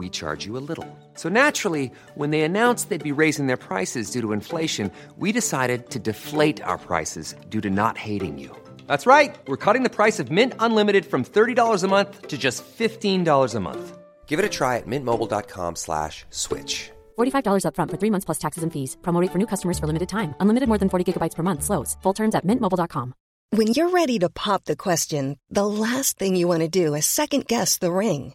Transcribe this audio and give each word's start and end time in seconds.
we 0.00 0.08
charge 0.20 0.46
you 0.46 0.56
a 0.56 0.64
little. 0.70 0.88
So 1.22 1.28
naturally, 1.28 1.92
when 2.20 2.30
they 2.30 2.42
announced 2.42 2.88
they'd 2.88 3.10
be 3.12 3.20
raising 3.24 3.46
their 3.46 3.62
prices 3.68 4.10
due 4.14 4.22
to 4.22 4.32
inflation, 4.32 4.90
we 5.22 5.32
decided 5.32 5.90
to 5.94 5.98
deflate 6.10 6.62
our 6.62 6.78
prices 6.88 7.34
due 7.52 7.60
to 7.66 7.70
not 7.70 7.96
hating 8.08 8.38
you. 8.38 8.50
That's 8.86 9.06
right. 9.06 9.36
We're 9.46 9.64
cutting 9.64 9.84
the 9.84 9.96
price 10.00 10.18
of 10.22 10.30
Mint 10.38 10.54
Unlimited 10.58 11.04
from 11.06 11.22
$30 11.24 11.84
a 11.84 11.88
month 11.88 12.28
to 12.28 12.36
just 12.46 12.64
$15 12.78 13.54
a 13.54 13.60
month. 13.60 13.84
Give 14.26 14.38
it 14.38 14.50
a 14.52 14.54
try 14.58 14.78
at 14.78 14.86
mintmobile.com 14.86 15.76
slash 15.76 16.24
switch. 16.30 16.90
$45 17.18 17.64
upfront 17.66 17.90
for 17.90 17.98
three 18.00 18.12
months 18.14 18.26
plus 18.28 18.40
taxes 18.44 18.62
and 18.64 18.72
fees. 18.72 18.96
Promo 19.02 19.20
rate 19.20 19.32
for 19.32 19.38
new 19.38 19.50
customers 19.52 19.78
for 19.78 19.86
limited 19.86 20.08
time. 20.08 20.34
Unlimited 20.40 20.68
more 20.68 20.78
than 20.78 20.88
40 20.88 21.04
gigabytes 21.06 21.36
per 21.36 21.44
month. 21.44 21.62
Slows. 21.62 21.96
Full 22.02 22.14
terms 22.20 22.34
at 22.34 22.46
mintmobile.com. 22.46 23.14
When 23.52 23.66
you're 23.74 23.90
ready 23.90 24.20
to 24.20 24.30
pop 24.30 24.64
the 24.64 24.76
question, 24.76 25.36
the 25.50 25.66
last 25.66 26.18
thing 26.18 26.36
you 26.36 26.46
want 26.46 26.62
to 26.62 26.68
do 26.68 26.94
is 26.94 27.06
second 27.06 27.48
guess 27.48 27.78
the 27.78 27.90
ring. 27.90 28.34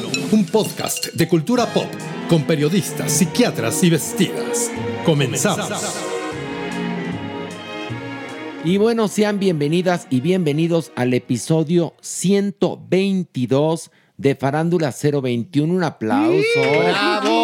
un 0.31 0.45
podcast 0.45 1.07
de 1.13 1.27
cultura 1.27 1.65
pop 1.73 1.87
con 2.29 2.43
periodistas, 2.43 3.11
psiquiatras 3.11 3.83
y 3.83 3.89
vestidas. 3.89 4.71
Comenzamos. 5.03 5.69
Y 8.63 8.77
bueno, 8.77 9.07
sean 9.07 9.39
bienvenidas 9.39 10.07
y 10.09 10.21
bienvenidos 10.21 10.91
al 10.95 11.13
episodio 11.13 11.95
122 12.01 13.91
de 14.17 14.35
Farándula 14.35 14.93
021. 14.93 15.73
Un 15.73 15.83
aplauso. 15.83 16.61
¡Bravo! 16.79 17.40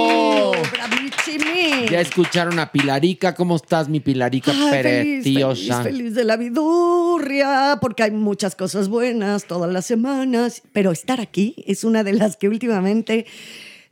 Ya 1.90 2.02
escucharon 2.02 2.60
a 2.60 2.72
Pilarica. 2.72 3.34
¿Cómo 3.36 3.56
estás, 3.56 3.88
mi 3.90 4.00
Pilarica 4.00 4.52
Ay, 4.52 4.70
feliz, 4.84 5.24
preciosa? 5.24 5.84
feliz 5.84 6.16
de 6.16 6.24
la 6.24 6.38
vidurria, 6.38 7.78
porque 7.82 8.04
hay 8.04 8.12
muchas 8.12 8.56
cosas 8.56 8.90
buenas 8.90 9.46
todas 9.46 9.72
las 9.72 9.86
semanas, 9.86 10.64
pero 10.74 10.92
estar 10.92 11.22
aquí 11.22 11.56
es 11.66 11.84
una 11.84 12.04
de 12.04 12.14
las 12.14 12.38
que 12.38 12.50
últimamente, 12.50 13.26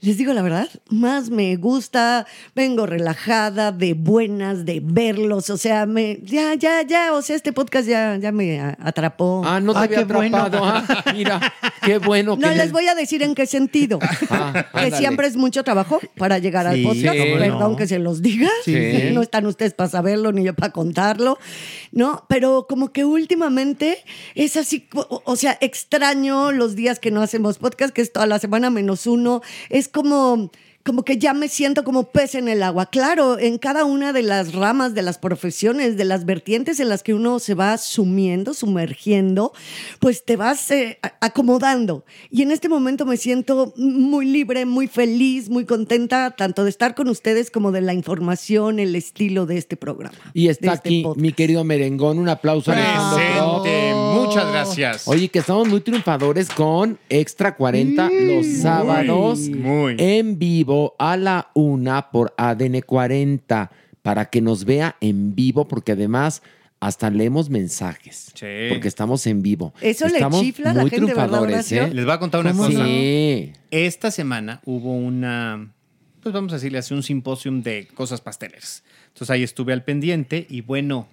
les 0.06 0.18
digo 0.18 0.34
la 0.34 0.42
verdad, 0.44 0.70
más 0.90 1.30
me 1.32 1.56
gusta, 1.56 2.28
vengo 2.56 2.86
relajada, 2.86 3.72
de 3.72 3.94
buenas, 3.96 4.64
de 4.64 4.80
verlos, 4.84 5.50
o 5.50 5.58
sea, 5.58 5.86
me, 5.88 6.20
ya, 6.24 6.54
ya, 6.54 6.84
ya, 6.84 7.12
o 7.14 7.22
sea, 7.24 7.36
este 7.36 7.52
podcast 7.54 7.88
ya, 7.88 8.16
ya 8.18 8.32
me 8.32 8.60
atrapó. 8.80 9.42
Ah, 9.46 9.60
no 9.60 9.74
te 9.74 9.80
Ah, 9.80 9.84
había 9.84 10.04
bueno. 10.06 10.38
atrapado. 10.38 10.64
Ah, 10.64 11.04
mira, 11.14 11.40
qué 11.84 11.98
bueno. 11.98 12.38
No 12.40 12.50
que 12.50 12.56
les 12.56 12.72
voy 12.72 12.88
a 12.88 12.94
decir 12.96 13.24
en 13.24 13.34
qué 13.34 13.46
sentido. 13.48 13.98
Ah, 14.30 14.66
que 14.80 14.92
siempre 14.92 15.28
es 15.28 15.36
mucho 15.36 15.64
trabajo 15.64 16.00
para 16.18 16.38
llegar 16.38 16.68
al 16.68 16.76
Sí, 16.76 16.84
podcast. 16.84 17.18
cómo 17.18 17.38
Perdón 17.40 17.72
no. 17.72 17.76
que 17.76 17.88
se 17.88 17.98
los 18.00 18.22
diga. 18.22 18.50
Sí. 18.64 18.76
No 19.14 19.22
están 19.24 19.46
ustedes 19.48 19.74
para 19.74 19.90
saberlo 19.90 20.32
ni 20.32 20.44
yo 20.44 20.54
para 20.54 20.72
contarlo. 20.72 21.38
No, 21.92 22.26
pero 22.30 22.68
como 22.70 22.92
que 22.92 23.06
últimamente 23.06 23.98
es 24.36 24.56
así, 24.56 24.88
o, 24.94 25.22
o 25.26 25.36
sea, 25.36 25.58
extraño 25.62 26.52
los 26.52 26.76
días 26.76 27.00
que 27.00 27.10
no 27.12 27.22
hacemos 27.22 27.58
podcast, 27.58 27.94
que 27.94 28.02
es 28.02 28.12
toda 28.14 28.28
la 28.28 28.38
semana 28.40 28.70
menos 28.70 29.08
uno. 29.08 29.42
Es 29.70 29.88
como 29.96 30.52
como 30.86 31.04
que 31.04 31.18
ya 31.18 31.34
me 31.34 31.50
siento 31.50 31.84
como 31.84 32.04
pez 32.04 32.36
en 32.36 32.48
el 32.48 32.62
agua. 32.62 32.86
Claro, 32.86 33.40
en 33.40 33.58
cada 33.58 33.86
una 33.86 34.14
de 34.14 34.22
las 34.22 34.54
ramas 34.54 34.94
de 34.94 35.02
las 35.02 35.18
profesiones, 35.18 35.98
de 35.98 36.06
las 36.06 36.26
vertientes 36.26 36.80
en 36.80 36.90
las 36.90 37.02
que 37.02 37.16
uno 37.16 37.40
se 37.40 37.56
va 37.56 37.80
sumiendo, 37.80 38.54
sumergiendo, 38.54 39.52
pues 40.00 40.24
te 40.24 40.36
vas 40.36 40.70
eh, 40.70 41.00
acomodando. 41.22 42.06
Y 42.30 42.44
en 42.44 42.52
este 42.52 42.70
momento 42.70 43.08
me 43.08 43.18
siento 43.18 43.74
muy 43.76 44.28
libre, 44.28 44.68
muy 44.68 44.88
feliz, 44.88 45.50
muy 45.50 45.66
contenta, 45.66 46.36
tanto 46.38 46.64
de 46.64 46.70
estar 46.70 46.94
con 46.94 47.10
ustedes 47.10 47.50
como 47.50 47.72
de 47.72 47.82
la 47.82 47.96
información, 47.96 48.78
el 48.78 48.96
estilo 48.96 49.48
de 49.48 49.58
este 49.58 49.78
programa. 49.78 50.16
Y 50.36 50.50
está 50.50 50.74
este 50.74 50.90
aquí 50.90 51.04
podcast. 51.04 51.20
mi 51.20 51.34
querido 51.34 51.64
merengón. 51.64 52.20
Un 52.20 52.30
aplauso. 52.30 52.72
Presente, 52.72 53.92
muchas 54.14 54.52
gracias. 54.52 55.08
Oye, 55.08 55.30
que 55.30 55.40
estamos 55.40 55.68
muy 55.68 55.82
triunfadores 55.82 56.48
con 56.50 57.00
Extra 57.10 57.56
40 57.56 58.08
los 58.12 58.46
sábados 58.62 59.40
muy. 59.50 59.96
en 59.98 60.38
vivo 60.38 60.75
a 61.00 61.18
la 61.18 61.52
una 61.54 62.12
por 62.12 62.34
ADN 62.38 62.82
40 62.82 63.72
para 64.02 64.26
que 64.26 64.42
nos 64.42 64.66
vea 64.66 64.96
en 65.02 65.36
vivo, 65.36 65.68
porque 65.68 65.94
además 65.94 66.42
hasta 66.80 67.10
leemos 67.10 67.50
mensajes. 67.50 68.32
Sí. 68.34 68.46
Porque 68.70 68.88
estamos 68.88 69.26
en 69.28 69.42
vivo. 69.42 69.74
Eso 69.82 70.08
le 70.08 70.20
chifla 70.40 70.72
a 70.72 70.74
la 70.74 70.82
gente, 70.82 71.00
¿verdad, 71.08 71.30
triunfadores? 71.30 71.72
¿eh? 71.72 71.90
Les 71.94 72.06
voy 72.06 72.14
a 72.14 72.20
contar 72.20 72.42
una 72.42 72.52
¿Cómo 72.52 72.66
cosa. 72.66 72.86
Sí. 72.86 73.54
Esta 73.72 74.12
semana 74.12 74.62
hubo 74.66 74.94
una, 74.94 75.74
pues 76.22 76.34
vamos 76.34 76.52
a 76.54 76.58
decirle 76.58 76.78
así, 76.78 76.94
un 76.94 77.04
simposium 77.04 77.64
de 77.64 77.88
cosas 77.94 78.22
pasteleras. 78.22 78.84
Entonces 79.08 79.30
ahí 79.32 79.44
estuve 79.44 79.74
al 79.74 79.84
pendiente 79.84 80.46
y 80.50 80.62
bueno, 80.62 81.08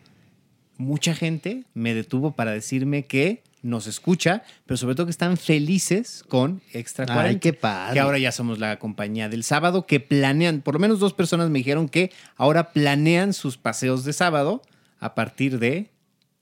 mucha 0.76 1.14
gente 1.14 1.64
me 1.74 1.94
detuvo 1.94 2.32
para 2.32 2.50
decirme 2.50 3.04
que 3.04 3.42
nos 3.62 3.86
escucha, 3.86 4.42
pero 4.66 4.76
sobre 4.76 4.94
todo 4.94 5.06
que 5.06 5.12
están 5.12 5.36
felices 5.36 6.24
con 6.28 6.60
Extra 6.72 7.06
Ay, 7.08 7.14
40. 7.14 7.40
qué 7.40 7.52
padre. 7.52 7.94
Que 7.94 8.00
ahora 8.00 8.18
ya 8.18 8.32
somos 8.32 8.58
la 8.58 8.78
compañía 8.78 9.28
del 9.28 9.44
sábado, 9.44 9.86
que 9.86 10.00
planean, 10.00 10.60
por 10.60 10.74
lo 10.74 10.80
menos 10.80 10.98
dos 10.98 11.14
personas 11.14 11.48
me 11.48 11.60
dijeron 11.60 11.88
que 11.88 12.12
ahora 12.36 12.72
planean 12.72 13.32
sus 13.32 13.56
paseos 13.56 14.04
de 14.04 14.12
sábado 14.12 14.62
a 14.98 15.14
partir 15.14 15.58
de 15.58 15.90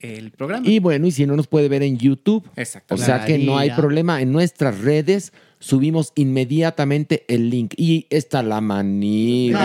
el 0.01 0.31
programa. 0.31 0.67
Y 0.67 0.79
bueno, 0.79 1.07
y 1.07 1.11
si 1.11 1.25
no 1.25 1.35
nos 1.35 1.47
puede 1.47 1.69
ver 1.69 1.83
en 1.83 1.97
YouTube. 1.97 2.49
Exacto. 2.55 2.95
O 2.95 2.97
sea 2.97 3.23
que 3.25 3.37
no 3.37 3.57
hay 3.57 3.71
problema. 3.71 4.21
En 4.21 4.31
nuestras 4.31 4.79
redes 4.79 5.31
subimos 5.59 6.11
inmediatamente 6.15 7.23
el 7.27 7.49
link. 7.49 7.73
Y 7.77 8.07
está 8.09 8.41
la 8.43 8.61
manita. 8.61 9.59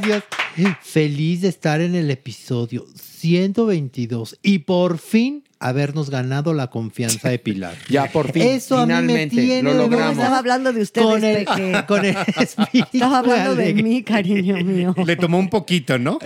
Gracias. 0.00 0.24
Feliz 0.82 1.42
de 1.42 1.48
estar 1.48 1.80
en 1.80 1.94
el 1.94 2.10
episodio 2.10 2.86
122 2.96 4.38
y 4.42 4.58
por 4.60 4.98
fin 4.98 5.44
habernos 5.62 6.10
ganado 6.10 6.54
la 6.54 6.68
confianza 6.68 7.28
de 7.28 7.38
Pilar. 7.38 7.74
Ya 7.88 8.06
por 8.10 8.32
fin, 8.32 8.42
Eso 8.42 8.78
a 8.78 8.86
mí 8.86 8.92
me 8.92 8.98
finalmente, 9.00 9.36
tiene 9.36 9.62
lo 9.62 9.72
de 9.72 9.78
logramos. 9.78 10.16
Estaba 10.18 10.38
hablando 10.38 10.72
de 10.72 10.82
ustedes, 10.82 11.06
con 11.06 11.24
el, 11.24 11.36
Peque. 11.44 11.84
con 11.88 12.04
el 12.04 12.16
espíritu 12.40 12.88
Estaba 12.92 13.18
hablando 13.18 13.54
de 13.56 13.74
mí, 13.74 14.02
cariño 14.02 14.56
mío. 14.64 14.94
Le 15.06 15.16
tomó 15.16 15.38
un 15.38 15.48
poquito, 15.50 15.98
¿no? 15.98 16.18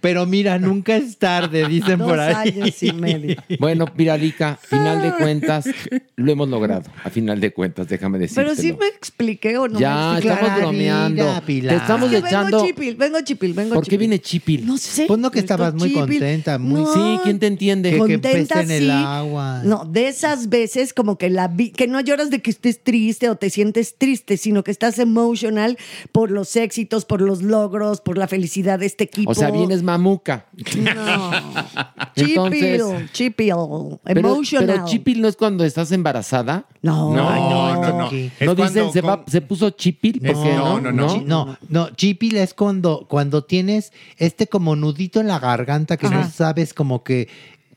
Pero 0.00 0.26
mira, 0.26 0.58
nunca 0.58 0.96
es 0.96 1.18
tarde, 1.18 1.66
dicen 1.68 1.98
Dos 1.98 2.08
por 2.08 2.20
ahí. 2.20 2.50
años 2.58 2.82
y 2.82 2.92
medio. 2.92 3.36
Bueno, 3.58 3.86
Piralica, 3.86 4.58
final 4.62 5.02
de 5.02 5.12
cuentas, 5.12 5.66
lo 6.16 6.32
hemos 6.32 6.48
logrado. 6.48 6.90
A 7.04 7.10
final 7.10 7.40
de 7.40 7.52
cuentas, 7.52 7.88
déjame 7.88 8.18
decirte. 8.18 8.42
Pero 8.42 8.54
sí 8.54 8.72
me 8.72 8.86
expliqué 8.88 9.58
o 9.58 9.68
no 9.68 9.78
Ya, 9.78 9.94
me 9.94 10.12
expliqué. 10.18 10.34
estamos 10.34 10.60
bromeando. 10.60 11.42
Pilar. 11.46 11.74
Te 11.76 11.80
estamos 11.82 12.12
Es 12.12 12.20
que 12.22 12.28
echando. 12.28 12.56
Vengo 12.58 12.66
chipil, 12.66 12.96
vengo 12.96 13.20
chipil, 13.22 13.52
vengo 13.54 13.74
¿Por 13.74 13.86
qué 13.86 13.96
viene 13.96 14.18
Chipil? 14.20 14.66
No 14.66 14.76
sé. 14.78 15.04
Pues 15.06 15.18
no 15.18 15.30
que 15.30 15.38
estabas 15.40 15.74
muy 15.74 15.88
chipil. 15.88 16.00
contenta, 16.00 16.58
muy- 16.58 16.84
Sí, 16.94 17.18
¿quién 17.22 17.38
te 17.38 17.46
entiende? 17.46 17.90
Que- 17.90 17.96
que 17.96 18.00
contenta 18.14 18.60
en 18.62 18.70
el 18.78 18.90
agua. 18.90 19.62
No, 19.64 19.84
de 19.84 20.08
esas 20.08 20.48
veces 20.48 20.92
como 20.92 21.18
que 21.18 21.30
la 21.30 21.48
vi- 21.48 21.70
que 21.70 21.86
no 21.86 22.00
lloras 22.00 22.30
de 22.30 22.40
que 22.42 22.50
estés 22.50 22.82
triste 22.82 23.28
o 23.28 23.36
te 23.36 23.50
sientes 23.50 23.96
triste, 23.96 24.36
sino 24.36 24.64
que 24.64 24.70
estás 24.70 24.98
emotional 24.98 25.76
por 26.12 26.30
los 26.30 26.54
éxitos, 26.56 27.04
por 27.04 27.20
los 27.20 27.42
logros, 27.42 28.00
por 28.00 28.18
la 28.18 28.28
felicidad 28.28 28.78
de 28.78 28.86
este 28.86 29.04
equipo. 29.04 29.30
O 29.30 29.34
sea, 29.34 29.50
vienes 29.50 29.82
mamuca. 29.82 30.46
No. 30.76 31.30
Entonces- 32.16 32.82
Chipil, 32.82 33.10
chipil, 33.12 33.54
emotional. 34.06 34.66
pero 34.66 34.86
Chipil 34.86 35.20
no 35.20 35.28
es 35.28 35.36
cuando 35.36 35.64
estás 35.64 35.92
embarazada. 35.92 36.66
No, 36.82 37.14
No, 37.14 37.28
ay, 37.28 37.40
no, 37.40 37.74
no, 37.74 37.80
no. 37.80 37.98
no 38.04 38.10
dicen, 38.10 38.54
cuando 38.56 38.92
se, 38.92 39.00
va- 39.00 39.22
con- 39.22 39.30
se 39.32 39.40
puso 39.40 39.70
Chipil. 39.70 40.20
¿por 40.20 40.30
Es- 40.30 40.36
qué 40.38 40.52
no, 40.54 40.80
no, 40.80 40.92
no. 40.92 41.22
No, 41.24 41.58
no, 41.68 41.90
chipil 41.90 42.36
es 42.36 42.54
cuando, 42.54 43.06
cuando 43.08 43.44
tienes 43.44 43.92
este 44.16 44.46
como 44.46 44.76
nudito 44.76 45.20
en 45.20 45.26
la 45.28 45.38
garganta 45.38 45.96
que 45.96 46.08
no 46.08 46.28
sabes 46.30 46.72
como 46.74 47.02
que 47.04 47.28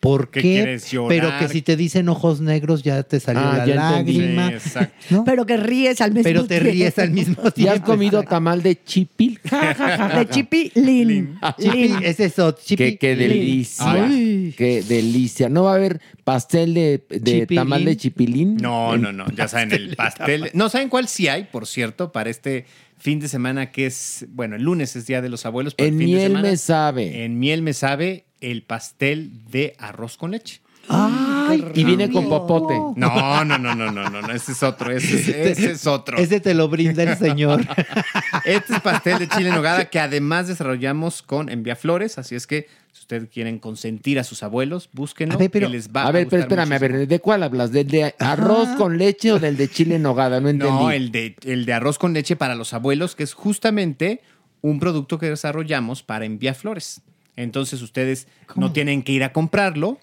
¿Por 0.02 0.30
¿Qué 0.32 0.42
qué? 0.42 0.52
quieres 0.52 0.92
llorar? 0.92 1.10
Pero 1.10 1.40
que 1.40 1.48
si 1.48 1.62
te 1.62 1.78
dicen 1.78 2.10
ojos 2.10 2.42
negros 2.42 2.84
ya 2.84 3.04
te 3.04 3.20
salió 3.20 3.42
Ah, 3.44 3.64
la 3.66 3.76
lágrima. 3.76 4.52
Sí. 4.60 5.16
Pero 5.24 5.46
que 5.46 5.56
ríes 5.58 6.02
al 6.02 6.10
mismo 6.12 6.24
Pero 6.24 6.42
te 6.46 6.56
tiempo. 6.60 6.70
ríes 6.72 7.00
al 7.00 7.12
mismo 7.12 7.36
¿Y 7.46 7.52
tiempo. 7.52 7.72
has 7.74 7.80
comido 7.82 8.24
tamal 8.24 8.64
de 8.64 8.84
chipil? 8.84 9.40
De 10.16 10.28
Chipi 10.30 10.72
Lin. 10.76 11.40
Chipi, 11.60 11.94
es 12.04 12.20
eso, 12.20 12.52
chipi. 12.52 12.84
Qué, 12.84 12.98
qué 12.98 13.16
delicia. 13.16 14.06
Ay. 14.06 14.54
Qué 14.58 14.82
delicia. 14.82 15.50
¿No 15.50 15.64
va 15.64 15.74
a 15.74 15.76
haber 15.76 16.02
pastel 16.24 16.74
de, 16.74 17.04
de 17.10 17.20
Chipilín. 17.42 17.48
tamal 17.56 17.86
de 17.86 17.98
chipilín? 17.98 18.58
No, 18.58 18.98
no, 18.98 19.14
no. 19.14 19.26
Ya 19.36 19.48
saben, 19.48 19.72
el 19.72 19.96
pastel. 19.96 20.50
No, 20.54 20.70
¿saben 20.70 20.90
cuál 20.90 21.08
sí 21.08 21.28
hay, 21.28 21.44
por 21.44 21.68
cierto, 21.68 22.12
para 22.12 22.30
este 22.32 22.66
fin 22.98 23.20
de 23.20 23.28
semana 23.28 23.72
que 23.72 23.86
es, 23.86 24.26
bueno, 24.30 24.56
el 24.56 24.64
lunes 24.64 24.96
es 24.96 25.06
Día 25.08 25.22
de 25.22 25.30
los 25.30 25.46
Abuelos. 25.46 25.76
pero 25.76 25.88
el 25.88 25.94
En 25.94 26.00
fin 26.00 26.08
de 26.10 26.14
miel 26.16 26.28
semana, 26.32 26.50
me 26.50 26.58
sabe. 26.58 27.24
En 27.24 27.40
miel 27.40 27.62
me 27.62 27.74
sabe 27.74 28.26
el 28.42 28.64
pastel 28.64 29.32
de 29.50 29.76
arroz 29.80 30.18
con 30.18 30.32
leche. 30.32 30.62
Ay, 30.90 31.64
Y 31.76 31.84
viene 31.84 32.10
con 32.12 32.28
popote. 32.28 32.74
No, 33.00 33.46
no, 33.46 33.58
no, 33.60 33.76
no, 33.76 33.92
no, 33.92 34.10
no, 34.10 34.22
no, 34.22 34.32
ese 34.34 34.52
es 34.52 34.64
otro, 34.64 34.92
ese 34.92 35.16
es, 35.16 35.28
ese 35.28 35.72
es 35.72 35.88
otro. 35.88 36.18
Ese 36.18 36.40
te 36.40 36.54
lo 36.56 36.68
brinda 36.70 37.04
el 37.04 37.18
señor. 37.18 37.62
Este 38.46 38.74
es 38.74 38.82
pastel 38.82 39.20
de 39.20 39.28
chile 39.28 39.50
en 39.50 39.56
nogada 39.56 39.86
que 39.86 40.00
además 40.00 40.48
desarrollamos 40.48 41.22
con 41.22 41.50
Enviaflores, 41.50 42.18
así 42.18 42.34
es 42.34 42.48
que 42.48 42.68
si 42.92 43.02
ustedes 43.02 43.30
quieren 43.30 43.60
consentir 43.60 44.18
a 44.18 44.24
sus 44.24 44.42
abuelos, 44.42 44.90
búsquenlo, 44.92 45.36
A 45.36 45.38
ver, 45.38 45.52
pero- 45.52 45.68
que 45.68 45.74
les 45.74 45.90
va 45.90 46.04
A 46.08 46.12
ver, 46.12 46.28
pero 46.28 46.42
gustar 46.44 46.60
espérame, 46.60 46.74
a 46.74 46.80
ver, 46.80 47.08
¿de 47.08 47.20
cuál 47.20 47.44
hablas? 47.44 47.72
¿Del 47.72 47.88
de 47.88 48.16
arroz 48.18 48.70
con 48.78 48.98
leche 48.98 49.32
o 49.32 49.40
del 49.40 49.58
de 49.58 49.70
chile 49.70 49.96
en 49.96 50.02
nogada? 50.02 50.42
No 50.42 50.50
entendí. 50.50 50.74
No, 50.74 50.92
el 50.92 51.12
de, 51.12 51.36
el 51.44 51.66
de 51.66 51.74
arroz 51.74 52.00
con 52.00 52.14
leche 52.14 52.36
para 52.36 52.56
los 52.56 52.74
abuelos, 52.74 53.16
que 53.16 53.24
es 53.24 53.34
justamente 53.34 54.22
un 54.62 54.80
producto 54.80 55.20
que 55.20 55.28
desarrollamos 55.28 56.02
para 56.02 56.26
Enviaflores. 56.26 57.02
Entonces 57.36 57.82
ustedes 57.82 58.28
no 58.56 58.72
tienen 58.72 59.04
que 59.04 59.12
ir 59.12 59.24
a 59.24 59.34
comprarlo, 59.34 60.00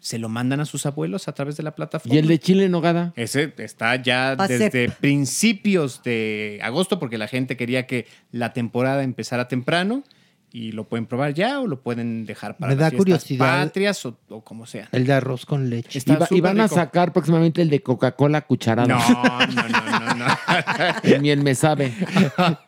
se 0.00 0.18
lo 0.18 0.28
mandan 0.28 0.60
a 0.60 0.64
sus 0.64 0.86
abuelos 0.86 1.28
a 1.28 1.32
través 1.32 1.56
de 1.56 1.62
la 1.62 1.74
plataforma. 1.74 2.14
¿Y 2.14 2.18
el 2.18 2.26
de 2.26 2.38
chile 2.38 2.64
en 2.64 2.72
nogada? 2.72 3.12
Ese 3.16 3.52
está 3.58 3.96
ya 3.96 4.34
desde 4.34 4.90
principios 4.90 6.02
de 6.02 6.58
agosto 6.62 6.98
porque 6.98 7.18
la 7.18 7.28
gente 7.28 7.56
quería 7.56 7.86
que 7.86 8.06
la 8.32 8.52
temporada 8.52 9.02
empezara 9.02 9.48
temprano 9.48 10.02
y 10.52 10.72
lo 10.72 10.84
pueden 10.84 11.06
probar 11.06 11.32
ya 11.34 11.60
o 11.60 11.66
lo 11.66 11.80
pueden 11.80 12.26
dejar 12.26 12.56
para 12.56 12.70
Me 12.70 12.74
las 12.74 12.80
da 12.80 12.90
fiestas 12.90 12.98
curiosidad. 12.98 13.64
patrias 13.64 14.06
o, 14.06 14.18
o 14.28 14.42
como 14.42 14.66
sea. 14.66 14.88
El 14.92 15.06
de 15.06 15.12
arroz 15.12 15.46
con 15.46 15.70
leche. 15.70 15.98
Está 15.98 16.26
Y, 16.30 16.40
van 16.40 16.60
a 16.60 16.68
sacar 16.68 17.12
próximamente 17.12 17.62
el 17.62 17.70
de 17.70 17.80
Coca-Cola 17.82 18.42
cucharada. 18.42 18.88
No, 18.88 18.98
no, 18.98 19.68
no, 19.68 20.14
no, 20.14 20.14
no. 20.14 21.20
Miel 21.20 21.42
me 21.42 21.54
sabe. 21.54 21.92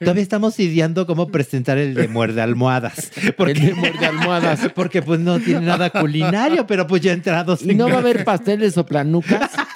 Todavía 0.00 0.22
estamos 0.22 0.58
ideando 0.60 1.06
cómo 1.06 1.28
presentar 1.28 1.78
el 1.78 1.94
de 1.94 2.08
muerde 2.08 2.40
almohadas. 2.42 3.10
El 3.38 3.54
de 3.54 3.74
muerde 3.74 4.06
almohadas. 4.06 4.70
Porque 4.74 5.02
pues 5.02 5.20
no 5.20 5.40
tiene 5.40 5.62
nada 5.62 5.90
culinario, 5.90 6.66
pero 6.66 6.86
pues 6.86 7.02
ya 7.02 7.12
entrados 7.12 7.62
¿Y 7.62 7.70
en 7.70 7.78
no 7.78 7.88
va 7.88 7.96
a 7.96 7.98
haber 7.98 8.24
pastel 8.24 8.60
de 8.60 8.70
soplanucas? 8.70 9.50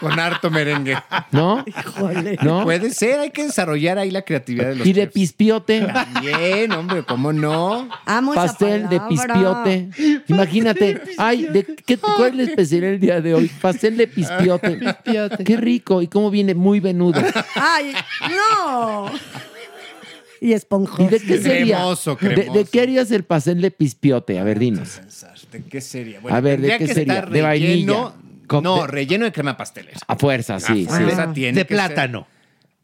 Con 0.00 0.18
harto 0.18 0.50
merengue. 0.50 0.96
¿no? 1.32 1.64
Híjole. 1.66 2.38
¿No? 2.42 2.62
Puede 2.64 2.90
ser, 2.90 3.20
hay 3.20 3.30
que 3.30 3.44
desarrollar 3.44 3.98
ahí 3.98 4.10
la 4.10 4.22
creatividad 4.22 4.68
de 4.68 4.76
los 4.76 4.86
Y 4.86 4.92
de 4.92 5.02
chefs. 5.02 5.12
pispiote. 5.14 5.80
También, 5.86 6.72
hombre, 6.72 7.02
¿cómo 7.04 7.32
no? 7.32 7.88
Amo 8.06 8.32
esa 8.32 8.42
Pastel 8.46 8.88
de 8.88 8.98
palabra. 9.00 9.64
pispiote. 9.64 10.22
Imagínate. 10.28 11.00
Ay, 11.18 11.44
¿de 11.46 11.64
qué, 11.64 11.96
¿cuál 11.98 12.30
es 12.30 12.36
la 12.36 12.42
especialidad 12.44 12.90
el 12.94 13.00
día 13.00 13.20
de 13.20 13.34
hoy? 13.34 13.50
Pastel 13.60 13.96
de 13.96 14.06
pispiote. 14.06 14.70
Pispiote. 14.76 15.44
Qué 15.44 15.56
rico. 15.56 16.02
¿Y 16.02 16.06
cómo 16.08 16.30
viene? 16.30 16.54
Muy 16.54 16.80
venudo. 16.80 17.20
Ay, 17.54 17.92
no. 18.30 19.10
Y 20.40 20.52
esponjoso. 20.52 21.02
¿Y 21.02 21.06
de 21.08 21.18
qué 21.20 21.38
sería? 21.38 21.76
Cremoso, 21.78 22.14
¿De- 22.20 22.28
¿De, 22.28 22.34
cremoso. 22.34 22.68
qué 22.70 22.80
harías 22.80 23.10
el 23.10 23.24
pastel 23.24 23.60
de 23.60 23.72
pispiote? 23.72 24.38
A 24.38 24.44
ver, 24.44 24.60
dinos. 24.60 25.00
¿De 25.50 25.64
qué 25.64 25.80
sería? 25.80 26.20
A 26.30 26.40
ver, 26.40 26.60
¿de 26.60 26.68
tendría 26.68 26.78
qué 26.78 26.86
que 26.86 26.94
sería? 26.94 27.14
estar 27.14 27.30
¿De 27.30 27.42
vainilla? 27.42 27.92
relleno- 27.92 28.12
No, 28.62 28.82
de- 28.82 28.86
relleno 28.88 29.24
de 29.24 29.32
crema 29.32 29.56
pastelera. 29.56 29.98
A 30.06 30.16
fuerza, 30.16 30.58
sí, 30.60 30.86
A 30.88 30.96
sí. 30.96 31.04
fuerza 31.04 31.32
tiene 31.32 31.58
de 31.60 31.66
que 31.66 31.74
ser. 31.76 31.86
plátano. 31.86 32.26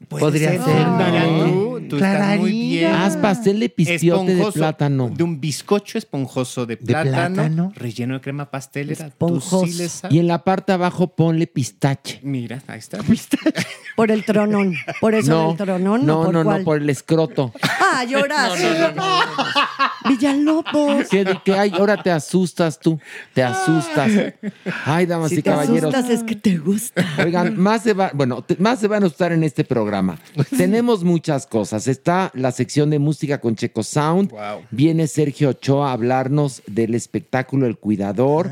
Podría 0.09 0.51
ser. 0.51 0.63
ser. 0.65 0.87
¿no? 0.87 1.45
tú, 1.45 1.81
tú 1.89 1.97
estás 1.97 2.39
muy 2.39 2.51
bien. 2.53 2.93
Haz 2.93 3.17
pastel 3.17 3.61
de 3.61 3.69
pispiote 3.69 4.25
de 4.27 4.33
Esponjoso, 4.33 4.59
plátano. 4.59 5.11
De 5.15 5.23
un 5.23 5.41
bizcocho 5.41 5.99
esponjoso 5.99 6.67
de 6.67 6.77
plátano, 6.77 7.11
plátano. 7.35 7.73
relleno 7.77 8.15
de 8.15 8.21
crema 8.21 8.51
pastelera. 8.51 9.07
Esponjoso. 9.07 9.67
Sí. 9.67 9.87
Y 10.11 10.19
en 10.19 10.27
la 10.29 10.43
parte 10.45 10.73
abajo 10.73 11.09
ponle 11.09 11.47
pistache. 11.47 12.21
Mira, 12.23 12.63
ahí 12.67 12.79
está. 12.79 12.99
Por 13.97 14.11
el 14.11 14.25
tronón. 14.25 14.75
Por 15.01 15.15
eso 15.15 15.31
No, 15.31 15.49
del 15.49 15.57
tronón. 15.59 16.05
no, 16.05 16.21
¿o 16.21 16.25
por 16.25 16.35
no, 16.35 16.43
cuál? 16.45 16.59
no, 16.59 16.65
por 16.65 16.79
el 16.79 16.91
escroto. 16.91 17.53
Ah, 17.63 18.03
lloras. 18.05 18.53
Villalobos. 20.09 21.09
¿Qué, 21.09 21.39
qué 21.45 21.55
hay? 21.55 21.71
Ahora 21.79 22.03
te 22.03 22.11
asustas 22.11 22.79
tú. 22.79 22.99
Te 23.33 23.43
asustas. 23.43 24.11
Ay, 24.85 25.07
damas 25.07 25.29
Si 25.31 25.37
y 25.37 25.43
te 25.43 25.51
caballeros. 25.51 25.95
asustas 25.95 26.11
es 26.11 26.23
que 26.25 26.35
te 26.37 26.57
gusta. 26.57 27.05
Oigan, 27.25 27.57
más 27.59 27.83
se 27.83 27.93
va, 27.93 28.11
bueno, 28.15 28.43
te- 28.43 28.57
más 28.57 28.81
se 28.81 28.89
van 28.89 29.03
a 29.03 29.07
asustar 29.07 29.33
en 29.33 29.45
este 29.45 29.65
programa. 29.65 29.94
Tenemos 30.57 31.05
muchas 31.05 31.47
cosas. 31.47 31.87
Está 31.89 32.31
la 32.35 32.53
sección 32.53 32.91
de 32.91 32.99
música 32.99 33.41
con 33.41 33.57
Checo 33.57 33.83
Sound. 33.83 34.31
Wow. 34.31 34.63
Viene 34.71 35.07
Sergio 35.07 35.51
Ochoa 35.51 35.91
a 35.91 35.93
hablarnos 35.93 36.63
del 36.67 36.95
espectáculo 36.95 37.67
El 37.67 37.77
Cuidador. 37.77 38.51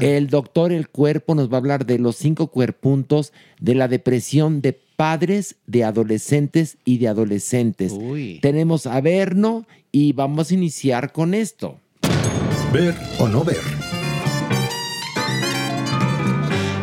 El 0.00 0.28
doctor 0.28 0.72
El 0.72 0.88
Cuerpo 0.88 1.34
nos 1.34 1.50
va 1.50 1.54
a 1.54 1.58
hablar 1.58 1.86
de 1.86 1.98
los 1.98 2.16
cinco 2.16 2.48
cuerpuntos 2.48 3.32
de 3.60 3.74
la 3.74 3.88
depresión 3.88 4.60
de 4.60 4.78
padres, 4.96 5.56
de 5.66 5.84
adolescentes 5.84 6.78
y 6.84 6.98
de 6.98 7.08
adolescentes. 7.08 7.92
Uy. 7.92 8.38
Tenemos 8.40 8.86
a 8.86 9.00
Verno 9.00 9.66
y 9.90 10.12
vamos 10.12 10.50
a 10.50 10.54
iniciar 10.54 11.12
con 11.12 11.34
esto. 11.34 11.76
Ver 12.72 12.94
o 13.18 13.28
no 13.28 13.44
ver. 13.44 13.81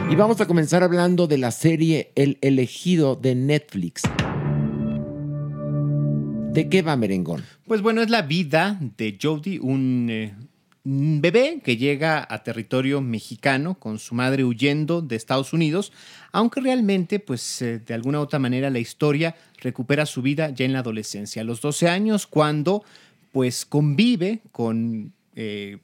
Y 0.09 0.15
vamos 0.15 0.41
a 0.41 0.47
comenzar 0.47 0.81
hablando 0.81 1.27
de 1.27 1.37
la 1.37 1.51
serie 1.51 2.11
El 2.15 2.39
elegido 2.41 3.15
de 3.15 3.35
Netflix. 3.35 4.01
¿De 6.51 6.67
qué 6.67 6.81
va 6.81 6.95
Merengón? 6.95 7.43
Pues 7.67 7.83
bueno, 7.83 8.01
es 8.01 8.09
la 8.09 8.23
vida 8.23 8.79
de 8.97 9.19
Jody, 9.21 9.59
un, 9.59 10.07
eh, 10.09 10.33
un 10.83 11.21
bebé 11.21 11.61
que 11.63 11.77
llega 11.77 12.25
a 12.27 12.41
territorio 12.41 13.01
mexicano 13.01 13.75
con 13.75 13.99
su 13.99 14.15
madre 14.15 14.43
huyendo 14.43 15.03
de 15.03 15.15
Estados 15.15 15.53
Unidos, 15.53 15.93
aunque 16.31 16.59
realmente, 16.59 17.19
pues 17.19 17.61
eh, 17.61 17.77
de 17.77 17.93
alguna 17.93 18.19
u 18.19 18.23
otra 18.23 18.39
manera, 18.39 18.71
la 18.71 18.79
historia 18.79 19.35
recupera 19.61 20.07
su 20.07 20.23
vida 20.23 20.49
ya 20.49 20.65
en 20.65 20.73
la 20.73 20.79
adolescencia, 20.79 21.43
a 21.43 21.45
los 21.45 21.61
12 21.61 21.87
años, 21.87 22.25
cuando 22.25 22.83
pues 23.31 23.63
convive 23.63 24.41
con 24.51 25.13
eh, 25.35 25.77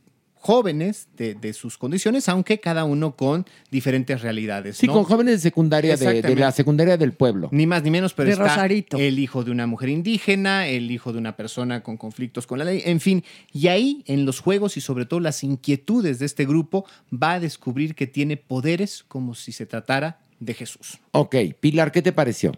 jóvenes 0.46 1.08
de, 1.18 1.34
de 1.34 1.54
sus 1.54 1.76
condiciones, 1.76 2.30
aunque 2.30 2.60
cada 2.60 2.84
uno 2.84 3.16
con 3.16 3.48
diferentes 3.72 4.22
realidades. 4.22 4.78
Sí, 4.78 4.86
¿no? 4.86 4.94
con 4.94 5.04
jóvenes 5.04 5.34
de 5.34 5.40
secundaria, 5.40 5.98
de, 5.98 6.22
de 6.22 6.36
la 6.36 6.52
secundaria 6.52 6.98
del 6.98 7.14
pueblo. 7.14 7.50
Ni 7.52 7.66
más 7.66 7.82
ni 7.82 7.90
menos, 7.90 8.14
pero 8.14 8.28
De 8.28 8.34
está 8.34 8.44
Rosarito. 8.50 8.98
el 8.98 9.18
hijo 9.18 9.44
de 9.44 9.50
una 9.50 9.66
mujer 9.66 9.90
indígena, 9.90 10.68
el 10.68 10.92
hijo 10.92 11.12
de 11.14 11.18
una 11.18 11.36
persona 11.36 11.82
con 11.82 11.98
conflictos 11.98 12.46
con 12.46 12.60
la 12.60 12.66
ley, 12.66 12.84
en 12.86 13.00
fin. 13.00 13.24
Y 13.54 13.70
ahí, 13.70 14.04
en 14.06 14.26
los 14.28 14.40
juegos 14.40 14.78
y 14.78 14.82
sobre 14.82 15.08
todo 15.08 15.20
las 15.20 15.44
inquietudes 15.44 16.20
de 16.20 16.28
este 16.28 16.46
grupo, 16.46 16.86
va 17.12 17.34
a 17.34 17.40
descubrir 17.40 17.96
que 17.96 18.06
tiene 18.06 18.38
poderes 18.38 19.04
como 19.08 19.34
si 19.34 19.52
se 19.52 19.66
tratara 19.66 20.20
de 20.40 20.54
Jesús. 20.54 21.00
Ok, 21.12 21.36
Pilar, 21.60 21.92
¿qué 21.92 22.04
te 22.04 22.12
pareció? 22.12 22.52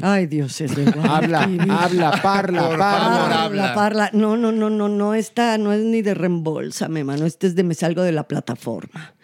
Ay, 0.00 0.26
Dios, 0.26 0.60
es 0.60 0.74
de 0.76 0.84
Habla, 1.02 1.50
habla, 1.68 2.20
parla, 2.22 2.68
Por 2.68 2.78
parla. 2.78 3.08
favor, 3.16 3.32
habla. 3.32 3.74
parla. 3.74 4.10
No, 4.12 4.36
no, 4.36 4.52
no, 4.52 4.70
no, 4.70 4.88
no, 4.88 5.14
esta 5.14 5.58
no 5.58 5.72
es 5.72 5.82
ni 5.82 6.00
de 6.00 6.14
reembolsame, 6.14 7.02
mano. 7.04 7.26
Este 7.26 7.48
es 7.48 7.54
de 7.56 7.64
me 7.64 7.74
salgo 7.74 8.02
de 8.02 8.12
la 8.12 8.22
plataforma. 8.28 9.14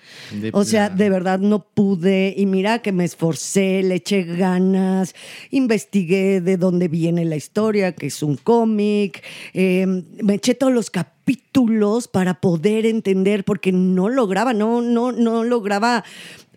o 0.53 0.65
sea, 0.65 0.89
de 0.91 1.09
verdad 1.09 1.39
no 1.39 1.61
pude. 1.61 2.35
Y 2.37 2.47
mira 2.47 2.81
que 2.81 2.91
me 2.93 3.05
esforcé, 3.05 3.83
le 3.85 3.97
eché 3.97 4.25
ganas, 4.25 5.15
investigué 5.51 6.41
de 6.41 6.57
dónde 6.57 6.89
viene 6.89 7.25
la 7.25 7.37
historia, 7.37 7.93
que 7.93 8.07
es 8.07 8.23
un 8.23 8.37
cómic. 8.37 9.23
eh, 9.55 9.87
me 9.87 10.35
eché 10.35 10.55
todos 10.55 10.73
los 10.73 10.91
capítulos 10.91 12.09
para 12.09 12.41
poder 12.41 12.87
entender, 12.87 13.45
porque 13.45 13.73
no 13.73 14.09
lograba, 14.09 14.53
no, 14.53 14.81
no, 14.83 15.13
no 15.13 15.43
lograba 15.45 16.05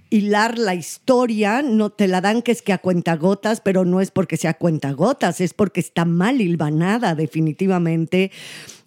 hilar 0.09 0.57
la 0.57 0.75
historia, 0.75 1.61
no 1.61 1.91
te 1.91 2.07
la 2.07 2.21
dan 2.21 2.41
que 2.41 2.51
es 2.51 2.61
que 2.61 2.73
a 2.73 2.79
cuentagotas, 2.79 3.61
pero 3.61 3.85
no 3.85 4.01
es 4.01 4.11
porque 4.11 4.37
sea 4.37 4.55
cuentagotas, 4.55 5.41
es 5.41 5.53
porque 5.53 5.79
está 5.79 6.05
mal 6.05 6.41
hilvanada 6.41 7.15
definitivamente. 7.15 8.31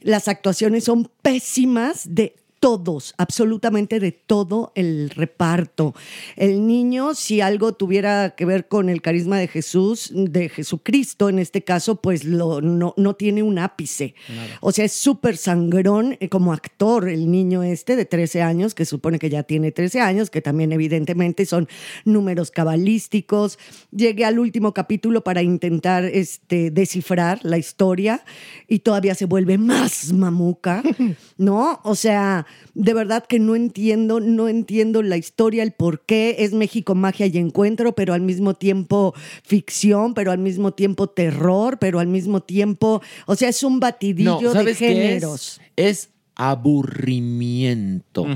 Las 0.01 0.29
actuaciones 0.29 0.85
son 0.85 1.11
pésimas 1.23 2.15
de 2.15 2.35
todos, 2.63 3.13
absolutamente 3.19 3.99
de 3.99 4.13
todo 4.13 4.71
el 4.77 5.11
reparto. 5.11 5.97
El 6.37 6.65
niño, 6.69 7.13
si 7.13 7.41
algo 7.41 7.73
tuviera 7.73 8.37
que 8.37 8.45
ver 8.45 8.69
con 8.69 8.89
el 8.89 9.03
carisma 9.03 9.37
de 9.37 9.49
Jesús, 9.49 10.13
de 10.15 10.49
Jesucristo 10.49 11.29
en 11.29 11.41
este 11.41 11.65
caso, 11.65 11.97
pues 11.97 12.23
lo, 12.23 12.61
no, 12.61 12.95
no 12.97 13.15
tiene 13.17 13.43
un 13.43 13.59
ápice. 13.59 14.15
O 14.61 14.71
sea, 14.71 14.85
es 14.85 14.93
súper 14.93 15.39
sangrón 15.39 16.17
eh, 16.21 16.29
como 16.29 16.53
actor 16.53 17.09
el 17.09 17.33
niño 17.33 17.65
este 17.65 17.97
de 17.97 18.05
13 18.05 18.43
años, 18.43 18.77
que 18.77 18.85
supone 18.85 19.19
que 19.19 19.29
ya 19.29 19.43
tiene 19.43 19.73
13 19.73 20.01
años, 20.01 20.31
que 20.31 20.41
también 20.41 20.71
evidentemente 20.71 21.47
son 21.47 21.67
números 22.05 22.53
cabalísticos. 22.53 23.59
Llegué 23.91 24.25
al 24.25 24.39
último 24.39 24.73
capítulo 24.73 25.25
para 25.25 25.43
intentar 25.43 26.05
este, 26.05 26.71
descifrar 26.71 27.41
la 27.43 27.59
historia 27.59 28.25
y 28.69 28.79
todavía 28.79 29.17
se 29.17 29.25
vuelve 29.25 29.59
más 29.59 30.13
mamuca, 30.13 30.85
¿no? 31.37 31.81
O 31.83 31.97
sea, 31.97 32.47
de 32.75 32.95
verdad 32.95 33.25
que 33.27 33.39
no 33.39 33.55
entiendo, 33.55 34.21
no 34.21 34.49
entiendo 34.49 35.03
la 35.03 35.17
historia, 35.17 35.63
el 35.63 35.73
por 35.73 36.05
qué 36.05 36.37
es 36.41 36.53
México 36.53 36.95
magia 36.95 37.27
y 37.27 37.37
encuentro, 37.39 37.95
pero 37.95 38.15
al 38.15 38.23
mismo 38.23 38.55
tiempo 38.55 39.15
ficción, 39.43 40.15
pero 40.15 40.31
al 40.31 40.39
mismo 40.39 40.73
tiempo 40.73 41.09
terror, 41.09 41.79
pero 41.79 42.01
al 42.01 42.07
mismo 42.07 42.43
tiempo, 42.43 43.03
o 43.27 43.37
sea, 43.37 43.49
es 43.49 43.63
un 43.63 43.81
batidillo 43.81 44.39
de 44.39 44.53
¿sabes 44.53 44.79
qué 44.79 44.93
es? 44.93 44.97
géneros. 44.97 45.61
Es 45.77 46.11
aburrimiento. 46.35 48.27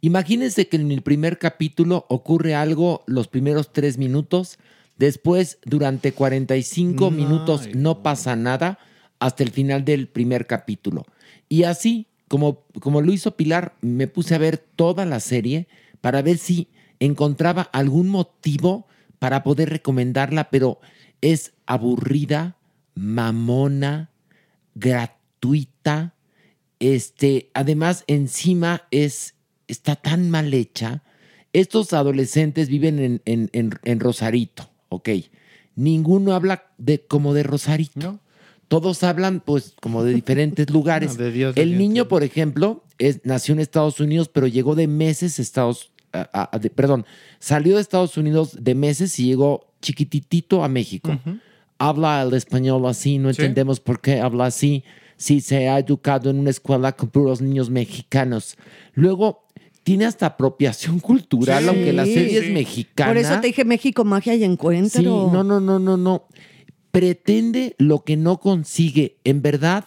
Imagínense 0.00 0.68
que 0.68 0.76
en 0.76 0.90
el 0.90 1.02
primer 1.02 1.38
capítulo 1.38 2.04
ocurre 2.08 2.54
algo 2.54 3.04
los 3.06 3.28
primeros 3.28 3.72
tres 3.72 3.96
minutos, 3.96 4.58
después 4.98 5.58
durante 5.64 6.12
45 6.12 7.10
minutos 7.10 7.68
no 7.74 8.02
pasa 8.02 8.36
nada 8.36 8.78
hasta 9.18 9.42
el 9.42 9.50
final 9.50 9.84
del 9.84 10.08
primer 10.08 10.46
capítulo. 10.46 11.06
Y 11.48 11.62
así, 11.62 12.08
como, 12.34 12.64
como 12.80 13.00
lo 13.00 13.12
hizo 13.12 13.36
Pilar, 13.36 13.76
me 13.80 14.08
puse 14.08 14.34
a 14.34 14.38
ver 14.38 14.58
toda 14.58 15.04
la 15.04 15.20
serie 15.20 15.68
para 16.00 16.20
ver 16.20 16.36
si 16.36 16.66
encontraba 16.98 17.62
algún 17.62 18.08
motivo 18.08 18.88
para 19.20 19.44
poder 19.44 19.70
recomendarla, 19.70 20.50
pero 20.50 20.80
es 21.20 21.52
aburrida, 21.64 22.56
mamona, 22.96 24.10
gratuita. 24.74 26.16
Este, 26.80 27.52
además, 27.54 28.02
encima 28.08 28.82
es, 28.90 29.36
está 29.68 29.94
tan 29.94 30.28
mal 30.28 30.52
hecha. 30.52 31.04
Estos 31.52 31.92
adolescentes 31.92 32.68
viven 32.68 32.98
en, 32.98 33.22
en- 33.52 33.78
en- 33.84 34.00
Rosarito, 34.00 34.68
ok. 34.88 35.08
Ninguno 35.76 36.32
habla 36.34 36.72
de, 36.78 37.00
como 37.06 37.32
de 37.32 37.44
Rosarito. 37.44 38.18
Todos 38.68 39.02
hablan, 39.02 39.40
pues, 39.40 39.74
como 39.80 40.02
de 40.04 40.14
diferentes 40.14 40.70
lugares. 40.70 41.16
No, 41.18 41.24
de 41.24 41.30
Dios, 41.32 41.56
El 41.56 41.70
Dios, 41.70 41.78
niño, 41.78 42.08
por 42.08 42.22
ejemplo, 42.24 42.82
es, 42.98 43.20
nació 43.24 43.54
en 43.54 43.60
Estados 43.60 44.00
Unidos, 44.00 44.28
pero 44.32 44.46
llegó 44.46 44.74
de 44.74 44.86
meses 44.88 45.38
a 45.38 45.42
Estados 45.42 45.90
a- 46.12 46.28
a- 46.32 46.48
a- 46.52 46.58
de- 46.60 46.70
perdón, 46.70 47.04
salió 47.40 47.74
de 47.74 47.80
Estados 47.80 48.16
Unidos 48.16 48.56
de 48.60 48.74
meses 48.76 49.18
y 49.18 49.26
llegó 49.26 49.66
chiquititito 49.82 50.62
a 50.62 50.68
México. 50.68 51.18
Habla 51.78 52.22
el 52.22 52.32
español 52.34 52.86
así, 52.86 53.18
no 53.18 53.32
Sí. 53.32 53.40
entendemos 53.42 53.80
por 53.80 54.00
qué 54.00 54.20
habla 54.20 54.46
así. 54.46 54.84
Si 55.16 55.40
se 55.40 55.68
ha 55.68 55.78
educado 55.78 56.30
en 56.30 56.38
una 56.38 56.50
escuela 56.50 56.92
con 56.92 57.08
puros 57.08 57.40
niños 57.40 57.68
mexicanos. 57.68 58.56
Luego, 58.94 59.44
tiene 59.82 60.06
hasta 60.06 60.26
apropiación 60.26 61.00
cultural, 61.00 61.64
Sí. 61.64 61.68
aunque 61.68 61.92
la 61.92 62.04
serie 62.04 62.30
Sí. 62.30 62.36
es 62.46 62.50
mexicana. 62.52 63.10
Por 63.10 63.16
eso 63.18 63.40
te 63.40 63.48
dije 63.48 63.64
México 63.64 64.04
magia 64.04 64.34
y 64.36 64.44
encuentro. 64.44 65.00
Sí, 65.00 65.04
no, 65.04 65.42
no, 65.44 65.60
no, 65.60 65.78
no, 65.80 65.96
no. 65.96 66.24
Pretende 66.94 67.74
lo 67.78 68.04
que 68.04 68.16
no 68.16 68.38
consigue. 68.38 69.16
En 69.24 69.42
verdad, 69.42 69.84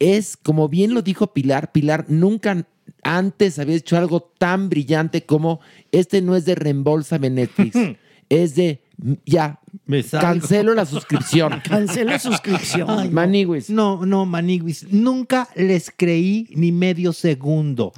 es, 0.00 0.36
como 0.36 0.68
bien 0.68 0.94
lo 0.94 1.02
dijo 1.02 1.32
Pilar, 1.32 1.70
Pilar 1.70 2.06
nunca 2.08 2.66
antes 3.02 3.58
había 3.58 3.76
hecho 3.76 3.96
algo 3.96 4.20
tan 4.36 4.68
brillante 4.68 5.22
como 5.22 5.60
este 5.92 6.20
no 6.20 6.34
es 6.34 6.44
de 6.44 6.56
reembolsame 6.56 7.30
Netflix, 7.30 7.76
es 8.28 8.56
de 8.56 8.82
ya, 9.24 9.60
Me 9.86 10.04
cancelo 10.04 10.74
la 10.74 10.84
suscripción. 10.84 11.60
Cancela 11.64 12.18
suscripción. 12.18 12.90
Ay, 12.90 13.08
no. 13.08 13.14
Maniwis. 13.14 13.70
No, 13.70 14.04
no, 14.04 14.26
Maniguis. 14.26 14.86
Nunca 14.90 15.48
les 15.56 15.90
creí 15.96 16.48
ni 16.54 16.70
medio 16.70 17.12
segundo. 17.12 17.92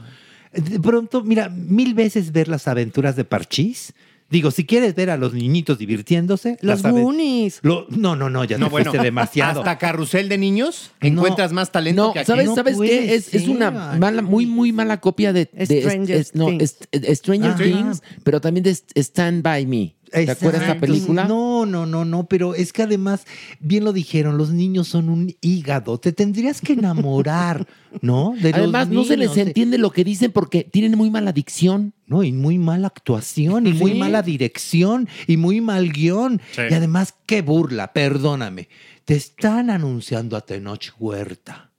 De 0.53 0.79
pronto, 0.79 1.25
mira, 1.25 1.49
mil 1.49 1.95
veces 1.95 2.31
ver 2.31 2.47
las 2.47 2.69
aventuras 2.69 3.17
de 3.17 3.25
Parchís. 3.25 3.95
Digo, 4.33 4.51
si 4.51 4.65
quieres 4.65 4.95
ver 4.95 5.11
a 5.11 5.19
los 5.19 5.35
niñitos 5.35 5.77
divirtiéndose. 5.77 6.57
Los 6.63 6.83
Goonies. 6.83 7.59
Lo- 7.63 7.87
no, 7.91 8.17
no, 8.17 8.31
no, 8.31 8.45
ya 8.45 8.57
No, 8.57 8.67
te 8.67 8.71
bueno, 8.71 8.91
fuiste 8.91 9.05
demasiado. 9.05 9.61
hasta 9.61 9.77
carrusel 9.77 10.31
de 10.31 10.39
niños 10.39 10.91
No. 11.03 11.09
encuentras 11.09 11.53
más 11.53 11.71
talento 11.71 12.07
No, 12.07 12.13
que 12.15 12.21
aquí. 12.21 12.27
¿sabes, 12.29 12.47
No 12.47 12.55
¿sabes 12.55 12.79
qué? 12.81 13.15
Es, 13.15 13.35
una 13.47 13.71
mala, 13.71 14.23
muy, 14.23 14.47
muy 14.47 14.73
mala 14.73 15.01
copia 15.01 15.35
de, 15.35 15.51
de- 15.53 15.83
Stranger 15.83 16.17
es- 16.17 16.35
no, 16.35 16.47
Things. 16.47 16.63
es- 16.63 17.03
es- 17.03 17.19
Stranger 17.19 17.51
Ajá. 17.51 17.63
Things, 17.63 18.03
pero 18.25 18.41
también 18.41 18.65
de 18.65 18.71
Stand 19.03 19.43
By 19.43 19.67
Me. 19.67 19.95
¿Te 20.13 20.31
acuerdas 20.31 20.61
de 20.61 20.67
esa 20.67 20.79
película? 20.79 21.25
No, 21.25 21.67
no, 21.67 21.87
no, 21.87 22.05
no, 22.05 22.27
pero 22.27 22.55
es 22.55 22.73
que 22.73 22.83
además, 22.83 23.27
bien 23.61 23.85
lo 23.85 23.93
dijeron, 23.93 24.39
los 24.39 24.51
niños 24.51 24.89
son 24.89 25.09
un 25.09 25.35
hígado. 25.41 25.99
Te 25.99 26.13
tendrías 26.13 26.61
que 26.61 26.75
enamorar, 26.75 27.67
¿no? 28.03 28.35
De 28.41 28.51
Además, 28.53 28.89
no 28.89 29.05
se 29.05 29.17
les 29.17 29.37
entiende 29.37 29.79
lo 29.79 29.91
que 29.91 30.05
dicen 30.05 30.31
porque 30.31 30.65
tienen 30.65 30.97
muy 30.97 31.11
mala 31.11 31.33
dicción. 31.33 31.95
No, 32.07 32.23
y 32.23 32.33
muy 32.33 32.59
mala 32.59 32.89
actuación, 32.89 33.67
y 33.67 33.73
muy 33.73 33.95
mala 33.95 34.21
dirección, 34.21 35.09
y 35.27 35.39
muy 35.39 35.63
mal 35.63 35.91
guion. 35.93 36.43
Sí. 36.55 36.63
Y 36.69 36.75
además, 36.75 37.15
qué 37.25 37.41
burla, 37.41 37.95
perdóname. 37.95 38.69
Te 39.07 39.15
están 39.15 39.71
anunciando 39.71 40.37
a 40.37 40.43
Tenoch 40.43 40.93
Huerta. 40.99 41.72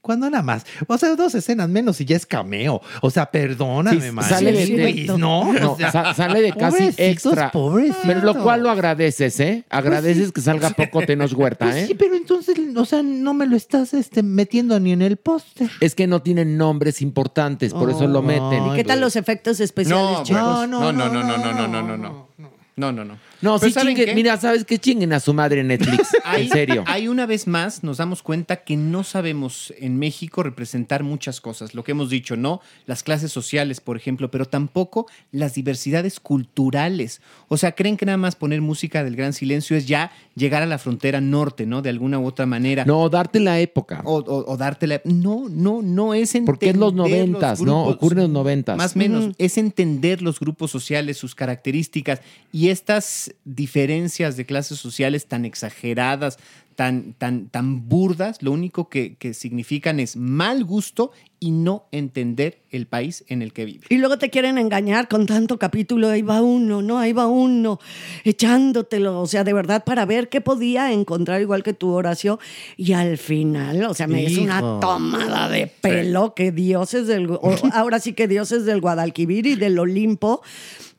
Cuando 0.00 0.30
nada 0.30 0.42
más. 0.42 0.64
O 0.86 0.96
sea, 0.96 1.14
dos 1.16 1.34
escenas 1.34 1.68
menos 1.68 2.00
y 2.00 2.04
ya 2.04 2.16
es 2.16 2.24
cameo. 2.24 2.80
O 3.02 3.10
sea, 3.10 3.26
perdóname, 3.30 4.00
Sí, 4.00 4.16
sale 4.28 4.52
de- 4.52 5.04
¿no? 5.18 5.52
No, 5.52 5.72
O 5.72 5.76
sea, 5.76 5.90
sa- 5.92 6.14
sale 6.14 6.40
de 6.40 6.52
casi 6.52 6.76
pobrecitos, 6.78 7.06
extra. 7.32 7.50
pobrecitos. 7.50 8.00
Pero 8.06 8.20
lo 8.22 8.34
cual 8.42 8.62
lo 8.62 8.70
agradeces, 8.70 9.38
¿eh? 9.40 9.64
Agradeces 9.68 10.32
que 10.32 10.40
salga 10.40 10.70
poco 10.70 11.02
Tenos 11.02 11.32
Huerta, 11.34 11.66
Pues 11.66 11.76
¿eh? 11.76 11.86
sí, 11.88 11.94
pero 11.94 12.14
entonces, 12.14 12.56
o 12.76 12.84
sea, 12.84 13.02
no 13.02 13.34
me 13.34 13.46
lo 13.46 13.56
estás 13.56 13.92
este, 13.92 14.22
metiendo 14.22 14.78
ni 14.80 14.92
en 14.92 15.02
el 15.02 15.16
póster. 15.16 15.68
Es 15.80 15.94
que 15.94 16.06
no 16.06 16.22
tienen 16.22 16.56
nombres 16.56 17.02
importantes, 17.02 17.74
por 17.74 17.90
eso 17.90 18.06
lo 18.06 18.22
meten. 18.22 18.74
¿Qué 18.76 18.84
tal 18.84 19.00
los 19.00 19.16
efectos 19.16 19.60
especiales, 19.60 20.18
No, 20.18 20.22
chicos? 20.22 20.40
no, 20.40 20.66
no, 20.66 20.92
no, 20.92 21.08
no, 21.08 21.22
no, 21.22 21.36
no, 21.38 21.52
no, 21.52 21.68
no, 21.68 21.82
no, 21.82 21.96
no. 21.96 22.28
No, 22.76 22.92
no, 22.92 23.04
no. 23.40 23.58
Sí 23.58 23.70
¿saben 23.70 23.94
chinguen, 23.94 24.08
qué? 24.10 24.14
mira, 24.14 24.36
¿sabes 24.36 24.64
qué? 24.64 24.78
Chinguen 24.78 25.12
a 25.12 25.20
su 25.20 25.32
madre 25.34 25.62
Netflix, 25.64 26.08
Ahí, 26.24 26.46
en 26.46 26.52
serio. 26.52 26.84
ahí 26.86 27.08
una 27.08 27.26
vez 27.26 27.46
más 27.46 27.82
nos 27.82 27.98
damos 27.98 28.22
cuenta 28.22 28.56
que 28.64 28.76
no 28.76 29.04
sabemos 29.04 29.72
en 29.78 29.98
México 29.98 30.42
representar 30.42 31.02
muchas 31.02 31.40
cosas. 31.40 31.74
Lo 31.74 31.84
que 31.84 31.92
hemos 31.92 32.10
dicho, 32.10 32.36
¿no? 32.36 32.60
Las 32.86 33.02
clases 33.02 33.32
sociales, 33.32 33.80
por 33.80 33.96
ejemplo, 33.96 34.30
pero 34.30 34.46
tampoco 34.46 35.06
las 35.32 35.54
diversidades 35.54 36.20
culturales. 36.20 37.20
O 37.48 37.56
sea, 37.56 37.72
creen 37.72 37.96
que 37.96 38.06
nada 38.06 38.18
más 38.18 38.36
poner 38.36 38.60
música 38.60 39.02
del 39.02 39.16
gran 39.16 39.32
silencio 39.32 39.76
es 39.76 39.86
ya 39.86 40.12
llegar 40.34 40.62
a 40.62 40.66
la 40.66 40.78
frontera 40.78 41.20
norte, 41.20 41.66
¿no? 41.66 41.82
De 41.82 41.90
alguna 41.90 42.18
u 42.18 42.26
otra 42.26 42.46
manera. 42.46 42.84
No, 42.84 43.08
darte 43.08 43.40
la 43.40 43.58
época. 43.58 44.02
O, 44.04 44.18
o, 44.18 44.52
o 44.52 44.56
dártela. 44.56 45.00
No, 45.04 45.48
no, 45.48 45.82
no 45.82 46.14
es 46.14 46.34
entender. 46.34 46.46
Porque 46.46 46.70
es 46.70 46.76
los 46.76 46.94
noventas, 46.94 47.60
¿no? 47.60 47.84
Ocurre 47.84 48.16
en 48.16 48.22
los 48.22 48.30
noventas. 48.30 48.76
Más 48.76 48.94
o 48.94 48.98
menos. 48.98 49.34
Es 49.38 49.58
entender 49.58 50.22
los 50.22 50.40
grupos 50.40 50.70
sociales, 50.70 51.16
sus 51.16 51.34
características 51.34 52.20
y 52.52 52.68
estas 52.68 53.34
diferencias 53.44 54.36
de 54.36 54.44
clases 54.44 54.78
sociales 54.78 55.26
tan 55.26 55.44
exageradas, 55.44 56.38
tan, 56.78 57.14
tan, 57.14 57.48
tan 57.48 57.88
burdas, 57.88 58.40
lo 58.40 58.52
único 58.52 58.88
que, 58.88 59.16
que 59.16 59.34
significan 59.34 59.98
es 59.98 60.16
mal 60.16 60.62
gusto 60.62 61.10
y 61.40 61.50
no 61.50 61.88
entender 61.90 62.62
el 62.70 62.86
país 62.86 63.24
en 63.26 63.42
el 63.42 63.52
que 63.52 63.64
vive. 63.64 63.86
Y 63.88 63.96
luego 63.96 64.16
te 64.16 64.30
quieren 64.30 64.58
engañar 64.58 65.08
con 65.08 65.26
tanto 65.26 65.58
capítulo, 65.58 66.08
ahí 66.08 66.22
va 66.22 66.40
uno, 66.40 66.80
¿no? 66.80 67.00
Ahí 67.00 67.12
va 67.12 67.26
uno, 67.26 67.80
echándotelo, 68.22 69.20
o 69.20 69.26
sea, 69.26 69.42
de 69.42 69.52
verdad, 69.52 69.82
para 69.82 70.04
ver 70.04 70.28
qué 70.28 70.40
podía 70.40 70.92
encontrar 70.92 71.40
igual 71.40 71.64
que 71.64 71.72
tu 71.72 71.90
Horacio. 71.90 72.38
Y 72.76 72.92
al 72.92 73.18
final, 73.18 73.82
o 73.82 73.94
sea, 73.94 74.06
me 74.06 74.24
es 74.24 74.38
una 74.38 74.60
tomada 74.78 75.48
de 75.48 75.66
pelo 75.66 76.32
que 76.32 76.52
dioses 76.52 77.08
del, 77.08 77.28
ahora 77.72 77.98
sí 77.98 78.12
que 78.12 78.28
dioses 78.28 78.64
del 78.66 78.80
Guadalquivir 78.80 79.46
y 79.46 79.56
del 79.56 79.80
Olimpo. 79.80 80.42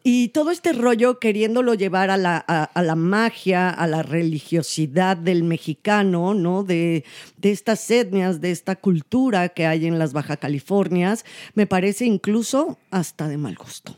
Y 0.01 0.29
todo 0.29 0.51
este 0.51 0.71
rollo 0.73 1.19
queriéndolo 1.19 1.73
llevar 1.73 2.09
a 2.09 2.15
la, 2.17 2.43
a, 2.47 2.63
a 2.63 2.83
la 2.83 2.95
magia, 2.95 3.69
a 3.69 3.85
la 3.85 4.01
religiosidad 4.01 5.17
del 5.17 5.43
mexicano, 5.43 6.33
¿no? 6.33 6.63
De, 6.63 7.03
de 7.37 7.51
estas 7.51 7.89
etnias, 7.91 8.39
de 8.39 8.51
esta 8.51 8.75
cultura 8.77 9.49
que 9.49 9.65
hay 9.65 9.85
en 9.87 9.99
las 9.99 10.13
Baja 10.13 10.37
Californias, 10.37 11.25
me 11.53 11.67
parece 11.67 12.05
incluso 12.05 12.77
hasta 12.91 13.27
de 13.27 13.37
mal 13.37 13.55
gusto. 13.55 13.95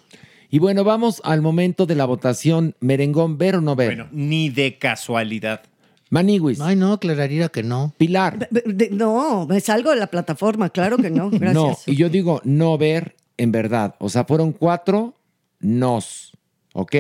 Y 0.50 0.60
bueno, 0.60 0.84
vamos 0.84 1.22
al 1.24 1.42
momento 1.42 1.86
de 1.86 1.96
la 1.96 2.06
votación. 2.06 2.76
Merengón, 2.80 3.38
¿ver 3.38 3.56
o 3.58 3.62
no 3.62 3.76
ver? 3.76 3.90
Bueno, 3.90 4.10
ni 4.12 4.50
de 4.50 4.78
casualidad. 4.80 5.62
Maniwis, 6.10 6.60
Ay, 6.60 6.76
no, 6.76 6.94
aclararía 6.94 7.48
que 7.50 7.64
no. 7.64 7.94
Pilar. 7.98 8.50
De- 8.50 8.90
no, 8.92 9.46
me 9.48 9.62
salgo 9.62 9.92
de 9.92 9.96
la 9.96 10.08
plataforma, 10.08 10.70
claro 10.70 10.98
que 10.98 11.10
no, 11.10 11.30
gracias. 11.32 11.54
No, 11.54 11.78
y 11.86 11.96
yo 11.96 12.10
digo 12.10 12.42
no 12.44 12.78
ver 12.78 13.16
en 13.38 13.54
verdad. 13.54 13.96
O 14.00 14.10
sea, 14.10 14.26
fueron 14.26 14.52
cuatro 14.52 15.14
nos, 15.62 16.38
¿ok? 16.74 16.96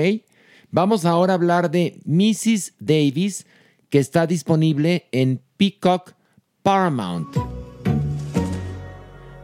Vamos 0.70 1.06
ahora 1.06 1.34
a 1.34 1.36
hablar 1.36 1.70
de 1.70 2.00
Mrs. 2.06 2.75
Davis, 2.80 3.46
que 3.89 4.00
está 4.00 4.25
disponible 4.25 5.08
en 5.12 5.41
Peacock 5.58 6.13
Paramount. 6.63 7.36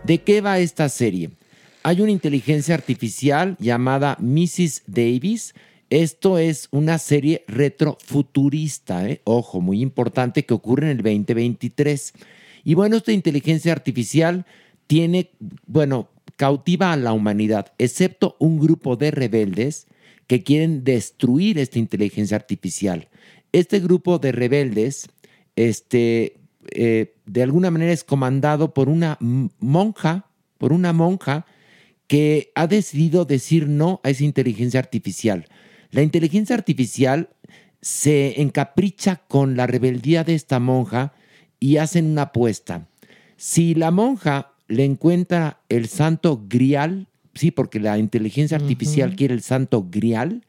¿De 0.05 0.19
qué 0.23 0.39
va 0.39 0.59
esta 0.59 0.87
serie? 0.87 1.31
Hay 1.83 2.01
una 2.01 2.11
inteligencia 2.11 2.75
artificial 2.75 3.57
llamada 3.59 4.17
Mrs. 4.21 4.83
Davis. 4.87 5.53
Esto 5.89 6.37
es 6.37 6.69
una 6.71 6.97
serie 6.97 7.43
retrofuturista, 7.47 9.09
¿eh? 9.09 9.21
ojo, 9.25 9.59
muy 9.61 9.81
importante, 9.81 10.45
que 10.45 10.53
ocurre 10.53 10.91
en 10.91 10.97
el 10.97 11.03
2023. 11.03 12.13
Y 12.63 12.73
bueno, 12.73 12.97
esta 12.97 13.11
inteligencia 13.11 13.71
artificial 13.71 14.45
tiene, 14.87 15.31
bueno, 15.65 16.09
cautiva 16.37 16.93
a 16.93 16.97
la 16.97 17.13
humanidad, 17.13 17.73
excepto 17.77 18.37
un 18.39 18.59
grupo 18.59 18.95
de 18.95 19.11
rebeldes 19.11 19.87
que 20.27 20.43
quieren 20.43 20.83
destruir 20.83 21.57
esta 21.57 21.79
inteligencia 21.79 22.37
artificial. 22.37 23.09
Este 23.51 23.79
grupo 23.79 24.19
de 24.19 24.31
rebeldes, 24.31 25.09
este, 25.55 26.37
eh, 26.71 27.15
de 27.25 27.43
alguna 27.43 27.71
manera 27.71 27.91
es 27.91 28.03
comandado 28.03 28.73
por 28.73 28.87
una 28.87 29.17
monja, 29.19 30.29
por 30.57 30.73
una 30.73 30.93
monja 30.93 31.45
que 32.05 32.51
ha 32.55 32.67
decidido 32.67 33.25
decir 33.25 33.67
no 33.67 33.99
a 34.03 34.11
esa 34.11 34.23
inteligencia 34.23 34.79
artificial. 34.79 35.47
La 35.91 36.03
inteligencia 36.03 36.55
artificial 36.55 37.29
se 37.81 38.41
encapricha 38.41 39.23
con 39.27 39.57
la 39.57 39.65
rebeldía 39.65 40.23
de 40.23 40.35
esta 40.35 40.59
monja 40.59 41.13
y 41.59 41.77
hacen 41.77 42.05
una 42.05 42.23
apuesta. 42.23 42.87
Si 43.37 43.75
la 43.75 43.91
monja 43.91 44.53
le 44.67 44.85
encuentra 44.85 45.61
el 45.69 45.87
santo 45.87 46.43
grial, 46.47 47.07
sí, 47.33 47.51
porque 47.51 47.79
la 47.79 47.97
inteligencia 47.97 48.57
artificial 48.57 49.15
quiere 49.15 49.33
el 49.33 49.41
santo 49.41 49.87
grial, 49.89 50.45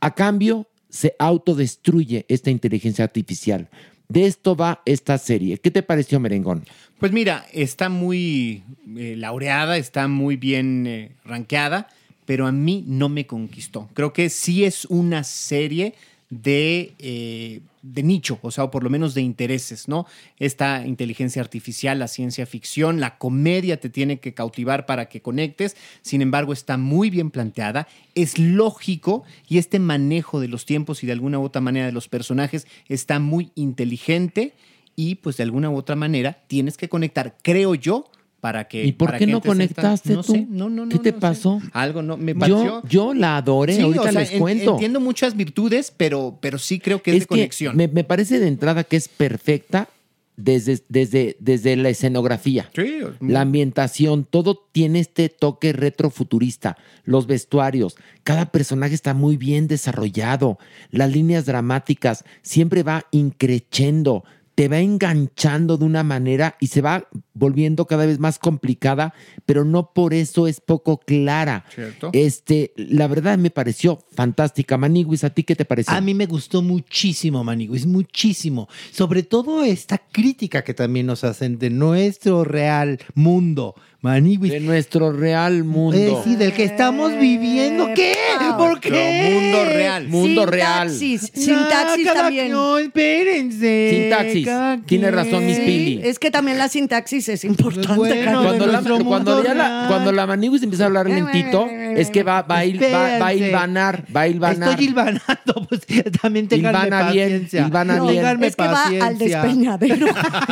a 0.00 0.14
cambio 0.14 0.68
se 0.88 1.14
autodestruye 1.18 2.24
esta 2.28 2.50
inteligencia 2.50 3.04
artificial. 3.04 3.68
De 4.08 4.26
esto 4.26 4.54
va 4.54 4.82
esta 4.84 5.18
serie. 5.18 5.58
¿Qué 5.58 5.70
te 5.70 5.82
pareció, 5.82 6.20
Merengón? 6.20 6.64
Pues 6.98 7.12
mira, 7.12 7.44
está 7.52 7.88
muy 7.88 8.62
eh, 8.96 9.14
laureada, 9.16 9.76
está 9.76 10.06
muy 10.06 10.36
bien 10.36 10.86
eh, 10.86 11.12
rankeada, 11.24 11.88
pero 12.24 12.46
a 12.46 12.52
mí 12.52 12.84
no 12.86 13.08
me 13.08 13.26
conquistó. 13.26 13.88
Creo 13.94 14.12
que 14.12 14.30
sí 14.30 14.64
es 14.64 14.84
una 14.86 15.24
serie 15.24 15.94
de, 16.30 16.94
eh, 16.98 17.60
de 17.82 18.02
nicho, 18.02 18.38
o 18.42 18.50
sea, 18.50 18.64
o 18.64 18.70
por 18.70 18.82
lo 18.82 18.90
menos 18.90 19.14
de 19.14 19.22
intereses, 19.22 19.86
¿no? 19.86 20.06
Esta 20.38 20.84
inteligencia 20.86 21.40
artificial, 21.40 21.98
la 21.98 22.08
ciencia 22.08 22.46
ficción, 22.46 22.98
la 22.98 23.18
comedia 23.18 23.78
te 23.78 23.90
tiene 23.90 24.18
que 24.18 24.34
cautivar 24.34 24.86
para 24.86 25.08
que 25.08 25.22
conectes, 25.22 25.76
sin 26.02 26.22
embargo, 26.22 26.52
está 26.52 26.76
muy 26.76 27.10
bien 27.10 27.30
planteada, 27.30 27.86
es 28.14 28.38
lógico 28.38 29.24
y 29.48 29.58
este 29.58 29.78
manejo 29.78 30.40
de 30.40 30.48
los 30.48 30.66
tiempos 30.66 31.02
y 31.02 31.06
de 31.06 31.12
alguna 31.12 31.38
u 31.38 31.44
otra 31.44 31.60
manera 31.60 31.86
de 31.86 31.92
los 31.92 32.08
personajes 32.08 32.66
está 32.88 33.20
muy 33.20 33.52
inteligente 33.54 34.54
y 34.96 35.16
pues 35.16 35.36
de 35.36 35.44
alguna 35.44 35.70
u 35.70 35.76
otra 35.76 35.94
manera 35.94 36.42
tienes 36.48 36.76
que 36.76 36.88
conectar, 36.88 37.36
creo 37.42 37.74
yo, 37.74 38.10
para 38.46 38.68
que... 38.68 38.84
¿Y 38.84 38.92
por 38.92 39.08
para 39.08 39.18
qué 39.18 39.26
que 39.26 39.32
no 39.32 39.40
conectaste 39.40 40.12
no 40.12 40.22
tú? 40.22 40.32
sé, 40.34 40.46
no, 40.48 40.68
no, 40.70 40.86
no, 40.86 40.88
¿Qué 40.88 41.00
te 41.00 41.10
no 41.10 41.16
sé. 41.16 41.20
pasó? 41.20 41.60
Algo 41.72 42.00
no, 42.00 42.16
me 42.16 42.32
pareció... 42.32 42.80
Yo, 42.84 42.88
yo 42.88 43.12
la 43.12 43.36
adoré, 43.38 43.74
Sí, 43.74 43.80
ahorita 43.82 44.00
o 44.02 44.04
sea, 44.04 44.12
les 44.20 44.30
en- 44.30 44.38
cuento. 44.38 44.72
Entiendo 44.74 45.00
muchas 45.00 45.36
virtudes, 45.36 45.92
pero, 45.96 46.38
pero 46.40 46.56
sí 46.58 46.78
creo 46.78 47.02
que 47.02 47.10
es, 47.10 47.20
de 47.20 47.26
conexión. 47.26 47.76
Me, 47.76 47.88
me 47.88 48.04
parece 48.04 48.38
de 48.38 48.46
entrada 48.46 48.84
que 48.84 48.94
es 48.94 49.08
perfecta 49.08 49.88
desde, 50.36 50.80
desde, 50.88 51.36
desde 51.40 51.74
la 51.74 51.88
escenografía. 51.88 52.70
Sí, 52.72 52.98
La 53.20 53.40
ambientación, 53.40 54.24
todo 54.24 54.68
tiene 54.70 55.00
este 55.00 55.28
toque 55.28 55.72
retrofuturista. 55.72 56.76
Los 57.02 57.26
vestuarios, 57.26 57.96
cada 58.22 58.52
personaje 58.52 58.94
está 58.94 59.12
muy 59.12 59.36
bien 59.36 59.66
desarrollado. 59.66 60.58
Las 60.92 61.10
líneas 61.10 61.46
dramáticas 61.46 62.24
siempre 62.42 62.84
va 62.84 63.06
increchendo, 63.10 64.22
te 64.56 64.68
va 64.68 64.78
enganchando 64.78 65.76
de 65.76 65.84
una 65.84 66.02
manera 66.02 66.56
y 66.60 66.68
se 66.68 66.80
va 66.80 67.06
volviendo 67.34 67.86
cada 67.86 68.06
vez 68.06 68.18
más 68.18 68.38
complicada, 68.38 69.12
pero 69.44 69.66
no 69.66 69.92
por 69.92 70.14
eso 70.14 70.46
es 70.46 70.62
poco 70.62 70.98
clara. 70.98 71.66
Cierto. 71.74 72.08
Este, 72.14 72.72
la 72.76 73.06
verdad 73.06 73.36
me 73.36 73.50
pareció 73.50 73.98
fantástica. 74.12 74.78
Maniguis, 74.78 75.24
¿a 75.24 75.30
ti 75.30 75.44
qué 75.44 75.54
te 75.54 75.66
pareció? 75.66 75.94
A 75.94 76.00
mí 76.00 76.14
me 76.14 76.24
gustó 76.24 76.62
muchísimo, 76.62 77.44
Maniguis, 77.44 77.84
muchísimo. 77.84 78.66
Sobre 78.90 79.22
todo 79.22 79.62
esta 79.62 79.98
crítica 79.98 80.64
que 80.64 80.72
también 80.72 81.04
nos 81.04 81.22
hacen 81.22 81.58
de 81.58 81.68
nuestro 81.68 82.42
real 82.42 82.98
mundo, 83.14 83.74
Maniguis. 84.06 84.52
De 84.52 84.60
nuestro 84.60 85.12
real 85.12 85.64
mundo. 85.64 85.96
Eh, 85.98 86.16
sí, 86.24 86.36
del 86.36 86.52
que 86.52 86.64
estamos 86.64 87.12
viviendo. 87.18 87.88
¿Qué? 87.94 88.14
¿Por 88.56 88.80
qué? 88.80 89.30
mundo 89.34 89.64
real. 89.64 90.08
Mundo 90.08 90.46
real. 90.46 90.88
Sintaxis, 90.90 91.32
sintaxis 91.34 92.06
cada 92.06 92.22
también. 92.22 92.52
No, 92.52 92.78
espérense. 92.78 93.90
Sintaxis. 93.90 94.46
Cada 94.46 94.78
Tiene 94.78 95.10
razón, 95.10 95.44
Miss 95.46 95.56
Sí, 95.56 95.62
Pili. 95.66 96.00
es 96.04 96.18
que 96.18 96.30
también 96.30 96.58
la 96.58 96.68
sintaxis 96.68 97.28
es 97.28 97.44
importante. 97.44 97.94
Bueno, 97.96 98.14
Carlos. 98.24 98.44
Cuando 98.46 98.66
la, 98.66 98.80
cuando, 99.04 99.42
ya 99.44 99.54
la, 99.54 99.64
real. 99.68 99.88
cuando 99.88 100.12
la 100.12 100.26
Maniguis 100.26 100.62
empieza 100.62 100.84
a 100.84 100.86
hablar 100.86 101.08
lentito, 101.08 101.66
es 101.68 102.10
que 102.10 102.22
va, 102.22 102.42
va, 102.42 102.58
a 102.58 102.64
ir- 102.64 102.82
va, 102.82 102.88
va 102.90 103.06
a 103.06 103.12
Espérense. 103.32 103.46
hilvanar, 103.48 104.04
va 104.14 104.20
a 104.22 104.28
hilvanar. 104.28 104.70
Estoy 104.70 104.84
hilvanando, 104.86 105.66
pues 105.68 105.80
también 106.22 106.48
tenganme 106.48 106.78
Hilvana 106.86 107.10
bien, 107.12 107.28
paciencia. 107.28 107.66
hilvana 107.66 108.00
bien. 108.00 108.42
Es 108.44 108.56
que 108.56 108.62
va 108.62 108.84
al 108.84 108.92
paciencia. 109.16 109.42
despeñadero. 109.42 110.06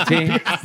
Sí, 0.09 0.15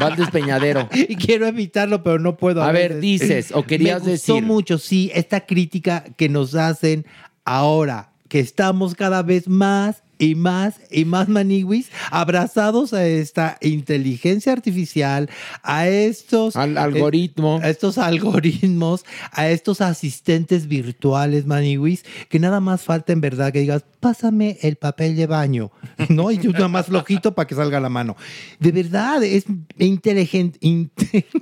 va 0.01 0.05
al 0.07 0.15
despeñadero. 0.15 0.89
Y 1.09 1.15
quiero 1.15 1.47
evitarlo, 1.47 2.03
pero 2.03 2.19
no 2.19 2.35
puedo. 2.37 2.61
A 2.63 2.71
ver, 2.71 2.78
veces. 2.87 3.01
dices, 3.01 3.51
o 3.53 3.63
querías 3.63 4.03
Me 4.03 4.11
gustó 4.11 4.33
decir. 4.35 4.47
mucho, 4.47 4.77
sí, 4.77 5.11
esta 5.13 5.45
crítica 5.45 6.05
que 6.15 6.29
nos 6.29 6.55
hacen 6.55 7.05
ahora, 7.45 8.11
que 8.27 8.39
estamos 8.39 8.95
cada 8.95 9.23
vez 9.23 9.47
más 9.47 10.03
y 10.19 10.35
más 10.35 10.75
y 10.91 11.05
más 11.05 11.27
maniguis 11.29 11.89
abrazados 12.11 12.93
a 12.93 13.07
esta 13.07 13.57
inteligencia 13.61 14.51
artificial, 14.51 15.29
a 15.63 15.87
estos 15.87 16.55
Al 16.55 16.77
algoritmo. 16.77 17.59
eh, 17.63 17.65
a 17.65 17.69
estos 17.69 17.97
algoritmos, 17.97 19.05
a 19.31 19.49
estos 19.49 19.81
asistentes 19.81 20.67
virtuales 20.67 21.45
maniguis, 21.45 22.03
que 22.29 22.37
nada 22.37 22.59
más 22.59 22.81
falta 22.81 23.13
en 23.13 23.21
verdad 23.21 23.51
que 23.53 23.61
digas, 23.61 23.85
pásame 24.01 24.57
el 24.61 24.75
papel 24.75 25.15
de 25.15 25.25
baño, 25.25 25.71
¿no? 26.09 26.29
Y 26.31 26.37
tú 26.37 26.51
nada 26.51 26.67
más 26.67 26.87
flojito 26.87 27.33
para 27.33 27.47
que 27.47 27.55
salga 27.55 27.79
la 27.79 27.89
mano. 27.89 28.15
De 28.59 28.71
verdad, 28.71 29.23
es 29.23 29.45
inteligente. 29.77 30.59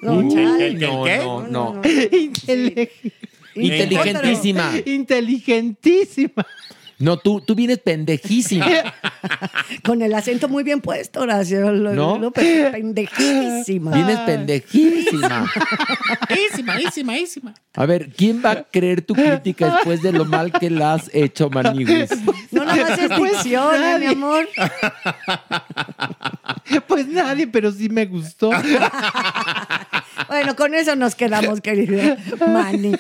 Uy, 0.04 0.34
¿El- 0.36 0.62
el 0.62 0.80
no, 0.80 1.48
no, 1.48 1.74
no. 1.76 1.82
Inteligentísima. 3.56 4.72
Inteligentísima. 4.86 6.46
No, 7.00 7.18
tú, 7.18 7.42
tú 7.42 7.54
vienes 7.54 7.78
pendejísima. 7.78 8.66
Con 9.84 10.02
el 10.02 10.14
acento 10.16 10.48
muy 10.50 10.64
bien 10.64 10.82
puesto, 10.82 11.22
Horacio. 11.22 11.72
Lo- 11.72 11.94
¿No? 11.94 12.18
lo 12.18 12.32
pe- 12.32 12.70
pendejísima. 12.72 13.92
Vienes 13.92 14.18
pendejísima. 14.22 15.46
A 17.76 17.86
ver, 17.86 18.10
¿quién 18.10 18.42
va 18.44 18.52
a 18.52 18.64
creer 18.64 19.02
tu 19.04 19.14
crítica 19.14 19.76
después 19.76 20.02
de 20.02 20.12
lo 20.12 20.26
mal 20.26 20.52
que 20.52 20.70
la 20.72 20.96
has 20.96 21.10
hecho, 21.14 21.50
Maniguis? 21.52 22.10
No 22.52 22.66
nada 22.66 22.90
más 22.90 22.98
es 23.00 23.10
dicción, 23.16 23.76
¿eh, 23.84 24.00
mi 24.00 24.06
amor. 24.08 24.48
Pues 26.88 27.08
nadie, 27.08 27.48
pero 27.48 27.72
sí 27.72 27.90
me 27.90 28.06
gustó. 28.06 28.50
Bueno, 30.28 30.56
con 30.56 30.74
eso 30.74 30.96
nos 30.96 31.14
quedamos, 31.16 31.62
querido 31.62 32.18
Manny. 32.48 32.96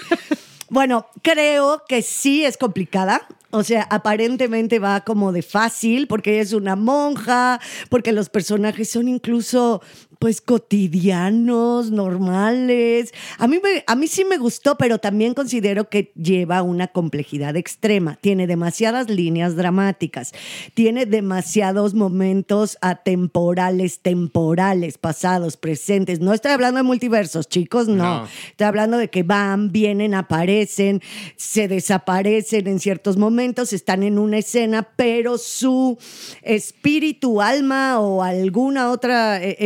Bueno, 0.69 1.07
creo 1.21 1.83
que 1.87 2.01
sí 2.01 2.43
es 2.43 2.57
complicada. 2.57 3.25
O 3.51 3.63
sea, 3.63 3.87
aparentemente 3.89 4.77
va 4.77 5.01
como 5.01 5.31
de 5.31 5.41
fácil, 5.41 6.07
porque 6.07 6.41
es 6.41 6.51
una 6.51 6.75
monja, 6.75 7.61
porque 7.89 8.11
los 8.11 8.29
personajes 8.29 8.89
son 8.89 9.07
incluso, 9.07 9.81
pues, 10.19 10.41
cotidianos, 10.41 11.91
normales. 11.91 13.13
A 13.37 13.47
mí, 13.47 13.59
me- 13.63 13.83
a 13.85 13.95
mí 13.95 14.07
sí 14.07 14.25
me 14.25 14.37
gustó, 14.37 14.77
pero 14.77 14.97
también 14.97 15.33
considero 15.33 15.89
que 15.89 16.11
lleva 16.15 16.61
una 16.63 16.87
complejidad 16.87 17.55
extrema. 17.55 18.17
Tiene 18.21 18.47
demasiadas 18.47 19.09
líneas 19.09 19.55
dramáticas, 19.55 20.33
tiene 20.73 21.05
demasiados 21.05 21.93
momentos 21.93 22.77
atemporales, 22.81 23.99
temporales, 23.99 24.97
pasados, 24.97 25.57
presentes. 25.57 26.19
No 26.19 26.33
estoy 26.33 26.51
hablando 26.51 26.77
de 26.77 26.83
multiversos, 26.83 27.47
chicos, 27.47 27.87
no. 27.87 27.95
No. 28.07 28.27
Estoy 28.51 28.67
hablando 28.67 28.97
de 28.97 29.09
que 29.09 29.23
van, 29.23 29.71
vienen, 29.71 30.13
aparecen, 30.13 31.01
se 31.35 31.67
desaparecen 31.67 32.67
en 32.67 32.79
ciertos 32.79 33.17
momentos, 33.17 33.73
están 33.73 34.03
en 34.03 34.17
una 34.17 34.37
escena, 34.37 34.87
pero 34.95 35.37
su 35.37 35.97
espíritu, 36.41 37.41
alma 37.41 37.99
o 37.99 38.23
alguna 38.23 38.91
otra 38.91 39.43
eh, 39.43 39.57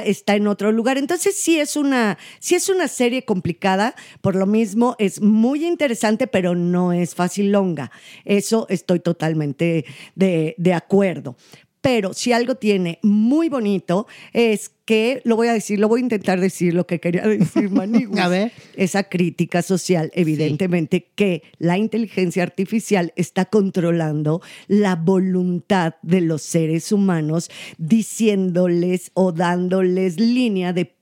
está 0.00 0.34
en 0.36 0.46
otro 0.46 0.72
lugar. 0.72 0.98
Entonces 0.98 1.36
sí 1.36 1.58
es 1.58 1.76
una, 1.76 2.18
sí 2.38 2.54
es 2.54 2.68
una 2.68 2.88
serie 2.88 3.24
complicada, 3.24 3.94
por 4.20 4.36
lo 4.36 4.46
mismo 4.46 4.96
es 4.98 5.20
muy 5.20 5.66
interesante, 5.66 6.26
pero 6.26 6.54
no 6.54 6.92
es 6.92 7.14
fácil 7.14 7.52
longa. 7.52 7.90
Eso 8.24 8.66
estoy 8.68 9.00
totalmente 9.00 9.84
de, 10.14 10.54
de 10.58 10.74
acuerdo. 10.74 11.36
Pero 11.80 12.12
si 12.12 12.32
algo 12.32 12.56
tiene 12.56 12.98
muy 13.02 13.48
bonito 13.48 14.06
es 14.32 14.70
que, 14.84 15.22
lo 15.24 15.36
voy 15.36 15.48
a 15.48 15.52
decir, 15.52 15.78
lo 15.78 15.88
voy 15.88 16.00
a 16.00 16.04
intentar 16.04 16.40
decir 16.40 16.74
lo 16.74 16.86
que 16.86 17.00
quería 17.00 17.22
decir 17.26 17.70
Maniguis. 17.70 18.18
A 18.18 18.28
ver. 18.28 18.52
Esa 18.74 19.04
crítica 19.04 19.62
social, 19.62 20.10
evidentemente, 20.14 21.10
que 21.14 21.42
la 21.58 21.78
inteligencia 21.78 22.42
artificial 22.42 23.12
está 23.16 23.46
controlando 23.46 24.42
la 24.66 24.96
voluntad 24.96 25.94
de 26.02 26.20
los 26.20 26.42
seres 26.42 26.92
humanos, 26.92 27.50
diciéndoles 27.78 29.10
o 29.14 29.32
dándoles 29.32 30.20
línea 30.20 30.72
de 30.72 30.96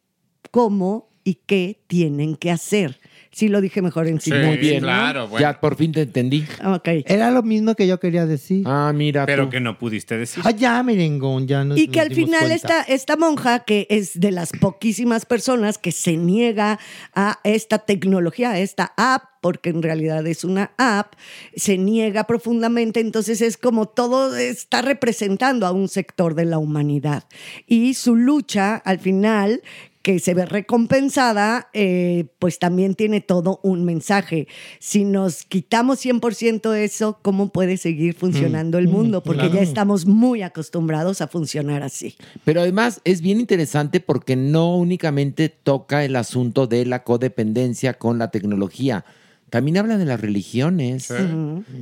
cómo 0.50 1.08
y 1.24 1.34
qué 1.46 1.82
tienen 1.88 2.36
que 2.36 2.50
hacer. 2.50 3.00
Sí 3.38 3.46
lo 3.46 3.60
dije 3.60 3.82
mejor 3.82 4.08
en 4.08 4.20
sí. 4.20 4.32
Muy 4.32 4.56
bien. 4.56 4.82
claro, 4.82 5.28
bueno. 5.28 5.46
Ya 5.46 5.60
por 5.60 5.76
fin 5.76 5.92
te 5.92 6.02
entendí. 6.02 6.44
Ok. 6.64 6.88
Era 7.06 7.30
lo 7.30 7.44
mismo 7.44 7.76
que 7.76 7.86
yo 7.86 8.00
quería 8.00 8.26
decir. 8.26 8.64
Ah, 8.66 8.90
mira 8.92 9.26
Pero 9.26 9.44
tú. 9.44 9.50
que 9.50 9.60
no 9.60 9.78
pudiste 9.78 10.18
decir. 10.18 10.42
Ah, 10.44 10.50
ya, 10.50 10.82
merengón, 10.82 11.46
ya 11.46 11.62
nos 11.62 11.78
Y 11.78 11.86
que 11.86 12.00
nos 12.00 12.08
al 12.08 12.14
final 12.16 12.50
esta, 12.50 12.82
esta 12.82 13.16
monja, 13.16 13.60
que 13.60 13.86
es 13.90 14.18
de 14.18 14.32
las 14.32 14.50
poquísimas 14.50 15.24
personas 15.24 15.78
que 15.78 15.92
se 15.92 16.16
niega 16.16 16.80
a 17.14 17.38
esta 17.44 17.78
tecnología, 17.78 18.50
a 18.50 18.58
esta 18.58 18.92
app, 18.96 19.22
porque 19.40 19.70
en 19.70 19.84
realidad 19.84 20.26
es 20.26 20.42
una 20.42 20.72
app, 20.76 21.14
se 21.54 21.78
niega 21.78 22.24
profundamente, 22.24 22.98
entonces 22.98 23.40
es 23.40 23.56
como 23.56 23.86
todo 23.86 24.36
está 24.36 24.82
representando 24.82 25.64
a 25.64 25.70
un 25.70 25.86
sector 25.86 26.34
de 26.34 26.44
la 26.44 26.58
humanidad. 26.58 27.22
Y 27.68 27.94
su 27.94 28.16
lucha 28.16 28.74
al 28.74 28.98
final 28.98 29.62
que 30.02 30.18
se 30.18 30.34
ve 30.34 30.46
recompensada, 30.46 31.68
eh, 31.72 32.26
pues 32.38 32.58
también 32.58 32.94
tiene 32.94 33.20
todo 33.20 33.60
un 33.62 33.84
mensaje. 33.84 34.48
Si 34.78 35.04
nos 35.04 35.44
quitamos 35.44 36.04
100% 36.04 36.74
eso, 36.74 37.18
¿cómo 37.22 37.50
puede 37.50 37.76
seguir 37.76 38.14
funcionando 38.14 38.78
el 38.78 38.88
mundo? 38.88 39.22
Porque 39.22 39.50
ya 39.50 39.60
estamos 39.60 40.06
muy 40.06 40.42
acostumbrados 40.42 41.20
a 41.20 41.28
funcionar 41.28 41.82
así. 41.82 42.16
Pero 42.44 42.60
además 42.60 43.00
es 43.04 43.20
bien 43.20 43.40
interesante 43.40 44.00
porque 44.00 44.36
no 44.36 44.76
únicamente 44.76 45.48
toca 45.48 46.04
el 46.04 46.16
asunto 46.16 46.66
de 46.66 46.86
la 46.86 47.04
codependencia 47.04 47.94
con 47.94 48.18
la 48.18 48.30
tecnología, 48.30 49.04
también 49.50 49.78
habla 49.78 49.96
de 49.96 50.04
las 50.04 50.20
religiones. 50.20 51.12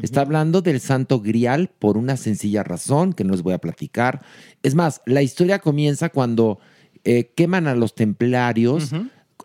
Está 0.02 0.20
hablando 0.20 0.62
del 0.62 0.81
santo 0.81 1.20
grial 1.20 1.68
por 1.79 1.96
una 1.96 2.16
sencilla 2.16 2.62
razón 2.62 3.12
que 3.12 3.24
no 3.24 3.33
les 3.33 3.42
voy 3.42 3.55
a 3.55 3.59
platicar. 3.59 4.22
Es 4.62 4.74
más, 4.74 5.02
la 5.05 5.22
historia 5.22 5.59
comienza 5.59 6.11
cuando 6.11 6.61
eh, 7.07 7.31
queman 7.37 7.69
a 7.69 7.75
los 7.77 7.95
templarios 7.95 8.90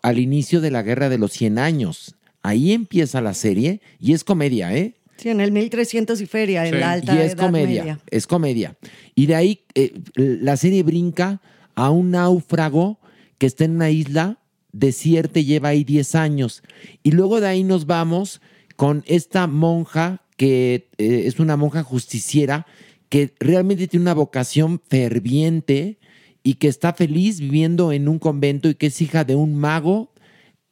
al 0.02 0.18
inicio 0.18 0.60
de 0.60 0.72
la 0.72 0.82
guerra 0.82 1.08
de 1.08 1.16
los 1.16 1.32
100 1.32 1.58
años. 1.58 2.16
Ahí 2.42 2.72
empieza 2.72 3.20
la 3.20 3.34
serie 3.34 3.80
y 4.00 4.14
es 4.14 4.24
comedia, 4.24 4.76
¿eh? 4.76 4.96
Sí, 5.16 5.28
en 5.28 5.40
el 5.40 5.52
1300 5.52 6.20
y 6.20 6.26
feria, 6.26 6.66
en 6.66 6.80
la 6.80 6.90
alta 6.90 7.14
y 7.14 7.18
es 7.18 7.34
Edad 7.34 7.46
comedia, 7.46 7.82
Media. 7.82 8.00
es 8.10 8.26
comedia. 8.26 8.76
Y 9.14 9.26
de 9.26 9.36
ahí 9.36 9.60
eh, 9.76 9.92
la 10.16 10.56
serie 10.56 10.82
brinca 10.82 11.40
a 11.76 11.90
un 11.90 12.10
náufrago 12.10 12.98
que 13.38 13.46
está 13.46 13.64
en 13.64 13.76
una 13.76 13.90
isla 13.90 14.38
desierta 14.72 15.38
y 15.38 15.44
lleva 15.44 15.68
ahí 15.68 15.84
10 15.84 16.16
años. 16.16 16.64
Y 17.04 17.12
luego 17.12 17.40
de 17.40 17.46
ahí 17.46 17.62
nos 17.62 17.86
vamos 17.86 18.40
con 18.74 19.04
esta 19.06 19.46
monja 19.46 20.22
que 20.36 20.88
eh, 20.98 21.22
es 21.26 21.38
una 21.38 21.56
monja 21.56 21.84
justiciera 21.84 22.66
que 23.08 23.34
realmente 23.38 23.86
tiene 23.86 24.02
una 24.02 24.14
vocación 24.14 24.80
ferviente 24.88 25.98
y 26.42 26.54
que 26.54 26.68
está 26.68 26.92
feliz 26.92 27.40
viviendo 27.40 27.92
en 27.92 28.08
un 28.08 28.18
convento 28.18 28.68
y 28.68 28.74
que 28.74 28.86
es 28.86 29.00
hija 29.00 29.24
de 29.24 29.34
un 29.34 29.54
mago 29.54 30.12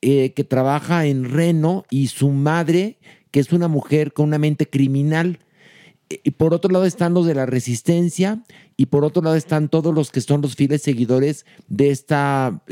eh, 0.02 0.32
que 0.32 0.44
trabaja 0.44 1.06
en 1.06 1.24
Reno 1.24 1.84
y 1.90 2.08
su 2.08 2.30
madre, 2.30 2.98
que 3.30 3.40
es 3.40 3.52
una 3.52 3.68
mujer 3.68 4.12
con 4.12 4.28
una 4.28 4.38
mente 4.38 4.68
criminal. 4.68 5.40
Y 6.24 6.32
por 6.32 6.54
otro 6.54 6.72
lado 6.72 6.86
están 6.86 7.14
los 7.14 7.26
de 7.26 7.34
la 7.34 7.46
resistencia 7.46 8.42
y 8.76 8.86
por 8.86 9.04
otro 9.04 9.22
lado 9.22 9.36
están 9.36 9.68
todos 9.68 9.94
los 9.94 10.10
que 10.10 10.20
son 10.20 10.40
los 10.40 10.56
fieles 10.56 10.82
seguidores 10.82 11.46
de 11.68 11.90
esta, 11.90 12.64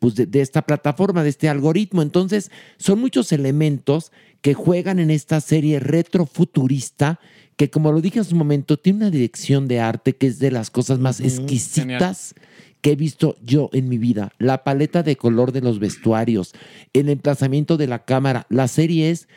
pues, 0.00 0.16
de 0.16 0.40
esta 0.40 0.62
plataforma, 0.62 1.22
de 1.22 1.28
este 1.28 1.48
algoritmo. 1.48 2.02
Entonces 2.02 2.50
son 2.78 2.98
muchos 2.98 3.30
elementos 3.30 4.10
que 4.40 4.54
juegan 4.54 4.98
en 4.98 5.10
esta 5.10 5.40
serie 5.40 5.78
retrofuturista 5.78 7.20
que 7.60 7.68
como 7.68 7.92
lo 7.92 8.00
dije 8.00 8.20
en 8.20 8.24
su 8.24 8.34
momento, 8.34 8.78
tiene 8.78 9.00
una 9.00 9.10
dirección 9.10 9.68
de 9.68 9.80
arte 9.80 10.16
que 10.16 10.28
es 10.28 10.38
de 10.38 10.50
las 10.50 10.70
cosas 10.70 10.98
más 10.98 11.20
exquisitas 11.20 12.34
que 12.80 12.92
he 12.92 12.96
visto 12.96 13.36
yo 13.44 13.68
en 13.74 13.86
mi 13.86 13.98
vida. 13.98 14.32
La 14.38 14.64
paleta 14.64 15.02
de 15.02 15.16
color 15.16 15.52
de 15.52 15.60
los 15.60 15.78
vestuarios, 15.78 16.54
el 16.94 17.10
emplazamiento 17.10 17.76
de 17.76 17.86
la 17.86 18.06
cámara. 18.06 18.46
La 18.48 18.66
serie 18.66 19.10
es 19.10 19.28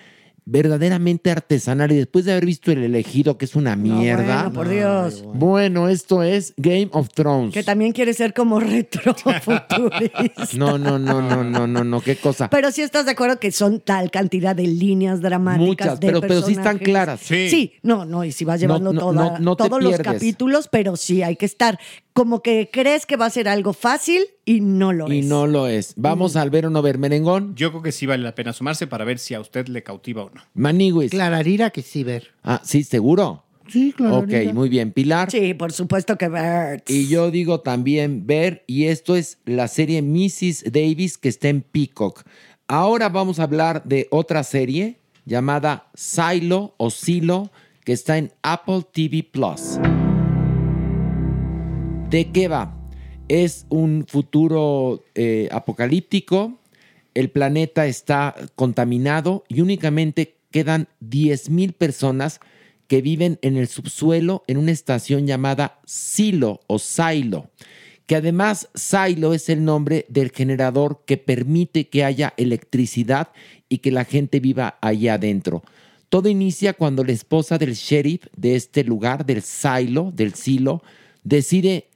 verdaderamente 0.46 1.32
artesanal 1.32 1.92
y 1.92 1.96
después 1.96 2.26
de 2.26 2.32
haber 2.34 2.46
visto 2.46 2.72
El 2.72 2.84
elegido, 2.84 3.38
que 3.38 3.46
es 3.46 3.56
una 3.56 3.76
mierda. 3.76 4.44
bueno, 4.44 4.54
por 4.54 4.70
Dios. 4.70 5.24
Bueno, 5.34 5.88
esto 5.90 6.22
es 6.24 6.54
Game 6.58 6.90
of 6.92 7.10
Thrones. 7.14 7.54
Que 7.54 7.64
también 7.64 7.92
quiere 7.94 8.14
ser 8.14 8.34
como 8.34 8.60
retrofuturista. 8.62 10.48
No, 10.58 10.78
no, 10.78 11.00
no, 11.00 11.22
no, 11.22 11.44
no, 11.44 11.68
no, 11.68 11.84
no, 11.84 12.02
qué 12.02 12.16
cosa. 12.16 12.50
Pero 12.50 12.72
sí 12.72 12.82
estás 12.82 13.06
de 13.06 13.12
acuerdo 13.12 13.40
que 13.40 13.52
son 13.52 13.80
tal 13.80 14.12
cantidad 14.12 14.56
de 14.56 14.68
líneas 14.68 15.22
dramáticas. 15.22 15.66
Muchas, 15.68 16.00
de 16.00 16.08
pero- 16.08 16.22
pero 16.22 16.42
sí 16.42 16.54
están 16.54 16.78
claras. 16.78 17.20
Sí. 17.22 17.50
Sí. 17.50 17.74
no, 17.82 18.06
no, 18.06 18.24
y 18.24 18.32
si 18.32 18.46
vas 18.46 18.60
llevando 18.60 18.92
No, 18.94 19.00
no, 19.02 19.08
toda- 19.14 19.30
no, 19.34 19.40
no 19.40 19.56
todos 19.56 19.82
los 19.84 19.98
capítulos, 20.00 20.68
pero 20.72 20.96
sí 20.96 21.24
hay 21.24 21.36
que 21.36 21.46
estar 21.46 21.80
como 22.14 22.42
que 22.42 22.70
crees 22.72 23.06
que 23.06 23.18
va 23.18 23.26
a 23.26 23.30
ser 23.30 23.48
algo 23.48 23.74
fácil 23.74 24.24
y 24.46 24.62
no 24.62 24.94
lo 24.94 25.12
Y 25.12 25.20
es. 25.20 25.26
no 25.26 25.48
lo 25.48 25.68
es. 25.68 25.94
Vamos 25.98 26.36
al 26.36 26.50
ver 26.50 26.68
o 26.68 26.70
no 26.70 26.82
ver 26.82 26.98
merengón. 26.98 27.56
Yo 27.56 27.72
creo 27.72 27.82
que 27.82 27.92
sí 27.92 28.06
vale 28.06 28.24
la 28.24 28.36
pena 28.36 28.54
sumarse 28.54 28.88
para 28.88 29.04
ver 29.04 29.20
si 29.20 29.34
a 29.34 29.40
usted 29.40 29.68
le 29.68 29.84
cautiva 29.84 30.24
o 30.24 30.30
no. 30.34 30.42
Maniguis. 30.54 31.12
Clararira 31.12 31.72
que 31.72 31.82
sí 31.82 32.04
ver. 32.04 32.32
Ah, 32.44 32.62
sí, 32.64 32.84
seguro. 32.84 33.44
Sí, 33.68 33.94
claro. 33.94 34.20
Ok, 34.20 34.54
muy 34.54 34.70
bien. 34.70 34.92
Pilar. 34.92 35.32
Sí, 35.32 35.54
por 35.54 35.72
supuesto 35.72 36.18
que 36.18 36.28
Bert. 36.28 36.90
Y 36.90 37.08
yo 37.08 37.32
digo 37.32 37.62
también 37.62 38.28
ver, 38.28 38.64
y 38.68 38.86
esto 38.86 39.16
es 39.16 39.40
la 39.46 39.68
serie 39.68 40.02
Mrs. 40.02 40.72
Davis 40.72 41.18
que 41.18 41.30
está 41.30 41.50
en 41.50 41.62
Peacock. 41.62 42.24
Ahora 42.68 43.10
vamos 43.10 43.40
a 43.40 43.44
hablar 43.44 43.84
de 43.86 44.08
otra 44.12 44.44
serie 44.44 45.00
llamada 45.26 45.88
Silo 45.94 46.76
o 46.78 46.90
Silo 46.90 47.52
que 47.86 47.94
está 47.94 48.18
en 48.18 48.32
Apple 48.44 48.82
TV 48.92 49.24
Plus. 49.24 49.80
¿De 52.14 52.26
qué 52.26 52.48
va? 52.48 52.78
Es 53.28 53.66
un 53.70 54.06
futuro 54.08 55.04
eh, 55.16 55.50
apocalíptico, 55.52 56.60
el 57.16 57.32
planeta 57.32 57.88
está 57.88 58.36
contaminado 58.54 59.46
y 59.48 59.62
únicamente 59.62 60.36
quedan 60.52 60.88
10.000 61.02 61.74
personas 61.74 62.40
que 62.86 63.02
viven 63.02 63.40
en 63.42 63.58
el 63.58 63.68
subsuelo 63.68 64.44
en 64.46 64.58
una 64.58 64.70
estación 64.70 65.26
llamada 65.26 65.80
Silo 65.86 66.60
o 66.68 66.78
Silo, 66.78 67.50
que 68.06 68.18
además 68.18 68.70
Silo 68.76 69.34
es 69.34 69.50
el 69.50 69.66
nombre 69.66 70.06
del 70.08 70.30
generador 70.30 71.02
que 71.08 71.18
permite 71.18 71.90
que 71.90 72.04
haya 72.04 72.36
electricidad 72.38 73.30
y 73.70 73.80
que 73.80 73.90
la 73.90 74.06
gente 74.06 74.40
viva 74.40 74.78
allá 74.82 75.16
adentro. 75.16 75.64
Todo 76.10 76.30
inicia 76.30 76.74
cuando 76.74 77.04
la 77.04 77.14
esposa 77.14 77.58
del 77.58 77.74
sheriff 77.74 78.28
de 78.38 78.56
este 78.56 78.84
lugar, 78.84 79.26
del 79.26 79.42
Silo, 79.42 80.12
del 80.16 80.36
Silo, 80.36 80.84
decide 81.24 81.88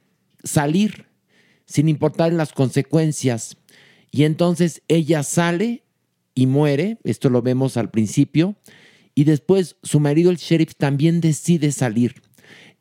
salir 0.42 1.06
sin 1.66 1.88
importar 1.88 2.32
las 2.32 2.52
consecuencias. 2.52 3.56
Y 4.10 4.24
entonces 4.24 4.82
ella 4.88 5.22
sale 5.22 5.82
y 6.34 6.46
muere, 6.46 6.98
esto 7.04 7.30
lo 7.30 7.42
vemos 7.42 7.76
al 7.76 7.90
principio, 7.90 8.56
y 9.14 9.24
después 9.24 9.76
su 9.82 10.00
marido, 10.00 10.30
el 10.30 10.36
sheriff, 10.36 10.74
también 10.76 11.20
decide 11.20 11.72
salir. 11.72 12.22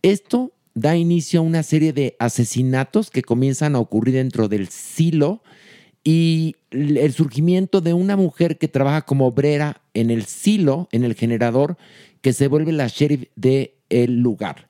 Esto 0.04 0.54
da 0.76 0.96
inicio 0.96 1.39
a 1.39 1.43
una 1.43 1.63
serie 1.63 1.91
de 1.91 2.15
asesinatos 2.20 3.10
que 3.10 3.24
comienzan 3.24 3.76
a 3.76 3.80
ocurrir 3.80 4.13
dentro 4.13 4.48
del 4.48 4.67
silo 4.67 5.41
y 6.04 6.56
el 6.70 7.12
surgimiento 7.13 7.82
de 7.82 7.93
una 7.93 8.15
mujer 8.15 8.58
que 8.60 8.67
trabaja 8.67 9.02
como 9.02 9.26
obrera 9.26 9.82
en 9.96 10.12
el 10.12 10.26
silo, 10.26 10.88
en 10.91 11.04
el 11.04 11.15
generador, 11.15 11.78
que 12.22 12.34
se 12.34 12.48
vuelve 12.48 12.72
la 12.72 12.88
sheriff 12.88 13.24
del 13.36 14.20
lugar. 14.20 14.66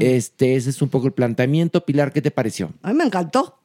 Este, 0.00 0.56
ese 0.56 0.70
es 0.70 0.82
un 0.82 0.88
poco 0.88 1.06
el 1.06 1.12
planteamiento. 1.12 1.84
Pilar, 1.84 2.12
¿qué 2.12 2.22
te 2.22 2.30
pareció? 2.30 2.72
A 2.82 2.90
mí 2.90 2.94
me 2.94 3.04
encantó. 3.04 3.58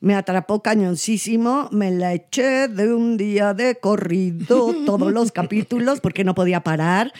Me 0.00 0.14
atrapó 0.14 0.62
cañoncísimo, 0.62 1.68
me 1.72 1.90
la 1.90 2.14
eché 2.14 2.68
de 2.68 2.94
un 2.94 3.16
día 3.16 3.52
de 3.52 3.76
corrido 3.76 4.72
todos 4.86 5.12
los 5.12 5.32
capítulos 5.32 6.00
porque 6.00 6.22
no 6.22 6.34
podía 6.34 6.60
parar. 6.60 7.12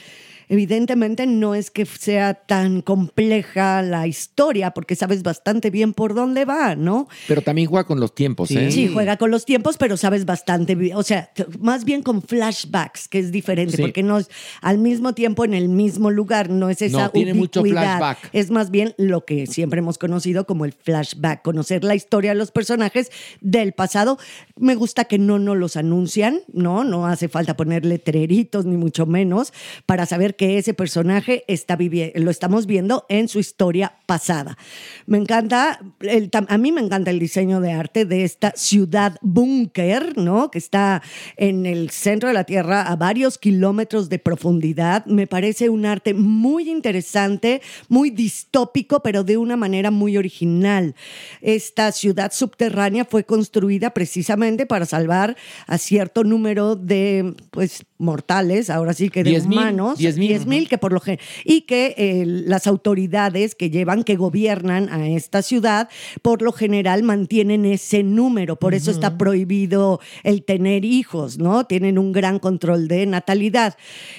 Evidentemente 0.49 1.27
no 1.27 1.55
es 1.55 1.71
que 1.71 1.85
sea 1.87 2.35
tan 2.35 2.81
compleja 2.83 3.83
la 3.83 4.07
historia 4.07 4.71
porque 4.71 4.97
sabes 4.97 5.23
bastante 5.23 5.71
bien 5.71 5.93
por 5.93 6.15
dónde 6.15 6.45
va, 6.45 6.75
¿no? 6.75 7.09
Pero 7.27 7.43
también 7.43 7.69
juega 7.69 7.85
con 7.87 8.01
los 8.01 8.15
tiempos, 8.15 8.51
¿eh? 8.51 8.71
Sí, 8.71 8.89
juega 8.89 9.17
con 9.17 9.31
los 9.31 9.45
tiempos, 9.45 9.77
pero 9.77 9.97
sabes 9.97 10.25
bastante 10.25 10.75
bien, 10.75 10.97
o 10.97 11.03
sea, 11.03 11.31
más 11.61 11.85
bien 11.85 12.03
con 12.03 12.23
flashbacks, 12.23 13.09
que 13.09 13.19
es 13.19 13.31
diferente, 13.33 13.77
Sí. 13.77 13.83
porque 13.83 14.03
no 14.03 14.19
es 14.19 14.29
al 14.63 14.79
mismo 14.79 15.13
tiempo 15.13 15.45
en 15.45 15.55
el 15.55 15.69
mismo 15.69 16.11
lugar, 16.11 16.49
no 16.51 16.71
es 16.71 16.81
esa 16.83 16.99
No, 17.05 17.11
tiene 17.11 17.35
mucho 17.35 17.63
flashback. 17.63 18.31
Es 18.33 18.51
más 18.51 18.71
bien 18.71 18.95
lo 18.97 19.25
que 19.25 19.47
siempre 19.47 19.81
hemos 19.81 19.99
conocido 19.99 20.47
como 20.47 20.65
el 20.65 20.73
flashback, 20.73 21.43
conocer 21.43 21.85
la 21.85 21.95
historia 21.95 22.31
de 22.31 22.37
los 22.37 22.51
personajes 22.51 23.11
del 23.41 23.73
pasado. 23.73 24.19
Me 24.57 24.75
gusta 24.75 25.05
que 25.05 25.19
no 25.19 25.39
nos 25.39 25.57
los 25.57 25.77
anuncian, 25.77 26.41
¿no? 26.53 26.85
No 26.85 27.07
hace 27.07 27.29
falta 27.29 27.57
poner 27.57 27.85
letreritos, 27.85 28.65
ni 28.65 28.77
mucho 28.77 29.05
menos, 29.07 29.53
para 29.87 30.07
saber 30.07 30.37
que 30.39 30.57
ese 30.57 30.73
personaje 30.73 31.45
está 31.49 31.77
viviendo, 31.77 32.19
lo 32.21 32.31
estamos 32.31 32.65
viendo 32.65 33.05
en 33.11 33.29
su 33.29 33.41
historia 33.41 33.97
pasada. 34.07 34.57
Me 35.05 35.19
encanta, 35.19 35.81
el 36.01 36.31
a 36.33 36.57
mí 36.57 36.73
me 36.73 36.81
encanta 36.81 37.11
el 37.11 37.19
diseño 37.19 37.61
de 37.61 37.73
arte 37.73 38.05
de 38.05 38.25
esta 38.25 38.53
ciudad 38.57 39.19
búnker, 39.21 40.17
¿no? 40.17 40.51
Que 40.51 40.59
está 40.59 41.03
en 41.37 41.67
el 41.67 41.91
centro 41.91 42.29
de 42.29 42.35
la 42.35 42.45
Tierra 42.45 42.83
a 42.83 42.97
varios 42.97 43.37
kilómetros 43.37 44.09
de 44.09 44.19
profundidad. 44.21 45.05
Me 45.07 45.27
parece 45.27 45.69
un 45.69 45.85
arte 45.85 46.15
muy 46.15 46.71
interesante, 46.71 47.61
muy 47.89 48.11
distópico, 48.11 49.03
pero 49.03 49.25
de 49.25 49.37
una 49.37 49.57
manera 49.57 49.91
muy 49.91 50.17
original. 50.17 50.95
Esta 51.41 51.91
ciudad 51.91 52.33
subterránea 52.33 53.05
fue 53.05 53.25
construida 53.25 53.91
precisamente 53.91 54.67
para 54.67 54.87
salvar 54.87 55.37
a 55.67 55.79
cierto 55.79 56.23
número 56.23 56.77
de, 56.77 57.35
pues, 57.51 57.85
mortales, 57.99 58.71
ahora 58.71 58.95
sí 58.95 59.11
que 59.11 59.25
de 59.25 59.31
10,000, 59.31 59.59
humanos. 59.59 59.99
10,000 59.99 60.28
10 60.29 60.47
mil, 60.47 60.69
que 60.69 60.79
por 60.79 60.93
lo 60.93 61.01
gen- 61.01 61.19
y 61.45 61.63
que 61.63 61.95
eh, 61.97 62.25
las 62.27 62.67
autoridades 62.67 63.55
que 63.55 63.71
llevan, 63.71 64.05
que 64.05 64.17
gobiernan 64.17 64.89
a 64.91 65.09
esta 65.09 65.43
ciudad, 65.43 65.89
por 66.23 66.43
lo 66.43 66.53
general 66.53 67.03
mantienen 67.03 67.65
ese 67.65 68.03
número, 68.03 68.57
por 68.57 68.75
eso 68.75 68.91
está 68.91 69.17
prohibido 69.19 70.01
el 70.25 70.43
tener 70.45 70.85
hijos, 70.85 71.39
¿no? 71.39 71.65
Tienen 71.65 71.99
un 71.99 72.13
gran 72.13 72.39
control 72.39 72.89
de 72.89 73.07
natalidad. 73.07 73.77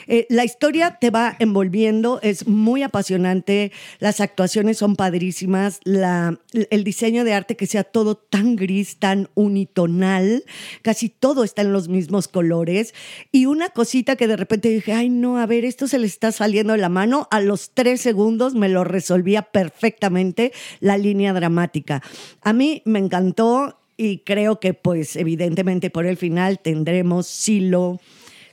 Eh, 0.08 0.26
la 0.30 0.44
historia 0.46 0.98
te 1.00 1.10
va 1.12 1.36
envolviendo, 1.40 2.20
es 2.22 2.48
muy 2.48 2.84
apasionante, 2.84 3.72
las 4.00 4.20
actuaciones 4.20 4.78
son 4.78 4.96
padrísimas, 4.96 5.80
la, 5.84 6.40
el 6.72 6.84
diseño 6.84 7.24
de 7.24 7.34
arte 7.34 7.56
que 7.56 7.68
sea 7.68 7.84
todo 7.84 8.16
tan 8.16 8.56
gris, 8.56 8.98
tan 8.98 9.30
unitonal, 9.36 10.44
casi 10.82 11.10
todo 11.10 11.44
está 11.44 11.62
en 11.62 11.74
los 11.74 11.88
mismos 11.90 12.28
colores. 12.28 12.94
Y 13.32 13.46
una 13.46 13.70
cosita 13.70 14.16
que 14.16 14.28
de 14.28 14.36
repente 14.36 14.70
dije, 14.70 14.94
ay 14.94 15.10
no, 15.10 15.38
a 15.38 15.46
ver, 15.46 15.66
esto 15.66 15.88
se 15.88 15.99
le 16.00 16.08
está 16.08 16.32
saliendo 16.32 16.76
la 16.78 16.90
mano, 16.90 17.28
a 17.32 17.40
los 17.40 17.72
tres 17.74 18.02
segundos 18.02 18.56
me 18.56 18.70
lo 18.70 18.84
resolvía 18.84 19.44
perfectamente 19.44 20.52
la 20.80 20.98
línea 20.98 21.34
dramática. 21.34 22.02
A 22.42 22.54
mí 22.54 22.82
me 22.86 23.00
encantó 23.00 23.78
y 23.98 24.20
creo 24.20 24.60
que 24.60 24.74
pues 24.74 25.16
evidentemente 25.16 25.90
por 25.90 26.06
el 26.06 26.18
final 26.18 26.60
tendremos 26.60 27.28
Silo 27.28 28.00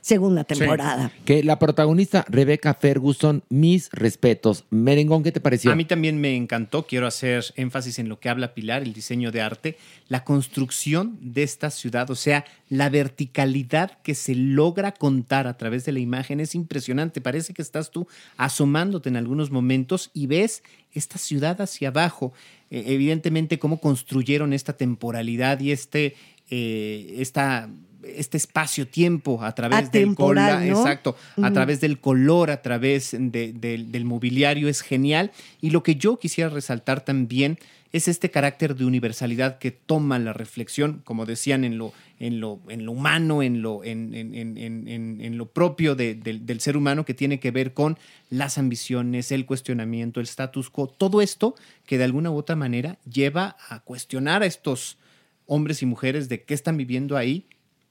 segunda 0.07 0.45
temporada. 0.45 1.11
Que 1.25 1.43
la 1.43 1.59
protagonista, 1.59 2.25
Rebecca 2.29 2.73
Ferguson, 2.73 3.43
mis 3.49 3.89
respetos. 3.91 4.63
Merengón, 4.69 5.21
¿qué 5.21 5.33
te 5.33 5.41
pareció? 5.41 5.69
A 5.71 5.75
mí 5.75 5.83
también 5.83 6.19
me 6.19 6.35
encantó, 6.35 6.87
quiero 6.87 7.07
hacer 7.07 7.43
énfasis 7.57 7.99
en 7.99 8.07
lo 8.07 8.19
que 8.19 8.29
habla 8.29 8.53
Pilar, 8.53 8.83
el 8.83 8.93
diseño 8.93 9.31
de 9.31 9.41
arte, 9.41 9.77
la 10.07 10.23
construcción 10.23 11.17
de 11.21 11.43
esta 11.43 11.69
ciudad, 11.71 12.09
o 12.09 12.15
sea, 12.15 12.45
la 12.69 12.89
verticalidad 12.89 13.99
que 14.01 14.15
se 14.15 14.33
logra 14.33 14.93
contar 14.93 15.45
a 15.45 15.57
través 15.57 15.83
de 15.83 15.91
la 15.91 15.99
imagen 15.99 16.39
es 16.39 16.55
impresionante. 16.55 17.19
Parece 17.19 17.53
que 17.53 17.61
estás 17.61 17.91
tú 17.91 18.07
asomándote 18.37 19.09
en 19.09 19.17
algunos 19.17 19.51
momentos 19.51 20.09
y 20.13 20.27
ves 20.27 20.63
esta 20.93 21.17
ciudad 21.17 21.59
hacia 21.59 21.89
abajo. 21.89 22.31
Eh, 22.71 22.85
evidentemente, 22.87 23.59
cómo 23.59 23.81
construyeron 23.81 24.53
esta 24.53 24.73
temporalidad 24.73 25.59
y 25.59 25.71
este, 25.71 26.15
eh, 26.49 27.15
esta 27.17 27.69
este 28.15 28.37
espacio-tiempo 28.37 29.43
a 29.43 29.53
través 29.53 29.79
del 29.91 30.15
color, 30.15 30.35
exacto, 30.79 31.15
a 31.43 31.51
través 31.53 31.81
del 31.81 31.99
color, 31.99 32.49
a 32.51 32.61
través 32.61 33.11
de- 33.17 33.53
del- 33.53 33.91
del 33.91 34.05
mobiliario 34.05 34.69
es 34.69 34.81
genial. 34.81 35.31
Y 35.61 35.71
lo 35.71 35.83
que 35.83 35.95
yo 35.95 36.17
quisiera 36.19 36.49
resaltar 36.49 37.01
también 37.03 37.57
es 37.93 38.07
este 38.09 38.29
carácter 38.29 38.75
de 38.75 38.83
universalidad 38.85 39.59
que 39.59 39.71
toma 39.71 40.19
la 40.19 40.33
reflexión, 40.33 41.01
como 41.05 41.25
decían, 41.25 41.63
en 41.63 41.77
lo, 41.77 41.93
en 42.19 42.39
lo, 42.41 42.59
en 42.67 42.85
lo 42.85 42.91
humano, 42.91 43.41
en 43.41 43.61
lo, 43.61 43.81
en, 43.83 45.37
lo 45.37 45.45
propio 45.47 45.95
de- 45.95 46.15
del- 46.15 46.45
del 46.45 46.59
ser 46.59 46.75
humano 46.77 47.05
que 47.05 47.13
tiene 47.13 47.39
que 47.39 47.51
ver 47.51 47.73
con 47.73 47.97
las 48.29 48.57
ambiciones, 48.57 49.31
el 49.31 49.45
cuestionamiento, 49.45 50.19
el 50.19 50.25
status 50.25 50.69
quo, 50.69 50.87
todo 50.87 51.21
esto 51.21 51.55
que 51.85 51.97
de 51.97 52.03
alguna 52.03 52.29
u 52.31 52.35
otra 52.37 52.55
manera 52.55 52.97
lleva 53.09 53.55
a 53.69 53.79
cuestionar 53.79 54.43
a 54.43 54.45
estos 54.45 54.97
hombres 55.45 55.81
y 55.81 55.85
mujeres 55.85 56.27
de 56.27 56.43
qué 56.43 56.53
están 56.53 56.75
viviendo 56.77 57.15
ahí 57.15 57.45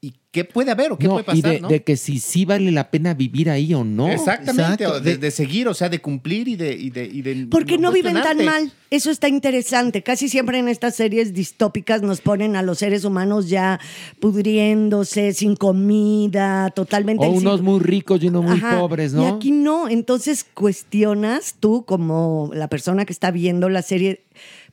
y 0.07 0.13
qué 0.31 0.43
puede 0.45 0.69
haber 0.71 0.91
o 0.91 0.97
qué 0.97 1.05
no, 1.07 1.13
puede 1.13 1.23
pasar. 1.25 1.37
y 1.37 1.41
de, 1.55 1.59
¿no? 1.61 1.67
de 1.67 1.83
que 1.83 1.97
si 1.97 2.19
sí 2.19 2.45
vale 2.45 2.71
la 2.71 2.91
pena 2.91 3.13
vivir 3.13 3.49
ahí 3.49 3.73
o 3.73 3.83
no. 3.83 4.07
Exactamente, 4.09 4.83
Exacto. 4.83 5.01
de, 5.01 5.31
seguir, 5.31 5.67
o 5.67 5.73
sea, 5.73 5.89
de 5.89 5.99
cumplir 5.99 6.47
y 6.47 6.55
de... 6.55 6.73
Y 6.75 6.89
de, 6.91 7.05
y 7.05 7.21
de 7.23 7.47
Porque 7.49 7.77
no 7.77 7.91
viven 7.91 8.13
tan 8.13 8.45
mal. 8.45 8.71
Eso 8.91 9.09
está 9.09 9.27
interesante. 9.27 10.03
Casi 10.03 10.29
siempre 10.29 10.59
en 10.59 10.67
estas 10.67 10.95
series 10.95 11.33
distópicas 11.33 12.01
nos 12.03 12.21
ponen 12.21 12.55
a 12.55 12.61
los 12.61 12.77
seres 12.77 13.03
humanos 13.03 13.49
ya 13.49 13.79
pudriéndose, 14.19 15.33
sin 15.33 15.55
comida, 15.55 16.69
totalmente. 16.71 17.25
O 17.25 17.29
unos 17.31 17.55
sin- 17.57 17.65
muy 17.65 17.79
ricos 17.79 18.21
y 18.23 18.27
unos 18.27 18.43
muy 18.45 18.57
Ajá. 18.57 18.79
pobres, 18.79 19.13
Y 19.13 19.15
¿no? 19.17 19.27
aquí 19.27 19.51
no. 19.51 19.89
Entonces 19.89 20.45
cuestionas 20.53 21.55
tú, 21.59 21.83
como 21.85 22.51
la 22.53 22.67
persona 22.69 23.05
que 23.05 23.13
está 23.13 23.31
viendo 23.31 23.69
la 23.69 23.81
serie, 23.81 24.23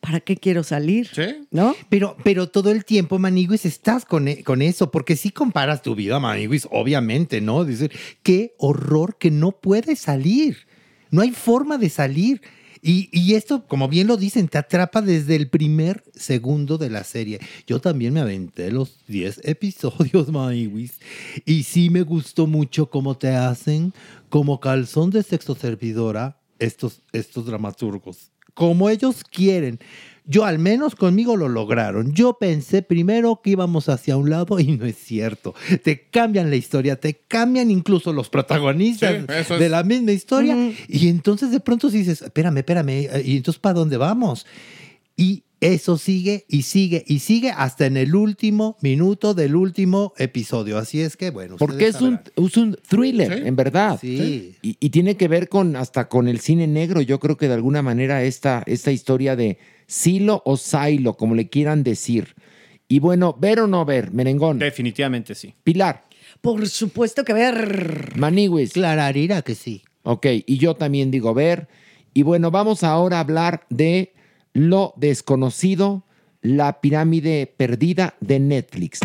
¿para 0.05 0.21
qué 0.21 0.37
quiero 0.37 0.63
salir? 0.63 1.09
Sí. 1.15 1.47
¿No? 1.51 1.75
Pero, 1.89 2.15
pero 2.23 2.51
todo 2.51 2.71
el 2.71 2.85
tiempo, 2.85 3.19
Maniguis, 3.19 3.65
estás 3.65 4.05
con, 4.05 4.29
e- 4.29 4.45
con 4.45 4.61
eso, 4.61 4.91
porque 4.91 5.17
si 5.17 5.31
comparas 5.31 5.81
tu 5.81 5.95
vida, 5.95 6.21
Maniguis, 6.21 6.69
obviamente, 6.71 7.41
¿no? 7.41 7.65
Dices, 7.65 7.89
qué 8.23 8.55
horror 8.59 9.17
que 9.19 9.31
no 9.31 9.53
puedes 9.53 10.01
salir. 10.01 10.59
No 11.11 11.23
hay 11.23 11.31
forma 11.31 11.79
de 11.79 11.89
salir. 11.89 12.43
Y, 12.83 13.09
y 13.13 13.33
esto, 13.33 13.67
como 13.67 13.89
bien 13.89 14.07
lo 14.07 14.19
dicen, 14.19 14.47
te 14.49 14.59
atrapa 14.59 15.01
desde 15.01 15.37
el 15.37 15.49
primer 15.49 16.05
segundo 16.15 16.77
de 16.77 16.91
la 16.91 17.03
serie. 17.03 17.41
Yo 17.67 17.81
también 17.81 18.13
me 18.13 18.21
aventé 18.21 18.71
los 18.71 19.07
10 19.09 19.41
episodios, 19.45 20.31
Maniguis. 20.31 21.01
Y 21.47 21.63
sí 21.63 21.89
me 21.89 22.03
gustó 22.03 22.47
mucho 22.47 22.91
cómo 22.91 23.17
te 23.17 23.29
hacen 23.31 23.95
como 24.29 24.61
calzón 24.61 25.09
de 25.09 25.23
sexo 25.23 25.55
servidora 25.55 26.43
estos, 26.59 27.01
estos 27.13 27.47
dramaturgos 27.47 28.31
como 28.55 28.89
ellos 28.91 29.23
quieren. 29.31 29.79
Yo 30.27 30.47
al 30.47 30.59
menos 30.59 30.95
conmigo 30.95 31.37
lo 31.37 31.51
lograron. 31.51 32.15
Yo 32.15 32.39
pensé 32.39 32.81
primero 32.81 33.41
que 33.45 33.51
íbamos 33.51 33.91
hacia 33.91 34.17
un 34.17 34.31
lado 34.31 34.59
y 34.59 34.69
no 34.79 34.87
es 34.87 34.97
cierto. 34.97 35.55
Te 35.83 36.09
cambian 36.09 36.49
la 36.49 36.57
historia, 36.57 36.99
te 36.99 37.13
cambian 37.29 37.71
incluso 37.71 38.11
los 38.13 38.31
protagonistas 38.31 39.17
Sí, 39.19 39.25
eso 39.29 39.55
es. 39.55 39.61
de 39.61 39.69
la 39.69 39.83
misma 39.83 40.13
historia. 40.13 40.57
Y 40.89 41.09
entonces 41.09 41.51
de 41.51 41.61
pronto 41.61 41.91
dices, 41.91 42.23
espérame, 42.23 42.57
espérame, 42.59 43.09
¿y 43.23 43.37
entonces 43.37 43.61
para 43.61 43.75
dónde 43.75 43.99
vamos? 43.99 44.47
Y 45.15 45.43
eso 45.65 45.97
sigue 45.99 46.45
y 46.49 46.63
sigue 46.63 47.05
y 47.07 47.21
sigue 47.21 47.51
hasta 47.51 47.87
en 47.87 47.97
el 47.97 48.15
último 48.15 48.77
minuto 48.83 49.33
del 49.35 49.57
último 49.57 50.13
episodio. 50.19 50.77
Así 50.79 51.01
es 51.01 51.17
que, 51.17 51.31
bueno. 51.31 51.57
Porque 51.59 51.87
es 51.89 52.01
un, 52.03 52.17
sabrán. 52.17 52.33
es 52.47 52.57
un 52.57 52.79
thriller, 52.89 53.39
Sí. 53.39 53.49
en 53.49 53.57
verdad. 53.57 53.99
Sí. 54.01 54.55
Y, 54.63 54.77
y 54.79 54.91
tiene 54.91 55.17
que 55.17 55.27
ver 55.29 55.49
con 55.49 55.77
hasta 55.77 56.09
con 56.09 56.29
el 56.29 56.41
cine 56.41 56.67
negro. 56.67 57.01
Yo 57.01 57.19
creo 57.19 57.37
que 57.37 57.49
de 57.49 57.55
alguna 57.55 57.83
manera 57.83 58.23
esta, 58.23 58.63
esta 58.67 58.93
historia 58.93 59.37
de 59.37 59.59
Silo 59.87 60.43
o 60.45 60.57
Silo, 60.57 61.17
como 61.17 61.35
le 61.35 61.49
quieran 61.49 61.83
decir. 61.83 62.35
Y 62.87 62.99
bueno, 62.99 63.35
ver 63.41 63.61
o 63.61 63.67
no 63.67 63.85
ver, 63.87 64.13
Merengón. 64.13 64.59
Definitivamente 64.59 65.35
sí. 65.35 65.55
Pilar, 65.65 66.05
Por 66.43 66.69
supuesto 66.69 67.25
que 67.25 67.33
ver. 67.33 68.13
Maniwis. 68.17 68.73
Clararira 68.75 69.41
que 69.43 69.55
sí. 69.55 69.83
Ok, 70.03 70.27
y 70.47 70.59
yo 70.59 70.75
también 70.75 71.11
digo 71.11 71.33
ver. 71.33 71.69
Y 72.13 72.23
bueno, 72.23 72.51
vamos 72.51 72.85
ahora 72.85 73.17
a 73.17 73.21
hablar 73.21 73.65
de 73.71 74.13
lo 74.55 74.95
desconocido, 74.97 76.05
la 76.41 76.81
pirámide 76.81 77.53
perdida 77.55 78.15
de 78.21 78.41
Netflix. 78.41 79.01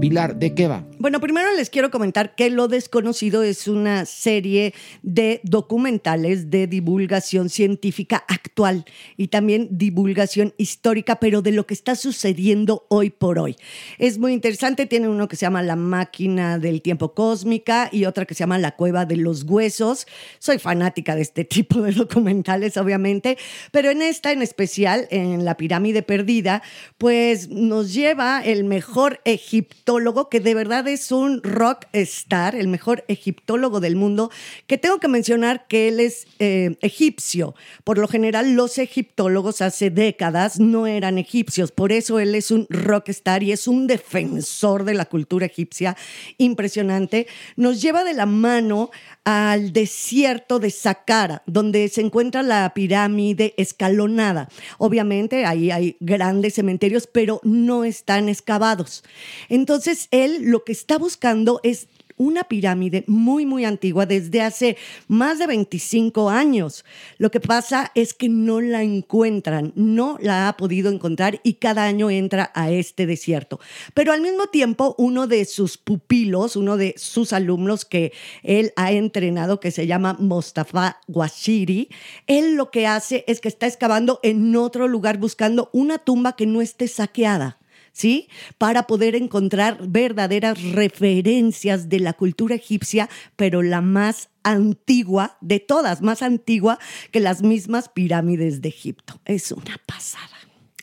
Pilar, 0.00 0.36
¿de 0.36 0.54
qué 0.54 0.68
va? 0.68 0.87
Bueno, 1.00 1.20
primero 1.20 1.54
les 1.54 1.70
quiero 1.70 1.92
comentar 1.92 2.34
que 2.34 2.50
Lo 2.50 2.66
Desconocido 2.66 3.44
es 3.44 3.68
una 3.68 4.04
serie 4.04 4.74
de 5.04 5.40
documentales 5.44 6.50
de 6.50 6.66
divulgación 6.66 7.50
científica 7.50 8.24
actual 8.26 8.84
y 9.16 9.28
también 9.28 9.68
divulgación 9.70 10.54
histórica, 10.56 11.20
pero 11.20 11.40
de 11.40 11.52
lo 11.52 11.68
que 11.68 11.74
está 11.74 11.94
sucediendo 11.94 12.84
hoy 12.88 13.10
por 13.10 13.38
hoy. 13.38 13.54
Es 13.98 14.18
muy 14.18 14.32
interesante, 14.32 14.86
tiene 14.86 15.08
uno 15.08 15.28
que 15.28 15.36
se 15.36 15.42
llama 15.42 15.62
La 15.62 15.76
máquina 15.76 16.58
del 16.58 16.82
tiempo 16.82 17.14
cósmica 17.14 17.88
y 17.92 18.04
otra 18.04 18.24
que 18.24 18.34
se 18.34 18.40
llama 18.40 18.58
La 18.58 18.74
cueva 18.74 19.06
de 19.06 19.18
los 19.18 19.44
huesos. 19.44 20.08
Soy 20.40 20.58
fanática 20.58 21.14
de 21.14 21.22
este 21.22 21.44
tipo 21.44 21.80
de 21.80 21.92
documentales, 21.92 22.76
obviamente, 22.76 23.38
pero 23.70 23.90
en 23.90 24.02
esta 24.02 24.32
en 24.32 24.42
especial, 24.42 25.06
en 25.12 25.44
La 25.44 25.56
pirámide 25.56 26.02
perdida, 26.02 26.60
pues 26.98 27.50
nos 27.50 27.94
lleva 27.94 28.40
el 28.40 28.64
mejor 28.64 29.20
egiptólogo 29.24 30.28
que 30.28 30.40
de 30.40 30.54
verdad 30.54 30.87
es 30.88 31.12
un 31.12 31.42
rock 31.42 31.86
star, 31.92 32.54
el 32.54 32.68
mejor 32.68 33.04
egiptólogo 33.08 33.80
del 33.80 33.96
mundo, 33.96 34.30
que 34.66 34.78
tengo 34.78 34.98
que 34.98 35.08
mencionar 35.08 35.66
que 35.68 35.88
él 35.88 36.00
es 36.00 36.26
eh, 36.38 36.76
egipcio. 36.80 37.54
Por 37.84 37.98
lo 37.98 38.08
general, 38.08 38.54
los 38.54 38.78
egiptólogos 38.78 39.60
hace 39.60 39.90
décadas 39.90 40.58
no 40.58 40.86
eran 40.86 41.18
egipcios, 41.18 41.72
por 41.72 41.92
eso 41.92 42.18
él 42.18 42.34
es 42.34 42.50
un 42.50 42.66
rock 42.70 43.10
star 43.10 43.42
y 43.42 43.52
es 43.52 43.68
un 43.68 43.86
defensor 43.86 44.84
de 44.84 44.94
la 44.94 45.04
cultura 45.04 45.46
egipcia 45.46 45.96
impresionante. 46.38 47.26
Nos 47.56 47.80
lleva 47.80 48.04
de 48.04 48.14
la 48.14 48.26
mano 48.26 48.90
al 49.24 49.72
desierto 49.72 50.58
de 50.58 50.70
Saqqara, 50.70 51.42
donde 51.46 51.88
se 51.88 52.00
encuentra 52.00 52.42
la 52.42 52.72
pirámide 52.74 53.54
escalonada. 53.56 54.48
Obviamente 54.78 55.44
ahí 55.44 55.70
hay 55.70 55.96
grandes 56.00 56.54
cementerios, 56.54 57.06
pero 57.06 57.40
no 57.44 57.84
están 57.84 58.28
excavados. 58.28 59.04
Entonces 59.48 60.08
él 60.10 60.44
lo 60.44 60.64
que 60.64 60.72
está 60.78 60.96
buscando 60.96 61.60
es 61.62 61.88
una 62.18 62.44
pirámide 62.44 63.04
muy, 63.06 63.46
muy 63.46 63.64
antigua 63.64 64.04
desde 64.04 64.42
hace 64.42 64.76
más 65.06 65.38
de 65.38 65.46
25 65.46 66.28
años. 66.28 66.84
Lo 67.16 67.30
que 67.30 67.40
pasa 67.40 67.90
es 67.94 68.12
que 68.12 68.28
no 68.28 68.60
la 68.60 68.82
encuentran, 68.82 69.72
no 69.76 70.18
la 70.20 70.48
ha 70.48 70.56
podido 70.56 70.90
encontrar 70.90 71.40
y 71.44 71.54
cada 71.54 71.84
año 71.84 72.10
entra 72.10 72.50
a 72.54 72.70
este 72.70 73.06
desierto. 73.06 73.60
Pero 73.94 74.12
al 74.12 74.20
mismo 74.20 74.48
tiempo, 74.48 74.94
uno 74.98 75.26
de 75.26 75.44
sus 75.44 75.78
pupilos, 75.78 76.56
uno 76.56 76.76
de 76.76 76.94
sus 76.96 77.32
alumnos 77.32 77.84
que 77.84 78.12
él 78.42 78.72
ha 78.76 78.92
entrenado, 78.92 79.60
que 79.60 79.70
se 79.70 79.86
llama 79.86 80.16
Mostafa 80.18 81.00
Washiri, 81.06 81.88
él 82.26 82.56
lo 82.56 82.70
que 82.70 82.86
hace 82.86 83.24
es 83.28 83.40
que 83.40 83.48
está 83.48 83.66
excavando 83.66 84.18
en 84.22 84.56
otro 84.56 84.88
lugar 84.88 85.18
buscando 85.18 85.70
una 85.72 85.98
tumba 85.98 86.34
que 86.34 86.46
no 86.46 86.60
esté 86.60 86.88
saqueada 86.88 87.58
¿sí? 87.92 88.28
Para 88.58 88.86
poder 88.86 89.14
encontrar 89.14 89.78
verdaderas 89.88 90.62
referencias 90.72 91.88
de 91.88 92.00
la 92.00 92.12
cultura 92.12 92.54
egipcia, 92.54 93.08
pero 93.36 93.62
la 93.62 93.80
más 93.80 94.28
antigua 94.42 95.36
de 95.40 95.60
todas, 95.60 96.02
más 96.02 96.22
antigua 96.22 96.78
que 97.10 97.20
las 97.20 97.42
mismas 97.42 97.88
pirámides 97.88 98.60
de 98.62 98.68
Egipto. 98.68 99.20
Es 99.24 99.52
una 99.52 99.78
pasada. 99.86 100.28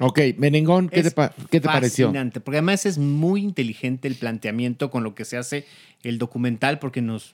Ok, 0.01 0.19
Merengón, 0.37 0.89
¿qué, 0.89 0.99
Es 0.99 1.05
te, 1.05 1.11
pa- 1.11 1.33
qué 1.49 1.61
te 1.61 1.67
pareció? 1.67 2.07
Fascinante, 2.07 2.41
porque 2.41 2.57
además 2.57 2.85
es 2.85 2.97
muy 2.97 3.41
inteligente 3.41 4.07
el 4.09 4.15
planteamiento 4.15 4.91
con 4.91 5.03
lo 5.03 5.15
que 5.15 5.23
se 5.23 5.37
hace 5.37 5.65
el 6.03 6.17
documental, 6.17 6.79
porque 6.79 7.01
nos, 7.01 7.33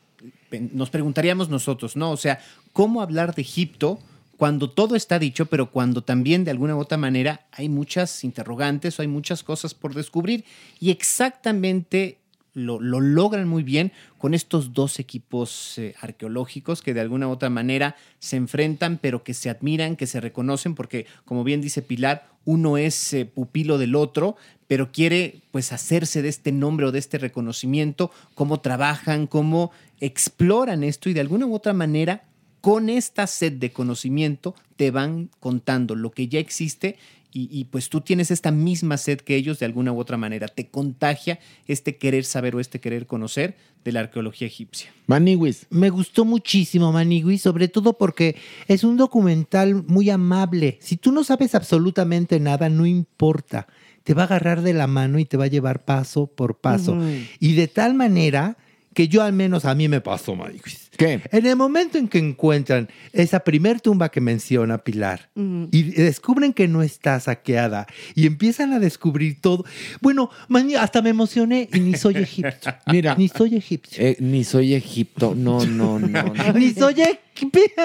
nos 0.71 0.91
preguntaríamos 0.91 1.49
nosotros, 1.49 1.95
¿no? 1.95 2.11
O 2.11 2.17
sea, 2.17 2.39
¿cómo 2.71 3.01
hablar 3.01 3.33
de 3.33 3.41
Egipto 3.41 3.99
cuando 4.41 4.71
todo 4.71 4.95
está 4.95 5.19
dicho, 5.19 5.45
pero 5.45 5.69
cuando 5.69 6.01
también 6.01 6.43
de 6.43 6.49
alguna 6.49 6.75
u 6.75 6.79
otra 6.79 6.97
manera 6.97 7.45
hay 7.51 7.69
muchas 7.69 8.23
interrogantes 8.23 8.97
o 8.97 9.03
hay 9.03 9.07
muchas 9.07 9.43
cosas 9.43 9.75
por 9.75 9.93
descubrir? 9.93 10.45
Y 10.79 10.89
exactamente 10.89 12.17
lo, 12.55 12.79
lo 12.79 13.01
logran 13.01 13.47
muy 13.47 13.61
bien 13.61 13.91
con 14.17 14.33
estos 14.33 14.73
dos 14.73 14.97
equipos 14.97 15.77
eh, 15.77 15.93
arqueológicos 16.01 16.81
que 16.81 16.95
de 16.95 17.01
alguna 17.01 17.27
u 17.27 17.29
otra 17.29 17.51
manera 17.51 17.95
se 18.17 18.35
enfrentan, 18.35 18.97
pero 18.97 19.23
que 19.23 19.35
se 19.35 19.51
admiran, 19.51 19.95
que 19.95 20.07
se 20.07 20.19
reconocen, 20.19 20.73
porque 20.73 21.05
como 21.23 21.43
bien 21.43 21.61
dice 21.61 21.83
Pilar, 21.83 22.27
uno 22.43 22.77
es 22.77 23.13
eh, 23.13 23.25
pupilo 23.25 23.77
del 23.77 23.93
otro, 23.93 24.37
pero 24.65 24.91
quiere 24.91 25.41
pues 25.51 25.71
hacerse 25.71 26.23
de 26.23 26.29
este 26.29 26.51
nombre 26.51 26.87
o 26.87 26.91
de 26.91 26.97
este 26.97 27.19
reconocimiento, 27.19 28.09
cómo 28.33 28.59
trabajan, 28.59 29.27
cómo 29.27 29.69
exploran 29.99 30.83
esto 30.83 31.11
y 31.11 31.13
de 31.13 31.19
alguna 31.19 31.45
u 31.45 31.53
otra 31.53 31.73
manera 31.73 32.23
con 32.61 32.89
esta 32.89 33.27
sed 33.27 33.53
de 33.53 33.71
conocimiento 33.71 34.55
te 34.75 34.91
van 34.91 35.29
contando 35.39 35.95
lo 35.95 36.11
que 36.11 36.27
ya 36.27 36.39
existe 36.39 36.97
y, 37.33 37.47
y, 37.49 37.63
pues 37.65 37.87
tú 37.87 38.01
tienes 38.01 38.29
esta 38.29 38.51
misma 38.51 38.97
sed 38.97 39.21
que 39.21 39.37
ellos 39.37 39.57
de 39.57 39.65
alguna 39.65 39.93
u 39.93 39.99
otra 39.99 40.17
manera. 40.17 40.49
Te 40.49 40.67
contagia 40.67 41.39
este 41.65 41.95
querer 41.95 42.25
saber 42.25 42.57
o 42.57 42.59
este 42.59 42.81
querer 42.81 43.07
conocer 43.07 43.55
de 43.83 43.91
la 43.91 44.01
arqueología 44.01 44.47
egipcia. 44.47 44.91
Maniwis. 45.07 45.65
Me 45.69 45.89
gustó 45.89 46.25
muchísimo, 46.25 46.91
Manigui, 46.91 47.37
sobre 47.37 47.67
todo 47.67 47.97
porque 47.97 48.35
es 48.67 48.83
un 48.83 48.97
documental 48.97 49.83
muy 49.87 50.09
amable. 50.09 50.77
Si 50.81 50.97
tú 50.97 51.11
no 51.11 51.23
sabes 51.23 51.55
absolutamente 51.55 52.39
nada, 52.39 52.69
no 52.69 52.85
importa. 52.85 53.67
Te 54.03 54.13
va 54.13 54.23
a 54.23 54.25
agarrar 54.25 54.61
de 54.61 54.73
la 54.73 54.87
mano 54.87 55.19
y 55.19 55.25
te 55.25 55.37
va 55.37 55.45
a 55.45 55.47
llevar 55.47 55.85
paso 55.85 56.27
por 56.27 56.59
paso. 56.59 56.97
Y 57.39 57.53
de 57.53 57.67
tal 57.67 57.93
manera 57.93 58.57
que 58.93 59.07
yo 59.07 59.21
al 59.23 59.33
menos 59.33 59.65
a 59.65 59.73
mí 59.75 59.87
me 59.87 60.01
pasó, 60.01 60.35
Manigui. 60.35 60.73
¿Qué? 60.97 61.21
En 61.31 61.45
el 61.45 61.55
momento 61.55 61.97
en 61.97 62.07
que 62.07 62.19
encuentran 62.19 62.89
esa 63.13 63.39
primer 63.39 63.79
tumba 63.81 64.09
que 64.09 64.21
menciona 64.21 64.77
Pilar 64.79 65.29
y 65.35 65.83
descubren 65.83 66.53
que 66.53 66.67
no 66.67 66.83
está 66.83 67.19
saqueada 67.19 67.87
y 68.13 68.27
empiezan 68.27 68.73
a 68.73 68.79
descubrir 68.79 69.39
todo. 69.41 69.63
Bueno, 70.01 70.29
mani- 70.49 70.75
hasta 70.75 71.01
me 71.01 71.09
emocioné 71.09 71.69
y 71.73 71.79
ni 71.79 71.95
soy 71.95 72.17
egipcio. 72.17 72.73
Mira. 72.87 73.15
Ni 73.15 73.29
soy 73.29 73.55
egipcio. 73.55 74.03
Eh, 74.05 74.17
ni 74.19 74.43
soy 74.43 74.73
Egipto, 74.75 75.33
no, 75.35 75.65
no, 75.65 75.97
no. 75.97 76.09
no. 76.09 76.33
Ni 76.55 76.71
soy 76.71 77.01
egipcio. 77.01 77.21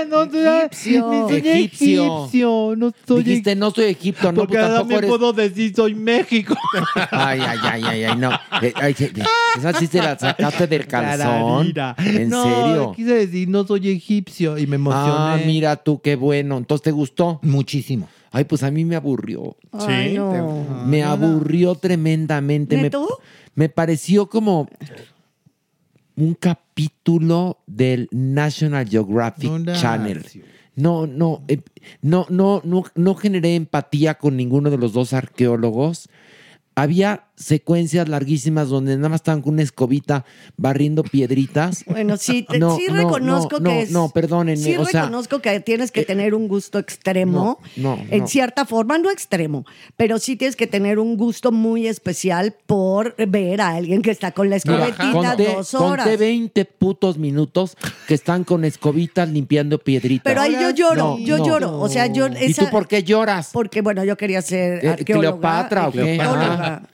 No, 0.09 0.31
soy- 0.31 0.47
Egipcio. 0.47 1.11
Ni 1.11 1.29
soy 1.29 1.49
Egipcio. 1.49 2.19
egipcio. 2.19 2.75
No 2.77 2.93
soy 3.07 3.23
Dijiste, 3.23 3.57
no 3.57 3.71
soy 3.71 3.85
Egipto, 3.87 4.33
no, 4.33 4.41
Porque 4.41 4.57
pues 4.57 4.69
tampoco 4.69 4.99
eres... 4.99 5.11
puedo 5.11 5.33
decir 5.33 5.73
soy 5.75 5.95
México. 5.95 6.55
Ay, 7.11 7.41
ay, 7.41 7.59
ay, 7.63 7.83
ay, 7.85 8.05
ay, 8.05 8.17
no. 8.17 8.31
Eh, 8.63 8.73
ay, 8.77 8.95
sí, 8.95 9.11
esa 9.57 9.73
sí 9.79 9.87
se 9.87 9.99
la 9.99 10.19
sacaste 10.19 10.67
del 10.67 10.87
calzón. 10.87 11.73
¿En 11.99 12.29
no, 12.29 12.43
serio? 12.45 12.93
quise 12.95 13.15
decir 13.15 13.49
no 13.49 13.67
soy 13.67 13.89
egipcio 13.91 14.59
y 14.59 14.67
me 14.67 14.77
emocioné. 14.77 15.07
Ah, 15.09 15.39
mira 15.45 15.77
tú, 15.77 16.01
qué 16.01 16.17
bueno. 16.17 16.57
Entonces, 16.59 16.83
¿te 16.83 16.91
gustó? 16.91 17.41
Muchísimo. 17.43 18.09
Ay, 18.33 18.45
pues 18.45 18.63
a 18.63 18.71
mí 18.71 18.85
me 18.85 18.97
aburrió. 18.97 19.57
Ay, 19.73 20.15
no. 20.15 20.85
Me 20.87 21.03
aburrió 21.03 21.75
tremendamente. 21.75 22.77
Me, 22.77 22.91
me 23.55 23.69
pareció 23.69 24.29
como 24.29 24.69
un 26.17 26.35
capítulo 26.35 27.59
del 27.67 28.09
National 28.11 28.89
Geographic. 28.89 29.73
Channel. 29.75 30.25
No, 30.75 31.07
no, 31.07 31.43
eh, 31.49 31.61
no, 32.03 32.27
no, 32.29 32.61
no, 32.65 32.85
no 32.95 33.15
generé 33.15 33.55
empatía 33.55 34.15
con 34.19 34.37
ninguno 34.37 34.71
de 34.71 34.79
los 34.79 34.93
dos 34.93 35.13
arqueólogos. 35.13 36.09
Había 36.75 37.26
secuencias 37.37 38.09
larguísimas 38.09 38.69
donde 38.69 38.97
nada 38.97 39.11
más 39.11 39.19
estaban 39.21 39.43
con 39.43 39.55
una 39.55 39.63
escobita 39.63 40.25
barriendo 40.57 41.03
piedritas. 41.03 41.85
Bueno, 41.87 42.17
sí, 42.17 42.43
te- 42.49 42.59
No, 42.59 42.77
sí 42.77 42.87
no, 42.89 42.95
reconozco 42.95 43.61
no, 43.61 43.69
que 43.71 43.75
no, 43.75 43.81
es. 43.83 43.91
no, 43.91 44.09
perdónenme, 44.09 44.65
Sí 44.65 44.77
o 44.77 44.85
sea, 44.87 45.03
reconozco 45.03 45.41
que 45.41 45.61
tienes 45.61 45.91
que 45.93 46.01
eh, 46.01 46.05
tener 46.07 46.35
un 46.35 46.49
gusto 46.49 46.79
extremo. 46.79 47.59
no, 47.77 47.97
no, 47.97 48.03
en 48.11 48.21
no. 48.21 48.27
cierta 48.27 48.65
forma, 48.65 48.99
no 48.99 49.11
extremo, 49.11 49.65
pero 49.97 50.19
sí 50.19 50.37
tienes 50.37 50.57
que 50.57 50.67
tener 50.67 50.99
un 50.99 51.17
gusto 51.17 51.53
muy 51.53 51.87
especial 51.87 52.55
por 52.67 53.15
ver 53.29 53.61
a 53.61 53.71
alguien 53.71 54.03
que 54.03 54.11
está 54.11 54.33
con 54.33 54.49
la 54.51 54.57
escobetita 54.57 55.13
conté, 55.13 55.53
dos 55.55 55.75
horas. 55.75 56.07
conté 56.07 56.17
20 56.17 56.65
putos 56.65 57.19
minutos 57.19 57.77
que 58.09 58.15
están 58.15 58.45
con 58.45 58.65
escobitas 58.65 59.29
limpiando 59.29 59.79
piedritas. 59.79 60.25
Pero 60.25 60.41
ahí 60.41 60.53
yo 60.61 60.71
lloro, 60.71 60.97
No, 60.97 61.19
yo 61.19 61.39
no. 61.39 61.47
lloro. 61.47 61.81
O 61.81 61.89
sea, 61.89 62.07
yo. 62.07 62.29
¿Y 62.29 62.55
tú 62.55 62.69
por 62.71 62.89
qué 62.89 63.03
lloras? 63.03 63.51
Porque, 63.53 63.83
bueno, 63.83 64.05
yo 64.05 64.17
quería 64.17 64.41
ser 64.43 64.85
Eh, 64.85 64.89
arqueóloga. 64.89 65.29
¿Cleopatra 65.39 65.89
o 65.89 65.93
qué? 65.93 66.19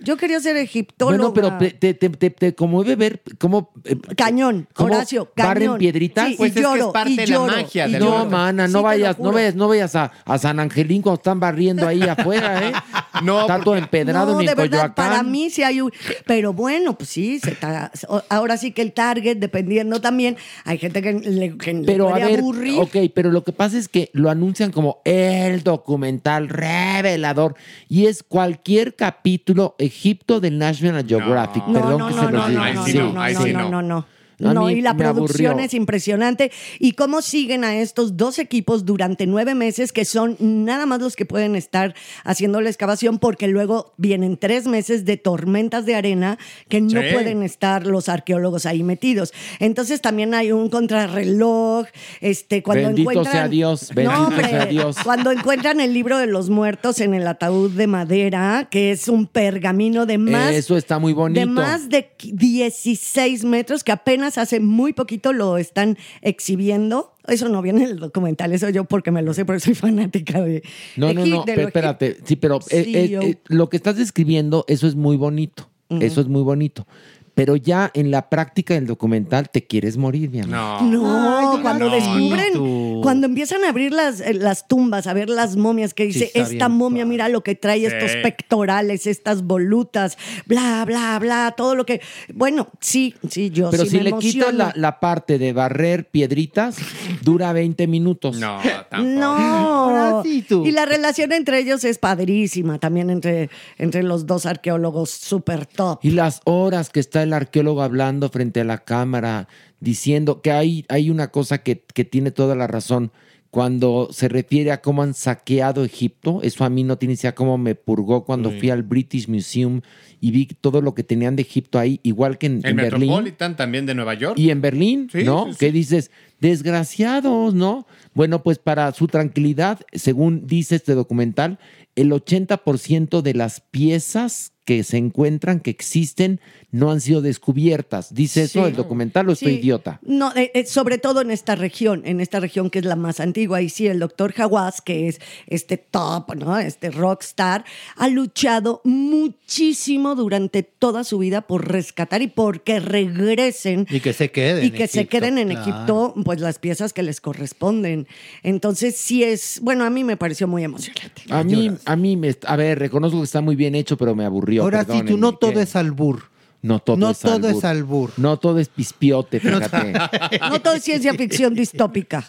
Yo 0.01 0.17
quería 0.17 0.32
ser 0.41 0.57
egiptóloga. 0.57 1.29
Bueno, 1.31 1.35
pero 1.35 1.59
te, 1.59 1.71
te, 1.73 1.95
te, 1.95 2.09
te- 2.11 2.31
te 2.31 2.55
conmueve 2.55 2.97
ver 2.97 3.23
cómo... 3.39 3.71
eh, 3.85 3.97
Cañón, 4.17 4.69
cómo 4.75 4.95
Horacio, 4.95 5.31
barren 5.37 5.63
cañón. 5.65 5.79
piedritas. 5.79 6.29
Sí, 6.29 6.35
Pues 6.37 6.49
y 6.49 6.51
es 6.51 6.55
que 6.55 6.61
es 6.61 6.67
lloro, 6.79 6.93
parte 6.93 7.11
y 7.11 7.17
de 7.17 7.27
la 7.27 7.33
lloro, 7.35 7.53
magia 7.57 7.89
y 7.89 7.93
de 7.93 7.99
No, 8.01 8.27
mana, 8.27 8.69
no 8.69 8.83
vayas, 8.83 9.19
no 9.19 9.33
vayas, 9.33 9.55
no 9.55 9.69
vayas 9.69 9.95
a, 9.97 10.13
a 10.25 10.39
San 10.39 10.61
Angelín 10.61 11.03
cuando 11.03 11.19
están 11.21 11.41
barriendo 11.41 11.87
ahí 11.87 12.03
afuera, 12.03 12.69
¿eh? 12.69 12.73
No, 13.23 13.43
Está 13.43 13.61
todo 13.61 13.77
empedrado 13.77 14.33
no, 14.33 14.39
ni 14.41 14.47
de 14.47 14.53
en 14.53 14.57
verdad, 14.57 14.71
Coyoacán. 14.81 14.95
para 14.95 15.23
mí 15.23 15.51
sí 15.51 15.63
hay 15.63 15.81
un... 15.81 15.93
Pero 16.27 16.53
bueno, 16.55 16.97
pues 16.97 17.11
sí, 17.11 17.39
se 17.39 17.53
ta- 17.53 17.93
ahora 18.31 18.57
sí 18.57 18.73
que 18.73 18.83
el 18.83 18.93
target, 18.93 19.37
dependiendo 19.37 20.01
también, 20.01 20.37
hay 20.65 20.79
gente 20.79 21.03
que 21.03 21.13
le, 21.13 21.57
que 21.57 21.73
le 21.75 21.85
Pero 21.85 22.09
a 22.13 22.19
ver, 22.19 22.41
aburrir. 22.41 22.81
ok, 22.81 22.97
pero 23.15 23.31
lo 23.31 23.45
que 23.45 23.53
pasa 23.53 23.79
es 23.79 23.89
que 23.89 24.11
lo 24.15 24.29
anuncian 24.31 24.73
como 24.73 25.03
el 25.05 25.63
documental 25.63 26.49
revelador 26.49 27.55
y 27.89 28.07
es 28.07 28.23
cualquier 28.23 28.95
capítulo 28.97 29.77
Egipto 30.23 30.41
del 30.41 30.57
National 30.57 31.05
Geographic. 31.05 31.67
No, 31.67 31.73
Perdón 31.81 31.99
no, 31.99 32.09
que 32.09 32.15
no, 32.15 32.21
se 32.21 32.31
los 32.31 32.33
no, 32.33 32.49
diga. 32.49 32.73
no, 32.73 32.75
no, 32.75 32.87
sí 32.87 33.53
no, 33.53 33.63
no, 33.63 33.71
no, 33.71 33.83
no. 33.83 34.07
No, 34.43 34.53
no. 34.55 34.61
A 34.61 34.63
No, 34.63 34.67
mí 34.69 34.75
y 34.75 34.81
la 34.83 34.97
producción 34.97 35.53
aburrió. 35.53 35.67
es 35.67 35.75
impresionante. 35.75 36.51
Y 36.79 36.93
cómo 36.93 37.23
siguen 37.23 37.65
a 37.65 37.77
estos 37.77 38.17
dos 38.17 38.39
equipos 38.39 38.85
durante 38.85 39.27
nueve 39.27 39.55
meses, 39.55 39.93
que 39.93 40.05
son 40.05 40.37
nada 40.41 40.87
más 40.87 41.01
los 41.01 41.17
que 41.17 41.25
pueden 41.27 41.57
estar 41.57 41.95
haciendo 42.25 42.61
la 42.61 42.69
excavación, 42.71 43.19
porque 43.19 43.49
luego 43.49 43.93
vienen 43.97 44.37
tres 44.37 44.67
meses 44.67 45.05
de 45.05 45.17
tormentas 45.17 45.87
de 45.87 45.95
arena 45.95 46.39
que 46.69 46.81
no 46.81 47.01
pueden 47.13 47.43
estar 47.43 47.87
los 47.87 48.09
arqueólogos 48.09 48.67
ahí 48.67 48.83
metidos. 48.83 49.33
Entonces 49.59 50.01
también 50.01 50.35
hay 50.35 50.53
un 50.53 50.69
contrarreloj. 50.69 51.87
Este, 52.21 52.63
cuando 52.63 52.89
Bendito 52.89 53.11
encuentran. 53.11 53.33
sea 53.35 53.49
Dios, 53.49 53.91
No, 53.91 53.95
bendito 53.97 54.23
hombre, 54.27 54.49
sea 54.49 54.67
Dios. 54.67 54.97
Cuando 55.05 55.31
encuentran 55.31 55.81
el 55.81 55.93
libro 55.95 56.19
de 56.19 56.27
los 56.27 56.51
muertos 56.51 57.01
en 57.01 57.15
el 57.15 57.27
ataúd 57.27 57.71
de 57.73 57.87
madera, 57.87 58.69
que 58.71 58.91
es 58.93 59.09
un 59.09 59.27
pergamino 59.27 60.07
de 60.07 60.19
más. 60.19 60.53
Eso 60.55 60.77
está 60.77 60.99
muy 60.99 61.13
bonito. 61.13 61.41
De 61.41 61.47
más 61.47 61.89
de 61.89 62.11
16 62.23 63.45
metros, 63.45 63.85
que 63.85 63.93
apenas 63.93 64.32
hace 64.39 64.61
muy 64.61 64.93
poquito 64.93 65.33
lo 65.33 65.59
están 65.59 65.97
exhibiendo. 66.21 67.15
Eso 67.29 67.49
no 67.49 67.63
viene 67.63 67.85
en 67.85 67.91
el 67.91 67.99
documental, 67.99 68.53
eso 68.53 68.69
yo 68.71 68.85
porque 68.85 69.11
me 69.13 69.23
lo 69.23 69.33
sé, 69.35 69.45
porque 69.45 69.61
soy 69.61 69.75
fanática 69.75 70.41
de. 70.41 70.63
No, 70.97 71.13
no, 71.13 71.23
de 71.25 71.31
no, 71.31 71.45
Egip- 71.45 71.55
de 71.57 71.63
espérate. 71.63 72.17
Sí, 72.25 72.37
pero 72.37 72.59
eh, 72.71 72.85
eh, 72.87 73.19
eh, 73.23 73.37
lo 73.47 73.69
que 73.69 73.77
estás 73.77 73.97
describiendo, 73.97 74.65
eso 74.69 74.87
es 74.87 74.95
muy 74.95 75.17
bonito. 75.17 75.69
Eso 76.01 76.23
es 76.23 76.27
muy 76.27 76.41
bonito. 76.43 76.87
Pero 77.35 77.57
ya 77.57 77.91
en 77.95 78.11
la 78.11 78.29
práctica 78.29 78.75
del 78.75 78.87
documental 78.87 79.49
te 79.51 79.65
quieres 79.67 79.97
morir, 79.97 80.31
mi 80.31 80.41
amor. 80.41 80.83
No. 80.83 80.83
No, 80.83 81.63
cuando 81.63 81.87
no, 81.87 81.95
descubren, 81.95 83.01
cuando 83.03 83.27
empiezan 83.27 83.65
a 83.65 83.71
abrir 83.71 83.93
las, 83.93 84.21
eh, 84.21 84.35
las 84.35 84.69
tumbas, 84.69 85.07
a 85.07 85.15
ver 85.15 85.29
las 85.29 85.57
momias, 85.57 85.95
que 85.95 86.05
dice, 86.05 86.31
esta 86.35 86.69
bien 86.69 86.79
momia, 86.79 87.07
mira 87.07 87.29
lo 87.29 87.43
que 87.43 87.55
trae, 87.55 87.87
estos 87.87 88.17
pectorales, 88.23 89.07
estas 89.07 89.43
volutas, 89.43 90.19
bla, 90.47 90.85
bla, 90.85 91.19
bla, 91.19 91.55
todo 91.57 91.75
lo 91.75 91.87
que... 91.87 92.01
Bueno, 92.35 92.69
sí, 92.81 93.15
sí, 93.29 93.51
yo 93.51 93.71
Pero 93.71 93.85
sí 93.85 93.91
si 93.91 93.97
me 93.99 94.05
le 94.05 94.19
quitas 94.19 94.55
la, 94.55 94.73
la 94.77 95.01
parte 95.01 95.39
de 95.39 95.53
barrer 95.53 96.09
piedritas, 96.09 96.77
dura 97.23 97.53
20 97.53 97.87
minutos. 97.87 98.39
No, 98.39 98.59
tampoco. 98.91 99.19
No. 99.19 100.23
Y 100.25 100.71
la 100.73 100.87
relación 100.87 101.33
entre 101.33 101.59
ellos 101.59 101.85
es 101.85 101.99
padrísima, 101.99 102.79
también 102.79 103.11
entre, 103.11 103.51
entre 103.79 104.03
los 104.03 104.27
dos 104.27 104.47
arqueólogos 104.47 105.11
super 105.11 105.67
top. 105.67 106.01
Y 106.03 106.11
las 106.11 106.41
horas 106.45 106.91
que 106.91 107.01
está 107.01 107.22
el 107.23 107.33
arqueólogo 107.33 107.83
hablando 107.83 108.29
frente 108.29 108.61
a 108.61 108.65
la 108.65 108.79
cámara, 108.79 109.49
diciendo 109.81 110.41
que 110.43 110.53
hay, 110.53 110.85
hay 110.89 111.11
una 111.11 111.29
cosa 111.29 111.59
que, 111.63 111.85
que 111.95 112.05
tiene 112.05 112.31
toda 112.31 112.55
la 112.55 112.67
razón. 112.67 113.13
Cuando 113.51 114.09
se 114.13 114.29
refiere 114.29 114.71
a 114.73 114.81
cómo 114.81 115.03
han 115.03 115.13
saqueado 115.13 115.85
Egipto, 115.85 116.41
eso 116.43 116.65
a 116.65 116.71
mí 116.71 116.85
no 116.85 116.97
tiene 116.97 117.15
idea 117.15 117.35
cómo 117.35 117.59
me 117.59 117.75
purgó 117.75 118.25
cuando 118.25 118.51
fui 118.51 118.71
al 118.71 118.83
British 118.83 119.29
Museum 119.29 119.83
y 120.23 120.31
vi 120.31 120.47
todo 120.47 120.81
lo 120.81 120.95
que 120.95 121.05
tenían 121.05 121.37
de 121.37 121.43
Egipto 121.43 121.79
ahí, 121.79 122.01
igual 122.03 122.39
que 122.39 122.47
en, 122.47 122.61
El 122.65 122.71
en 122.71 122.77
Berlín. 122.77 123.01
Metropolitan 123.01 123.57
también 123.57 123.85
de 123.85 123.95
Nueva 123.95 124.15
York. 124.15 124.39
Y 124.39 124.49
en 124.51 124.63
Berlín, 124.63 125.11
Sí, 125.13 125.25
¿no? 125.25 125.49
sí. 125.53 125.59
Que 125.59 125.71
dices, 125.71 126.11
Desgraciados, 126.41 127.55
¿no? 127.55 127.87
Bueno, 128.15 128.43
pues 128.43 128.59
para 128.59 128.91
su 128.93 129.07
tranquilidad, 129.07 129.81
según 129.93 130.47
dice 130.47 130.77
este 130.77 130.95
documental, 130.95 131.59
el 131.95 132.11
80% 132.11 133.21
de 133.23 133.35
las 133.35 133.61
piezas 133.61 134.53
que 134.65 134.85
se 134.85 134.97
encuentran, 134.97 135.59
que 135.61 135.71
existen, 135.71 136.41
no 136.71 136.91
han 136.93 137.01
sido 137.01 137.21
descubiertas. 137.21 138.15
¿Dice 138.15 138.45
eso 138.45 138.67
el 138.67 138.77
documental 138.77 139.29
o 139.29 139.33
estoy 139.33 139.55
Sí. 139.55 139.59
idiota? 139.59 139.99
No, 140.03 140.33
eh, 140.37 140.53
eh, 140.55 140.67
sobre 140.67 140.99
todo 140.99 141.21
en 141.21 141.31
esta 141.33 141.55
región, 141.57 142.03
en 142.05 142.21
esta 142.21 142.39
región 142.39 142.71
que 142.71 142.79
es 142.79 142.85
la 142.85 142.95
más 142.97 143.19
antigua. 143.21 143.61
Y 143.61 143.69
sí, 143.69 143.89
el 143.89 143.99
doctor 143.99 144.33
Hawass, 144.37 144.81
que 144.81 145.09
es 145.09 145.21
este 145.49 145.77
top, 145.79 146.35
¿no? 146.37 146.57
Este 146.59 146.91
rockstar, 146.91 147.65
ha 147.97 148.09
luchado 148.09 148.81
muchísimo 148.85 150.15
durante 150.15 150.63
toda 150.63 151.05
su 151.05 151.19
vida 151.19 151.43
por 151.43 151.69
rescatar 151.71 152.23
y 152.23 152.29
porque 152.29 152.81
regresen 152.81 153.87
Y 153.91 154.01
que 154.01 154.13
se 154.13 154.31
queden. 154.31 154.65
y 154.65 154.67
en 154.69 154.73
que 154.75 154.87
se 154.87 155.01
Egipto, 155.01 155.19
queden 155.19 155.39
en 155.39 155.49
claro. 155.49 155.63
Egipto, 155.63 156.15
pues 156.25 156.41
las 156.41 156.59
piezas 156.59 156.93
que 156.93 157.03
les 157.03 157.21
corresponden. 157.21 158.07
Entonces, 158.43 158.97
sí 158.97 159.25
es, 159.25 159.61
bueno, 159.63 159.85
a 159.85 159.91
mí 159.91 160.05
me 160.05 160.17
pareció 160.17 160.47
muy 160.49 160.63
emocionante. 160.65 161.23
A 161.31 161.43
mí, 161.45 161.71
a 161.85 161.97
mí, 161.97 162.17
me, 162.17 162.35
a 162.47 162.57
ver, 162.57 162.79
reconozco 162.79 163.19
que 163.19 163.25
está 163.25 163.41
muy 163.41 163.57
bien 163.57 163.75
hecho, 163.75 163.97
pero 163.97 164.15
me 164.15 164.25
Ahora 164.59 164.85
sí, 164.85 165.03
tú 165.03 165.17
no 165.17 165.35
todo 165.35 165.61
es 165.61 165.77
albur. 165.77 166.32
No 166.63 166.79
todo, 166.79 166.97
no 166.97 167.11
es, 167.11 167.19
todo 167.19 167.35
albur. 167.35 167.51
es 167.59 167.65
albur. 167.65 168.11
No 168.17 168.37
todo 168.39 168.59
es 168.61 168.69
pispiote, 168.69 169.41
fíjate. 169.41 169.93
No 170.49 170.61
todo 170.61 170.75
es 170.75 170.85
ciencia 170.85 171.13
ficción 171.15 171.55
distópica. 171.55 172.25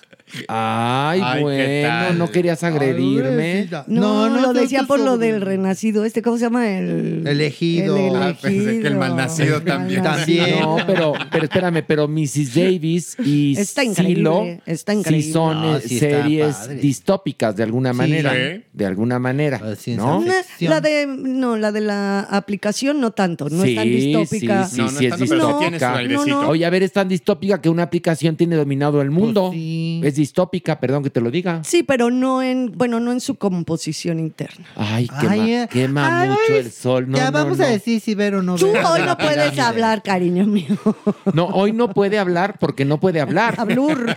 Ay, 0.47 1.19
Ay, 1.23 1.33
¿qué 1.33 1.41
bueno, 1.43 2.13
no 2.13 2.31
querías 2.31 2.63
agredirme. 2.63 3.69
No, 3.87 4.29
lo 4.29 4.41
no, 4.41 4.53
decía 4.53 4.79
tú 4.79 4.87
por 4.87 4.99
lo 4.99 5.17
del 5.17 5.41
renacido. 5.41 6.05
Este, 6.05 6.21
¿cómo 6.23 6.37
se 6.37 6.45
llama? 6.45 6.67
El 6.77 7.27
Elegido. 7.27 7.95
El 7.97 8.15
Ah, 8.15 8.35
pensé 8.41 8.57
que 8.57 8.69
el 8.71 8.77
elegido. 8.79 8.99
malnacido 8.99 9.61
también. 9.61 10.01
También. 10.01 10.59
No, 10.61 10.77
pero, 10.87 11.13
pero 11.31 11.43
espérame, 11.43 11.83
pero 11.85 12.07
Mrs. 12.07 12.55
Davis 12.55 13.15
y 13.23 13.55
Está 13.59 13.83
increíble, 13.83 14.15
Silo 14.15 14.45
está 14.65 14.93
increíble. 14.93 15.23
sí 15.23 15.31
son 15.31 15.61
No, 15.61 15.77
eh, 15.77 15.81
sí 15.85 15.99
series 15.99 16.55
padre. 16.55 16.75
distópicas 16.75 17.55
de 17.55 17.63
alguna 17.63 17.93
manera. 17.93 18.31
Sí. 18.33 18.63
De 18.73 18.85
alguna 18.85 19.19
manera. 19.19 19.59
Ah, 19.63 19.75
ciencia 19.75 20.03
¿no? 20.03 20.19
Una- 20.19 20.33
la 20.61 20.81
de 20.81 21.05
no, 21.07 21.57
la 21.57 21.71
de 21.71 21.81
la 21.81 22.21
aplicación 22.21 22.99
no 23.01 23.11
tanto, 23.11 23.49
no 23.49 23.63
es 23.63 23.75
tan 23.75 23.83
Sí, 23.83 23.91
distópica. 24.29 24.65
Sí, 24.65 24.75
sí, 24.75 24.77
No, 24.81 24.91
no 24.91 24.99
sí, 24.99 25.05
es 25.05 25.17
distópica. 25.19 26.47
Oye, 26.47 26.65
a 26.65 26.69
ver, 26.69 26.83
es 26.83 26.91
tan 26.93 27.07
distópica 27.07 27.61
que 27.61 27.69
una 27.69 27.83
aplicación 27.83 28.35
tiene 28.35 28.55
dominado 28.55 29.01
el 29.01 29.11
mundo. 29.11 29.47
Pues 29.49 29.53
sí. 29.59 30.01
Es 30.03 30.15
distópica, 30.15 30.79
perdón 30.79 31.03
que 31.03 31.09
te 31.09 31.21
lo 31.21 31.31
diga. 31.31 31.61
Sí, 31.63 31.83
pero 31.83 32.11
no 32.11 32.41
en, 32.41 32.71
bueno, 32.75 32.99
no 32.99 33.11
en 33.11 33.19
su 33.19 33.35
composición 33.35 34.19
interna. 34.19 34.65
Ay, 34.75 35.07
quema, 35.19 35.31
Ay, 35.31 35.53
eh. 35.53 35.67
quema 35.71 36.21
Ay, 36.21 36.29
mucho 36.29 36.53
el 36.55 36.71
sol. 36.71 37.09
No, 37.09 37.17
ya 37.17 37.25
no, 37.25 37.31
vamos 37.31 37.57
no. 37.57 37.65
a 37.65 37.67
decir 37.67 37.99
si 38.01 38.15
ver 38.15 38.35
o 38.35 38.43
no 38.43 38.55
Tú 38.55 38.71
ver. 38.71 38.83
hoy 38.85 39.01
no 39.05 39.17
puedes 39.17 39.57
hablar, 39.59 40.01
cariño 40.03 40.45
mío. 40.45 40.77
No, 41.33 41.45
hoy 41.47 41.71
no 41.71 41.89
puede 41.93 42.19
hablar 42.19 42.57
porque 42.59 42.85
no 42.85 42.99
puede 42.99 43.19
hablar. 43.21 43.55
Hablur. 43.57 44.15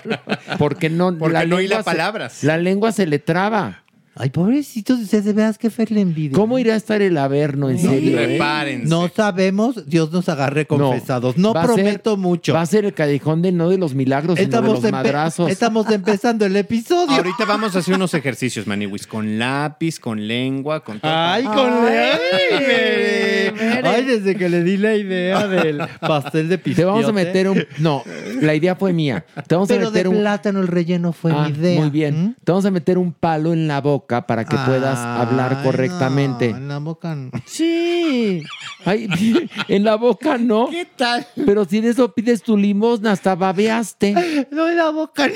Porque 0.58 0.90
no, 0.90 1.16
Porque 1.16 1.46
no 1.46 1.60
hila 1.60 1.78
se- 1.78 1.84
palabras. 1.84 2.42
la 2.44 2.56
lengua 2.58 2.92
se 2.92 3.06
le 3.06 3.18
traba. 3.18 3.82
Ay, 4.18 4.30
pobrecito, 4.30 4.94
ustedes 4.94 5.26
de 5.26 5.32
veras 5.34 5.58
que 5.58 5.68
Fer 5.68 5.90
le 5.92 6.00
envidia. 6.00 6.34
¿Cómo 6.34 6.58
irá 6.58 6.72
a 6.72 6.76
estar 6.76 7.02
el 7.02 7.18
averno 7.18 7.68
en 7.68 7.76
No, 7.76 7.90
serio? 7.90 8.18
eh? 8.18 8.24
Prepárense. 8.26 8.88
No 8.88 9.10
sabemos, 9.14 9.86
Dios 9.88 10.10
nos 10.10 10.28
agarre 10.30 10.66
confesados. 10.66 11.36
No, 11.36 11.52
va 11.52 11.62
a 11.62 11.66
ser- 11.66 11.74
prometo 11.74 12.16
mucho. 12.16 12.54
Va 12.54 12.62
a 12.62 12.66
ser 12.66 12.86
el 12.86 12.94
callejón 12.94 13.42
de 13.42 13.52
no 13.52 13.68
de 13.68 13.76
los 13.76 13.94
milagros, 13.94 14.38
sino 14.38 14.62
de 14.62 14.68
los 14.68 14.82
empe- 14.82 14.90
madrazos. 14.92 15.50
estamos 15.50 15.90
empezando 15.90 16.46
el 16.46 16.56
episodio. 16.56 17.14
Ahorita 17.14 17.44
vamos 17.46 17.76
a 17.76 17.80
hacer 17.80 17.94
unos 17.94 18.14
ejercicios, 18.14 18.66
Maniwis, 18.66 19.06
con 19.06 19.38
lápiz, 19.38 20.00
con 20.00 20.26
lengua, 20.26 20.82
con 20.82 20.98
todo. 20.98 21.12
Ay, 21.12 21.44
con 21.44 21.56
Ay, 21.86 23.82
Ay, 23.84 24.04
desde 24.04 24.34
que 24.36 24.48
le 24.48 24.62
di 24.62 24.76
la 24.76 24.94
idea 24.94 25.46
del 25.46 25.80
pastel 26.00 26.48
de 26.48 26.58
Te 26.58 26.64
pispiote. 26.64 26.90
vamos 26.90 27.08
a 27.08 27.12
meter 27.12 27.48
un... 27.48 27.64
No, 27.78 28.02
la 28.40 28.54
idea 28.54 28.74
fue 28.76 28.92
mía. 28.92 29.24
Te 29.46 29.54
vamos 29.54 29.68
Pero 29.68 29.88
a 29.88 29.90
meter 29.90 30.02
de 30.04 30.08
un... 30.08 30.20
plátano 30.20 30.60
el 30.60 30.68
relleno 30.68 31.12
fue 31.12 31.32
Ah, 31.32 31.48
mi 31.48 31.56
idea. 31.58 31.80
Muy 31.80 31.90
bien. 31.90 32.24
¿Mm? 32.28 32.34
Te 32.44 32.52
vamos 32.52 32.64
a 32.66 32.70
meter 32.70 32.98
un 32.98 33.12
palo 33.12 33.52
en 33.52 33.68
la 33.68 33.80
boca 34.06 34.24
para 34.26 34.44
que 34.44 34.56
puedas 34.56 34.98
hablar 34.98 35.56
Ay, 35.58 35.64
correctamente. 35.64 36.50
no, 36.52 36.56
en 36.58 36.68
la 36.68 36.78
boca 36.78 37.14
no. 37.16 37.30
Sí. 37.46 38.42
Ay, 38.84 39.08
en 39.68 39.84
la 39.84 39.96
boca 39.96 40.38
no. 40.38 40.68
¿Qué 40.70 40.86
tal? 40.96 41.26
Pero 41.44 41.64
si 41.64 41.80
de 41.80 41.90
eso 41.90 42.12
pides 42.14 42.42
tu 42.42 42.56
limosna, 42.56 43.12
hasta 43.12 43.34
babeaste. 43.34 44.46
No, 44.52 44.68
en 44.68 44.76
la 44.76 44.90
boca 44.90 45.26
no. 45.26 45.34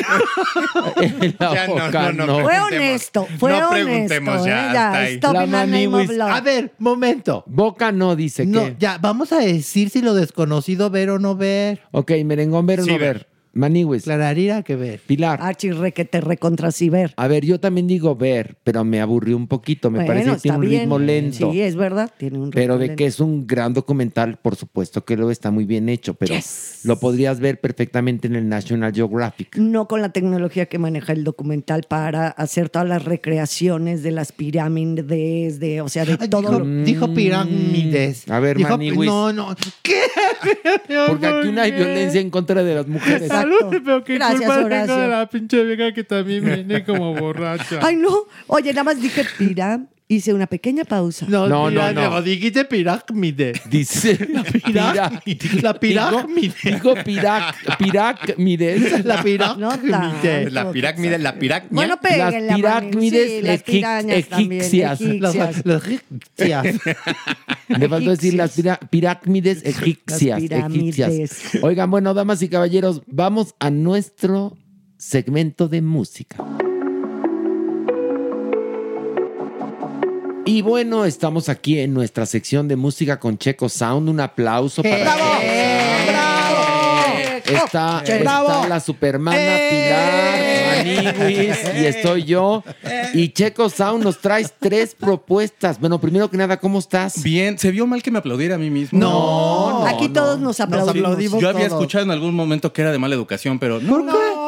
En 1.03 1.35
la 1.39 1.53
Ya 1.55 1.67
no, 1.67 1.73
boca 1.75 2.13
no, 2.13 2.27
no. 2.27 2.27
no, 2.39 2.45
Fue 2.45 2.61
honesto, 2.61 3.27
fue 3.39 3.51
No 3.51 3.71
honesto. 3.71 3.85
preguntemos, 3.87 4.45
ya, 4.45 4.53
¿eh? 4.53 4.69
hasta 4.69 5.09
stop 5.09 5.35
La 5.35 5.47
love. 5.67 6.21
A 6.31 6.41
ver, 6.41 6.73
momento. 6.79 7.43
Boca 7.47 7.91
no, 7.91 8.15
dice 8.15 8.47
No, 8.47 8.65
que. 8.67 8.77
ya, 8.79 8.99
vamos 8.99 9.33
a 9.33 9.39
decir 9.39 9.91
si 9.91 10.01
lo 10.01 10.15
desconocido 10.15 10.91
ver 10.91 11.11
o 11.11 11.19
no 11.19 11.35
ver. 11.35 11.83
Ok, 11.91 12.13
merengón, 12.25 12.67
ver 12.67 12.81
o 12.81 12.85
Sí, 12.85 12.93
no 12.93 12.99
ver. 12.99 13.15
ver. 13.15 13.30
Maniwis. 13.53 14.05
Clararira 14.05 14.63
que 14.63 14.77
ver. 14.77 15.01
Pilar. 15.07 15.39
Archie 15.43 15.73
re 15.73 15.93
que 15.93 16.05
te 16.05 16.21
recontra 16.21 16.71
ciber. 16.73 17.13
A 17.17 17.27
ver, 17.29 17.45
yo 17.45 17.59
también 17.61 17.87
digo 17.87 18.15
ver, 18.17 18.57
pero 18.65 18.85
me 18.85 19.01
aburrió 19.01 19.37
un 19.37 19.47
poquito. 19.49 19.91
Me 19.91 19.99
Bueno, 19.99 20.09
parece 20.13 20.31
que 20.33 20.37
tiene 20.41 20.59
un 20.59 20.65
bien. 20.69 20.81
ritmo 20.83 20.99
lento. 20.99 21.53
Sí, 21.53 21.61
es 21.61 21.77
verdad, 21.77 22.11
tiene 22.17 22.39
un 22.39 22.45
ritmo 22.53 22.61
Pero 22.61 22.79
de 22.79 22.87
lento. 22.89 22.97
que 22.99 23.07
es 23.07 23.21
un 23.21 23.47
gran 23.47 23.75
documental, 23.75 24.39
por 24.41 24.57
supuesto 24.57 25.05
que 25.05 25.17
lo 25.17 25.31
está 25.31 25.51
muy 25.51 25.65
bien 25.65 25.89
hecho, 25.89 26.15
pero 26.15 26.35
Yes. 26.35 26.81
lo 26.85 26.99
podrías 27.01 27.41
ver 27.41 27.61
perfectamente 27.61 28.29
en 28.29 28.37
el 28.37 28.49
National 28.49 28.93
Geographic. 28.95 29.57
No 29.57 29.89
con 29.89 30.01
la 30.03 30.11
tecnología 30.11 30.67
que 30.67 30.79
maneja 30.79 31.13
el 31.13 31.25
documental 31.25 31.83
para 31.89 32.29
hacer 32.29 32.69
todas 32.69 32.89
las 32.89 33.05
recreaciones 33.05 34.03
de 34.03 34.11
las 34.13 34.33
pirámides, 34.33 35.59
de, 35.61 35.81
o 35.81 35.89
sea, 35.89 36.05
de 36.05 36.17
Ay, 36.21 36.29
todo. 36.29 36.41
dijo, 36.43 36.59
lo- 36.61 36.85
dijo 36.85 37.15
pirámides. 37.15 38.27
Mm. 38.29 38.33
A 38.33 38.41
ver, 38.41 38.57
Dijo- 38.57 38.71
Maniwis. 38.71 39.07
No, 39.09 39.33
no. 39.33 39.57
¿Qué? 39.83 40.01
Porque 41.09 41.27
aquí 41.27 41.53
no 41.53 41.61
hay 41.63 41.73
violencia 41.73 42.21
en 42.21 42.31
contra 42.31 42.63
de 42.63 42.75
las 42.75 42.87
mujeres. 42.87 43.31
Exacto. 43.43 44.03
Gracias, 44.07 44.51
Horacio. 44.51 45.29
pinche 45.31 45.65
vieja 45.65 45.93
que 45.93 46.05
también 46.05 46.45
viene 46.45 46.85
como 46.85 47.15
borracha. 47.15 47.81
Ay, 47.83 47.97
no. 47.97 48.25
Oye, 48.47 48.73
nada 48.73 48.85
más 48.85 49.01
dije 49.01 49.25
piram, 49.39 49.89
hice 50.11 50.35
una 50.35 50.47
pequeña 50.49 50.85
pausa. 50.85 51.27
No, 51.29 51.49
No, 51.49 51.71
no, 51.71 51.93
no, 51.93 52.11
no. 52.11 52.23
Dijiste 52.23 52.65
pirámide. 52.65 53.53
Dice 53.71 54.17
pirámide. 54.65 55.63
La 55.63 55.79
pirámide. 55.79 56.53
Dijo, 56.65 56.95
dijo 56.95 57.05
pirac, 57.05 57.77
pirámides. 57.79 59.05
La 59.05 59.17
No 59.57 59.71
pirámide. 59.81 60.51
La 60.51 60.73
pirámide, 60.73 61.19
la 61.19 61.39
pirámide. 61.39 61.69
Bueno, 61.71 62.01
péguenle 62.01 62.41
Las 62.41 62.57
pirámides. 62.57 63.31
Sí, 63.31 63.43
las 63.43 63.63
pirañas 63.63 64.17
egipcias. 64.19 65.01
Las, 65.01 65.35
egipcias. 65.35 65.65
las 65.65 65.85
egipcias. 65.87 66.67
Le 67.69 67.89
faltó 67.89 68.11
decir 68.11 68.35
las 68.35 68.61
pirámides 68.91 69.65
egipcias, 69.65 70.43
egipcias. 70.43 71.55
Oigan, 71.63 71.89
bueno, 71.91 72.15
damas 72.15 72.43
y 72.43 72.49
caballeros, 72.49 73.03
vamos 73.07 73.55
a 73.61 73.71
nuestro 73.71 74.57
segmento 74.99 75.69
de 75.69 75.81
música. 75.81 76.37
Y 80.47 80.63
bueno, 80.63 81.05
estamos 81.05 81.49
aquí 81.49 81.79
en 81.79 81.95
nuestra 81.95 82.27
sección 82.27 82.67
de 82.67 82.75
música 82.77 83.21
con 83.21 83.39
Checo 83.39 83.69
Sound. 83.69 84.09
Un 84.09 84.21
aplauso 84.21 84.83
para 84.83 84.99
¡Bravo! 84.99 85.25
Checo. 85.41 85.51
¡Bravo! 88.21 88.49
Está, 88.49 88.69
la 88.69 88.81
supermana 88.81 89.37
Pilar, 89.71 90.85
Maniwis 90.85 91.57
y 91.81 91.85
estoy 91.87 92.25
yo. 92.25 92.63
Y 93.13 93.29
Checo 93.31 93.69
Sound 93.69 94.05
nos 94.05 94.19
traes 94.21 94.53
tres 94.59 94.95
propuestas. 94.95 95.79
Bueno, 95.81 96.01
primero 96.01 96.31
que 96.31 96.37
nada, 96.37 96.59
¿cómo 96.59 96.79
estás? 96.79 97.23
Bien, 97.23 97.59
se 97.59 97.71
vio 97.71 97.87
mal 97.87 98.03
que 98.03 98.11
me 98.11 98.19
aplaudiera 98.19 98.55
a 98.55 98.59
mí 98.59 98.71
mismo. 98.71 98.99
No, 98.99 99.85
Aquí 99.87 100.09
todos 100.09 100.39
nos 100.41 100.61
aplaudimos. 100.61 100.97
aplaudimos. 100.97 101.41
Yo 101.41 101.49
había 101.49 101.69
todos. 101.69 101.81
escuchado 101.81 102.05
en 102.05 102.11
algún 102.13 102.35
momento 102.35 102.73
que 102.73 102.83
era 102.83 102.93
de 102.93 102.99
mala 102.99 103.15
educación, 103.17 103.59
pero 103.59 103.81
no. 103.81 104.01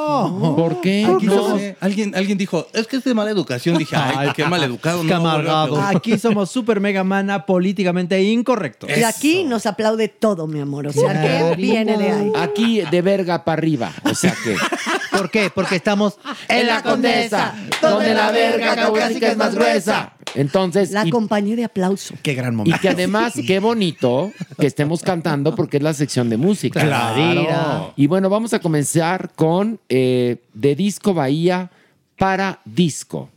No. 0.02 0.56
¿Por 0.56 0.80
qué? 0.80 1.04
Aquí 1.04 1.26
No. 1.26 1.58
Alguien, 1.80 2.14
alguien 2.14 2.38
dijo, 2.38 2.66
es 2.72 2.86
que 2.86 2.96
es 2.96 3.04
de 3.04 3.14
mala 3.14 3.30
educación. 3.30 3.78
Dije, 3.78 3.96
ay, 3.96 4.30
qué 4.34 4.44
mal 4.46 4.62
educado. 4.64 5.02
Qué 5.02 5.08
no. 5.08 5.80
Aquí 5.80 6.18
somos 6.18 6.50
super 6.50 6.80
mega 6.80 7.04
mana 7.04 7.46
políticamente 7.46 8.22
incorrectos. 8.22 8.90
Y 8.96 9.02
aquí 9.02 9.44
nos 9.44 9.66
aplaude 9.66 10.08
todo, 10.08 10.46
mi 10.46 10.60
amor. 10.60 10.86
O 10.86 10.92
sea, 10.92 11.22
que 11.22 11.56
viene 11.56 11.96
de 11.96 12.10
ahí. 12.10 12.32
Aquí 12.36 12.82
de 12.82 13.02
verga 13.02 13.44
para 13.44 13.58
arriba. 13.58 13.92
O 14.04 14.14
sea 14.14 14.34
que. 14.44 14.56
¿Por 15.10 15.30
qué? 15.30 15.50
Porque 15.54 15.76
estamos 15.76 16.18
En 16.48 16.66
la 16.66 16.82
condesa, 16.82 17.54
donde 17.80 18.14
la 18.14 18.30
verga 18.30 18.74
caucásica 18.74 19.28
es 19.28 19.36
más 19.36 19.54
gruesa. 19.54 20.14
Entonces, 20.34 20.90
La 20.90 21.06
y, 21.06 21.10
compañía 21.10 21.56
de 21.56 21.64
aplauso. 21.64 22.14
Qué 22.22 22.34
gran 22.34 22.54
y 22.54 22.56
momento. 22.56 22.80
que 22.80 22.88
además, 22.88 23.34
qué 23.46 23.60
bonito 23.60 24.32
que 24.58 24.66
estemos 24.66 25.02
cantando 25.02 25.54
porque 25.54 25.78
es 25.78 25.82
la 25.82 25.94
sección 25.94 26.28
de 26.28 26.36
música. 26.36 26.80
Claro. 26.80 27.92
Y 27.96 28.06
bueno, 28.06 28.30
vamos 28.30 28.52
a 28.54 28.58
comenzar 28.58 29.32
con 29.34 29.80
eh, 29.88 30.36
De 30.54 30.74
Disco 30.74 31.14
Bahía 31.14 31.70
para 32.16 32.60
Disco. 32.64 33.28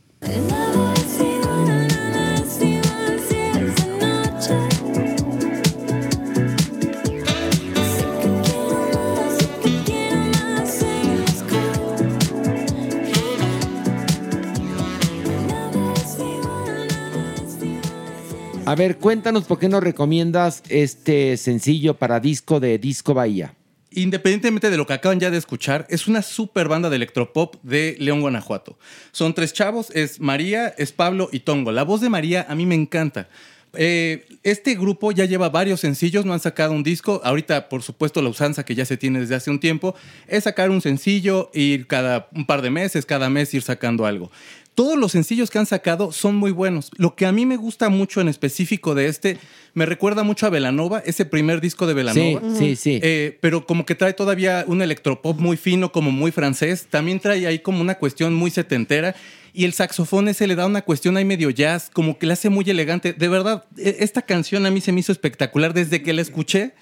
A 18.66 18.74
ver, 18.74 18.98
cuéntanos 18.98 19.44
por 19.44 19.60
qué 19.60 19.68
nos 19.68 19.80
recomiendas 19.80 20.64
este 20.68 21.36
sencillo 21.36 21.94
para 21.94 22.18
disco 22.18 22.58
de 22.58 22.78
Disco 22.78 23.14
Bahía. 23.14 23.54
independientemente 23.92 24.70
de 24.70 24.76
lo 24.76 24.88
que 24.88 24.92
acaban 24.92 25.20
ya 25.20 25.30
de 25.30 25.38
escuchar, 25.38 25.86
es 25.88 26.08
una 26.08 26.20
super 26.20 26.66
banda 26.66 26.90
de 26.90 26.96
electropop 26.96 27.62
de 27.62 27.94
León, 28.00 28.20
Guanajuato. 28.22 28.76
Son 29.12 29.34
tres 29.34 29.52
chavos, 29.52 29.90
es 29.94 30.20
María, 30.20 30.74
es 30.76 30.90
Pablo 30.90 31.28
y 31.30 31.40
Tongo. 31.40 31.70
La 31.70 31.84
voz 31.84 32.00
de 32.00 32.10
María 32.10 32.44
a 32.48 32.56
mí 32.56 32.66
me 32.66 32.74
encanta. 32.74 33.28
Eh, 33.74 34.26
este 34.42 34.74
grupo 34.74 35.12
ya 35.12 35.26
lleva 35.26 35.48
varios 35.48 35.80
sencillos, 35.80 36.24
no 36.24 36.32
han 36.32 36.40
sacado 36.40 36.72
un 36.72 36.82
disco. 36.82 37.20
Ahorita, 37.22 37.68
por 37.68 37.82
supuesto, 37.82 38.20
la 38.20 38.30
usanza 38.30 38.64
que 38.64 38.74
ya 38.74 38.84
se 38.84 38.96
tiene 38.96 39.20
desde 39.20 39.36
hace 39.36 39.50
un 39.50 39.60
tiempo 39.60 39.94
es 40.26 40.44
sacar 40.44 40.70
un 40.70 40.80
sencillo, 40.80 41.50
ir 41.54 41.86
cada 41.86 42.28
un 42.34 42.46
par 42.46 42.62
de 42.62 42.70
meses, 42.70 43.06
cada 43.06 43.30
mes 43.30 43.54
ir 43.54 43.62
sacando 43.62 44.06
algo. 44.06 44.30
Todos 44.76 44.98
los 44.98 45.12
sencillos 45.12 45.50
que 45.50 45.58
han 45.58 45.64
sacado 45.64 46.12
son 46.12 46.36
muy 46.36 46.50
buenos. 46.52 46.90
Lo 46.98 47.16
que 47.16 47.24
a 47.24 47.32
mí 47.32 47.46
me 47.46 47.56
gusta 47.56 47.88
mucho 47.88 48.20
en 48.20 48.28
específico 48.28 48.94
de 48.94 49.06
este, 49.06 49.38
me 49.72 49.86
recuerda 49.86 50.22
mucho 50.22 50.46
a 50.46 50.50
Velanova, 50.50 51.02
ese 51.06 51.24
primer 51.24 51.62
disco 51.62 51.86
de 51.86 51.94
Velanova. 51.94 52.42
Sí, 52.52 52.58
sí, 52.58 52.76
sí. 52.76 53.00
Eh, 53.02 53.38
pero 53.40 53.64
como 53.64 53.86
que 53.86 53.94
trae 53.94 54.12
todavía 54.12 54.64
un 54.68 54.82
electropop 54.82 55.40
muy 55.40 55.56
fino, 55.56 55.92
como 55.92 56.10
muy 56.12 56.30
francés. 56.30 56.88
También 56.90 57.20
trae 57.20 57.46
ahí 57.46 57.58
como 57.60 57.80
una 57.80 57.94
cuestión 57.94 58.34
muy 58.34 58.50
setentera. 58.50 59.16
Y 59.54 59.64
el 59.64 59.72
saxofón 59.72 60.28
ese 60.28 60.46
le 60.46 60.54
da 60.56 60.66
una 60.66 60.82
cuestión 60.82 61.16
ahí 61.16 61.24
medio 61.24 61.48
jazz, 61.48 61.88
como 61.90 62.18
que 62.18 62.26
le 62.26 62.34
hace 62.34 62.50
muy 62.50 62.68
elegante. 62.68 63.14
De 63.14 63.28
verdad, 63.28 63.64
e- 63.78 63.96
esta 64.00 64.20
canción 64.20 64.66
a 64.66 64.70
mí 64.70 64.82
se 64.82 64.92
me 64.92 65.00
hizo 65.00 65.10
espectacular 65.10 65.72
desde 65.72 66.02
que 66.02 66.12
la 66.12 66.20
escuché. 66.20 66.74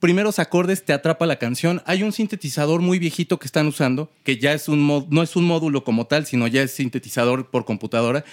Primeros 0.00 0.38
acordes 0.38 0.82
te 0.82 0.94
atrapa 0.94 1.26
la 1.26 1.36
canción. 1.38 1.82
Hay 1.84 2.02
un 2.02 2.12
sintetizador 2.12 2.80
muy 2.80 2.98
viejito 2.98 3.38
que 3.38 3.44
están 3.44 3.66
usando, 3.66 4.10
que 4.24 4.38
ya 4.38 4.54
es 4.54 4.66
un 4.66 4.80
mod- 4.88 5.06
no 5.10 5.22
es 5.22 5.36
un 5.36 5.44
módulo 5.44 5.84
como 5.84 6.06
tal, 6.06 6.24
sino 6.24 6.46
ya 6.46 6.62
es 6.62 6.70
sintetizador 6.70 7.50
por 7.50 7.66
computadora, 7.66 8.24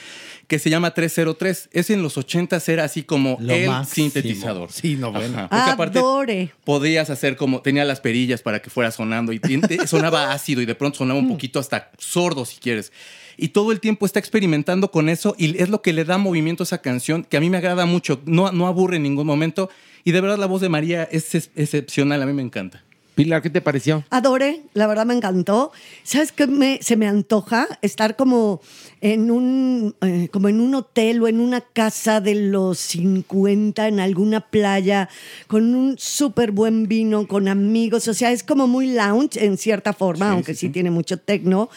que 0.48 0.60
se 0.60 0.70
llama 0.70 0.94
303. 0.94 1.68
Es 1.74 1.90
en 1.90 2.02
los 2.02 2.18
80 2.18 2.58
era 2.68 2.86
así 2.86 3.04
como 3.04 3.36
Lo 3.42 3.54
el 3.54 3.68
máximo. 3.68 4.06
sintetizador. 4.10 4.72
Sí, 4.72 4.96
no, 4.96 5.12
bueno. 5.12 5.48
Porque 5.50 5.70
aparte 5.72 6.00
Adore. 6.00 6.52
podías 6.64 7.10
hacer 7.10 7.36
como 7.36 7.62
tenía 7.62 7.84
las 7.84 8.00
perillas 8.00 8.42
para 8.42 8.62
que 8.62 8.70
fuera 8.70 8.90
sonando 8.92 9.34
y 9.34 9.42
sonaba 9.88 10.32
ácido 10.32 10.62
y 10.62 10.66
de 10.66 10.74
pronto 10.76 11.00
sonaba 11.00 11.20
un 11.20 11.28
poquito 11.28 11.60
hasta 11.60 11.92
sordo 11.98 12.46
si 12.46 12.60
quieres. 12.60 12.94
Y 13.36 13.50
todo 13.50 13.74
el 13.74 13.82
tiempo 13.82 14.06
está 14.06 14.20
experimentando 14.20 14.90
con 14.90 15.10
eso 15.10 15.36
y 15.38 15.62
es 15.62 15.68
lo 15.68 15.82
que 15.82 15.92
le 15.92 16.06
da 16.06 16.18
movimiento 16.18 16.64
a 16.64 16.66
esa 16.66 16.82
canción 16.82 17.26
que 17.26 17.36
a 17.36 17.42
mí 17.42 17.50
me 17.50 17.58
agrada 17.58 17.86
mucho, 17.86 18.22
no, 18.26 18.52
no 18.54 18.68
aburre 18.68 18.96
en 18.96 19.04
ningún 19.04 19.28
momento 19.28 19.70
y 20.08 20.14
de 20.14 20.22
verdad 20.22 20.38
la 20.38 20.46
voz 20.46 20.62
de 20.62 20.70
María 20.70 21.04
es 21.12 21.36
ex- 21.36 21.50
excepcional, 21.58 22.22
a 22.22 22.26
mí 22.26 22.32
me 22.32 22.42
encanta. 22.42 22.82
Pilar, 23.16 23.42
¿qué 23.42 23.50
te 23.50 23.60
pareció? 23.62 24.06
Adore, 24.10 24.62
la 24.74 24.88
verdad 24.88 25.06
me 25.06 25.16
encantó. 25.16 25.72
¿Sabes 26.04 26.32
qué 26.32 26.48
me, 26.48 26.80
se 26.82 26.96
me 26.96 27.08
antoja? 27.08 27.68
Estar 27.82 28.16
como 28.16 28.62
en 29.02 29.32
un 29.32 29.96
eh, 30.02 30.30
como 30.32 30.48
en 30.50 30.62
un 30.62 30.76
hotel 30.76 31.22
o 31.24 31.28
en 31.28 31.40
una 31.42 31.60
casa 31.62 32.22
de 32.22 32.36
los 32.36 32.78
50 32.78 33.88
en 33.88 34.00
alguna 34.00 34.40
playa 34.42 35.10
con 35.48 35.74
un 35.76 35.96
súper 35.98 36.52
buen 36.52 36.88
vino, 36.88 37.28
con 37.28 37.48
amigos. 37.48 38.08
O 38.08 38.14
sea, 38.14 38.32
es 38.32 38.44
como 38.44 38.68
muy 38.68 38.94
lounge 38.94 39.44
en 39.44 39.58
cierta 39.58 39.94
forma, 39.94 40.32
aunque 40.32 40.54
sí, 40.54 40.70
tiene 40.70 40.92
mucho 40.92 41.18
tecno. 41.18 41.70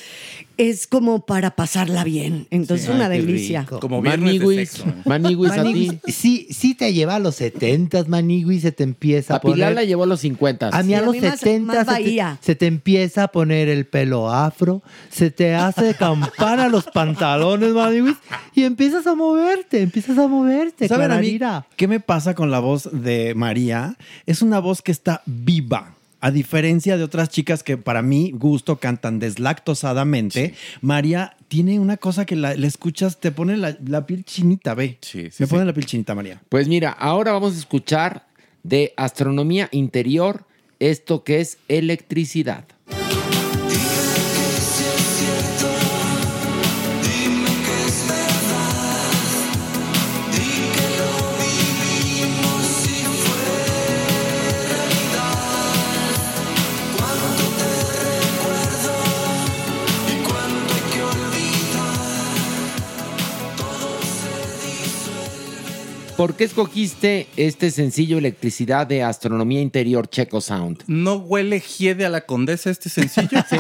Es 0.62 0.86
como 0.86 1.24
para 1.24 1.56
pasarla 1.56 2.04
bien. 2.04 2.46
Entonces, 2.50 2.86
Sí. 2.86 2.92
una 2.92 3.06
Ay, 3.06 3.22
delicia. 3.22 3.62
rico. 3.62 3.80
Como 3.80 4.02
viernes 4.02 4.32
de 4.34 4.38
Maniguis, 4.40 4.68
sexo. 4.70 4.84
Maniguis 5.06 5.50
a 5.52 5.62
ti. 5.62 5.98
sí, 6.12 6.46
sí 6.50 6.74
te 6.74 6.92
lleva 6.92 7.14
a 7.14 7.18
los 7.18 7.36
70, 7.36 8.04
Manigui, 8.08 8.60
se 8.60 8.70
te 8.70 8.82
empieza 8.84 9.34
a, 9.34 9.36
A 9.38 9.40
Pilar 9.40 9.54
poner... 9.70 9.74
la 9.74 9.84
llevó 9.84 10.02
a 10.02 10.06
los 10.06 10.20
50. 10.20 10.68
A 10.68 10.82
mí 10.82 10.88
Sí, 10.88 10.94
a 10.94 10.98
a 10.98 11.02
los 11.02 11.14
mí 11.14 11.20
más- 11.22 11.40
70 11.40 11.84
más 11.84 11.96
se, 11.96 12.02
te, 12.04 12.24
se 12.42 12.54
te 12.56 12.66
empieza 12.66 13.22
a 13.24 13.28
poner 13.28 13.68
el 13.70 13.86
pelo 13.86 14.30
afro, 14.30 14.82
se 15.10 15.30
te 15.30 15.54
hace 15.54 15.94
campana 15.98 16.68
los 16.68 16.84
pantalones, 16.84 17.70
Maniguis, 17.72 18.16
y 18.54 18.64
empiezas 18.64 19.06
a 19.06 19.14
moverte, 19.14 19.80
empiezas 19.80 20.18
a 20.18 20.28
moverte, 20.28 20.88
¿Saben 20.88 21.10
a 21.10 21.18
mí 21.20 21.38
qué 21.76 21.88
me 21.88 22.00
pasa 22.00 22.34
con 22.34 22.50
la 22.50 22.58
voz 22.60 22.88
de 22.92 23.34
María? 23.34 23.96
Es 24.26 24.42
una 24.42 24.58
voz 24.58 24.82
que 24.82 24.92
está 24.92 25.22
viva. 25.24 25.94
A 26.20 26.30
diferencia 26.30 26.96
de 26.96 27.04
otras 27.04 27.30
chicas 27.30 27.62
que 27.62 27.76
para 27.76 28.02
mi 28.02 28.30
gusto 28.30 28.76
cantan 28.76 29.18
deslactosadamente, 29.18 30.54
María 30.80 31.36
tiene 31.48 31.80
una 31.80 31.96
cosa 31.96 32.26
que 32.26 32.36
la, 32.36 32.54
la 32.54 32.66
escuchas, 32.66 33.20
te 33.20 33.30
pone 33.32 33.56
la, 33.56 33.76
la 33.86 34.06
piel 34.06 34.24
chinita, 34.24 34.74
ve. 34.74 34.98
Sí, 35.00 35.30
sí, 35.30 35.42
me 35.42 35.46
sí. 35.46 35.50
pone 35.50 35.64
la 35.64 35.72
piel 35.72 35.86
chinita, 35.86 36.14
María. 36.14 36.42
Pues 36.48 36.68
mira, 36.68 36.90
ahora 36.90 37.32
vamos 37.32 37.54
a 37.54 37.58
escuchar 37.58 38.26
de 38.62 38.92
astronomía 38.96 39.68
interior 39.72 40.44
esto 40.78 41.24
que 41.24 41.40
es 41.40 41.58
electricidad. 41.68 42.64
¿Por 66.20 66.36
qué 66.36 66.44
escogiste 66.44 67.28
este 67.38 67.70
sencillo 67.70 68.18
Electricidad 68.18 68.86
de 68.86 69.02
Astronomía 69.02 69.62
Interior 69.62 70.06
Checo 70.06 70.42
Sound? 70.42 70.82
¿No 70.86 71.14
huele 71.14 71.60
Giede 71.60 72.04
a 72.04 72.10
la 72.10 72.26
condesa 72.26 72.68
este 72.68 72.90
sencillo? 72.90 73.42
Sí, 73.48 73.56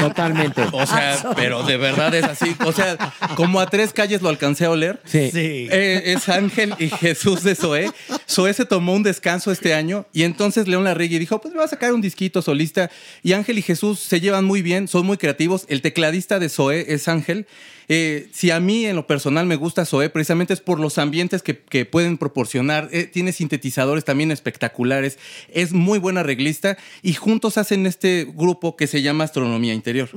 totalmente. 0.00 0.62
O 0.70 0.86
sea, 0.86 1.32
pero 1.34 1.64
de 1.64 1.76
verdad 1.76 2.14
es 2.14 2.22
así. 2.22 2.54
O 2.64 2.70
sea, 2.70 2.96
como 3.34 3.58
a 3.58 3.68
tres 3.68 3.92
calles 3.92 4.22
lo 4.22 4.28
alcancé 4.28 4.66
a 4.66 4.70
oler. 4.70 5.00
Sí. 5.06 5.30
Eh, 5.32 6.02
es 6.06 6.28
Ángel 6.28 6.72
y 6.78 6.88
Jesús 6.88 7.42
de 7.42 7.56
Zoé. 7.56 7.90
Zoé 8.30 8.54
se 8.54 8.64
tomó 8.64 8.94
un 8.94 9.02
descanso 9.02 9.50
este 9.50 9.74
año 9.74 10.06
y 10.12 10.22
entonces 10.22 10.68
León 10.68 10.84
Larregui 10.84 11.18
dijo, 11.18 11.40
pues 11.40 11.52
me 11.52 11.58
va 11.58 11.64
a 11.64 11.68
sacar 11.68 11.92
un 11.92 12.00
disquito 12.00 12.42
solista. 12.42 12.92
Y 13.24 13.32
Ángel 13.32 13.58
y 13.58 13.62
Jesús 13.62 13.98
se 13.98 14.20
llevan 14.20 14.44
muy 14.44 14.62
bien, 14.62 14.86
son 14.86 15.04
muy 15.04 15.16
creativos. 15.16 15.66
El 15.68 15.82
tecladista 15.82 16.38
de 16.38 16.48
Zoé 16.48 16.94
es 16.94 17.08
Ángel. 17.08 17.48
Eh, 17.88 18.28
si 18.32 18.50
a 18.50 18.60
mí 18.60 18.84
en 18.84 18.96
lo 18.96 19.06
personal 19.06 19.46
me 19.46 19.56
gusta 19.56 19.86
Zoé, 19.86 20.10
precisamente 20.10 20.52
es 20.52 20.60
por 20.60 20.78
los 20.78 20.98
ambientes 20.98 21.42
que, 21.42 21.54
pueden 21.84 22.18
proporcionar. 22.18 22.88
Eh, 22.92 23.04
tiene 23.04 23.32
sintetizadores 23.32 24.04
también 24.04 24.30
espectaculares. 24.30 25.18
Es 25.52 25.72
muy 25.72 25.98
buena 25.98 26.20
arreglista 26.20 26.76
y 27.02 27.14
juntos 27.14 27.56
hacen 27.56 27.86
este 27.86 28.26
grupo 28.34 28.76
que 28.76 28.86
se 28.86 29.02
llama 29.02 29.24
Astronomía 29.24 29.74
Interior. 29.74 30.10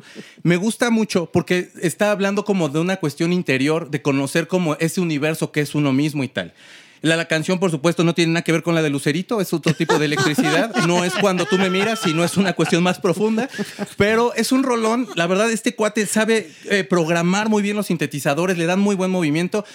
Me 0.43 0.57
gusta 0.57 0.89
mucho 0.89 1.31
porque 1.31 1.69
está 1.81 2.11
hablando 2.11 2.45
como 2.45 2.69
de 2.69 2.79
una 2.79 2.97
cuestión 2.97 3.31
interior, 3.31 3.89
de 3.89 4.01
conocer 4.01 4.47
como 4.47 4.75
ese 4.75 4.99
universo 5.01 5.51
que 5.51 5.61
es 5.61 5.75
uno 5.75 5.93
mismo 5.93 6.23
y 6.23 6.27
tal. 6.27 6.53
La, 7.01 7.15
la 7.15 7.27
canción, 7.27 7.59
por 7.59 7.71
supuesto, 7.71 8.03
no 8.03 8.13
tiene 8.13 8.33
nada 8.33 8.43
que 8.43 8.51
ver 8.51 8.61
con 8.61 8.75
la 8.75 8.81
de 8.83 8.89
Lucerito, 8.91 9.41
es 9.41 9.53
otro 9.53 9.73
tipo 9.73 9.97
de 9.97 10.05
electricidad. 10.05 10.71
No 10.87 11.03
es 11.03 11.13
cuando 11.15 11.45
tú 11.45 11.57
me 11.57 11.69
miras, 11.69 11.99
sino 11.99 12.23
es 12.23 12.37
una 12.37 12.53
cuestión 12.53 12.83
más 12.83 12.99
profunda. 12.99 13.49
Pero 13.97 14.33
es 14.35 14.51
un 14.51 14.63
rolón. 14.63 15.07
La 15.15 15.25
verdad, 15.27 15.51
este 15.51 15.75
cuate 15.75 16.05
sabe 16.05 16.51
eh, 16.69 16.83
programar 16.83 17.49
muy 17.49 17.63
bien 17.63 17.75
los 17.75 17.87
sintetizadores, 17.87 18.57
le 18.57 18.65
dan 18.65 18.79
muy 18.79 18.95
buen 18.95 19.09
movimiento. 19.11 19.65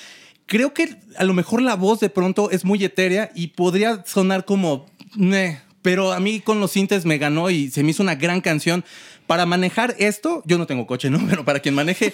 Creo 0.47 0.73
que 0.73 0.97
a 1.17 1.25
lo 1.25 1.35
mejor 1.35 1.63
la 1.63 1.75
voz 1.75 1.99
de 2.01 2.11
pronto 2.11 2.51
es 2.51 2.65
muy 2.65 2.83
etérea 2.85 3.31
y 3.35 3.49
podría 3.49 4.05
sonar 4.07 4.45
como. 4.45 4.87
"Meh", 5.17 5.61
pero 5.83 6.13
a 6.13 6.21
mí 6.21 6.41
con 6.41 6.61
los 6.61 6.73
sintes 6.73 7.05
me 7.05 7.19
ganó 7.19 7.51
y 7.51 7.71
se 7.71 7.83
me 7.83 7.91
hizo 7.91 8.03
una 8.03 8.15
gran 8.15 8.41
canción. 8.41 8.85
Para 9.27 9.47
manejar 9.47 9.95
esto, 9.99 10.43
yo 10.47 10.59
no 10.59 10.67
tengo 10.67 10.87
coche, 10.87 11.11
¿no? 11.11 11.19
Pero 11.29 11.45
para 11.45 11.61
quien 11.61 11.75
maneje, 11.75 12.13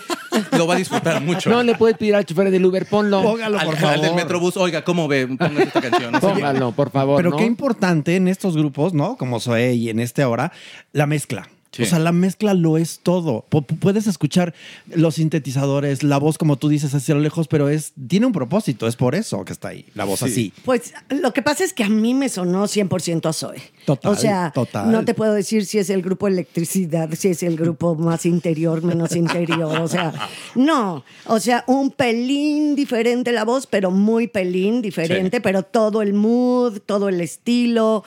lo 0.53 0.67
va 0.67 0.75
a 0.75 0.77
disfrutar 0.79 1.21
mucho. 1.23 1.51
No 1.51 1.63
le 1.63 1.75
puedes 1.75 1.97
pedir 1.97 2.15
al 2.15 2.25
chofer 2.25 2.51
del 2.51 2.65
Uber, 2.65 2.87
ponlo. 2.87 3.23
Póngalo, 3.23 3.59
al, 3.59 3.67
por 3.67 3.75
al 3.75 3.81
favor. 3.81 4.01
del 4.01 4.15
Metrobús, 4.15 4.57
oiga, 4.57 4.83
¿cómo 4.83 5.09
ve? 5.09 5.27
Póngale 5.27 5.65
esta 5.65 5.81
canción. 5.81 6.13
No 6.13 6.21
sé 6.21 6.27
qué. 6.27 6.33
Póngalo, 6.33 6.73
por 6.73 6.91
favor. 6.91 7.17
Pero 7.17 7.31
¿no? 7.31 7.37
qué 7.37 7.45
importante 7.45 8.17
en 8.17 8.29
estos 8.29 8.57
grupos, 8.57 8.95
¿no? 8.95 9.17
Como 9.17 9.41
Zoe 9.41 9.75
y 9.75 9.91
en 9.91 10.01
este 10.01 10.23
ahora, 10.23 10.53
la 10.93 11.07
mezcla. 11.07 11.49
Sí. 11.73 11.83
O 11.85 11.87
sea, 11.87 11.99
la 11.99 12.13
mezcla 12.13 12.53
lo 12.55 12.77
es 12.79 13.01
todo. 13.03 13.47
Pu- 13.51 13.67
pu- 13.67 13.79
puedes 13.79 14.07
escuchar 14.07 14.53
los 14.95 15.15
sintetizadores, 15.15 16.03
la 16.03 16.19
voz, 16.19 16.37
como 16.39 16.57
tú 16.59 16.69
dices, 16.69 16.95
hacia 16.95 17.15
lo 17.15 17.21
lejos, 17.23 17.49
pero 17.49 17.69
es 17.71 17.95
tiene 18.09 18.27
un 18.27 18.33
propósito. 18.33 18.87
Es 18.87 18.97
por 18.97 19.15
eso 19.15 19.43
que 19.45 19.53
está 19.55 19.69
ahí, 19.69 19.87
la 19.95 20.05
voz 20.05 20.19
Sí. 20.21 20.25
así. 20.27 20.53
Pues 20.65 20.93
lo 21.09 21.33
que 21.33 21.41
pasa 21.43 21.65
es 21.65 21.73
que 21.73 21.85
a 21.85 21.89
mí 21.89 22.13
me 22.13 22.29
sonó 22.29 22.67
100% 22.69 23.27
a 23.29 23.33
Zoe. 23.33 23.63
Total, 23.87 24.13
O 24.13 24.17
sea, 24.17 24.51
total. 24.55 24.93
no 24.93 25.05
te 25.05 25.15
puedo 25.15 25.33
decir 25.33 25.65
si 25.67 25.79
es 25.79 25.89
el 25.91 26.03
grupo 26.03 26.29
electricidad, 26.29 27.09
si 27.17 27.29
es 27.29 27.43
el 27.43 27.57
grupo 27.57 27.95
más 27.95 28.27
interior, 28.27 28.83
menos 28.83 29.17
interior. 29.17 29.79
O 29.81 29.89
sea, 29.89 30.13
no. 30.55 31.05
O 31.27 31.41
sea, 31.41 31.65
un 31.67 31.91
pelín 31.91 32.77
diferente 32.77 33.33
la 33.33 33.45
voz, 33.45 33.67
pero 33.67 33.91
muy 33.91 34.29
pelín 34.29 34.83
diferente, 34.83 35.39
Sí. 35.39 35.43
pero 35.43 35.63
todo 35.63 36.03
el 36.03 36.13
mood, 36.13 36.81
todo 36.85 37.09
el 37.09 37.21
estilo. 37.21 38.05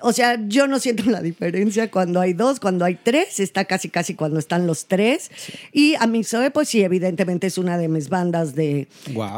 O 0.00 0.12
sea, 0.12 0.38
yo 0.46 0.66
no 0.68 0.78
siento 0.78 1.04
la 1.10 1.20
diferencia 1.20 1.90
cuando 1.90 2.20
hay 2.20 2.32
dos, 2.32 2.60
cuando 2.60 2.84
hay 2.84 2.96
tres, 3.02 3.40
está 3.40 3.64
casi 3.64 3.88
casi 3.88 4.14
cuando 4.14 4.38
están 4.38 4.66
los 4.66 4.86
tres. 4.86 5.30
Y 5.72 5.94
a 5.96 6.06
mí 6.06 6.22
Zoe, 6.24 6.50
pues 6.50 6.68
sí, 6.68 6.82
evidentemente 6.82 7.46
es 7.48 7.58
una 7.58 7.76
de 7.78 7.88
mis 7.88 8.08
bandas 8.08 8.54
de, 8.54 8.88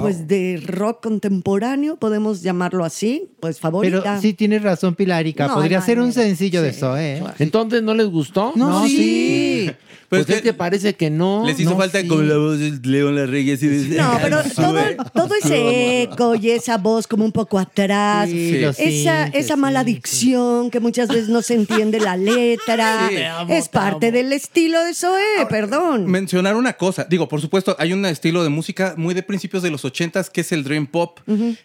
pues 0.00 0.28
de 0.28 0.62
rock 0.64 1.02
contemporáneo, 1.02 1.96
podemos 1.96 2.42
llamarlo 2.42 2.84
así, 2.84 3.28
pues 3.40 3.58
favorita. 3.58 4.02
Pero 4.02 4.20
sí 4.20 4.34
tienes 4.34 4.62
razón, 4.62 4.94
Pilarica. 4.94 5.46
No, 5.48 5.54
Podría 5.54 5.78
no 5.80 5.84
ser 5.86 5.98
un 6.00 6.12
sencillo 6.12 6.62
de 6.62 6.70
Sí. 6.72 6.76
eso, 6.76 6.96
¿eh? 6.98 7.22
Entonces, 7.38 7.82
¿no 7.82 7.94
les 7.94 8.06
gustó? 8.06 8.52
No, 8.54 8.86
sí. 8.86 9.70
Pues 10.10 10.28
es 10.28 10.42
que 10.42 10.52
parece 10.52 10.94
que 10.96 11.08
no. 11.08 11.44
Les 11.46 11.58
hizo 11.60 11.70
No, 11.70 11.76
falta 11.78 12.00
sí. 12.02 12.08
con 12.08 12.28
la 12.28 12.36
voz 12.36 12.58
de 12.58 12.72
León 12.82 13.14
Larregui 13.16 13.52
así 13.52 13.66
de- 13.68 13.96
No, 13.96 14.18
pero 14.22 14.42
todo, 14.54 14.78
todo 15.14 15.34
ese 15.42 16.02
eco 16.02 16.34
y 16.34 16.50
esa 16.50 16.76
voz 16.78 17.06
como 17.06 17.24
un 17.24 17.32
poco 17.32 17.58
atrás, 17.58 18.28
Sí, 18.28 18.58
lo 18.58 18.70
esa, 18.70 18.82
sientes, 18.82 19.30
esa 19.44 19.56
mala 19.56 19.84
dicción 19.84 20.70
que 20.70 20.80
muchas 20.80 21.08
veces 21.08 21.28
no 21.28 21.42
se 21.42 21.54
entiende 21.54 22.00
la 22.00 22.16
letra, 22.16 23.06
Sí. 23.08 23.14
Te 23.16 23.26
amo, 23.26 23.54
es 23.54 23.64
te 23.64 23.70
parte 23.70 24.10
del 24.12 24.32
estilo 24.32 24.82
de 24.82 24.94
Zoé, 24.94 25.46
perdón. 25.48 26.06
Mencionar 26.06 26.56
una 26.56 26.72
cosa, 26.74 27.06
digo, 27.08 27.28
por 27.28 27.40
supuesto, 27.40 27.76
hay 27.78 27.92
un 27.92 28.04
estilo 28.04 28.42
de 28.42 28.48
música 28.50 28.94
muy 28.96 29.14
de 29.14 29.22
principios 29.22 29.62
de 29.62 29.70
los 29.70 29.84
ochentas 29.84 30.28
que 30.28 30.40
es 30.40 30.50
el 30.52 30.64
dream 30.64 30.86
pop, 30.88 31.20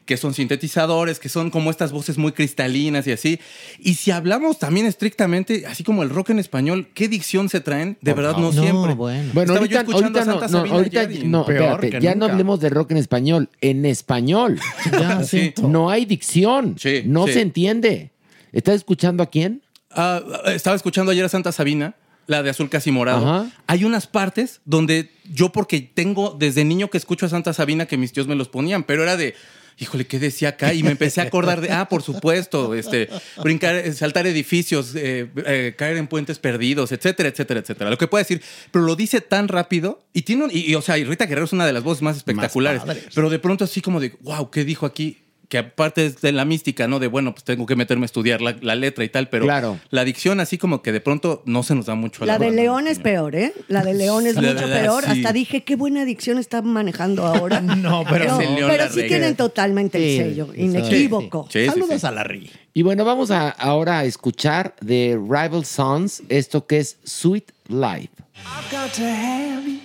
que 0.06 0.18
son 0.18 0.34
sintetizadores, 0.36 1.20
que 1.20 1.30
son 1.30 1.50
como 1.50 1.72
estas 1.72 1.92
voces 1.92 2.18
muy 2.20 2.32
cristalinas 2.32 3.08
y 3.08 3.12
así. 3.12 3.40
Y 3.80 3.96
si 3.96 4.12
hablamos 4.12 4.60
también 4.60 4.86
estrictamente, 4.86 5.66
así 5.68 5.84
como 5.84 6.04
el 6.04 6.10
rock 6.10 6.30
en 6.30 6.40
español, 6.40 6.88
¿qué 6.94 7.08
dicción 7.08 7.50
se 7.50 7.60
traen? 7.60 7.98
De 8.02 8.14
verdad, 8.14 8.35
no, 8.38 8.52
No, 8.52 8.52
siempre. 8.52 8.94
bueno. 8.94 9.32
Bueno, 9.34 9.42
Estaba 9.54 9.60
ahorita, 9.60 9.76
yo 9.76 9.80
escuchando 9.90 10.20
ahorita 10.20 10.22
a 10.22 10.26
no, 10.26 10.32
Santa 10.40 10.48
no, 10.48 10.58
Sabina 10.60 10.76
ahorita 10.76 11.28
no, 11.28 11.42
espérate, 11.42 12.00
ya 12.02 12.16
no 12.16 12.26
hablemos 12.26 12.60
de 12.60 12.70
rock 12.70 12.92
en 12.92 12.98
español, 12.98 13.50
en 13.62 13.86
español. 13.86 14.60
Ya, 14.92 15.24
Sí. 15.24 15.40
siento. 15.40 15.68
No 15.68 15.90
hay 15.90 16.06
dicción, 16.06 16.76
Sí, 16.80 17.02
no 17.06 17.28
sí. 17.28 17.34
se 17.34 17.42
entiende. 17.42 18.12
¿Estás 18.52 18.76
escuchando 18.76 19.24
a 19.24 19.26
quién? 19.26 19.62
Ah, 19.92 20.22
estaba 20.48 20.76
escuchando 20.76 21.12
ayer 21.12 21.26
a 21.26 21.30
Santa 21.30 21.52
Sabina, 21.52 21.96
la 22.28 22.42
de 22.44 22.50
azul 22.50 22.70
casi 22.70 22.92
morado. 22.92 23.26
Ajá. 23.28 23.50
Hay 23.68 23.84
unas 23.84 24.08
partes 24.08 24.62
donde 24.66 25.12
yo, 25.32 25.52
porque 25.52 25.80
tengo 25.82 26.36
desde 26.38 26.64
niño 26.66 26.90
que 26.90 26.98
escucho 26.98 27.26
a 27.26 27.30
Santa 27.30 27.54
Sabina, 27.54 27.86
que 27.86 27.98
mis 27.98 28.12
tíos 28.14 28.28
me 28.28 28.36
los 28.36 28.50
ponían, 28.50 28.84
pero 28.84 29.04
era 29.04 29.16
de. 29.18 29.36
Híjole, 29.78 30.08
¿qué 30.08 30.20
decía 30.20 30.50
acá? 30.50 30.74
Y 30.74 30.84
me 30.84 30.92
empecé 30.92 31.20
a 31.20 31.26
acordar 31.26 31.60
de, 31.60 31.70
ah, 31.72 31.90
por 31.90 32.02
supuesto, 32.02 32.74
este, 32.76 33.10
brincar, 33.44 33.94
saltar 33.94 34.26
edificios, 34.26 34.94
eh, 34.96 35.28
eh, 35.46 35.74
caer 35.78 35.98
en 35.98 36.08
puentes 36.08 36.40
perdidos, 36.40 36.94
etcétera, 36.94 37.28
etcétera, 37.28 37.60
etcétera. 37.60 37.90
Lo 37.90 37.98
que 37.98 38.08
puede 38.08 38.24
decir, 38.24 38.42
pero 38.72 38.86
lo 38.86 38.96
dice 38.96 39.20
tan 39.20 39.50
rápido 39.50 40.02
y 40.14 40.22
tiene, 40.22 40.46
un- 40.46 40.52
y, 40.52 40.60
y, 40.72 40.76
o 40.76 40.82
sea, 40.82 40.98
y 40.98 41.04
Rita 41.04 41.26
Guerrero 41.26 41.46
es 41.46 41.52
una 41.54 41.66
de 41.66 41.74
las 41.74 41.84
voces 41.84 42.02
más 42.04 42.16
espectaculares, 42.18 42.82
pero 43.14 43.30
de 43.30 43.40
pronto 43.40 43.66
así 43.66 43.82
como 43.82 44.00
de, 44.00 44.14
wow, 44.22 44.50
¿qué 44.50 44.64
dijo 44.64 44.86
aquí? 44.86 45.18
Que 45.48 45.60
aparte 45.60 46.06
es 46.08 46.22
de 46.22 46.32
la 46.32 46.44
mística, 46.44 46.88
¿no? 46.88 46.98
De, 47.00 47.08
bueno, 47.08 47.32
pues 47.34 47.44
tengo 47.44 47.66
que 47.68 47.76
meterme 47.76 48.06
a 48.06 48.08
estudiar 48.08 48.42
la, 48.42 48.56
la 48.62 48.74
letra 48.76 49.04
y 49.04 49.10
tal, 49.10 49.30
pero 49.30 49.46
Claro. 49.46 49.80
la 49.92 50.04
dicción 50.04 50.40
así 50.40 50.58
como 50.58 50.82
que 50.82 50.92
de 50.92 51.02
pronto 51.02 51.44
no 51.46 51.62
se 51.62 51.76
nos 51.76 51.86
da 51.86 51.94
mucho 51.96 52.24
a 52.24 52.28
la 52.28 52.34
La 52.34 52.40
de 52.46 52.52
León 52.52 52.86
¿no? 52.86 52.90
es 52.90 52.98
peor, 53.00 53.36
¿eh? 53.36 53.54
La 53.68 53.84
de 53.84 53.94
León 53.94 54.26
es 54.26 54.36
La 54.42 54.42
mucho 54.42 54.54
verdad, 54.68 54.82
peor. 54.82 55.04
sí. 55.04 55.10
Hasta 55.12 55.34
dije, 55.34 55.64
qué 55.64 55.76
buena 55.76 56.02
adicción 56.02 56.40
está 56.40 56.62
manejando 56.62 57.26
ahora. 57.26 57.62
No, 57.76 58.04
pero 58.10 58.26
no, 58.42 58.68
pero 58.68 58.90
sí 58.92 59.04
tienen 59.08 59.36
totalmente 59.36 60.00
Sí, 60.00 60.18
el 60.18 60.30
sello, 60.30 60.50
inequívoco. 60.56 61.48
Sí, 61.52 61.60
sí, 61.62 61.66
Saludos 61.68 62.02
sí. 62.02 62.08
a 62.08 62.12
Larry. 62.12 62.50
Y 62.74 62.82
bueno, 62.82 63.06
vamos 63.06 63.30
a, 63.32 63.50
ahora 63.50 64.00
a 64.00 64.06
escuchar 64.06 64.76
de 64.82 65.16
Rival 65.22 65.64
Sons 65.66 66.24
esto 66.30 66.66
que 66.66 66.80
es 66.80 66.98
Sweet 67.04 67.52
Life. 67.68 68.10
I've 68.38 68.72
got 68.72 68.92
to 68.94 69.04
have 69.04 69.64
you. 69.68 69.80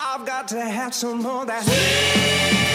I've 0.00 0.24
got 0.26 0.46
to 0.48 0.60
have 0.60 0.92
some 0.92 1.22
more 1.22 1.40
of 1.42 1.46
that. 1.48 2.67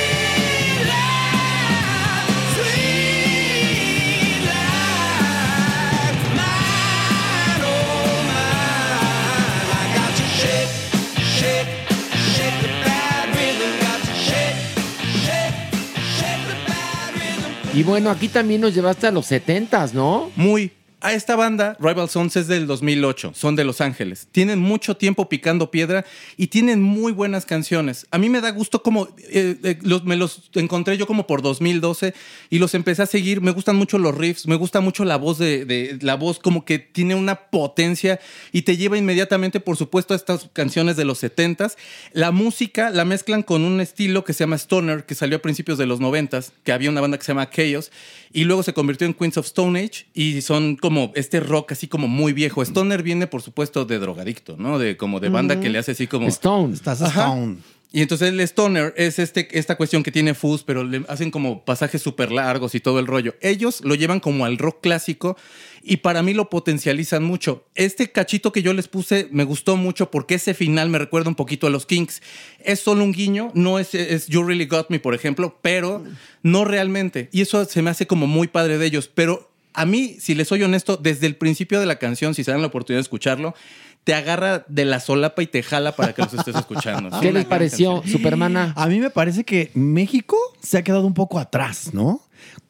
Y 17.74 17.82
bueno, 17.82 18.12
aquí 18.12 18.28
también 18.28 18.62
nos 18.62 18.76
llevaste 18.76 19.08
a 19.08 19.12
los 19.12 19.32
70s, 19.32 19.94
¿no? 19.94 20.30
Muy. 20.36 20.72
A 21.06 21.12
esta 21.12 21.36
banda, 21.36 21.76
Rival 21.82 22.08
Sons 22.10 22.38
es 22.38 22.48
del 22.48 22.66
2008, 22.66 23.34
son 23.36 23.58
de 23.58 23.66
Los 23.66 23.82
Ángeles. 23.82 24.30
Tienen 24.32 24.60
mucho 24.60 24.96
tiempo 24.96 25.28
picando 25.28 25.70
piedra 25.70 26.06
y 26.38 26.48
tienen 26.48 26.82
muy 26.82 27.12
buenas 27.12 27.46
canciones. 27.46 28.08
A 28.10 28.18
mí 28.18 28.30
me 28.30 28.40
da 28.40 28.52
gusto 28.52 28.82
como, 28.84 29.10
eh, 29.30 29.58
eh, 29.66 29.80
los- 29.82 30.06
me 30.06 30.16
los 30.16 30.50
encontré 30.56 30.96
yo 30.98 31.06
como 31.06 31.28
por 31.28 31.42
2012 31.42 32.14
y 32.50 32.60
los 32.60 32.74
empecé 32.74 33.02
a 33.02 33.06
seguir. 33.06 33.42
Me 33.42 33.52
gustan 33.52 33.76
mucho 33.76 33.98
los 34.00 34.16
riffs, 34.18 34.48
me 34.48 34.56
gusta 34.56 34.80
mucho 34.80 35.04
la 35.04 35.18
voz 35.18 35.38
de, 35.40 35.66
de- 35.66 35.98
la 36.00 36.16
voz 36.16 36.40
como 36.40 36.64
que 36.64 36.80
tiene 36.80 37.16
una 37.16 37.36
potencia 37.50 38.22
y 38.54 38.62
te 38.62 38.78
lleva 38.78 38.98
inmediatamente, 38.98 39.60
por 39.60 39.76
supuesto, 39.76 40.14
a 40.14 40.18
estas 40.18 40.50
canciones 40.54 40.96
de 40.96 41.04
los 41.04 41.22
70s. 41.22 41.76
La 42.14 42.32
música 42.32 42.92
la 42.92 43.04
mezclan 43.04 43.44
con 43.44 43.64
un 43.66 43.82
estilo 43.82 44.24
que 44.24 44.32
se 44.32 44.46
llama 44.46 44.56
Stoner, 44.56 45.06
que 45.06 45.16
salió 45.16 45.36
a 45.36 45.42
principios 45.42 45.78
de 45.78 45.86
los 45.86 46.00
90s, 46.00 46.54
que 46.64 46.72
había 46.72 46.90
una 46.90 47.02
banda 47.02 47.18
que 47.18 47.26
se 47.26 47.32
llama 47.34 47.50
Chaos 47.50 47.92
y 48.32 48.46
luego 48.46 48.64
se 48.64 48.74
convirtió 48.74 49.06
en 49.06 49.14
Queens 49.14 49.36
of 49.38 49.48
Stone 49.48 49.78
Age 49.78 50.06
y 50.14 50.42
son 50.42 50.78
como 50.78 50.93
este 51.16 51.40
rock 51.40 51.74
así 51.74 51.88
como 51.88 52.08
muy 52.08 52.34
viejo. 52.34 52.62
Stoner 52.62 53.04
viene, 53.04 53.28
por 53.28 53.42
supuesto, 53.42 53.86
de 53.86 54.00
drogadicto, 54.00 54.56
¿no? 54.58 54.80
De 54.80 54.98
como 54.98 55.20
de 55.20 55.30
banda 55.30 55.60
que 55.60 55.70
le 55.70 55.80
hace 55.80 55.92
así 55.92 56.08
como... 56.08 56.28
Stone. 56.28 56.74
Estás. 56.74 57.02
Stone. 57.02 57.58
Y 57.96 58.02
entonces 58.02 58.30
el 58.30 58.40
stoner 58.40 58.92
es 58.98 59.20
este, 59.20 59.48
esta 59.52 59.76
cuestión 59.76 60.02
que 60.02 60.12
tiene 60.12 60.34
fuzz, 60.34 60.64
pero 60.64 60.84
le 60.84 61.06
hacen 61.08 61.30
como 61.30 61.64
pasajes 61.64 62.02
súper 62.02 62.32
largos 62.32 62.74
y 62.74 62.80
todo 62.80 62.98
el 62.98 63.06
rollo. 63.06 63.36
Ellos 63.40 63.82
lo 63.84 63.94
llevan 63.94 64.20
como 64.20 64.46
al 64.46 64.58
rock 64.58 64.82
clásico 64.82 65.38
y 65.84 65.98
para 65.98 66.24
mí 66.24 66.34
lo 66.34 66.50
potencializan 66.50 67.24
mucho. 67.24 67.68
Este 67.76 68.12
cachito 68.12 68.52
que 68.52 68.64
yo 68.64 68.74
les 68.74 68.88
puse 68.88 69.28
me 69.32 69.44
gustó 69.44 69.78
mucho 69.78 70.10
porque 70.10 70.36
ese 70.36 70.56
final 70.56 70.90
me 70.90 70.98
recuerda 70.98 71.30
un 71.30 71.36
poquito 71.36 71.68
a 71.68 71.70
los 71.70 71.86
Kinks. 71.86 72.24
Es 72.66 72.80
solo 72.80 73.04
un 73.04 73.12
guiño, 73.12 73.52
no 73.54 73.78
es, 73.78 73.94
es 73.94 74.26
You 74.26 74.42
Really 74.42 74.66
Got 74.66 74.90
Me, 74.90 75.00
por 75.00 75.14
ejemplo, 75.14 75.60
pero 75.62 76.04
no 76.42 76.66
realmente. 76.66 77.30
Y 77.32 77.42
eso 77.42 77.64
se 77.66 77.84
me 77.84 77.92
hace 77.92 78.08
como 78.08 78.26
muy 78.26 78.48
padre 78.48 78.80
de 78.80 78.88
ellos. 78.88 79.08
Pero 79.08 79.53
a 79.74 79.86
mí, 79.86 80.18
si 80.20 80.36
les 80.36 80.48
soy 80.48 80.64
honesto, 80.64 80.98
desde 80.98 81.28
el 81.28 81.36
principio 81.36 81.80
de 81.80 81.86
la 81.86 81.98
canción, 81.98 82.34
si 82.36 82.44
se 82.44 82.52
dan 82.52 82.62
la 82.62 82.68
oportunidad 82.68 83.00
de 83.00 83.04
escucharlo, 83.04 83.56
te 84.04 84.14
agarra 84.14 84.66
de 84.68 84.86
la 84.86 85.00
solapa 85.00 85.42
y 85.42 85.48
te 85.48 85.64
jala 85.64 85.96
para 85.96 86.14
que 86.14 86.22
los 86.24 86.34
estés 86.34 86.56
escuchando. 86.56 87.10
Es 87.16 87.22
¿Qué 87.22 87.32
les 87.32 87.46
pareció, 87.46 87.96
canción. 87.96 88.18
Supermana? 88.18 88.74
A 88.76 88.88
mí 88.88 89.00
me 89.00 89.10
parece 89.10 89.44
que 89.44 89.72
México 89.74 90.38
se 90.62 90.78
ha 90.78 90.84
quedado 90.84 91.06
un 91.08 91.14
poco 91.14 91.40
atrás, 91.40 91.94
¿no? 91.94 92.22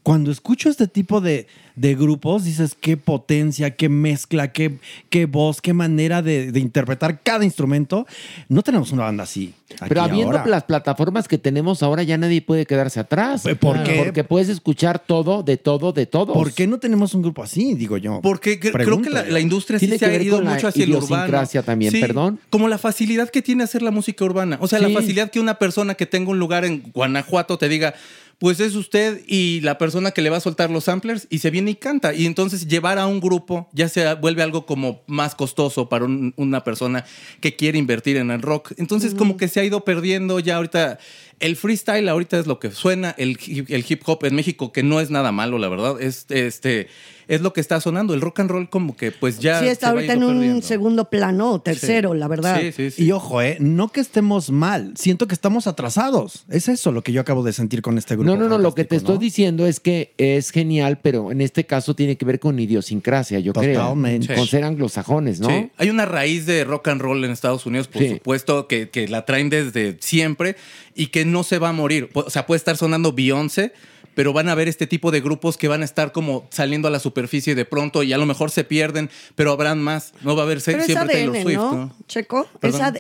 Cuando 0.04 0.32
escucho 0.32 0.70
este 0.70 0.88
tipo 0.88 1.22
de, 1.22 1.48
de 1.78 1.96
grupos, 1.96 2.44
dices 2.44 2.76
qué 2.80 2.98
potencia, 2.98 3.72
qué 3.76 3.88
mezcla, 3.88 4.52
qué, 4.52 4.78
qué 5.10 5.26
voz, 5.26 5.62
qué 5.62 5.74
manera 5.74 6.22
de, 6.22 6.52
de 6.52 6.60
interpretar 6.60 7.22
cada 7.24 7.46
instrumento. 7.46 8.06
No 8.50 8.62
tenemos 8.64 8.92
una 8.92 9.04
banda 9.04 9.24
así. 9.24 9.54
Pero 9.88 10.02
habiendo 10.04 10.38
ahora. 10.38 10.50
las 10.52 10.64
plataformas 10.66 11.28
que 11.28 11.38
tenemos 11.38 11.82
ahora, 11.82 12.04
ya 12.04 12.18
nadie 12.18 12.42
puede 12.42 12.66
quedarse 12.66 13.00
atrás. 13.00 13.44
¿Por 13.60 13.82
qué? 13.84 13.96
Porque 14.04 14.24
puedes 14.24 14.50
escuchar 14.50 15.00
todo, 15.00 15.42
de 15.42 15.58
todo, 15.58 15.94
de 15.94 16.06
todo. 16.06 16.34
¿Por 16.34 16.52
qué 16.54 16.68
no 16.68 16.80
tenemos 16.80 17.14
un 17.14 17.22
grupo 17.22 17.42
así? 17.42 17.74
Digo 17.74 17.98
yo. 17.98 18.20
Porque 18.22 18.60
cre- 18.60 18.72
creo 18.74 19.02
que 19.02 19.10
la, 19.10 19.40
industria 19.40 19.80
sí 19.80 19.86
Tiene 19.88 19.98
se 19.98 20.06
que 20.06 20.06
ha 20.06 20.18
ver 20.18 20.22
ido 20.24 20.42
mucho 20.42 20.68
hacia 20.68 20.84
el 20.84 20.94
urbano. 20.96 21.48
también, 21.66 21.92
Sí, 21.94 22.02
perdón. 22.02 22.40
Como 22.50 22.68
la 22.68 22.78
facilidad 22.78 23.30
que 23.30 23.42
tiene 23.42 23.64
hacer 23.64 23.82
la 23.82 23.92
música 23.92 24.24
urbana. 24.26 24.58
O 24.60 24.68
sea, 24.68 24.80
Sí. 24.80 24.86
la 24.86 24.92
facilidad 24.92 25.32
que 25.32 25.40
una 25.40 25.58
persona 25.58 25.96
que 25.96 26.06
tenga 26.06 26.30
un 26.30 26.40
lugar 26.40 26.66
en 26.66 26.84
Guanajuato 26.94 27.58
te 27.58 27.70
diga, 27.70 27.94
pues 28.40 28.60
es 28.60 28.76
usted 28.76 29.22
y 29.28 29.62
la 29.62 29.78
persona 29.78 30.12
que 30.12 30.22
le 30.22 30.30
va 30.30 30.38
a 30.38 30.42
soltar 30.42 30.70
los 30.70 30.86
samplers 30.86 31.28
y 31.30 31.40
se 31.40 31.50
viene 31.50 31.72
y 31.72 31.76
canta. 31.76 32.14
Y 32.14 32.26
entonces 32.26 32.68
llevar 32.68 33.00
a 33.00 33.08
un 33.08 33.20
grupo 33.22 33.70
ya 33.74 33.88
se 33.88 34.14
vuelve 34.16 34.44
algo 34.44 34.66
como 34.66 35.02
más 35.08 35.34
costoso 35.36 35.88
para 35.88 36.06
un- 36.06 36.34
una 36.36 36.64
persona 36.64 37.06
que 37.40 37.56
quiere 37.56 37.78
invertir 37.78 38.18
en 38.18 38.32
el 38.32 38.42
rock. 38.42 38.74
Entonces 38.78 39.14
como 39.16 39.38
que 39.38 39.48
se 39.48 39.60
ha 39.62 39.64
ido 39.64 39.86
perdiendo 39.86 40.40
ya 40.40 40.58
ahorita. 40.58 41.00
El 41.44 41.56
freestyle 41.56 42.08
ahorita 42.10 42.40
es 42.40 42.48
lo 42.48 42.58
que 42.60 42.72
suena, 42.72 43.14
el, 43.18 43.38
hip- 43.38 43.70
el 43.70 43.86
hip 43.88 44.02
hop 44.06 44.24
en 44.26 44.36
México, 44.36 44.72
que 44.72 44.82
no 44.82 45.00
es 45.00 45.10
nada 45.12 45.32
malo, 45.32 45.58
la 45.58 45.68
verdad, 45.68 46.02
es, 46.02 46.26
este, 46.30 46.88
es 47.28 47.42
lo 47.42 47.52
que 47.52 47.60
está 47.62 47.82
sonando. 47.82 48.14
El 48.14 48.22
rock 48.22 48.40
and 48.40 48.50
roll 48.50 48.70
como 48.70 48.96
que 48.96 49.12
pues 49.12 49.40
ya... 49.40 49.60
sí, 49.60 49.68
está 49.68 49.88
se 49.88 49.94
va 49.94 50.00
ahorita 50.00 50.14
en 50.14 50.24
un 50.24 50.34
perdiendo. 50.38 50.62
segundo 50.66 51.10
plano 51.10 51.52
o 51.52 51.62
tercero, 51.62 52.14
la 52.14 52.28
verdad. 52.30 52.60
Sí, 52.62 52.72
sí, 52.72 52.92
sí. 52.92 53.04
Y 53.06 53.12
ojo, 53.12 53.42
¿eh? 53.42 53.58
No 53.60 53.90
que 53.90 54.00
estemos 54.00 54.52
mal, 54.52 54.94
siento 54.96 55.28
que 55.28 55.34
estamos 55.34 55.68
atrasados. 55.68 56.46
Es 56.50 56.70
eso 56.70 56.92
lo 56.94 57.02
que 57.02 57.12
yo 57.12 57.20
acabo 57.22 57.44
de 57.44 57.52
sentir 57.54 57.82
con 57.82 57.98
este 57.98 58.16
grupo. 58.16 58.32
No, 58.32 58.38
no, 58.38 58.48
no, 58.48 58.58
lo 58.58 58.74
que 58.74 58.86
te 58.86 58.96
estoy 58.96 59.18
diciendo 59.18 59.68
es 59.68 59.80
que 59.82 60.14
es 60.18 60.50
genial, 60.52 61.00
pero 61.02 61.32
en 61.32 61.42
este 61.42 61.66
caso 61.66 61.94
tiene 61.94 62.16
que 62.18 62.24
ver 62.26 62.40
con 62.40 62.58
idiosincrasia, 62.58 63.40
yo 63.40 63.52
Totalmente. 63.54 64.28
creo. 64.28 64.38
Con 64.38 64.48
ser 64.48 64.64
anglosajones, 64.64 65.40
¿no? 65.42 65.50
Sí, 65.50 65.70
hay 65.78 65.90
una 65.90 66.06
raíz 66.06 66.46
de 66.46 66.64
rock 66.64 66.88
and 66.88 67.02
roll 67.02 67.24
en 67.26 67.32
Estados 67.32 67.66
Unidos, 67.66 67.88
por 67.90 68.02
Sí. 68.02 68.10
supuesto, 68.10 68.68
que, 68.68 68.90
que 68.90 69.08
la 69.10 69.26
traen 69.26 69.50
desde 69.50 69.98
siempre 70.00 70.56
y 70.96 71.08
que 71.08 71.26
no 71.34 71.44
se 71.44 71.60
va 71.60 71.70
a 71.70 71.74
morir. 71.74 72.10
O 72.14 72.30
sea, 72.30 72.46
puede 72.46 72.58
estar 72.58 72.78
sonando 72.78 73.12
Beyoncé, 73.12 73.74
pero 74.16 74.34
van 74.34 74.50
a 74.50 74.56
ver 74.56 74.68
este 74.68 74.88
tipo 74.88 75.12
de 75.12 75.22
grupos 75.22 75.58
que 75.58 75.68
van 75.68 75.82
a 75.82 75.86
estar 75.86 76.12
como 76.12 76.48
saliendo 76.52 76.88
a 76.88 76.92
la 76.92 77.00
superficie 77.00 77.56
de 77.56 77.66
pronto 77.66 78.04
y 78.04 78.14
a 78.14 78.18
lo 78.18 78.26
mejor 78.26 78.52
se 78.52 78.64
pierden, 78.64 79.10
pero 79.36 79.52
habrán 79.52 79.82
más. 79.82 80.14
No 80.22 80.36
va 80.36 80.44
a 80.44 80.46
haber 80.46 80.58
es 80.58 80.64
siempre 80.64 80.94
ADN, 80.98 81.08
Taylor 81.08 81.42
Swift, 81.42 81.56
¿no? 81.58 81.76
¿no? 81.76 81.96
Checo, 82.08 82.48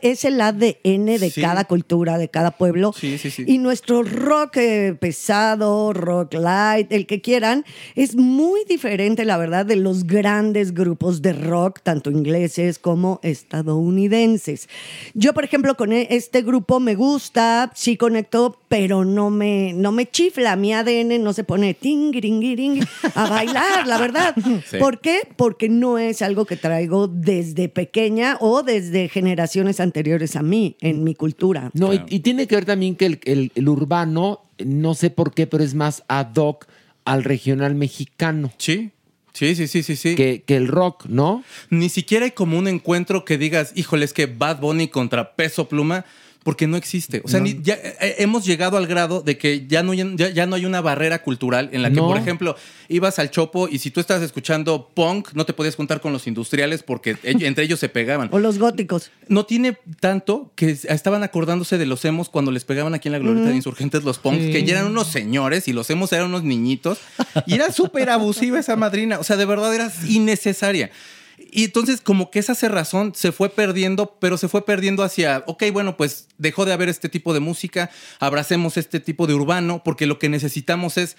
es 0.01 0.25
el 0.25 0.39
ADN 0.41 1.17
de 1.19 1.29
Sí. 1.29 1.41
cada 1.41 1.65
cultura, 1.65 2.17
de 2.17 2.29
cada 2.29 2.51
pueblo. 2.51 2.93
Sí, 2.97 3.17
sí, 3.17 3.29
sí. 3.31 3.43
Y 3.47 3.57
nuestro 3.57 4.03
rock 4.03 4.57
eh, 4.57 4.95
pesado, 4.99 5.93
rock 5.93 6.33
light, 6.35 6.91
el 6.91 7.05
que 7.05 7.21
quieran, 7.21 7.65
es 7.95 8.15
muy 8.15 8.61
diferente, 8.65 9.25
la 9.25 9.37
verdad, 9.37 9.65
de 9.65 9.75
los 9.75 10.05
grandes 10.05 10.73
grupos 10.73 11.21
de 11.21 11.33
rock, 11.33 11.79
tanto 11.83 12.09
ingleses 12.11 12.79
como 12.79 13.19
estadounidenses. 13.23 14.69
Yo, 15.13 15.33
por 15.33 15.43
ejemplo, 15.43 15.75
con 15.75 15.91
e- 15.93 16.07
este 16.11 16.41
grupo 16.41 16.79
me 16.79 16.95
gusta, 16.95 17.71
sí 17.75 17.97
conecto, 17.97 18.59
pero 18.67 19.05
no 19.05 19.29
me, 19.29 19.73
no 19.73 19.91
me 19.91 20.09
chifla. 20.09 20.55
Mi 20.55 20.73
ADN 20.73 21.02
nene 21.03 21.19
no 21.23 21.33
se 21.33 21.43
pone 21.43 21.73
tingiringiring 21.73 22.85
a 23.15 23.29
bailar, 23.29 23.87
la 23.87 23.97
verdad. 23.97 24.35
Sí. 24.69 24.77
¿Por 24.77 24.99
qué? 25.01 25.19
Porque 25.35 25.67
no 25.69 25.97
es 25.97 26.21
algo 26.21 26.45
que 26.45 26.55
traigo 26.55 27.07
desde 27.07 27.69
pequeña 27.69 28.37
o 28.39 28.63
desde 28.63 29.09
generaciones 29.09 29.79
anteriores 29.79 30.35
a 30.35 30.41
mí, 30.43 30.77
en 30.81 31.03
mi 31.03 31.15
cultura. 31.15 31.69
No, 31.73 31.93
y, 31.93 32.01
y 32.09 32.19
tiene 32.21 32.47
que 32.47 32.55
ver 32.55 32.65
también 32.65 32.95
que 32.95 33.05
el, 33.05 33.19
el- 33.25 33.51
el 33.55 33.69
urbano, 33.69 34.41
no 34.63 34.93
sé 34.95 35.09
por 35.09 35.33
qué, 35.33 35.47
pero 35.47 35.63
es 35.63 35.73
más 35.75 36.03
ad 36.07 36.35
hoc 36.35 36.67
al 37.05 37.23
regional 37.23 37.75
mexicano. 37.75 38.51
Sí. 38.57 38.91
Sí, 39.33 39.55
sí, 39.55 39.67
sí, 39.67 39.81
sí, 39.81 39.95
sí. 39.95 40.13
Que, 40.15 40.43
que 40.45 40.55
el 40.55 40.67
rock, 40.67 41.05
¿no? 41.07 41.43
Ni 41.71 41.89
siquiera 41.89 42.25
hay 42.25 42.31
como 42.31 42.57
un 42.57 42.67
encuentro 42.67 43.25
que 43.25 43.39
digas, 43.39 43.71
híjole, 43.75 44.05
es 44.05 44.13
que 44.13 44.27
Bad 44.27 44.59
Bunny 44.59 44.87
contra 44.89 45.35
Peso 45.35 45.67
Pluma, 45.67 46.05
porque 46.43 46.67
no 46.67 46.75
existe. 46.77 47.21
O 47.23 47.27
sea, 47.29 47.39
No. 47.39 47.45
ni- 47.45 47.59
ya 47.61 47.75
eh, 47.75 48.15
hemos 48.19 48.45
llegado 48.45 48.75
al 48.77 48.85
grado 48.85 49.21
de 49.21 49.37
que 49.37 49.65
ya 49.67 49.81
no, 49.81 49.93
hay- 49.93 50.13
ya, 50.17 50.29
ya 50.29 50.45
no 50.45 50.55
hay 50.55 50.65
una 50.65 50.81
barrera 50.81 51.23
cultural 51.23 51.69
en 51.71 51.81
la 51.81 51.89
que, 51.89 51.95
No. 51.95 52.07
por 52.07 52.17
ejemplo, 52.17 52.55
ibas 52.89 53.17
al 53.19 53.31
Chopo 53.31 53.69
y 53.69 53.79
si 53.79 53.91
tú 53.91 53.99
estabas 54.01 54.23
escuchando 54.23 54.89
punk, 54.93 55.29
no 55.33 55.45
te 55.45 55.53
podías 55.53 55.75
juntar 55.75 56.01
con 56.01 56.11
los 56.11 56.27
industriales 56.27 56.83
porque 56.83 57.15
ell- 57.17 57.43
entre 57.45 57.63
ellos 57.63 57.79
se 57.79 57.87
pegaban. 57.89 58.29
O 58.31 58.39
los 58.39 58.59
góticos. 58.59 59.09
No 59.29 59.45
tiene 59.45 59.77
tanto 60.01 60.51
que 60.55 60.69
estaban 60.71 61.23
acordándose 61.23 61.77
de 61.77 61.85
los 61.85 62.03
emos 62.05 62.27
cuando 62.29 62.51
les 62.51 62.65
pegaban 62.65 62.93
aquí 62.93 63.07
en 63.07 63.13
la 63.13 63.19
glorieta 63.19 63.49
de 63.49 63.55
insurgentes 63.55 64.03
los 64.03 64.19
punks, 64.19 64.43
Sí. 64.43 64.51
que 64.51 64.63
ya 64.65 64.73
eran 64.79 64.87
unos 64.87 65.07
señores 65.07 65.67
y 65.69 65.73
los 65.73 65.89
emos 65.89 66.11
eran 66.11 66.25
unos 66.27 66.43
niñitos. 66.43 66.99
Y 67.47 67.53
era 67.53 67.71
súper 67.71 68.09
abusiva 68.09 68.59
esa 68.59 68.75
madrina. 68.75 69.17
O 69.19 69.23
sea, 69.23 69.37
de 69.37 69.45
verdad 69.45 69.73
era 69.73 69.91
innecesaria. 70.09 70.91
Y 71.53 71.65
entonces 71.65 72.01
como 72.01 72.31
que 72.31 72.39
esa 72.39 72.55
cerrazón 72.55 73.13
se 73.15 73.31
fue 73.31 73.49
perdiendo, 73.49 74.17
pero 74.19 74.37
se 74.37 74.47
fue 74.47 74.65
perdiendo 74.65 75.03
hacia, 75.03 75.43
ok, 75.47 75.63
bueno, 75.71 75.95
pues 75.97 76.27
dejó 76.37 76.65
de 76.65 76.73
haber 76.73 76.89
este 76.89 77.09
tipo 77.09 77.33
de 77.33 77.39
música, 77.39 77.89
abracemos 78.19 78.77
este 78.77 78.99
tipo 78.99 79.27
de 79.27 79.33
urbano, 79.35 79.81
porque 79.85 80.05
lo 80.05 80.19
que 80.19 80.29
necesitamos 80.29 80.97
es 80.97 81.15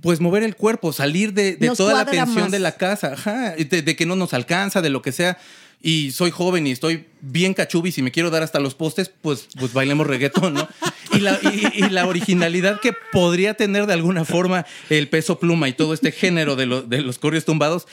pues 0.00 0.20
mover 0.20 0.42
el 0.42 0.56
cuerpo, 0.56 0.92
salir 0.92 1.32
de, 1.34 1.52
toda 1.76 1.92
la 1.94 2.06
tensión 2.06 2.44
más. 2.44 2.50
de 2.50 2.58
la 2.60 2.76
casa, 2.76 3.12
ajá, 3.12 3.50
de, 3.56 3.82
de 3.82 3.96
que 3.96 4.06
no 4.06 4.16
nos 4.16 4.32
alcanza, 4.34 4.80
de 4.80 4.88
lo 4.90 5.02
que 5.02 5.12
sea. 5.12 5.38
Y 5.84 6.12
soy 6.12 6.30
joven 6.30 6.66
y 6.66 6.70
estoy 6.70 7.06
bien 7.20 7.54
cachubis 7.54 7.98
y 7.98 8.02
me 8.02 8.12
quiero 8.12 8.30
dar 8.30 8.42
hasta 8.44 8.60
los 8.60 8.74
postes, 8.76 9.10
pues, 9.20 9.48
pues 9.58 9.72
bailemos 9.72 10.06
reggaetón, 10.06 10.54
¿no? 10.54 10.68
Y 11.12 11.18
la, 11.18 11.38
y- 11.42 11.84
y 11.84 11.88
la 11.90 12.06
originalidad 12.06 12.80
que 12.80 12.94
podría 13.12 13.54
tener 13.54 13.86
de 13.86 13.92
alguna 13.92 14.24
forma 14.24 14.64
el 14.90 15.08
peso 15.08 15.38
pluma 15.40 15.68
y 15.68 15.72
todo 15.72 15.92
este 15.92 16.12
género 16.12 16.54
de, 16.56 16.66
lo- 16.66 16.82
de 16.82 17.00
los 17.02 17.18
corrios 17.18 17.44
tumbados, 17.44 17.86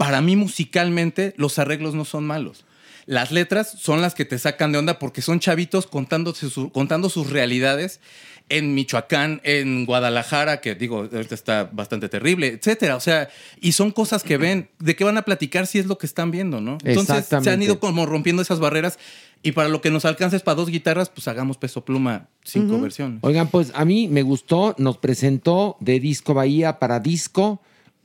para 0.00 0.22
mí 0.22 0.34
musicalmente 0.34 1.34
los 1.36 1.58
arreglos 1.58 1.94
no 1.94 2.06
son 2.06 2.24
malos. 2.26 2.64
Las 3.04 3.32
letras 3.32 3.74
son 3.78 4.00
las 4.00 4.14
que 4.14 4.24
te 4.24 4.38
sacan 4.38 4.72
de 4.72 4.78
onda 4.78 4.98
porque 4.98 5.20
son 5.20 5.40
chavitos 5.40 5.86
contando, 5.86 6.34
su- 6.34 6.70
contando 6.72 7.10
sus 7.10 7.28
realidades 7.28 8.00
en 8.48 8.72
Michoacán, 8.74 9.42
en 9.44 9.84
Guadalajara, 9.84 10.62
que 10.62 10.74
digo, 10.74 11.06
ahorita 11.12 11.34
está 11.34 11.68
bastante 11.70 12.08
terrible, 12.08 12.46
etcétera. 12.48 12.96
O 12.96 13.00
sea, 13.00 13.28
y 13.60 13.72
son 13.72 13.90
cosas 13.90 14.22
que 14.22 14.38
ven, 14.38 14.70
de 14.78 14.96
qué 14.96 15.04
van 15.04 15.18
a 15.18 15.22
platicar 15.22 15.66
si 15.66 15.78
es 15.78 15.84
lo 15.84 15.98
que 15.98 16.06
están 16.06 16.30
viendo, 16.30 16.62
¿no? 16.62 16.78
Entonces 16.82 17.26
se 17.26 17.50
han 17.50 17.62
ido 17.62 17.78
como 17.78 18.06
rompiendo 18.06 18.40
esas 18.40 18.58
barreras 18.58 18.98
y 19.42 19.52
para 19.52 19.68
lo 19.68 19.82
que 19.82 19.90
nos 19.90 20.06
alcanza 20.06 20.36
es 20.36 20.42
para 20.42 20.54
dos 20.54 20.70
guitarras, 20.70 21.10
pues 21.10 21.28
hagamos 21.28 21.58
peso 21.58 21.84
pluma, 21.84 22.28
cinco 22.42 22.74
Ujú. 22.74 22.82
versiones. 22.84 23.18
Oigan, 23.20 23.48
pues 23.48 23.70
a 23.74 23.84
mí 23.84 24.08
me 24.08 24.22
gustó, 24.22 24.74
nos 24.78 24.96
presentó 24.96 25.76
de 25.80 26.00
Disco 26.00 26.32
Bahía 26.32 26.78
para 26.78 27.00
Disco, 27.00 27.60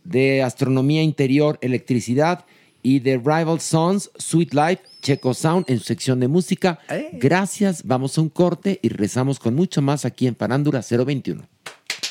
de 0.06 0.42
Astronomía 0.42 1.04
Interior, 1.04 1.58
Electricidad 1.62 2.46
y 2.82 3.00
de 3.00 3.18
Rival 3.18 3.60
Sons, 3.60 4.12
Sweet 4.18 4.54
Life, 4.54 4.84
Checo 5.02 5.34
Sound 5.34 5.66
en 5.68 5.80
su 5.80 5.86
sección 5.86 6.20
de 6.20 6.28
música. 6.28 6.80
Gracias, 7.14 7.84
vamos 7.84 8.18
a 8.18 8.22
un 8.22 8.30
corte 8.30 8.80
y 8.82 8.90
rezamos 8.90 9.40
con 9.40 9.56
mucho 9.56 9.82
más 9.82 10.06
aquí 10.06 10.28
en 10.28 10.36
Parándula 10.36 10.82
021. 10.88 11.44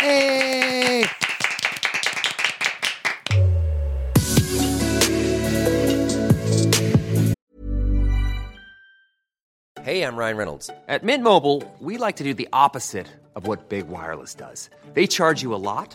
¡Eh! 0.03 0.34
Hey, 9.84 10.03
I'm 10.03 10.16
Ryan 10.16 10.38
Reynolds. 10.38 10.70
At 10.88 11.05
Mint 11.05 11.22
Mobile, 11.22 11.62
we 11.78 11.99
like 11.99 12.16
to 12.16 12.24
do 12.24 12.32
the 12.32 12.49
opposite 12.55 13.07
of 13.36 13.47
what 13.47 13.68
Big 13.68 13.86
Wireless 13.86 14.34
does. 14.34 14.70
They 14.95 15.07
charge 15.07 15.42
you 15.42 15.55
a 15.55 15.61
lot, 15.61 15.95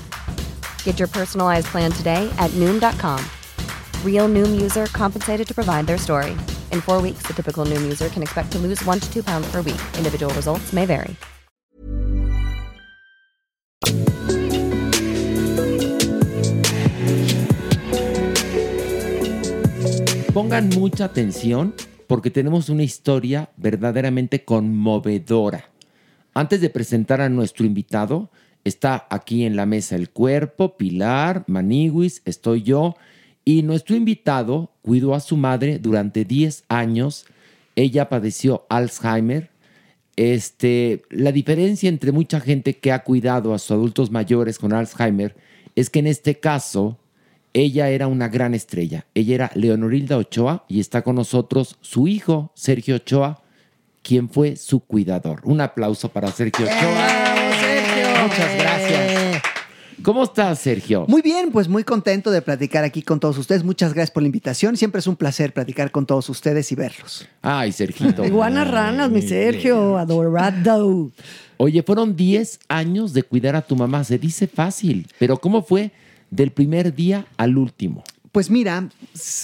Get 0.83 0.99
your 0.99 1.07
personalized 1.07 1.67
plan 1.71 1.91
today 1.91 2.29
at 2.37 2.51
Noom.com. 2.51 3.19
Real 4.05 4.29
Noom 4.29 4.61
user 4.61 4.85
compensated 4.93 5.47
to 5.47 5.55
provide 5.55 5.87
their 5.87 5.97
story. 5.97 6.37
In 6.71 6.81
four 6.81 7.01
weeks, 7.01 7.23
the 7.25 7.33
typical 7.33 7.65
Noom 7.65 7.81
user 7.81 8.09
can 8.09 8.21
expect 8.21 8.51
to 8.51 8.59
lose 8.59 8.85
one 8.85 8.99
to 8.99 9.11
two 9.11 9.23
pounds 9.23 9.49
per 9.49 9.63
week. 9.63 9.81
Individual 9.97 10.31
results 10.35 10.71
may 10.71 10.85
vary. 10.85 11.15
Pongan 20.33 20.69
mucha 20.69 21.05
atención 21.05 21.73
porque 22.07 22.31
tenemos 22.31 22.69
una 22.69 22.83
historia 22.83 23.49
verdaderamente 23.57 24.45
conmovedora. 24.45 25.65
Antes 26.33 26.61
de 26.61 26.69
presentar 26.69 27.19
a 27.19 27.27
nuestro 27.27 27.65
invitado, 27.65 28.31
está 28.63 29.07
aquí 29.09 29.45
en 29.45 29.55
la 29.55 29.65
mesa 29.65 29.95
el 29.95 30.09
cuerpo, 30.09 30.77
Pilar, 30.77 31.43
Maniguis, 31.47 32.21
estoy 32.25 32.63
yo, 32.63 32.95
y 33.43 33.63
nuestro 33.63 33.95
invitado 33.95 34.71
cuidó 34.81 35.15
a 35.15 35.19
su 35.19 35.37
madre 35.37 35.79
durante 35.79 36.25
10 36.25 36.65
años. 36.67 37.25
Ella 37.75 38.09
padeció 38.09 38.65
Alzheimer. 38.69 39.49
Este, 40.15 41.01
la 41.09 41.31
diferencia 41.31 41.89
entre 41.89 42.11
mucha 42.11 42.39
gente 42.39 42.77
que 42.77 42.91
ha 42.91 43.03
cuidado 43.03 43.53
a 43.53 43.59
sus 43.59 43.71
adultos 43.71 44.11
mayores 44.11 44.59
con 44.59 44.73
Alzheimer 44.73 45.35
es 45.75 45.89
que 45.89 45.99
en 45.99 46.07
este 46.07 46.39
caso 46.39 46.99
ella 47.53 47.89
era 47.89 48.07
una 48.07 48.27
gran 48.27 48.53
estrella. 48.53 49.05
Ella 49.15 49.35
era 49.35 49.51
Leonorilda 49.55 50.17
Ochoa 50.17 50.65
y 50.67 50.79
está 50.79 51.01
con 51.01 51.15
nosotros 51.15 51.77
su 51.81 52.07
hijo, 52.07 52.51
Sergio 52.55 52.97
Ochoa, 52.97 53.41
quien 54.03 54.29
fue 54.29 54.55
su 54.55 54.81
cuidador. 54.81 55.41
Un 55.43 55.61
aplauso 55.61 56.09
para 56.09 56.31
Sergio 56.31 56.65
Ochoa. 56.65 57.40
Muchas 58.23 58.55
gracias. 58.55 59.41
¿Cómo 60.03 60.23
estás, 60.23 60.59
Sergio? 60.59 61.05
Muy 61.07 61.21
bien, 61.21 61.51
pues 61.51 61.67
muy 61.67 61.83
contento 61.83 62.31
de 62.31 62.41
platicar 62.41 62.83
aquí 62.83 63.03
con 63.03 63.19
todos 63.19 63.37
ustedes. 63.37 63.63
Muchas 63.63 63.93
gracias 63.93 64.11
por 64.11 64.23
la 64.23 64.27
invitación. 64.27 64.75
Siempre 64.75 64.99
es 64.99 65.05
un 65.05 65.15
placer 65.15 65.53
platicar 65.53 65.91
con 65.91 66.07
todos 66.07 66.27
ustedes 66.29 66.71
y 66.71 66.75
verlos. 66.75 67.27
Ay, 67.41 67.71
Sergito. 67.71 68.25
Iguanas 68.25 68.69
ranas, 68.69 69.11
mi 69.11 69.21
Sergio, 69.21 69.97
adorado. 69.97 71.11
Oye, 71.57 71.83
fueron 71.83 72.15
10 72.15 72.61
años 72.67 73.13
de 73.13 73.21
cuidar 73.21 73.55
a 73.55 73.61
tu 73.61 73.75
mamá. 73.75 74.03
Se 74.03 74.17
dice 74.17 74.47
fácil, 74.47 75.07
pero 75.19 75.37
¿cómo 75.37 75.61
fue 75.61 75.91
del 76.31 76.51
primer 76.51 76.95
día 76.95 77.27
al 77.37 77.57
último? 77.57 78.03
Pues 78.31 78.49
mira, 78.49 78.87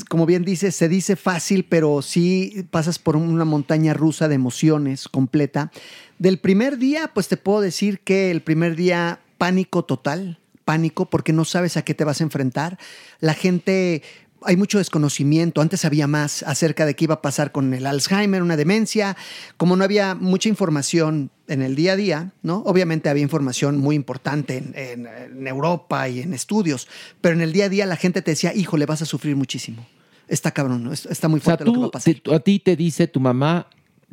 como 0.08 0.26
bien 0.26 0.46
dices, 0.46 0.74
se 0.74 0.88
dice 0.88 1.18
fácil, 1.18 1.66
pero 1.66 2.02
sí 2.02 2.66
pasas 2.72 3.00
por 3.00 3.18
una 3.18 3.44
montaña 3.44 3.94
rusa 3.94 4.30
de 4.30 4.36
emociones 4.36 5.10
completa. 5.10 5.72
Del 6.20 6.40
primer 6.40 6.78
día, 6.78 7.12
pues 7.14 7.28
te 7.28 7.36
puedo 7.36 7.60
decir 7.60 8.00
que 8.00 8.32
el 8.32 8.42
primer 8.42 8.78
día, 8.78 9.20
pánico 9.38 9.84
total, 9.84 10.40
pánico 10.64 11.10
porque 11.10 11.34
no 11.34 11.44
sabes 11.44 11.76
a 11.76 11.82
qué 11.82 11.94
te 11.94 12.06
vas 12.06 12.22
a 12.22 12.24
enfrentar. 12.24 12.78
La 13.20 13.34
gente, 13.34 14.04
hay 14.42 14.56
mucho 14.56 14.78
desconocimiento, 14.78 15.60
antes 15.60 15.84
había 15.84 16.08
más 16.08 16.44
acerca 16.44 16.86
de 16.86 16.96
qué 16.96 17.06
iba 17.06 17.16
a 17.16 17.22
pasar 17.22 17.52
con 17.52 17.74
el 17.74 17.86
Alzheimer, 17.86 18.42
una 18.42 18.56
demencia, 18.56 19.18
como 19.58 19.76
no 19.76 19.84
había 19.84 20.16
mucha 20.16 20.48
información 20.48 21.30
en 21.48 21.62
el 21.62 21.76
día 21.76 21.94
a 21.94 21.96
día, 21.96 22.32
¿no? 22.44 22.58
Obviamente 22.66 23.10
había 23.10 23.24
información 23.24 23.78
muy 23.78 23.96
importante 23.96 24.58
en, 24.58 24.74
en- 24.76 25.08
en 25.08 25.48
Europa 25.48 26.08
y 26.10 26.22
en 26.22 26.34
estudios, 26.34 26.88
pero 27.22 27.36
en 27.36 27.42
el 27.42 27.54
día 27.54 27.66
a 27.66 27.70
día 27.70 27.86
la 27.86 27.96
gente 27.96 28.22
te 28.22 28.32
decía, 28.32 28.54
híjole, 28.54 28.86
vas 28.86 29.02
a 29.02 29.06
sufrir 29.06 29.36
muchísimo. 29.36 29.86
Está 30.28 30.52
cabrón, 30.52 30.84
¿no? 30.84 30.92
Es- 30.94 31.06
está 31.06 31.28
muy 31.30 31.40
O 31.40 31.44
sea, 31.44 31.56
fuerte 31.58 31.66
lo 31.66 31.74
que 31.74 31.80
va 31.80 31.86
a 31.88 31.92
pasar. 31.92 32.14
te- 32.16 32.36
a 32.36 32.40
ti 32.40 32.60
te 32.60 32.76
dice 32.76 33.08
tu 33.08 33.20
mamá, 33.20 33.68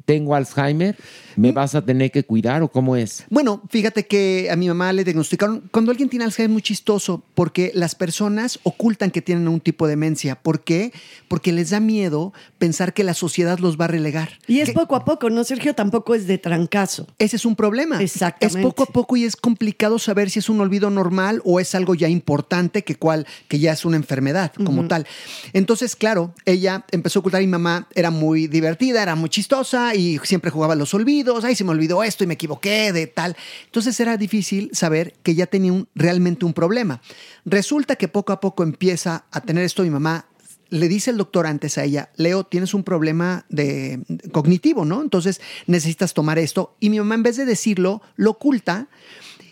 tengo 0.04 0.34
Alzheimer, 0.34 0.96
¿me 1.36 1.52
vas 1.52 1.74
a 1.74 1.84
tener 1.84 2.10
que 2.10 2.24
cuidar 2.24 2.62
o 2.62 2.68
cómo 2.68 2.96
es? 2.96 3.24
Bueno, 3.30 3.62
fíjate 3.70 4.06
que 4.06 4.48
a 4.50 4.56
mi 4.56 4.68
mamá 4.68 4.92
le 4.92 5.04
diagnosticaron, 5.04 5.68
cuando 5.70 5.90
alguien 5.90 6.08
tiene 6.08 6.24
Alzheimer 6.24 6.50
es 6.50 6.52
muy 6.52 6.62
chistoso, 6.62 7.22
porque 7.34 7.72
las 7.74 7.94
personas 7.94 8.58
ocultan 8.62 9.10
que 9.10 9.22
tienen 9.22 9.48
un 9.48 9.60
tipo 9.60 9.86
de 9.86 9.92
demencia. 9.92 10.36
¿Por 10.36 10.62
qué? 10.62 10.92
Porque 11.28 11.52
les 11.52 11.70
da 11.70 11.80
miedo 11.80 12.32
pensar 12.58 12.92
que 12.92 13.04
la 13.04 13.14
sociedad 13.14 13.58
los 13.58 13.80
va 13.80 13.86
a 13.86 13.88
relegar. 13.88 14.38
Y 14.46 14.60
es 14.60 14.70
poco 14.72 14.96
a 14.96 15.04
poco, 15.04 15.30
¿no, 15.30 15.44
Sergio? 15.44 15.74
Tampoco 15.74 16.14
es 16.14 16.26
de 16.26 16.38
trancazo. 16.38 17.06
Ese 17.18 17.36
es 17.36 17.44
un 17.44 17.56
problema. 17.56 18.02
Exactamente. 18.02 18.58
Es 18.60 18.64
poco 18.64 18.82
a 18.82 18.86
poco 18.86 19.16
y 19.16 19.24
es 19.24 19.36
complicado 19.36 19.98
saber 19.98 20.30
si 20.30 20.38
es 20.38 20.48
un 20.48 20.60
olvido 20.60 20.90
normal 20.90 21.40
o 21.44 21.60
es 21.60 21.74
algo 21.74 21.94
ya 21.94 22.08
importante 22.08 22.84
que 22.84 22.96
cual 22.96 23.26
que 23.48 23.58
ya 23.58 23.72
es 23.72 23.84
una 23.84 23.96
enfermedad 23.96 24.52
como 24.64 24.86
tal. 24.86 25.06
Entonces, 25.52 25.96
claro, 25.96 26.34
ella 26.44 26.84
empezó 26.90 27.18
a 27.18 27.20
ocultar 27.20 27.42
y 27.42 27.46
mi 27.46 27.52
mamá 27.52 27.88
era 27.94 28.10
muy 28.10 28.46
divertida, 28.46 29.02
era 29.02 29.14
muy 29.14 29.30
chistosa 29.30 29.93
y 29.94 30.18
siempre 30.24 30.50
jugaba 30.50 30.74
los 30.74 30.94
olvidos. 30.94 31.44
Ay, 31.44 31.54
se 31.54 31.64
me 31.64 31.70
olvidó 31.70 32.02
esto 32.02 32.24
y 32.24 32.26
me 32.26 32.34
equivoqué 32.34 32.92
de 32.92 33.06
tal. 33.06 33.36
Entonces 33.66 33.98
era 34.00 34.16
difícil 34.16 34.70
saber 34.72 35.14
que 35.22 35.34
ya 35.34 35.46
tenía 35.46 35.84
realmente 35.94 36.44
un 36.44 36.52
problema. 36.52 37.00
Resulta 37.44 37.96
que 37.96 38.08
poco 38.08 38.32
a 38.32 38.40
poco 38.40 38.62
empieza 38.62 39.24
a 39.30 39.40
tener 39.40 39.64
esto 39.64 39.82
mi 39.82 39.90
mamá 39.90 40.26
le 40.70 40.88
dice 40.88 41.10
el 41.10 41.18
doctor 41.18 41.46
antes 41.46 41.78
a 41.78 41.84
ella, 41.84 42.10
Leo, 42.16 42.44
tienes 42.44 42.74
un 42.74 42.82
problema 42.82 43.44
de 43.48 44.00
cognitivo, 44.32 44.84
¿no? 44.84 45.02
Entonces 45.02 45.40
necesitas 45.66 46.14
tomar 46.14 46.38
esto. 46.38 46.74
Y 46.80 46.90
mi 46.90 46.98
mamá, 46.98 47.14
en 47.14 47.22
vez 47.22 47.36
de 47.36 47.44
decirlo, 47.44 48.02
lo 48.16 48.32
oculta 48.32 48.88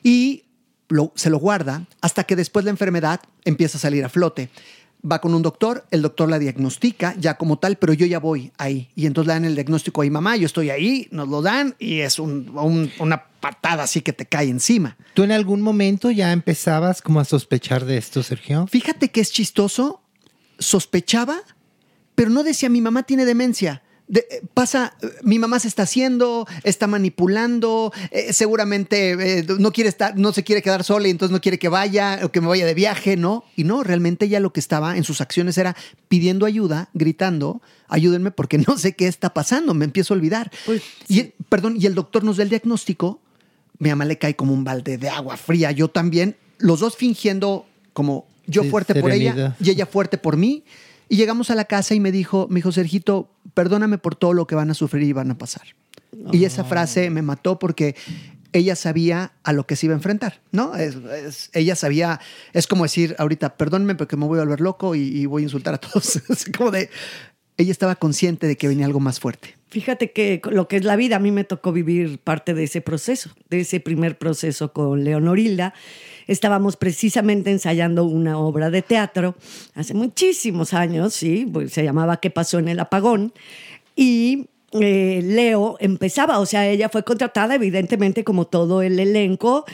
y 0.03 0.45
se 1.15 1.31
lo 1.31 1.39
guarda 1.39 1.87
hasta 2.01 2.25
que 2.25 2.37
después 2.37 2.65
la 2.65 2.71
enfermedad 2.71 3.21
empieza 3.45 3.79
a 3.79 3.81
salir 3.81 4.05
a 4.05 4.09
flote. 4.09 4.51
Va 5.05 5.21
con 5.21 5.35
un 5.35 5.43
doctor, 5.43 5.85
el 5.91 6.01
doctor 6.03 6.29
la 6.31 6.39
diagnostica 6.39 7.15
ya 7.19 7.35
como 7.37 7.59
tal, 7.59 7.77
pero 7.77 7.93
yo 7.93 8.07
ya 8.07 8.21
voy 8.21 8.53
ahí. 8.57 8.89
Y 8.95 9.07
entonces 9.07 9.27
le 9.29 9.33
dan 9.35 9.45
el 9.45 9.55
diagnóstico 9.57 10.01
a 10.01 10.05
mi 10.05 10.11
mamá, 10.11 10.37
yo 10.37 10.47
estoy 10.47 10.71
ahí, 10.71 11.09
nos 11.11 11.29
lo 11.29 11.43
dan 11.43 11.75
y 11.81 12.01
es 12.01 12.21
un- 12.21 12.51
un- 12.57 12.89
una 13.01 13.25
patada 13.41 13.83
así 13.83 14.01
que 14.03 14.13
te 14.13 14.27
cae 14.27 14.49
encima. 14.49 14.97
¿Tú 15.15 15.25
en 15.25 15.33
algún 15.33 15.61
momento 15.61 16.13
ya 16.13 16.31
empezabas 16.33 17.03
como 17.03 17.19
a 17.19 17.25
sospechar 17.25 17.85
de 17.85 17.97
esto, 17.99 18.23
Sergio? 18.23 18.69
Fíjate 18.69 19.11
que 19.11 19.21
es 19.21 19.33
chistoso, 19.33 20.03
sospechaba, 20.61 21.39
pero 22.15 22.31
no 22.31 22.45
decía 22.45 22.69
mi 22.69 22.81
mamá 22.81 23.03
tiene 23.03 23.25
demencia. 23.25 23.83
De- 24.09 24.27
eh, 24.31 24.43
pasa, 24.53 24.95
eh, 25.01 25.07
mi 25.23 25.39
mamá 25.39 25.59
se 25.59 25.69
está 25.69 25.85
haciendo, 25.85 26.47
está 26.65 26.87
manipulando, 26.87 27.93
eh, 28.11 28.33
seguramente 28.33 29.39
eh, 29.39 29.47
no 29.59 29.73
quiere 29.73 29.89
estar, 29.89 30.19
no 30.19 30.33
se 30.33 30.43
quiere 30.45 30.61
quedar 30.61 30.85
sola 30.85 31.09
y 31.09 31.11
entonces 31.11 31.33
no 31.33 31.41
quiere 31.41 31.59
que 31.59 31.69
vaya 31.69 32.21
o 32.23 32.31
que 32.31 32.41
me 32.41 32.49
vaya 32.49 32.67
de 32.67 32.75
viaje, 32.75 33.17
¿no? 33.17 33.45
Y 33.57 33.65
no, 33.65 33.83
realmente 33.83 34.27
ella 34.27 34.41
lo 34.41 34.53
que 34.53 34.61
estaba 34.61 34.97
en 34.97 35.05
sus 35.05 35.21
acciones 35.21 35.57
era 35.57 35.77
pidiendo 36.09 36.45
ayuda, 36.47 36.89
gritando, 36.95 37.63
ayúdenme 37.89 38.31
porque 38.33 38.59
no 38.59 38.77
sé 38.77 38.95
qué 38.95 39.07
está 39.07 39.33
pasando, 39.33 39.73
me 39.73 39.85
empiezo 39.85 40.13
a 40.15 40.17
olvidar. 40.19 40.51
y, 41.09 41.21
el- 41.21 41.35
perdón, 41.49 41.77
y 41.79 41.87
el 41.87 41.95
doctor 41.95 42.25
nos 42.25 42.37
da 42.37 42.43
el 42.43 42.49
diagnóstico, 42.51 43.21
mi 43.79 43.89
mamá 43.89 44.05
le 44.05 44.19
cae 44.19 44.37
como 44.37 44.53
un 44.53 44.65
balde 44.65 44.99
de 44.99 45.09
agua 45.09 45.37
fría, 45.37 45.71
yo 45.73 45.89
también, 45.89 46.37
los 46.59 46.81
dos 46.81 46.97
fingiendo 46.97 47.67
como 47.93 48.27
yo 48.47 48.63
Sí, 48.63 48.69
fuerte 48.71 48.95
por 48.95 49.11
ella 49.13 49.57
y 49.61 49.71
ella 49.71 49.87
fuerte 49.87 50.19
por 50.19 50.37
mí. 50.37 50.65
Y 51.09 51.17
llegamos 51.17 51.51
a 51.51 51.55
la 51.55 51.65
casa 51.67 51.95
y 51.95 52.01
me 52.01 52.11
dijo, 52.13 52.47
me 52.51 52.57
dijo, 52.57 52.73
Sergito, 52.73 53.31
perdóname 53.55 53.99
por 53.99 54.15
todo 54.17 54.33
lo 54.33 54.47
que 54.47 54.55
van 54.55 54.71
a 54.71 54.75
sufrir 54.75 55.03
y 55.05 55.13
van 55.13 55.31
a 55.31 55.39
pasar. 55.39 55.63
Y 56.33 56.45
esa 56.45 56.65
frase 56.65 57.11
me 57.11 57.23
mató 57.23 57.59
porque 57.59 57.95
ella 58.53 58.77
sabía 58.77 59.33
a 59.45 59.53
lo 59.55 59.67
que 59.67 59.77
se 59.77 59.87
iba 59.87 59.95
a 59.95 59.97
enfrentar, 59.97 60.41
¿no? 60.53 60.75
Es- 60.77 60.97
es- 60.97 61.51
ella 61.55 61.75
sabía, 61.75 62.21
es 62.53 62.67
como 62.67 62.85
decir 62.85 63.15
ahorita, 63.19 63.57
perdónenme 63.57 63.95
porque 63.95 64.17
me 64.17 64.27
voy 64.27 64.39
a 64.39 64.43
volver 64.43 64.61
loco 64.61 64.95
y, 64.95 65.01
y 65.01 65.27
voy 65.27 65.43
a 65.43 65.45
insultar 65.45 65.75
a 65.75 65.79
todos. 65.79 66.21
Es 66.29 66.45
como 66.57 66.71
de, 66.71 66.91
ella 67.57 67.73
estaba 67.73 67.95
consciente 67.97 68.47
de 68.47 68.57
que 68.57 68.69
venía 68.69 68.85
algo 68.87 69.01
más 69.01 69.21
fuerte. 69.21 69.57
Fíjate 69.69 70.13
que 70.13 70.43
lo 70.51 70.69
que 70.69 70.77
es 70.77 70.85
la 70.85 70.97
vida, 70.97 71.17
a 71.17 71.19
mí 71.19 71.31
me 71.31 71.45
tocó 71.45 71.73
vivir 71.73 72.19
parte 72.19 72.53
de 72.53 72.65
ese 72.65 72.83
proceso, 72.83 73.31
de 73.49 73.61
ese 73.61 73.81
primer 73.81 74.19
proceso 74.19 74.73
con 74.75 75.03
Leonorilda. 75.05 75.73
Estábamos 76.27 76.77
precisamente 76.77 77.51
ensayando 77.51 78.05
una 78.05 78.39
obra 78.39 78.71
de 78.71 78.83
teatro 78.83 79.35
hace 79.75 79.95
muchísimos 79.95 80.75
años, 80.75 81.15
sí, 81.15 81.49
pues 81.51 81.73
se 81.73 81.85
llamaba 81.85 82.19
¿Qué 82.19 82.31
pasó 82.31 82.59
en 82.59 82.69
el 82.69 82.81
apagón? 82.81 83.33
Y 83.97 84.47
eh, 84.73 85.21
Leo 85.23 85.77
empezaba, 85.81 86.39
o 86.39 86.47
sea, 86.47 86.69
ella 86.69 86.89
fue 86.89 87.03
contratada 87.03 87.55
evidentemente 87.55 88.25
como 88.25 88.47
todo 88.47 88.83
el 88.83 88.99
elenco 88.99 89.65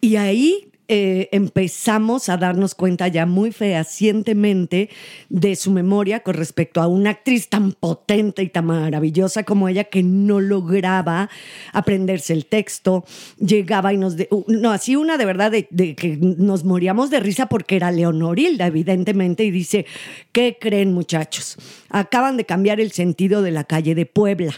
y 0.00 0.16
ahí 0.16 0.71
eh, 0.88 1.28
empezamos 1.32 2.28
a 2.28 2.36
darnos 2.36 2.74
cuenta 2.74 3.08
ya 3.08 3.24
muy 3.24 3.52
fehacientemente 3.52 4.90
de 5.28 5.56
su 5.56 5.70
memoria 5.70 6.20
con 6.20 6.34
respecto 6.34 6.80
a 6.80 6.88
una 6.88 7.10
actriz 7.10 7.48
tan 7.48 7.72
potente 7.72 8.42
y 8.42 8.48
tan 8.48 8.66
maravillosa 8.66 9.44
como 9.44 9.68
ella 9.68 9.84
que 9.84 10.02
no 10.02 10.40
lograba 10.40 11.30
aprenderse 11.72 12.32
el 12.32 12.46
texto, 12.46 13.04
llegaba 13.38 13.92
y 13.92 13.96
nos... 13.96 14.16
de- 14.16 14.28
no, 14.48 14.72
así 14.72 14.96
una 14.96 15.16
de 15.18 15.24
verdad 15.24 15.50
de, 15.50 15.68
de 15.70 15.94
que 15.94 16.16
nos 16.16 16.64
moríamos 16.64 17.10
de 17.10 17.20
risa 17.20 17.46
porque 17.46 17.76
era 17.76 17.90
Leonorilda, 17.90 18.66
evidentemente, 18.66 19.44
y 19.44 19.50
dice, 19.50 19.86
¿qué 20.32 20.58
creen 20.60 20.92
muchachos? 20.92 21.56
Acaban 21.88 22.36
de 22.36 22.44
cambiar 22.44 22.80
el 22.80 22.92
sentido 22.92 23.42
de 23.42 23.50
la 23.52 23.64
calle 23.64 23.94
de 23.94 24.06
Puebla 24.06 24.52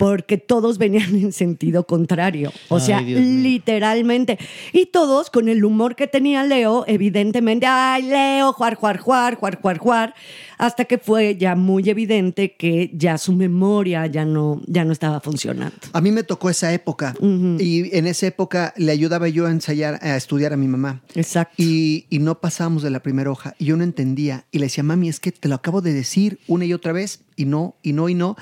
porque 0.00 0.38
todos 0.38 0.78
venían 0.78 1.14
en 1.14 1.30
sentido 1.30 1.86
contrario. 1.86 2.50
O 2.70 2.76
Ay, 2.76 2.80
sea, 2.80 3.02
Dios 3.02 3.20
mío. 3.20 3.42
literalmente. 3.42 4.38
Y 4.72 4.86
todos 4.86 5.28
con 5.28 5.50
el 5.50 5.62
humor 5.62 5.94
que 5.94 6.06
tenía 6.06 6.42
Leo, 6.42 6.84
evidentemente, 6.86 7.66
ay, 7.68 8.04
Leo, 8.04 8.54
juar, 8.54 8.76
juar, 8.76 8.96
juar, 8.96 9.34
juar, 9.36 9.60
juar, 9.60 9.76
juar, 9.76 10.14
hasta 10.56 10.86
que 10.86 10.96
fue 10.96 11.36
ya 11.36 11.54
muy 11.54 11.86
evidente 11.90 12.54
que 12.56 12.90
ya 12.94 13.18
su 13.18 13.34
memoria 13.34 14.06
ya 14.06 14.24
no, 14.24 14.62
ya 14.66 14.86
no 14.86 14.92
estaba 14.92 15.20
funcionando. 15.20 15.76
A 15.92 16.00
mí 16.00 16.10
me 16.12 16.22
tocó 16.22 16.48
esa 16.48 16.72
época 16.72 17.14
y 17.20 17.94
en 17.94 18.06
esa 18.06 18.26
época 18.26 18.72
le 18.78 18.92
ayudaba 18.92 19.28
yo 19.28 19.46
a 19.46 19.50
ensayar, 19.50 19.98
a 20.02 20.16
estudiar 20.16 20.54
a 20.54 20.56
mi 20.56 20.66
mamá. 20.66 21.02
Exacto. 21.14 21.56
Y, 21.58 22.06
y 22.08 22.20
no 22.20 22.40
pasábamos 22.40 22.82
de 22.82 22.88
la 22.88 23.00
primera 23.02 23.30
hoja 23.30 23.54
y 23.58 23.66
yo 23.66 23.76
no 23.76 23.84
entendía 23.84 24.46
y 24.50 24.60
le 24.60 24.64
decía, 24.64 24.82
mami, 24.82 25.10
es 25.10 25.20
que 25.20 25.30
te 25.30 25.46
lo 25.48 25.56
acabo 25.56 25.82
de 25.82 25.92
decir 25.92 26.38
una 26.46 26.64
y 26.64 26.72
otra 26.72 26.92
vez 26.92 27.20
y 27.36 27.44
no, 27.44 27.74
y 27.82 27.92
no, 27.92 28.08
y 28.08 28.14
no. 28.14 28.36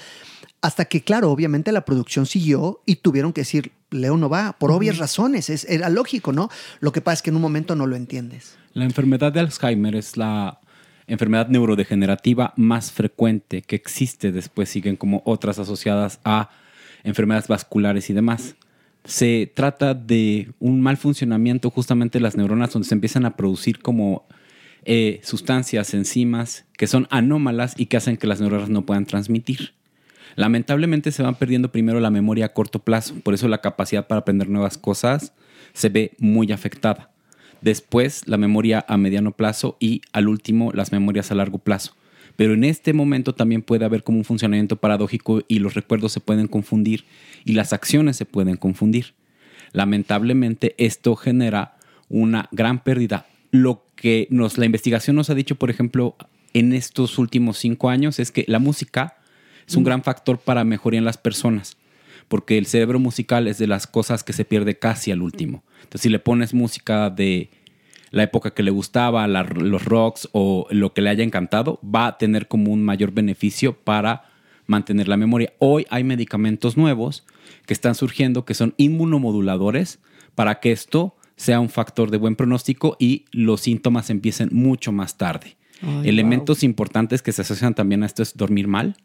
Hasta 0.60 0.86
que, 0.86 1.02
claro, 1.02 1.30
obviamente 1.30 1.70
la 1.70 1.84
producción 1.84 2.26
siguió 2.26 2.82
y 2.84 2.96
tuvieron 2.96 3.32
que 3.32 3.42
decir, 3.42 3.72
Leo 3.90 4.16
no 4.16 4.28
va, 4.28 4.56
por 4.58 4.72
obvias 4.72 4.98
razones, 4.98 5.50
es, 5.50 5.64
era 5.68 5.88
lógico, 5.88 6.32
¿no? 6.32 6.50
Lo 6.80 6.92
que 6.92 7.00
pasa 7.00 7.14
es 7.14 7.22
que 7.22 7.30
en 7.30 7.36
un 7.36 7.42
momento 7.42 7.76
no 7.76 7.86
lo 7.86 7.96
entiendes. 7.96 8.56
La 8.74 8.84
enfermedad 8.84 9.32
de 9.32 9.40
Alzheimer 9.40 9.94
es 9.94 10.16
la 10.16 10.60
enfermedad 11.06 11.48
neurodegenerativa 11.48 12.52
más 12.56 12.92
frecuente 12.92 13.62
que 13.62 13.76
existe. 13.76 14.30
Después 14.30 14.68
siguen 14.68 14.96
como 14.96 15.22
otras 15.24 15.58
asociadas 15.58 16.20
a 16.24 16.50
enfermedades 17.02 17.48
vasculares 17.48 18.10
y 18.10 18.12
demás. 18.12 18.56
Se 19.04 19.50
trata 19.54 19.94
de 19.94 20.52
un 20.58 20.80
mal 20.80 20.96
funcionamiento 20.96 21.70
justamente 21.70 22.18
de 22.18 22.22
las 22.22 22.36
neuronas 22.36 22.72
donde 22.72 22.88
se 22.88 22.94
empiezan 22.94 23.24
a 23.24 23.36
producir 23.36 23.80
como 23.80 24.26
eh, 24.84 25.20
sustancias, 25.24 25.94
enzimas 25.94 26.66
que 26.76 26.86
son 26.86 27.08
anómalas 27.10 27.74
y 27.76 27.86
que 27.86 27.96
hacen 27.96 28.16
que 28.16 28.26
las 28.26 28.40
neuronas 28.40 28.68
no 28.68 28.84
puedan 28.84 29.06
transmitir. 29.06 29.74
Lamentablemente 30.38 31.10
se 31.10 31.24
van 31.24 31.34
perdiendo 31.34 31.72
primero 31.72 31.98
la 31.98 32.10
memoria 32.10 32.44
a 32.44 32.52
corto 32.52 32.78
plazo, 32.78 33.16
por 33.24 33.34
eso 33.34 33.48
la 33.48 33.60
capacidad 33.60 34.06
para 34.06 34.20
aprender 34.20 34.48
nuevas 34.48 34.78
cosas 34.78 35.32
se 35.72 35.88
ve 35.88 36.12
muy 36.18 36.52
afectada. 36.52 37.10
Después 37.60 38.22
la 38.28 38.36
memoria 38.36 38.86
a 38.86 38.96
mediano 38.98 39.32
plazo 39.32 39.76
y 39.80 40.00
al 40.12 40.28
último 40.28 40.70
las 40.72 40.92
memorias 40.92 41.32
a 41.32 41.34
largo 41.34 41.58
plazo. 41.58 41.96
Pero 42.36 42.54
en 42.54 42.62
este 42.62 42.92
momento 42.92 43.34
también 43.34 43.62
puede 43.62 43.84
haber 43.84 44.04
como 44.04 44.18
un 44.18 44.24
funcionamiento 44.24 44.76
paradójico 44.76 45.42
y 45.48 45.58
los 45.58 45.74
recuerdos 45.74 46.12
se 46.12 46.20
pueden 46.20 46.46
confundir 46.46 47.04
y 47.44 47.54
las 47.54 47.72
acciones 47.72 48.16
se 48.16 48.24
pueden 48.24 48.54
confundir. 48.54 49.14
Lamentablemente 49.72 50.76
esto 50.78 51.16
genera 51.16 51.78
una 52.08 52.48
gran 52.52 52.84
pérdida. 52.84 53.26
Lo 53.50 53.82
que 53.96 54.28
nos, 54.30 54.56
la 54.56 54.66
investigación 54.66 55.16
nos 55.16 55.30
ha 55.30 55.34
dicho, 55.34 55.56
por 55.56 55.68
ejemplo, 55.68 56.14
en 56.54 56.72
estos 56.74 57.18
últimos 57.18 57.58
cinco 57.58 57.90
años 57.90 58.20
es 58.20 58.30
que 58.30 58.44
la 58.46 58.60
música 58.60 59.17
es 59.68 59.76
un 59.76 59.84
gran 59.84 60.02
factor 60.02 60.38
para 60.38 60.64
mejoría 60.64 60.98
en 60.98 61.04
las 61.04 61.18
personas, 61.18 61.76
porque 62.28 62.58
el 62.58 62.66
cerebro 62.66 62.98
musical 62.98 63.46
es 63.46 63.58
de 63.58 63.66
las 63.66 63.86
cosas 63.86 64.24
que 64.24 64.32
se 64.32 64.44
pierde 64.44 64.78
casi 64.78 65.10
al 65.12 65.22
último. 65.22 65.62
Entonces, 65.78 66.00
si 66.02 66.08
le 66.08 66.18
pones 66.18 66.54
música 66.54 67.10
de 67.10 67.50
la 68.10 68.22
época 68.22 68.52
que 68.54 68.62
le 68.62 68.70
gustaba, 68.70 69.26
la- 69.28 69.42
los 69.42 69.84
rocks 69.84 70.28
o 70.32 70.66
lo 70.70 70.94
que 70.94 71.02
le 71.02 71.10
haya 71.10 71.22
encantado, 71.24 71.78
va 71.84 72.06
a 72.06 72.16
tener 72.18 72.48
como 72.48 72.72
un 72.72 72.82
mayor 72.82 73.12
beneficio 73.12 73.74
para 73.76 74.24
mantener 74.66 75.08
la 75.08 75.16
memoria. 75.18 75.52
Hoy 75.58 75.86
hay 75.90 76.04
medicamentos 76.04 76.76
nuevos 76.76 77.24
que 77.66 77.74
están 77.74 77.94
surgiendo 77.94 78.44
que 78.46 78.54
son 78.54 78.74
inmunomoduladores 79.22 79.98
para 80.34 80.60
que 80.60 80.72
esto 80.72 81.16
sea 81.36 81.60
un 81.60 81.68
factor 81.68 82.10
de 82.10 82.16
buen 82.18 82.36
pronóstico 82.36 82.96
y 82.98 83.24
los 83.30 83.60
síntomas 83.60 84.10
empiecen 84.10 84.48
mucho 84.52 84.92
más 84.92 85.16
tarde. 85.16 85.56
Ay, 85.82 86.08
Elementos 86.08 86.62
importantes 86.64 87.22
que 87.22 87.32
se 87.32 87.42
asocian 87.42 87.74
también 87.74 88.02
a 88.02 88.06
esto 88.06 88.22
es 88.22 88.36
dormir 88.36 88.66
mal. 88.66 88.96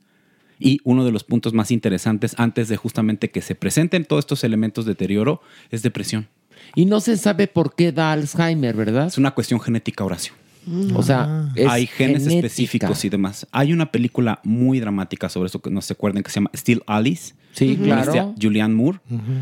Y 0.64 0.80
uno 0.84 1.04
de 1.04 1.12
los 1.12 1.24
puntos 1.24 1.54
más 1.54 1.72
interesantes 1.72 2.36
antes 2.38 2.70
de 2.70 2.78
justamente 2.78 3.30
que 3.30 3.42
se 3.42 3.54
presenten 3.54 4.06
todos 4.06 4.22
estos 4.22 4.44
elementos 4.44 4.86
de 4.86 4.92
deterioro 4.92 5.42
es 5.72 5.84
depresión. 5.84 6.28
Y 6.76 6.86
no 6.86 7.02
se 7.02 7.18
sabe 7.18 7.48
por 7.48 7.76
qué 7.76 7.92
da 7.92 8.14
Alzheimer, 8.14 8.76
¿verdad? 8.76 9.08
Es 9.08 9.18
una 9.18 9.32
cuestión 9.32 9.60
genética, 9.60 10.04
Horacio. 10.04 10.34
O 10.96 11.04
sea, 11.04 11.52
es 11.56 11.68
hay 11.68 11.88
genes 11.88 12.24
genética. 12.24 12.48
específicos 12.48 13.04
y 13.04 13.10
demás. 13.10 13.46
Hay 13.52 13.74
una 13.74 13.92
película 13.92 14.40
muy 14.44 14.80
dramática 14.80 15.28
sobre 15.28 15.48
eso 15.48 15.62
que 15.62 15.70
no 15.70 15.82
se 15.82 15.92
acuerden 15.92 16.24
que 16.24 16.32
se 16.32 16.36
llama 16.36 16.52
Still 16.56 16.82
Alice. 16.88 17.34
Sí, 17.52 17.76
claro. 17.76 18.34
Julianne 18.42 18.74
Moore. 18.74 19.00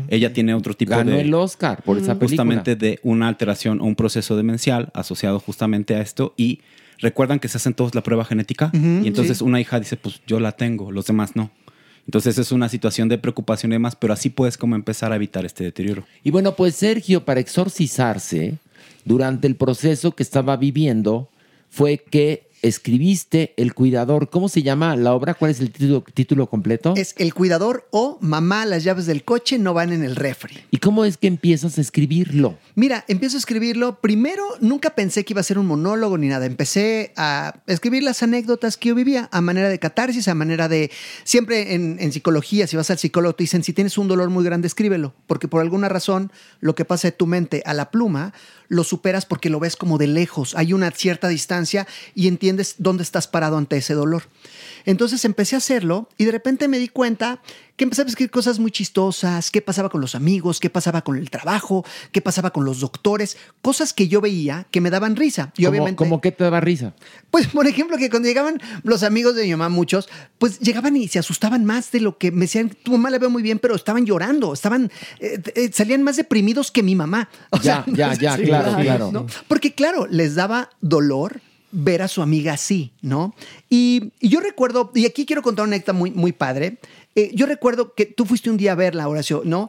Ella 0.08 0.32
tiene 0.32 0.52
otro 0.54 0.74
tipo 0.74 0.90
Ganó 0.90 1.12
de 1.12 1.20
el 1.20 1.32
Oscar 1.32 1.82
por 1.84 1.96
esa 1.96 2.18
película. 2.18 2.28
justamente 2.28 2.74
de 2.74 2.98
una 3.04 3.28
alteración 3.28 3.80
o 3.80 3.84
un 3.84 3.94
proceso 3.94 4.36
demencial 4.36 4.90
asociado 4.94 5.38
justamente 5.38 5.94
a 5.94 6.00
esto 6.00 6.34
y 6.36 6.60
recuerdan 7.02 7.38
que 7.38 7.48
se 7.48 7.58
hacen 7.58 7.74
todos 7.74 7.94
la 7.94 8.02
prueba 8.02 8.24
genética 8.24 8.70
y 8.72 9.06
entonces 9.06 9.38
sí. 9.38 9.44
una 9.44 9.60
hija 9.60 9.78
dice, 9.78 9.96
pues 9.98 10.22
yo 10.26 10.40
la 10.40 10.52
tengo, 10.52 10.90
los 10.90 11.06
demás 11.06 11.36
no. 11.36 11.50
Entonces 12.06 12.38
es 12.38 12.50
una 12.50 12.68
situación 12.68 13.08
de 13.08 13.18
preocupación 13.18 13.72
y 13.72 13.74
demás, 13.74 13.94
pero 13.96 14.12
así 14.12 14.30
puedes 14.30 14.56
como 14.56 14.74
empezar 14.74 15.12
a 15.12 15.16
evitar 15.16 15.44
este 15.44 15.64
deterioro. 15.64 16.04
Y 16.24 16.30
bueno, 16.30 16.56
pues 16.56 16.74
Sergio, 16.74 17.24
para 17.24 17.40
exorcizarse, 17.40 18.58
durante 19.04 19.46
el 19.46 19.56
proceso 19.56 20.12
que 20.12 20.22
estaba 20.22 20.56
viviendo, 20.56 21.28
fue 21.68 21.98
que 21.98 22.48
escribiste 22.62 23.52
El 23.56 23.74
Cuidador. 23.74 24.30
¿Cómo 24.30 24.48
se 24.48 24.62
llama 24.62 24.96
la 24.96 25.12
obra? 25.12 25.34
¿Cuál 25.34 25.50
es 25.50 25.60
el 25.60 25.70
título, 25.70 26.04
título 26.14 26.48
completo? 26.48 26.94
Es 26.96 27.14
El 27.18 27.34
Cuidador 27.34 27.88
o 27.90 28.18
Mamá, 28.20 28.64
las 28.64 28.84
llaves 28.84 29.06
del 29.06 29.24
coche 29.24 29.58
no 29.58 29.74
van 29.74 29.92
en 29.92 30.04
el 30.04 30.16
refri. 30.16 30.58
¿Y 30.70 30.78
cómo 30.78 31.04
es 31.04 31.16
que 31.16 31.26
empiezas 31.26 31.76
a 31.78 31.80
escribirlo? 31.80 32.56
Mira, 32.74 33.04
empiezo 33.08 33.36
a 33.36 33.40
escribirlo. 33.40 34.00
Primero, 34.00 34.44
nunca 34.60 34.90
pensé 34.94 35.24
que 35.24 35.32
iba 35.32 35.40
a 35.40 35.44
ser 35.44 35.58
un 35.58 35.66
monólogo 35.66 36.16
ni 36.16 36.28
nada. 36.28 36.46
Empecé 36.46 37.12
a 37.16 37.60
escribir 37.66 38.02
las 38.02 38.22
anécdotas 38.22 38.76
que 38.76 38.90
yo 38.90 38.94
vivía 38.94 39.28
a 39.32 39.40
manera 39.40 39.68
de 39.68 39.78
catarsis, 39.78 40.28
a 40.28 40.34
manera 40.34 40.68
de... 40.68 40.90
Siempre 41.24 41.74
en, 41.74 41.96
en 42.00 42.12
psicología, 42.12 42.66
si 42.66 42.76
vas 42.76 42.90
al 42.90 42.98
psicólogo, 42.98 43.34
te 43.34 43.44
dicen, 43.44 43.64
si 43.64 43.72
tienes 43.72 43.98
un 43.98 44.08
dolor 44.08 44.30
muy 44.30 44.44
grande, 44.44 44.68
escríbelo. 44.68 45.14
Porque 45.26 45.48
por 45.48 45.60
alguna 45.60 45.88
razón, 45.88 46.30
lo 46.60 46.74
que 46.74 46.84
pasa 46.84 47.08
de 47.08 47.12
tu 47.12 47.26
mente 47.26 47.62
a 47.66 47.74
la 47.74 47.90
pluma, 47.90 48.32
lo 48.72 48.84
superas 48.84 49.26
porque 49.26 49.50
lo 49.50 49.60
ves 49.60 49.76
como 49.76 49.98
de 49.98 50.06
lejos. 50.06 50.54
Hay 50.56 50.72
una 50.72 50.90
cierta 50.92 51.28
distancia 51.28 51.86
y 52.14 52.26
entiendes 52.26 52.76
dónde 52.78 53.02
estás 53.02 53.28
parado 53.28 53.58
ante 53.58 53.76
ese 53.76 53.92
dolor. 53.92 54.22
Entonces 54.84 55.24
empecé 55.24 55.54
a 55.56 55.58
hacerlo 55.58 56.08
y 56.18 56.24
de 56.24 56.32
repente 56.32 56.68
me 56.68 56.78
di 56.78 56.88
cuenta 56.88 57.40
que 57.76 57.84
empecé 57.84 58.02
a 58.02 58.04
escribir 58.04 58.30
cosas 58.30 58.58
muy 58.58 58.70
chistosas, 58.70 59.50
qué 59.50 59.62
pasaba 59.62 59.88
con 59.88 60.00
los 60.00 60.14
amigos, 60.14 60.60
qué 60.60 60.70
pasaba 60.70 61.02
con 61.02 61.16
el 61.16 61.30
trabajo, 61.30 61.84
qué 62.12 62.20
pasaba 62.20 62.50
con 62.50 62.64
los 62.64 62.80
doctores, 62.80 63.36
cosas 63.62 63.92
que 63.92 64.08
yo 64.08 64.20
veía 64.20 64.66
que 64.70 64.80
me 64.80 64.90
daban 64.90 65.16
risa. 65.16 65.52
Y 65.56 65.64
¿Cómo, 65.64 65.70
obviamente... 65.70 65.96
cómo 65.96 66.20
que 66.20 66.32
te 66.32 66.44
daba 66.44 66.60
risa? 66.60 66.94
Pues, 67.30 67.46
por 67.46 67.66
ejemplo, 67.66 67.96
que 67.96 68.10
cuando 68.10 68.28
llegaban 68.28 68.60
los 68.82 69.02
amigos 69.02 69.34
de 69.34 69.44
mi 69.44 69.50
mamá, 69.52 69.68
muchos, 69.68 70.08
pues 70.38 70.60
llegaban 70.60 70.96
y 70.96 71.08
se 71.08 71.18
asustaban 71.18 71.64
más 71.64 71.90
de 71.92 72.00
lo 72.00 72.18
que 72.18 72.30
me 72.30 72.42
decían, 72.42 72.70
tu 72.70 72.92
mamá 72.92 73.10
la 73.10 73.18
veo 73.18 73.30
muy 73.30 73.42
bien, 73.42 73.58
pero 73.58 73.74
estaban 73.74 74.04
llorando, 74.04 74.52
estaban, 74.52 74.90
eh, 75.20 75.40
eh, 75.54 75.70
salían 75.72 76.02
más 76.02 76.16
deprimidos 76.16 76.70
que 76.70 76.82
mi 76.82 76.94
mamá. 76.94 77.28
O 77.50 77.58
Ya, 77.58 77.84
ya, 77.86 78.14
ya, 78.14 78.36
sí, 78.36 78.44
claro, 78.44 78.76
claro. 78.76 79.12
¿no? 79.12 79.26
Porque 79.46 79.74
claro, 79.74 80.06
les 80.08 80.34
daba 80.34 80.70
dolor 80.80 81.40
ver 81.72 82.02
a 82.02 82.08
su 82.08 82.22
amiga 82.22 82.52
así, 82.52 82.92
¿no? 83.02 83.34
Y, 83.68 84.12
y 84.20 84.28
yo 84.28 84.40
recuerdo, 84.40 84.92
y 84.94 85.06
aquí 85.06 85.26
quiero 85.26 85.42
contar 85.42 85.64
una 85.64 85.74
anécdota 85.74 85.92
muy, 85.94 86.10
muy 86.10 86.32
padre, 86.32 86.78
eh, 87.14 87.30
yo 87.34 87.46
recuerdo 87.46 87.94
que 87.94 88.06
tú 88.06 88.24
fuiste 88.26 88.50
un 88.50 88.56
día 88.58 88.72
a 88.72 88.74
verla, 88.76 89.08
Horacio, 89.08 89.42
¿no? 89.44 89.68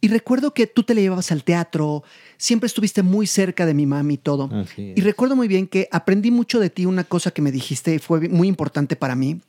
Y 0.00 0.08
recuerdo 0.08 0.54
que 0.54 0.66
tú 0.66 0.82
te 0.82 0.94
la 0.94 1.02
llevabas 1.02 1.30
al 1.30 1.44
teatro, 1.44 2.02
siempre 2.38 2.68
estuviste 2.68 3.02
muy 3.02 3.26
cerca 3.26 3.66
de 3.66 3.74
mi 3.74 3.84
mami 3.84 4.14
y 4.14 4.18
todo. 4.18 4.48
Y 4.96 5.00
recuerdo 5.02 5.36
muy 5.36 5.46
bien 5.46 5.66
que 5.66 5.88
aprendí 5.92 6.30
mucho 6.30 6.58
de 6.58 6.70
ti, 6.70 6.86
una 6.86 7.04
cosa 7.04 7.32
que 7.32 7.42
me 7.42 7.52
dijiste 7.52 7.94
y 7.94 7.98
fue 7.98 8.28
muy 8.28 8.48
importante 8.48 8.96
para 8.96 9.14
mí. 9.14 9.40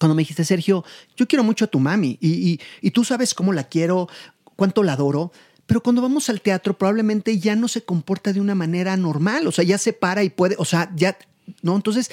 Cuando 0.00 0.14
me 0.16 0.22
dijiste, 0.22 0.44
Sergio, 0.44 0.84
yo 1.16 1.28
quiero 1.28 1.44
mucho 1.44 1.66
a 1.66 1.68
tu 1.68 1.78
mami 1.78 2.18
y, 2.20 2.30
y- 2.50 2.60
y 2.80 2.90
tú 2.90 3.04
sabes 3.04 3.32
cómo 3.34 3.52
la 3.52 3.64
quiero, 3.64 4.08
cuánto 4.56 4.82
la 4.82 4.94
adoro. 4.94 5.30
Pero 5.66 5.82
cuando 5.82 6.02
vamos 6.02 6.28
al 6.28 6.40
teatro, 6.40 6.76
probablemente 6.76 7.38
ya 7.38 7.54
no 7.54 7.68
se 7.68 7.82
comporta 7.84 8.32
de 8.32 8.40
una 8.40 8.56
manera 8.56 8.96
normal. 8.96 9.46
O 9.46 9.52
sea, 9.52 9.64
ya 9.64 9.78
se 9.78 9.92
para 9.92 10.24
y 10.24 10.30
puede, 10.30 10.56
o 10.58 10.64
sea, 10.64 10.90
ya, 10.96 11.16
¿no? 11.62 11.76
Entonces, 11.76 12.10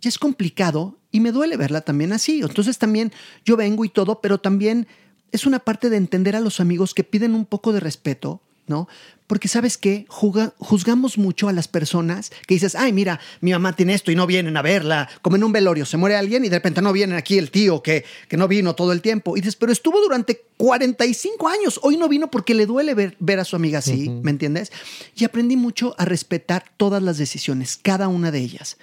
ya 0.00 0.08
es 0.08 0.18
complicado 0.18 0.96
y 1.10 1.20
me 1.20 1.32
duele 1.32 1.56
verla 1.56 1.80
también 1.82 2.12
así. 2.12 2.40
Entonces, 2.40 2.78
también 2.78 3.12
yo 3.44 3.56
vengo 3.56 3.84
y 3.84 3.88
todo, 3.88 4.20
pero 4.20 4.38
también 4.38 4.86
es 5.32 5.46
una 5.46 5.58
parte 5.60 5.90
de 5.90 5.96
entender 5.96 6.36
a 6.36 6.40
los 6.40 6.60
amigos 6.60 6.94
que 6.94 7.04
piden 7.04 7.34
un 7.34 7.46
poco 7.46 7.72
de 7.72 7.80
respeto, 7.80 8.40
¿no? 8.70 8.88
Porque 9.26 9.46
sabes 9.46 9.76
qué, 9.78 10.06
Juga- 10.08 10.54
juzgamos 10.58 11.16
mucho 11.16 11.48
a 11.48 11.52
las 11.52 11.68
personas 11.68 12.32
que 12.48 12.54
dices, 12.54 12.74
ay, 12.74 12.92
mira, 12.92 13.20
mi 13.40 13.52
mamá 13.52 13.76
tiene 13.76 13.94
esto 13.94 14.10
y 14.10 14.16
no 14.16 14.26
vienen 14.26 14.56
a 14.56 14.62
verla, 14.62 15.08
como 15.22 15.36
en 15.36 15.44
un 15.44 15.52
velorio, 15.52 15.84
se 15.86 15.96
muere 15.96 16.16
alguien 16.16 16.44
y 16.44 16.48
de 16.48 16.56
repente 16.56 16.82
no 16.82 16.92
viene 16.92 17.14
aquí 17.14 17.38
el 17.38 17.52
tío 17.52 17.80
que, 17.80 18.04
que 18.28 18.36
no 18.36 18.48
vino 18.48 18.74
todo 18.74 18.90
el 18.92 19.02
tiempo. 19.02 19.36
Y 19.36 19.40
dices, 19.40 19.54
pero 19.54 19.70
estuvo 19.70 20.00
durante 20.00 20.42
45 20.56 21.46
años, 21.48 21.78
hoy 21.84 21.96
no 21.96 22.08
vino 22.08 22.28
porque 22.28 22.54
le 22.54 22.66
duele 22.66 22.94
ver, 22.94 23.16
ver 23.20 23.38
a 23.38 23.44
su 23.44 23.54
amiga 23.54 23.78
así, 23.78 24.08
¿me 24.08 24.32
entiendes? 24.32 24.72
Y 25.14 25.24
aprendí 25.24 25.56
mucho 25.56 25.94
a 25.98 26.04
respetar 26.06 26.64
todas 26.76 27.00
las 27.02 27.16
decisiones, 27.16 27.78
cada 27.80 28.08
una 28.08 28.32
de 28.32 28.40
ellas. 28.40 28.78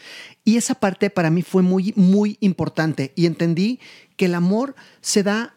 Y 0.45 0.55
esa 0.55 0.75
parte 0.75 1.09
para 1.09 1.29
mí 1.29 1.41
fue 1.41 1.61
muy, 1.61 1.91
muy 1.97 2.37
importante 2.39 3.11
y 3.15 3.25
entendí 3.25 3.81
que 4.15 4.25
el 4.25 4.35
amor 4.35 4.75
se 5.01 5.23
da 5.23 5.55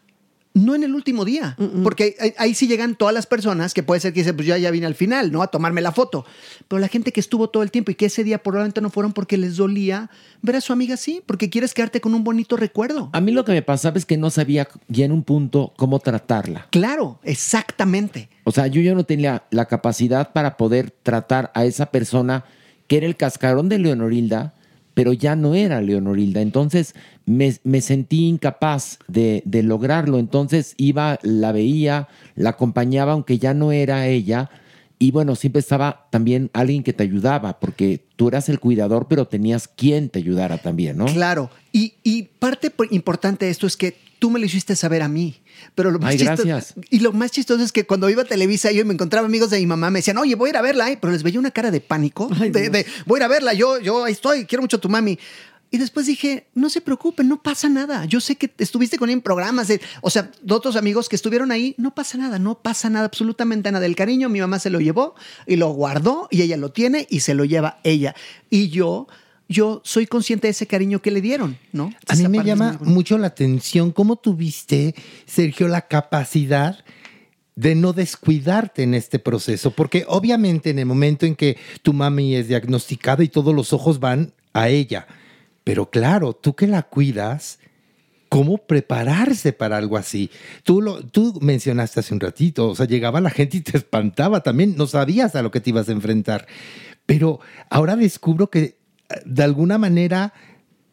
no 0.52 0.74
en 0.74 0.82
el 0.82 0.94
último 0.94 1.24
día, 1.24 1.56
porque 1.84 2.16
ahí, 2.18 2.34
ahí 2.36 2.54
sí 2.54 2.66
llegan 2.66 2.96
todas 2.96 3.14
las 3.14 3.26
personas 3.26 3.72
que 3.72 3.84
puede 3.84 4.00
ser 4.00 4.12
que 4.12 4.20
dicen, 4.20 4.34
pues 4.34 4.48
ya, 4.48 4.58
ya 4.58 4.70
vine 4.70 4.86
al 4.86 4.96
final, 4.96 5.30
¿no? 5.30 5.42
A 5.42 5.46
tomarme 5.46 5.80
la 5.80 5.92
foto. 5.92 6.24
Pero 6.66 6.80
la 6.80 6.88
gente 6.88 7.12
que 7.12 7.20
estuvo 7.20 7.50
todo 7.50 7.62
el 7.62 7.70
tiempo 7.70 7.92
y 7.92 7.94
que 7.94 8.06
ese 8.06 8.24
día 8.24 8.42
probablemente 8.42 8.80
no 8.80 8.90
fueron 8.90 9.12
porque 9.12 9.36
les 9.36 9.56
dolía 9.56 10.10
ver 10.42 10.56
a 10.56 10.60
su 10.60 10.72
amiga 10.72 10.94
así, 10.94 11.22
porque 11.24 11.50
quieres 11.50 11.72
quedarte 11.72 12.00
con 12.00 12.14
un 12.14 12.24
bonito 12.24 12.56
recuerdo. 12.56 13.10
A 13.12 13.20
mí 13.20 13.30
lo 13.30 13.44
que 13.44 13.52
me 13.52 13.62
pasaba 13.62 13.96
es 13.96 14.06
que 14.06 14.16
no 14.16 14.30
sabía 14.30 14.68
ya 14.88 15.04
en 15.04 15.12
un 15.12 15.22
punto 15.22 15.72
cómo 15.76 16.00
tratarla. 16.00 16.66
Claro, 16.70 17.20
exactamente. 17.22 18.28
O 18.44 18.50
sea, 18.50 18.66
yo 18.66 18.80
ya 18.80 18.94
no 18.94 19.04
tenía 19.04 19.44
la 19.50 19.66
capacidad 19.66 20.32
para 20.32 20.56
poder 20.56 20.90
tratar 20.90 21.52
a 21.54 21.64
esa 21.64 21.86
persona 21.86 22.44
que 22.88 22.96
era 22.96 23.06
el 23.06 23.16
cascarón 23.16 23.68
de 23.68 23.78
Leonorilda, 23.78 24.54
pero 24.94 25.12
ya 25.12 25.36
no 25.36 25.54
era 25.54 25.80
Leonorilda. 25.80 26.40
Entonces 26.40 26.96
me, 27.30 27.56
me 27.64 27.80
sentí 27.80 28.26
incapaz 28.26 28.98
de, 29.08 29.42
de 29.46 29.62
lograrlo. 29.62 30.18
Entonces 30.18 30.74
iba, 30.76 31.18
la 31.22 31.52
veía, 31.52 32.08
la 32.34 32.50
acompañaba, 32.50 33.12
aunque 33.12 33.38
ya 33.38 33.54
no 33.54 33.72
era 33.72 34.06
ella. 34.06 34.50
Y 34.98 35.12
bueno, 35.12 35.34
siempre 35.34 35.60
estaba 35.60 36.08
también 36.10 36.50
alguien 36.52 36.82
que 36.82 36.92
te 36.92 37.02
ayudaba, 37.02 37.58
porque 37.58 38.04
tú 38.16 38.28
eras 38.28 38.50
el 38.50 38.60
cuidador, 38.60 39.06
pero 39.08 39.26
tenías 39.26 39.66
quien 39.66 40.10
te 40.10 40.18
ayudara 40.18 40.58
también, 40.58 40.98
¿no? 40.98 41.06
Claro. 41.06 41.50
Y, 41.72 41.94
y 42.02 42.24
parte 42.24 42.68
por- 42.70 42.92
importante 42.92 43.46
de 43.46 43.50
esto 43.50 43.66
es 43.66 43.78
que 43.78 43.96
tú 44.18 44.28
me 44.28 44.38
lo 44.38 44.44
hiciste 44.44 44.76
saber 44.76 45.00
a 45.00 45.08
mí. 45.08 45.36
Pero 45.74 45.90
lo 45.90 45.98
más 45.98 46.10
Ay, 46.12 46.18
chistoso- 46.18 46.44
gracias. 46.44 46.74
y 46.90 47.00
lo 47.00 47.12
más 47.12 47.30
chistoso 47.30 47.62
es 47.62 47.72
que 47.72 47.86
cuando 47.86 48.10
iba 48.10 48.20
a 48.22 48.24
Televisa 48.26 48.70
yo 48.72 48.84
me 48.84 48.92
encontraba 48.92 49.26
amigos 49.26 49.48
de 49.48 49.58
mi 49.60 49.66
mamá, 49.66 49.88
me 49.90 50.00
decían, 50.00 50.18
oye, 50.18 50.34
voy 50.34 50.48
a 50.48 50.50
ir 50.50 50.56
a 50.58 50.62
verla, 50.62 50.90
¿eh?", 50.90 50.98
pero 51.00 51.12
les 51.14 51.22
veía 51.22 51.38
una 51.38 51.50
cara 51.50 51.70
de 51.70 51.80
pánico, 51.80 52.28
de, 52.28 52.50
de, 52.68 52.84
voy 53.06 53.16
a 53.16 53.20
ir 53.20 53.24
a 53.24 53.28
verla, 53.28 53.54
yo, 53.54 53.80
yo 53.80 54.04
ahí 54.04 54.12
estoy, 54.12 54.44
quiero 54.44 54.60
mucho 54.62 54.76
a 54.76 54.80
tu 54.80 54.90
mami. 54.90 55.18
Y 55.72 55.78
después 55.78 56.06
dije, 56.06 56.48
no 56.54 56.68
se 56.68 56.80
preocupen, 56.80 57.28
no 57.28 57.40
pasa 57.42 57.68
nada. 57.68 58.04
Yo 58.04 58.20
sé 58.20 58.34
que 58.34 58.50
estuviste 58.58 58.98
con 58.98 59.08
él 59.08 59.14
en 59.14 59.20
programas, 59.22 59.68
de- 59.68 59.80
o 60.00 60.10
sea, 60.10 60.30
de 60.42 60.54
otros 60.54 60.74
amigos 60.74 61.08
que 61.08 61.14
estuvieron 61.14 61.52
ahí, 61.52 61.74
no 61.78 61.94
pasa 61.94 62.18
nada, 62.18 62.40
no 62.40 62.58
pasa 62.58 62.90
nada, 62.90 63.04
absolutamente 63.06 63.70
nada. 63.70 63.86
El 63.86 63.94
cariño, 63.94 64.28
mi 64.28 64.40
mamá 64.40 64.58
se 64.58 64.68
lo 64.70 64.80
llevó 64.80 65.14
y 65.46 65.54
lo 65.56 65.68
guardó 65.70 66.26
y 66.30 66.42
ella 66.42 66.56
lo 66.56 66.72
tiene 66.72 67.06
y 67.08 67.20
se 67.20 67.34
lo 67.34 67.44
lleva 67.44 67.78
ella. 67.84 68.16
Y 68.50 68.68
yo, 68.70 69.06
yo 69.48 69.80
soy 69.84 70.06
consciente 70.06 70.48
de 70.48 70.52
ese 70.52 70.66
cariño 70.66 71.00
que 71.02 71.12
le 71.12 71.20
dieron, 71.20 71.56
¿no? 71.72 71.92
A 72.08 72.14
mí 72.16 72.22
me 72.28 72.38
llama 72.44 72.72
mucho 72.90 73.16
la 73.18 73.28
atención 73.28 73.92
cómo 73.92 74.16
tuviste, 74.16 74.96
Sergio, 75.24 75.68
la 75.68 75.86
capacidad 75.86 76.84
de 77.54 77.74
no 77.76 77.92
descuidarte 77.92 78.82
en 78.82 78.94
este 78.94 79.18
proceso, 79.20 79.70
porque 79.70 80.04
obviamente 80.08 80.70
en 80.70 80.78
el 80.80 80.86
momento 80.86 81.26
en 81.26 81.36
que 81.36 81.58
tu 81.82 81.92
mami 81.92 82.34
es 82.34 82.48
diagnosticada 82.48 83.22
y 83.22 83.28
todos 83.28 83.54
los 83.54 83.72
ojos 83.72 84.00
van 84.00 84.32
a 84.52 84.68
ella, 84.68 85.06
pero 85.70 85.88
claro, 85.88 86.32
tú 86.32 86.56
que 86.56 86.66
la 86.66 86.82
cuidas, 86.82 87.60
¿cómo 88.28 88.58
prepararse 88.58 89.52
para 89.52 89.76
algo 89.76 89.96
así? 89.96 90.28
Tú, 90.64 90.82
lo, 90.82 91.00
tú 91.00 91.38
mencionaste 91.40 92.00
hace 92.00 92.12
un 92.12 92.18
ratito, 92.18 92.70
o 92.70 92.74
sea, 92.74 92.86
llegaba 92.86 93.20
la 93.20 93.30
gente 93.30 93.58
y 93.58 93.60
te 93.60 93.76
espantaba 93.76 94.42
también, 94.42 94.74
no 94.76 94.88
sabías 94.88 95.36
a 95.36 95.42
lo 95.42 95.52
que 95.52 95.60
te 95.60 95.70
ibas 95.70 95.88
a 95.88 95.92
enfrentar, 95.92 96.48
pero 97.06 97.38
ahora 97.70 97.94
descubro 97.94 98.50
que 98.50 98.60
eh, 98.60 98.76
de 99.24 99.44
alguna 99.44 99.78
manera 99.78 100.34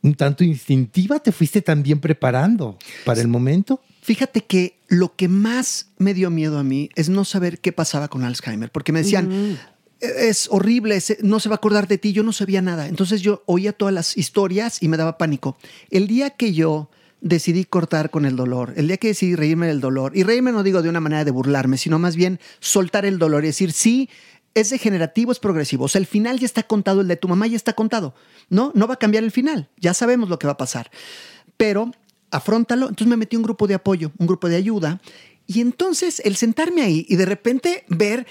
un 0.03 0.13
tanto 0.13 0.43
instintiva 0.43 1.17
te 1.21 1.31
fuiste 1.31 1.63
también 1.63 1.99
preparando 1.99 2.77
para 3.03 3.19
el 3.19 3.29
momento. 3.29 3.81
Fíjate 4.03 4.41
que 4.41 4.77
lo 4.89 5.15
que 5.15 5.27
más 5.27 5.89
me 5.97 6.13
dio 6.13 6.29
miedo 6.29 6.59
a 6.59 6.63
mí 6.63 6.91
es 6.93 7.09
no 7.09 7.25
saber 7.25 7.61
qué 7.61 7.71
pasaba 7.71 8.09
con 8.09 8.23
Alzheimer, 8.23 8.71
porque 8.71 8.91
me 8.91 9.01
decían, 9.01 9.57
es 9.99 10.47
horrible, 10.51 11.01
no 11.21 11.39
se 11.39 11.49
va 11.49 11.55
a 11.55 11.57
acordar 11.57 11.87
de 11.87 11.97
ti, 11.97 12.13
yo 12.13 12.23
no 12.23 12.33
sabía 12.33 12.61
nada. 12.61 12.87
Entonces 12.87 13.21
yo 13.21 13.43
oía 13.45 13.73
todas 13.73 13.93
las 13.93 14.17
historias 14.17 14.81
y 14.81 14.87
me 14.87 14.97
daba 14.97 15.17
pánico. 15.17 15.57
El 15.89 16.07
día 16.07 16.31
que 16.31 16.53
yo 16.53 16.89
decidí 17.21 17.65
cortar 17.65 18.11
con 18.11 18.25
el 18.25 18.35
dolor, 18.35 18.73
el 18.75 18.87
día 18.87 18.97
que 18.97 19.07
decidí 19.09 19.35
reírme 19.35 19.67
del 19.67 19.81
dolor, 19.81 20.15
y 20.15 20.23
reírme 20.23 20.51
no 20.51 20.63
digo 20.63 20.81
de 20.81 20.89
una 20.89 20.99
manera 20.99 21.25
de 21.25 21.31
burlarme, 21.31 21.77
sino 21.77 21.97
más 21.99 22.15
bien 22.15 22.39
soltar 22.59 23.05
el 23.05 23.17
dolor 23.17 23.43
y 23.43 23.47
decir, 23.47 23.71
sí, 23.71 24.09
es 24.53 24.69
degenerativo, 24.69 25.31
es 25.31 25.39
progresivo. 25.39 25.85
O 25.85 25.87
sea, 25.87 25.99
el 25.99 26.07
final 26.07 26.39
ya 26.39 26.45
está 26.45 26.63
contado, 26.63 27.01
el 27.01 27.07
de 27.07 27.15
tu 27.15 27.27
mamá 27.27 27.47
ya 27.47 27.55
está 27.55 27.73
contado. 27.73 28.15
No, 28.49 28.71
no 28.75 28.87
va 28.87 28.95
a 28.95 28.99
cambiar 28.99 29.23
el 29.23 29.31
final, 29.31 29.69
ya 29.77 29.93
sabemos 29.93 30.29
lo 30.29 30.39
que 30.39 30.47
va 30.47 30.53
a 30.53 30.57
pasar. 30.57 30.89
Pero 31.57 31.91
afrontalo. 32.31 32.89
Entonces 32.89 33.07
me 33.07 33.17
metí 33.17 33.35
un 33.35 33.43
grupo 33.43 33.67
de 33.67 33.75
apoyo, 33.75 34.11
un 34.17 34.27
grupo 34.27 34.49
de 34.49 34.55
ayuda. 34.55 35.01
Y 35.45 35.61
entonces 35.61 36.21
el 36.25 36.35
sentarme 36.35 36.81
ahí 36.81 37.05
y 37.07 37.15
de 37.15 37.25
repente 37.25 37.85
ver 37.87 38.27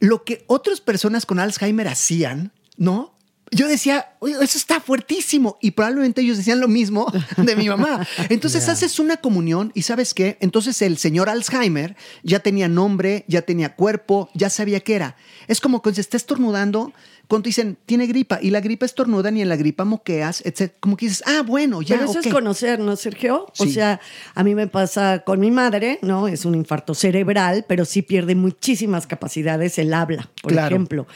lo 0.00 0.24
que 0.24 0.44
otras 0.46 0.80
personas 0.80 1.26
con 1.26 1.38
Alzheimer 1.38 1.88
hacían, 1.88 2.52
¿no? 2.76 3.17
Yo 3.50 3.68
decía, 3.68 4.12
"Oye, 4.20 4.34
eso 4.42 4.58
está 4.58 4.80
fuertísimo. 4.80 5.56
Y 5.60 5.72
probablemente 5.72 6.20
ellos 6.20 6.36
decían 6.36 6.60
lo 6.60 6.68
mismo 6.68 7.10
de 7.36 7.56
mi 7.56 7.68
mamá. 7.68 8.06
Entonces 8.28 8.68
haces 8.68 8.98
una 8.98 9.16
comunión 9.18 9.72
y 9.74 9.82
¿sabes 9.82 10.14
qué? 10.14 10.36
Entonces 10.40 10.80
el 10.82 10.98
señor 10.98 11.28
Alzheimer 11.28 11.96
ya 12.22 12.40
tenía 12.40 12.68
nombre, 12.68 13.24
ya 13.28 13.42
tenía 13.42 13.74
cuerpo, 13.74 14.28
ya 14.34 14.50
sabía 14.50 14.80
qué 14.80 14.94
era. 14.96 15.16
Es 15.46 15.60
como 15.60 15.82
que 15.82 15.94
se 15.94 16.00
está 16.00 16.16
estornudando 16.16 16.92
cuando 17.28 17.42
te 17.42 17.48
dicen, 17.50 17.76
tiene 17.84 18.06
gripa 18.06 18.38
y 18.40 18.48
la 18.50 18.60
gripa 18.60 18.86
estornudan 18.86 19.36
y 19.36 19.42
en 19.42 19.50
la 19.50 19.56
gripa 19.56 19.84
moqueas, 19.84 20.40
etc. 20.46 20.72
Como 20.80 20.96
que 20.96 21.06
dices, 21.06 21.22
ah, 21.26 21.42
bueno, 21.46 21.82
ya. 21.82 21.96
Pero 21.98 22.10
eso 22.10 22.20
ok". 22.20 22.26
es 22.26 22.32
conocer, 22.32 22.78
¿no, 22.80 22.96
Sergio? 22.96 23.52
O 23.58 23.66
sea, 23.66 24.00
a 24.34 24.42
mí 24.44 24.54
me 24.54 24.66
pasa 24.66 25.22
con 25.26 25.38
mi 25.38 25.50
madre, 25.50 25.98
¿no? 26.00 26.26
Es 26.26 26.46
un 26.46 26.54
infarto 26.54 26.94
cerebral, 26.94 27.66
pero 27.68 27.84
sí 27.84 28.00
pierde 28.00 28.34
muchísimas 28.34 29.06
capacidades 29.06 29.78
el 29.78 29.92
habla, 29.92 30.30
por 30.42 30.52
Claro. 30.52 30.74
ejemplo. 30.74 31.06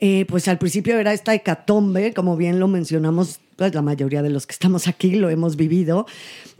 Eh, 0.00 0.26
pues 0.28 0.46
al 0.48 0.58
principio 0.58 0.98
era 0.98 1.12
esta 1.12 1.34
hecatombe, 1.34 2.12
como 2.12 2.36
bien 2.36 2.60
lo 2.60 2.68
mencionamos, 2.68 3.40
pues 3.56 3.74
la 3.74 3.82
mayoría 3.82 4.22
de 4.22 4.30
los 4.30 4.46
que 4.46 4.52
estamos 4.52 4.88
aquí 4.88 5.12
lo 5.16 5.30
hemos 5.30 5.56
vivido. 5.56 6.06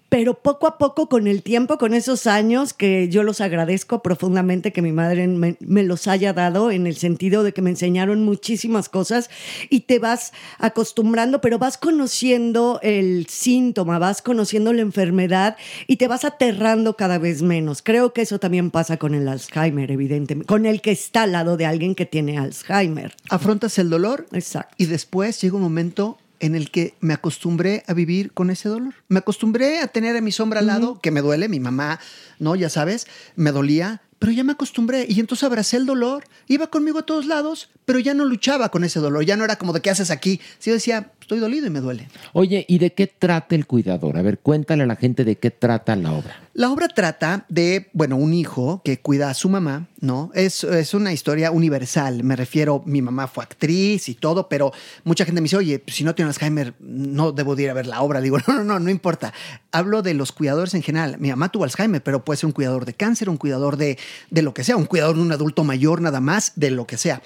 Pero 0.09 0.35
poco 0.35 0.67
a 0.67 0.79
poco, 0.79 1.09
con 1.09 1.27
el 1.27 1.43
tiempo, 1.43 1.79
con 1.79 1.95
esos 1.95 2.27
años, 2.27 2.73
que 2.73 3.09
yo 3.09 3.23
los 3.23 3.41
agradezco 3.41 4.03
profundamente 4.03 4.73
que 4.73 4.83
mi 4.83 4.93
madre 4.93 5.27
me, 5.27 5.57
me 5.61 5.83
los 5.83 6.07
haya 6.07 6.33
dado, 6.33 6.71
en 6.71 6.87
el 6.87 6.97
sentido 6.97 7.43
de 7.43 7.53
que 7.53 7.63
me 7.63 7.71
enseñaron 7.71 8.25
muchísimas 8.25 8.89
cosas 8.89 9.31
y 9.69 9.81
te 9.81 9.99
vas 9.99 10.33
acostumbrando, 10.59 11.41
pero 11.41 11.59
vas 11.59 11.77
conociendo 11.77 12.79
el 12.83 13.27
síntoma, 13.29 13.99
vas 13.99 14.23
conociendo 14.23 14.73
la 14.73 14.83
enfermedad 14.83 15.57
y 15.87 15.97
te 15.97 16.09
vas 16.09 16.25
aterrando 16.25 16.97
cada 16.97 17.19
vez 17.19 17.43
menos. 17.43 17.83
Creo 17.83 18.13
que 18.13 18.23
eso 18.23 18.39
también 18.39 18.71
pasa 18.71 18.97
con 18.97 19.15
el 19.15 19.29
Alzheimer, 19.29 19.91
evidentemente, 19.91 20.47
con 20.47 20.67
el 20.67 20.81
que 20.81 20.93
está 20.93 21.25
al 21.25 21.33
lado 21.33 21.57
de 21.57 21.67
alguien 21.67 21.95
que 21.95 22.07
tiene 22.07 22.39
Alzheimer. 22.39 23.15
Afrontas 23.31 23.79
el 23.79 23.91
dolor 23.91 24.27
Exacto. 24.33 24.75
y 24.79 24.87
después 24.87 25.41
llega 25.41 25.57
un 25.57 25.63
momento 25.63 26.19
en 26.41 26.55
el 26.55 26.71
que 26.71 26.95
me 27.01 27.15
acostumbré 27.15 27.85
a 27.87 27.95
vivir 27.95 28.33
con 28.33 28.51
ese 28.51 28.69
dolor. 28.69 28.95
Me 29.09 29.19
acostumbré 29.19 29.81
a 29.81 29.89
tener 29.89 30.17
a 30.17 30.21
mi 30.21 30.33
sombra 30.33 30.61
al 30.61 30.67
lado, 30.67 31.01
que 31.01 31.11
me 31.11 31.21
duele, 31.21 31.49
mi 31.49 31.61
mamá, 31.61 32.01
¿no? 32.39 32.57
Ya 32.57 32.69
sabes, 32.69 33.07
me 33.37 33.53
dolía, 33.53 34.03
pero 34.19 34.33
ya 34.33 34.45
me 34.45 34.53
acostumbré 34.53 35.07
y 35.09 35.21
entonces 35.21 35.45
abracé 35.45 35.77
el 35.77 35.87
dolor, 35.87 36.25
iba 36.49 36.69
conmigo 36.69 36.99
a 36.99 37.07
todos 37.07 37.27
lados, 37.27 37.71
pero 37.85 37.99
ya 37.99 38.15
no 38.15 38.25
luchaba 38.25 38.71
con 38.71 38.85
ese 38.85 39.01
dolor, 39.01 39.25
ya 39.25 39.37
no 39.37 39.45
era 39.45 39.57
como 39.57 39.73
de 39.73 39.81
qué 39.83 39.91
haces 39.91 40.11
aquí, 40.11 40.41
sí 40.59 40.71
decía, 40.71 41.13
estoy 41.27 41.41
dolido 41.41 41.67
y 41.67 41.71
me 41.71 41.81
duele. 41.81 42.09
Oye, 42.35 42.65
¿y 42.69 42.79
de 42.79 42.93
qué 42.93 43.09
trata 43.09 43.57
el 43.57 43.67
cuidador? 43.67 44.17
A 44.17 44.23
ver, 44.23 44.39
cuéntale 44.39 44.85
a 44.85 44.87
la 44.87 44.95
gente 44.95 45.25
de 45.25 45.37
qué 45.37 45.51
trata 45.51 45.97
la 45.97 46.13
obra. 46.13 46.41
La 46.55 46.71
obra 46.71 46.87
trata 46.87 47.47
de, 47.49 47.91
bueno, 47.93 48.17
un 48.17 48.33
hijo 48.33 48.81
que 48.85 49.01
cuida 49.01 49.29
a 49.29 49.35
su 49.35 49.49
mamá, 49.49 49.89
¿no? 50.01 50.31
Es, 50.35 50.63
es 50.63 50.95
una 50.95 51.13
historia 51.13 51.51
universal. 51.51 52.23
Me 52.23 52.37
refiero, 52.37 52.81
mi 52.87 53.03
mamá 53.03 53.27
fue 53.27 53.43
actriz 53.43 54.09
y 54.09 54.15
todo, 54.15 54.49
pero 54.49 54.73
mucha 55.03 55.25
gente 55.25 55.41
me 55.41 55.47
dice, 55.47 55.57
oye, 55.57 55.83
si 55.89 56.05
no 56.05 56.15
tiene 56.15 56.29
Alzheimer, 56.29 56.75
no 56.79 57.33
debo 57.33 57.57
de 57.57 57.65
ir 57.65 57.71
a 57.71 57.75
ver 57.75 57.87
la 57.87 58.03
obra. 58.03 58.21
Digo, 58.21 58.39
no, 58.47 58.55
no, 58.55 58.63
no, 58.63 58.79
no 58.79 58.89
importa. 58.89 59.35
Hablo 59.73 60.03
de 60.03 60.15
los 60.15 60.31
cuidadores 60.31 60.75
en 60.75 60.83
general. 60.83 61.17
Mi 61.19 61.31
mamá 61.31 61.51
tuvo 61.51 61.65
Alzheimer, 61.65 62.05
pero 62.05 62.25
puede 62.25 62.37
ser 62.37 62.47
un 62.47 62.53
cuidador 62.53 62.85
de 62.85 62.95
cáncer, 62.95 63.29
un 63.29 63.37
cuidador 63.37 63.77
de, 63.77 63.99
de 64.31 64.43
lo 64.43 64.55
que 64.55 64.63
sea, 64.63 64.77
un 64.77 64.87
cuidador 64.87 65.17
de 65.17 65.23
un 65.23 65.33
adulto 65.33 65.65
mayor, 65.65 66.01
nada 66.01 66.21
más, 66.21 66.53
de 66.55 66.71
lo 66.71 66.87
que 66.87 66.97
sea. 66.97 67.21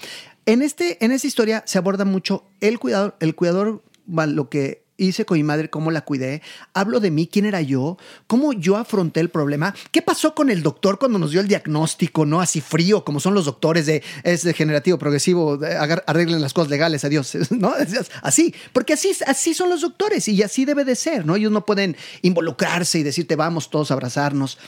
En, 0.47 0.63
este, 0.63 1.03
en 1.05 1.11
esta 1.11 1.27
historia 1.27 1.63
se 1.67 1.77
aborda 1.77 2.03
mucho 2.03 2.43
el 2.61 2.79
cuidador, 2.79 3.15
el 3.19 3.35
cuidador, 3.35 3.83
lo 4.07 4.49
que 4.49 4.81
hice 5.01 5.25
con 5.25 5.37
mi 5.37 5.43
madre, 5.43 5.69
cómo 5.69 5.91
la 5.91 6.01
cuidé, 6.01 6.41
hablo 6.73 6.99
de 6.99 7.11
mí, 7.11 7.27
quién 7.27 7.45
era 7.45 7.61
yo, 7.61 7.97
cómo 8.27 8.53
yo 8.53 8.77
afronté 8.77 9.19
el 9.19 9.29
problema, 9.29 9.73
qué 9.91 10.01
pasó 10.01 10.35
con 10.35 10.49
el 10.49 10.61
doctor 10.61 10.99
cuando 10.99 11.17
nos 11.17 11.31
dio 11.31 11.41
el 11.41 11.47
diagnóstico, 11.47 12.25
¿no? 12.25 12.39
Así 12.39 12.61
frío, 12.61 13.03
como 13.03 13.19
son 13.19 13.33
los 13.33 13.45
doctores 13.45 13.85
de 13.87 14.03
es 14.23 14.43
degenerativo, 14.43 14.97
progresivo, 14.97 15.59
arreglen 16.05 16.41
las 16.41 16.53
cosas 16.53 16.69
legales, 16.69 17.03
adiós, 17.03 17.35
¿no? 17.51 17.73
Así, 18.21 18.53
porque 18.73 18.93
así, 18.93 19.11
así 19.25 19.53
son 19.53 19.69
los 19.69 19.81
doctores 19.81 20.27
y 20.27 20.41
así 20.43 20.65
debe 20.65 20.85
de 20.85 20.95
ser, 20.95 21.25
¿no? 21.25 21.35
Ellos 21.35 21.51
no 21.51 21.65
pueden 21.65 21.97
involucrarse 22.21 22.99
y 22.99 23.03
decirte 23.03 23.35
vamos 23.35 23.69
todos 23.69 23.91
a 23.91 23.95
abrazarnos. 23.95 24.59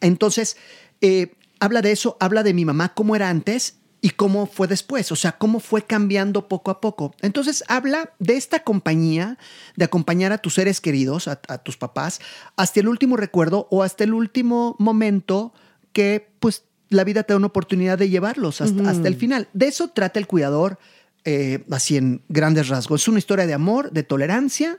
Entonces, 0.00 0.56
eh, 1.00 1.32
habla 1.58 1.80
de 1.82 1.92
eso, 1.92 2.16
habla 2.20 2.42
de 2.42 2.54
mi 2.54 2.64
mamá, 2.64 2.92
cómo 2.94 3.16
era 3.16 3.30
antes 3.30 3.79
y 4.02 4.10
cómo 4.10 4.46
fue 4.46 4.66
después, 4.66 5.12
o 5.12 5.16
sea, 5.16 5.32
cómo 5.32 5.60
fue 5.60 5.82
cambiando 5.82 6.48
poco 6.48 6.70
a 6.70 6.80
poco. 6.80 7.14
Entonces, 7.20 7.64
habla 7.68 8.12
de 8.18 8.36
esta 8.36 8.64
compañía, 8.64 9.36
de 9.76 9.84
acompañar 9.84 10.32
a 10.32 10.38
tus 10.38 10.54
seres 10.54 10.80
queridos, 10.80 11.28
a, 11.28 11.40
a 11.48 11.58
tus 11.58 11.76
papás, 11.76 12.20
hasta 12.56 12.80
el 12.80 12.88
último 12.88 13.16
recuerdo 13.16 13.68
o 13.70 13.82
hasta 13.82 14.04
el 14.04 14.14
último 14.14 14.76
momento 14.78 15.52
que, 15.92 16.30
pues, 16.40 16.64
la 16.88 17.04
vida 17.04 17.22
te 17.22 17.32
da 17.34 17.36
una 17.36 17.46
oportunidad 17.48 17.98
de 17.98 18.08
llevarlos 18.08 18.60
hasta 18.60 19.06
el 19.06 19.14
final. 19.16 19.48
De 19.52 19.68
eso 19.68 19.88
trata 19.88 20.18
el 20.18 20.26
cuidador. 20.26 20.78
eh, 21.24 21.64
así 21.70 21.96
en 21.96 22.22
grandes 22.28 22.68
rasgos. 22.68 23.02
Es 23.02 23.08
una 23.08 23.18
historia 23.18 23.46
de 23.46 23.54
amor, 23.54 23.90
de 23.92 24.02
tolerancia 24.02 24.78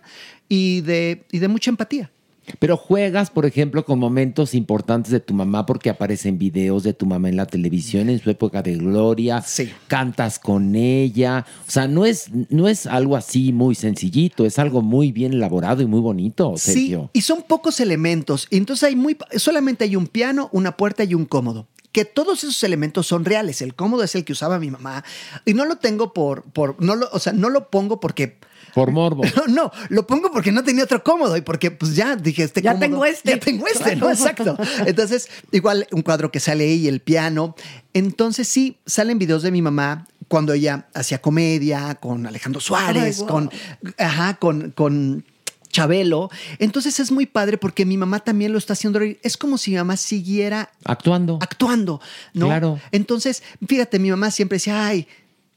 y 0.49 0.81
de, 0.81 1.25
y 1.31 1.39
de 1.39 1.47
mucha 1.47 1.69
empatía. 1.69 2.11
Pero 2.59 2.77
juegas, 2.77 3.29
por 3.29 3.45
ejemplo, 3.45 3.85
con 3.85 3.99
momentos 3.99 4.53
importantes 4.53 5.11
de 5.11 5.19
tu 5.19 5.33
mamá 5.33 5.65
porque 5.65 5.89
aparecen 5.89 6.37
videos 6.37 6.83
de 6.83 6.93
tu 6.93 7.05
mamá 7.05 7.29
en 7.29 7.37
la 7.37 7.45
televisión 7.45 8.09
en 8.09 8.19
su 8.19 8.29
época 8.29 8.61
de 8.61 8.75
gloria. 8.75 9.43
Cantas 9.87 10.39
con 10.39 10.75
ella. 10.75 11.45
O 11.67 11.71
sea, 11.71 11.87
no 11.87 12.05
es, 12.05 12.29
no 12.49 12.67
es 12.67 12.85
algo 12.85 13.15
así 13.15 13.51
muy 13.51 13.75
sencillito, 13.75 14.45
es 14.45 14.59
algo 14.59 14.81
muy 14.81 15.11
bien 15.11 15.33
elaborado 15.33 15.81
y 15.81 15.85
muy 15.85 16.01
bonito, 16.01 16.53
Sergio. 16.57 17.09
Sí, 17.13 17.19
y 17.19 17.21
son 17.21 17.43
pocos 17.43 17.79
elementos. 17.79 18.47
Entonces 18.51 18.83
hay 18.83 18.95
muy, 18.95 19.17
solamente 19.35 19.83
hay 19.83 19.95
un 19.95 20.07
piano, 20.07 20.49
una 20.51 20.77
puerta 20.77 21.03
y 21.03 21.13
un 21.13 21.25
cómodo. 21.25 21.67
Que 21.91 22.05
todos 22.05 22.43
esos 22.45 22.63
elementos 22.63 23.05
son 23.07 23.25
reales. 23.25 23.61
El 23.61 23.75
cómodo 23.75 24.03
es 24.03 24.15
el 24.15 24.23
que 24.23 24.31
usaba 24.31 24.59
mi 24.59 24.71
mamá. 24.71 25.03
Y 25.45 25.53
no 25.53 25.65
lo 25.65 25.75
tengo 25.75 26.13
por, 26.13 26.43
por 26.43 26.81
no 26.81 26.95
lo, 26.95 27.09
o 27.11 27.19
sea, 27.19 27.33
no 27.33 27.49
lo 27.49 27.69
pongo 27.69 27.99
porque 27.99 28.37
Por 28.73 28.91
morbo. 28.91 29.23
No, 29.35 29.47
no, 29.47 29.71
lo 29.89 30.07
pongo 30.07 30.31
porque 30.31 30.51
no 30.51 30.63
tenía 30.63 30.83
otro 30.83 31.03
cómodo 31.03 31.35
y 31.37 31.41
porque 31.41 31.71
pues 31.71 31.95
ya 31.95 32.15
dije, 32.15 32.43
este 32.43 32.61
Ya 32.61 32.71
cómodo- 32.73 32.79
tengo 32.79 33.05
este. 33.05 33.31
Ya 33.31 33.39
tengo 33.39 33.67
este, 33.67 33.95
¿no? 33.95 34.09
Exacto. 34.09 34.57
Entonces, 34.85 35.27
igual 35.51 35.87
un 35.91 36.01
cuadro 36.01 36.31
que 36.31 36.39
sale 36.39 36.63
ahí, 36.65 36.87
el 36.87 36.99
piano. 37.01 37.55
Entonces 37.93 38.47
sí, 38.47 38.77
salen 38.85 39.19
videos 39.19 39.43
de 39.43 39.51
mi 39.51 39.61
mamá 39.61 40.07
cuando 40.27 40.53
ella 40.53 40.87
hacía 40.93 41.19
comedia 41.21 41.95
con 41.95 42.25
Alejandro 42.25 42.61
Suárez, 42.61 43.17
Ay, 43.19 43.19
wow. 43.19 43.27
con, 43.27 43.51
ajá, 43.97 44.35
con, 44.35 44.71
con 44.71 45.25
Chabelo. 45.69 46.29
Entonces 46.59 46.99
es 46.99 47.11
muy 47.11 47.25
padre 47.25 47.57
porque 47.57 47.85
mi 47.85 47.97
mamá 47.97 48.19
también 48.21 48.51
lo 48.53 48.57
está 48.57 48.73
haciendo. 48.73 48.99
Es 49.23 49.35
como 49.37 49.57
si 49.57 49.71
mi 49.71 49.77
mamá 49.77 49.97
siguiera 49.97 50.71
Actuando. 50.85 51.37
actuando, 51.41 51.99
¿no? 52.33 52.45
Claro. 52.47 52.79
Entonces, 52.91 53.43
fíjate, 53.67 53.99
mi 53.99 54.09
mamá 54.09 54.31
siempre 54.31 54.55
decía, 54.57 54.85
ay, 54.85 55.07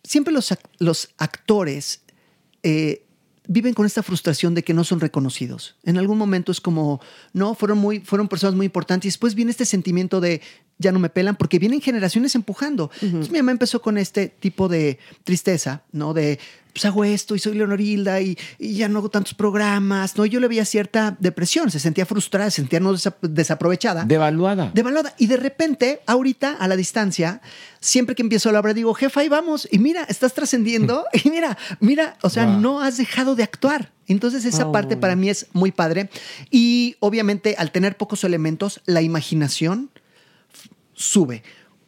siempre 0.02 0.32
los, 0.32 0.52
los 0.78 1.10
actores 1.18 2.00
eh, 2.62 3.03
viven 3.46 3.74
con 3.74 3.86
esta 3.86 4.02
frustración 4.02 4.54
de 4.54 4.62
que 4.62 4.74
no 4.74 4.84
son 4.84 5.00
reconocidos. 5.00 5.76
En 5.84 5.98
algún 5.98 6.18
momento 6.18 6.50
es 6.50 6.60
como, 6.60 7.00
no, 7.32 7.54
fueron, 7.54 7.78
muy, 7.78 8.00
fueron 8.00 8.28
personas 8.28 8.54
muy 8.54 8.66
importantes 8.66 9.06
y 9.06 9.08
después 9.08 9.34
viene 9.34 9.50
este 9.50 9.66
sentimiento 9.66 10.20
de, 10.20 10.40
ya 10.78 10.92
no 10.92 10.98
me 10.98 11.10
pelan, 11.10 11.36
porque 11.36 11.58
vienen 11.58 11.80
generaciones 11.80 12.34
empujando. 12.34 12.90
Entonces 13.02 13.30
mi 13.30 13.38
mamá 13.38 13.52
empezó 13.52 13.82
con 13.82 13.98
este 13.98 14.28
tipo 14.28 14.68
de 14.68 14.98
tristeza, 15.24 15.82
¿no? 15.92 16.14
De, 16.14 16.38
pues 16.74 16.84
hago 16.86 17.04
esto 17.04 17.36
y 17.36 17.38
soy 17.38 17.54
Leonorilda 17.54 18.20
y, 18.20 18.36
y 18.58 18.74
ya 18.74 18.88
no 18.88 18.98
hago 18.98 19.08
tantos 19.08 19.32
programas, 19.32 20.18
¿no? 20.18 20.26
Yo 20.26 20.40
le 20.40 20.48
veía 20.48 20.64
cierta 20.64 21.16
depresión, 21.20 21.70
se 21.70 21.78
sentía 21.78 22.04
frustrada, 22.04 22.50
se 22.50 22.56
sentía 22.56 22.80
no 22.80 22.92
desa- 22.92 23.14
desaprovechada. 23.22 24.04
Devaluada. 24.04 24.72
Devaluada. 24.74 25.14
Y 25.16 25.28
de 25.28 25.36
repente, 25.36 26.00
ahorita, 26.06 26.52
a 26.58 26.66
la 26.66 26.74
distancia, 26.76 27.40
siempre 27.80 28.16
que 28.16 28.22
empiezo 28.22 28.50
la 28.50 28.58
obra, 28.58 28.74
digo, 28.74 28.92
jefa, 28.92 29.20
ahí 29.20 29.28
vamos. 29.28 29.68
Y 29.70 29.78
mira, 29.78 30.02
estás 30.08 30.34
trascendiendo. 30.34 31.04
Y 31.24 31.30
mira, 31.30 31.56
mira, 31.78 32.16
o 32.22 32.28
sea, 32.28 32.44
Wow. 32.46 32.60
no 32.60 32.80
has 32.80 32.96
dejado 32.96 33.36
de 33.36 33.44
actuar. 33.44 33.92
Entonces, 34.08 34.44
esa 34.44 34.66
Oh. 34.66 34.72
parte 34.72 34.96
para 34.96 35.14
mí 35.14 35.30
es 35.30 35.46
muy 35.52 35.70
padre. 35.70 36.10
Y 36.50 36.96
obviamente, 36.98 37.54
al 37.56 37.70
tener 37.70 37.96
pocos 37.96 38.24
elementos, 38.24 38.80
la 38.84 39.00
imaginación 39.00 39.90
sube. 40.92 41.42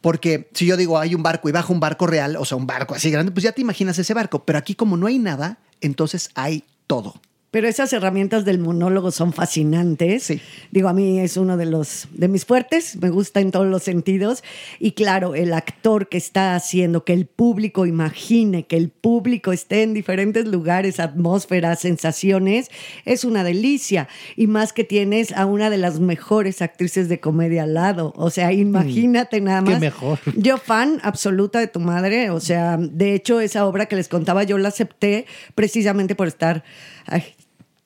Porque 0.07 0.47
si 0.53 0.65
yo 0.65 0.77
digo, 0.77 0.97
hay 0.97 1.15
un 1.15 1.21
barco 1.21 1.49
y 1.49 1.51
baja 1.51 1.73
un 1.73 1.81
barco 1.81 2.07
real, 2.07 2.37
o 2.37 2.45
sea, 2.45 2.55
un 2.55 2.65
barco 2.65 2.95
así 2.95 3.11
grande, 3.11 3.33
pues 3.33 3.43
ya 3.43 3.51
te 3.51 3.59
imaginas 3.59 3.99
ese 3.99 4.13
barco. 4.13 4.45
Pero 4.45 4.57
aquí, 4.57 4.73
como 4.73 4.95
no 4.95 5.05
hay 5.05 5.19
nada, 5.19 5.57
entonces 5.81 6.29
hay 6.33 6.63
todo. 6.87 7.19
Pero 7.49 7.67
esas 7.67 7.93
herramientas 7.93 8.43
del 8.43 8.59
monólogo 8.59 9.11
son 9.11 9.31
fascinantes. 9.31 10.33
Digo, 10.71 10.89
a 10.89 10.93
mí 10.93 11.19
es 11.19 11.37
uno 11.37 11.55
de 11.55 11.65
los 11.65 12.07
de 12.11 12.27
mis 12.27 12.45
fuertes, 12.45 12.97
me 13.01 13.09
gusta 13.09 13.39
en 13.39 13.51
todos 13.51 13.67
los 13.67 13.83
sentidos. 13.83 14.43
Y 14.79 14.91
claro, 14.91 15.33
el 15.33 15.53
actor 15.53 16.09
que 16.09 16.17
está 16.17 16.55
haciendo 16.55 17.05
que 17.05 17.13
el 17.13 17.25
público 17.25 17.85
imagine, 17.85 18.65
que 18.65 18.75
el 18.75 18.89
público 18.89 19.53
esté 19.53 19.83
en 19.83 19.93
diferentes 19.93 20.45
lugares, 20.45 20.99
atmósferas, 20.99 21.79
sensaciones, 21.79 22.69
es 23.05 23.23
una 23.23 23.45
delicia. 23.45 24.09
Y 24.35 24.47
más 24.47 24.73
que 24.73 24.83
tienes 24.83 25.31
a 25.31 25.45
una 25.45 25.69
de 25.69 25.77
las 25.77 25.99
mejores 26.01 26.61
actrices 26.61 27.07
de 27.07 27.21
comedia 27.21 27.63
al 27.63 27.75
lado. 27.75 28.13
O 28.17 28.29
sea, 28.29 28.51
imagínate 28.51 29.39
nada 29.39 29.63
Qué 29.63 29.71
más. 29.71 29.79
mejor. 29.79 30.19
Yo 30.35 30.57
fan 30.57 30.99
absoluta 31.01 31.59
de 31.59 31.67
tu 31.67 31.79
madre, 31.79 32.29
o 32.29 32.41
sea, 32.41 32.77
de 32.77 33.13
hecho 33.13 33.39
esa 33.39 33.65
obra 33.65 33.85
que 33.85 33.95
les 33.95 34.09
contaba 34.09 34.43
yo 34.43 34.57
la 34.57 34.67
acepté 34.67 35.25
precisamente 35.55 36.13
por 36.13 36.27
estar 36.27 36.63
ay, 37.07 37.23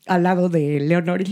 al 0.07 0.23
lado 0.23 0.49
de 0.49 0.79
Leonor. 0.79 1.23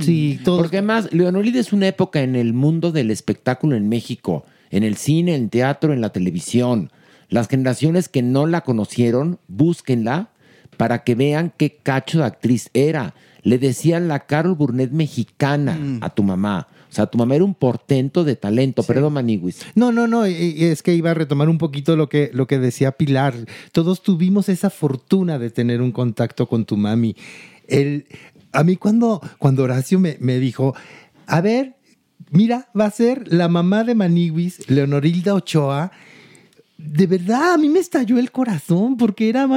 Sí, 0.00 0.40
Porque 0.44 0.78
además, 0.78 1.12
Leonolida 1.12 1.60
es 1.60 1.72
una 1.72 1.86
época 1.86 2.22
en 2.22 2.34
el 2.34 2.52
mundo 2.52 2.90
del 2.90 3.10
espectáculo 3.10 3.76
en 3.76 3.88
México, 3.88 4.44
en 4.70 4.82
el 4.82 4.96
cine, 4.96 5.34
en 5.34 5.44
el 5.44 5.50
teatro, 5.50 5.92
en 5.92 6.00
la 6.00 6.10
televisión. 6.10 6.90
Las 7.28 7.48
generaciones 7.48 8.08
que 8.08 8.22
no 8.22 8.46
la 8.46 8.62
conocieron, 8.62 9.38
búsquenla 9.48 10.30
para 10.76 11.04
que 11.04 11.14
vean 11.14 11.52
qué 11.56 11.76
cacho 11.82 12.18
de 12.18 12.24
actriz 12.24 12.70
era. 12.74 13.14
Le 13.46 13.58
decían 13.58 14.08
la 14.08 14.26
Carol 14.26 14.56
Burnett 14.56 14.90
mexicana 14.90 15.78
a 16.00 16.10
tu 16.10 16.24
mamá. 16.24 16.66
O 16.90 16.92
sea, 16.92 17.06
tu 17.06 17.16
mamá 17.16 17.36
era 17.36 17.44
un 17.44 17.54
portento 17.54 18.24
de 18.24 18.34
talento. 18.34 18.82
Perdón, 18.82 19.12
Maniguis. 19.12 19.64
No, 19.76 19.92
no, 19.92 20.08
no, 20.08 20.24
es 20.24 20.82
que 20.82 20.94
iba 20.94 21.12
a 21.12 21.14
retomar 21.14 21.48
un 21.48 21.56
poquito 21.56 21.94
lo 21.94 22.08
que, 22.08 22.28
lo 22.32 22.48
que 22.48 22.58
decía 22.58 22.90
Pilar. 22.90 23.34
Todos 23.70 24.02
tuvimos 24.02 24.48
esa 24.48 24.68
fortuna 24.68 25.38
de 25.38 25.50
tener 25.50 25.80
un 25.80 25.92
contacto 25.92 26.48
con 26.48 26.64
tu 26.64 26.76
mami. 26.76 27.14
El, 27.68 28.06
a 28.50 28.64
mí 28.64 28.74
cuando, 28.74 29.20
cuando 29.38 29.62
Horacio 29.62 30.00
me, 30.00 30.16
me 30.18 30.40
dijo, 30.40 30.74
a 31.28 31.40
ver, 31.40 31.76
mira, 32.30 32.68
va 32.78 32.86
a 32.86 32.90
ser 32.90 33.32
la 33.32 33.46
mamá 33.46 33.84
de 33.84 33.94
Maniwis, 33.94 34.68
Leonorilda 34.68 35.34
Ochoa. 35.34 35.92
De 36.78 37.06
verdad, 37.06 37.54
a 37.54 37.56
mí 37.58 37.70
me 37.70 37.78
estalló 37.78 38.18
el 38.18 38.30
corazón 38.30 38.98
porque 38.98 39.30
era 39.30 39.48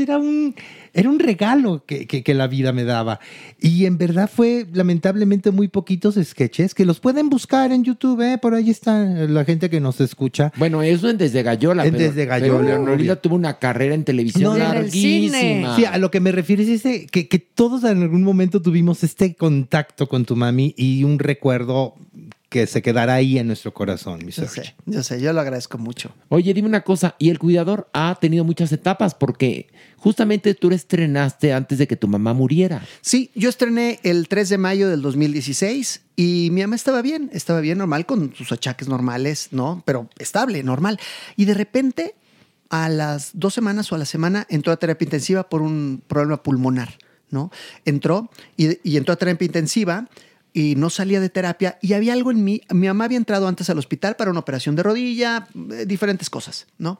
era 0.00 0.18
un, 0.18 0.54
era 0.94 1.10
un 1.10 1.18
regalo 1.18 1.82
que, 1.84 2.06
que- 2.06 2.22
que 2.22 2.34
la 2.34 2.46
vida 2.46 2.72
me 2.72 2.84
daba. 2.84 3.18
Y 3.60 3.84
en 3.86 3.98
verdad 3.98 4.30
fue 4.32 4.64
lamentablemente 4.72 5.50
muy 5.50 5.66
poquitos 5.66 6.14
sketches 6.22 6.74
que 6.76 6.84
los 6.86 7.00
pueden 7.00 7.30
buscar 7.30 7.72
en 7.72 7.82
YouTube, 7.82 8.20
¿eh? 8.22 8.38
por 8.38 8.54
ahí 8.54 8.70
está 8.70 9.04
la 9.04 9.44
gente 9.44 9.68
que 9.68 9.80
nos 9.80 10.00
escucha. 10.00 10.52
Bueno, 10.56 10.80
eso 10.84 11.08
en 11.10 11.18
Desde 11.18 11.42
Gallola. 11.42 11.84
En 11.84 11.92
pero- 11.92 12.04
Desde 12.04 12.26
Gallola. 12.26 12.80
Pero 12.96 13.18
tuvo 13.18 13.34
una 13.34 13.58
carrera 13.58 13.96
en 13.96 14.04
televisión 14.04 14.56
larguísima. 14.60 15.74
Sí, 15.76 15.84
a 15.84 15.98
lo 15.98 16.12
que 16.12 16.20
me 16.20 16.30
refiero 16.30 16.62
es 16.62 16.68
ese, 16.68 17.06
que, 17.06 17.26
que 17.26 17.40
todos 17.40 17.82
en 17.82 18.02
algún 18.02 18.22
momento 18.22 18.62
tuvimos 18.62 19.02
este 19.02 19.34
contacto 19.34 20.08
con 20.08 20.24
tu 20.24 20.36
mami 20.36 20.74
y 20.76 21.02
un 21.02 21.18
recuerdo 21.18 21.94
que 22.48 22.66
se 22.66 22.80
quedará 22.80 23.14
ahí 23.14 23.38
en 23.38 23.46
nuestro 23.46 23.74
corazón, 23.74 24.20
mi 24.24 24.32
Yo 24.32 24.42
Sergio. 24.46 24.62
sé, 24.64 24.74
yo 24.86 25.02
sé, 25.02 25.20
yo 25.20 25.32
lo 25.34 25.40
agradezco 25.40 25.76
mucho. 25.76 26.14
Oye, 26.30 26.54
dime 26.54 26.68
una 26.68 26.80
cosa, 26.82 27.14
y 27.18 27.28
el 27.28 27.38
cuidador 27.38 27.88
ha 27.92 28.16
tenido 28.20 28.42
muchas 28.44 28.72
etapas 28.72 29.14
porque 29.14 29.68
justamente 29.98 30.54
tú 30.54 30.70
lo 30.70 30.74
estrenaste 30.76 31.52
antes 31.52 31.76
de 31.78 31.86
que 31.86 31.96
tu 31.96 32.08
mamá 32.08 32.32
muriera. 32.32 32.82
Sí, 33.02 33.30
yo 33.34 33.50
estrené 33.50 34.00
el 34.02 34.28
3 34.28 34.48
de 34.48 34.58
mayo 34.58 34.88
del 34.88 35.02
2016 35.02 36.02
y 36.16 36.48
mi 36.52 36.62
mamá 36.62 36.76
estaba 36.76 37.02
bien, 37.02 37.28
estaba 37.34 37.60
bien 37.60 37.78
normal 37.78 38.06
con 38.06 38.34
sus 38.34 38.50
achaques 38.50 38.88
normales, 38.88 39.48
¿no? 39.50 39.82
Pero 39.84 40.08
estable, 40.18 40.62
normal. 40.62 40.98
Y 41.36 41.44
de 41.44 41.54
repente, 41.54 42.14
a 42.70 42.88
las 42.88 43.30
dos 43.34 43.52
semanas 43.52 43.92
o 43.92 43.94
a 43.94 43.98
la 43.98 44.06
semana, 44.06 44.46
entró 44.48 44.72
a 44.72 44.78
terapia 44.78 45.04
intensiva 45.04 45.48
por 45.50 45.60
un 45.60 46.02
problema 46.06 46.42
pulmonar, 46.42 46.96
¿no? 47.30 47.50
Entró 47.84 48.30
y, 48.56 48.78
y 48.88 48.96
entró 48.96 49.12
a 49.12 49.16
terapia 49.16 49.44
intensiva 49.44 50.08
y 50.52 50.74
no 50.76 50.90
salía 50.90 51.20
de 51.20 51.28
terapia 51.28 51.78
y 51.82 51.92
había 51.92 52.12
algo 52.12 52.30
en 52.30 52.44
mí. 52.44 52.62
Mi 52.72 52.86
mamá 52.86 53.04
había 53.04 53.18
entrado 53.18 53.48
antes 53.48 53.68
al 53.70 53.78
hospital 53.78 54.16
para 54.16 54.30
una 54.30 54.40
operación 54.40 54.76
de 54.76 54.82
rodilla, 54.82 55.48
eh, 55.72 55.84
diferentes 55.86 56.30
cosas, 56.30 56.66
¿no? 56.78 56.98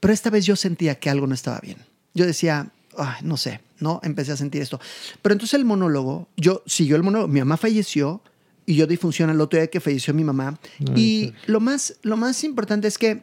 Pero 0.00 0.12
esta 0.12 0.30
vez 0.30 0.44
yo 0.44 0.56
sentía 0.56 0.96
que 0.96 1.10
algo 1.10 1.26
no 1.26 1.34
estaba 1.34 1.60
bien. 1.60 1.78
Yo 2.14 2.26
decía, 2.26 2.70
"Ay, 2.96 3.22
no 3.22 3.36
sé, 3.36 3.60
¿no? 3.80 4.00
Empecé 4.02 4.32
a 4.32 4.36
sentir 4.36 4.62
esto. 4.62 4.80
Pero 5.20 5.32
entonces 5.34 5.54
el 5.54 5.64
monólogo, 5.64 6.28
yo 6.36 6.62
siguió 6.66 6.96
el 6.96 7.02
monólogo, 7.02 7.28
mi 7.28 7.40
mamá 7.40 7.56
falleció 7.56 8.22
y 8.66 8.76
yo 8.76 8.86
di 8.86 8.96
función 8.96 9.30
al 9.30 9.40
otro 9.40 9.58
día 9.58 9.68
que 9.68 9.80
falleció 9.80 10.14
mi 10.14 10.24
mamá. 10.24 10.58
y 10.94 11.32
lo 11.46 11.60
más, 11.60 11.94
lo 12.02 12.16
más 12.16 12.44
importante 12.44 12.88
es 12.88 12.98
que 12.98 13.22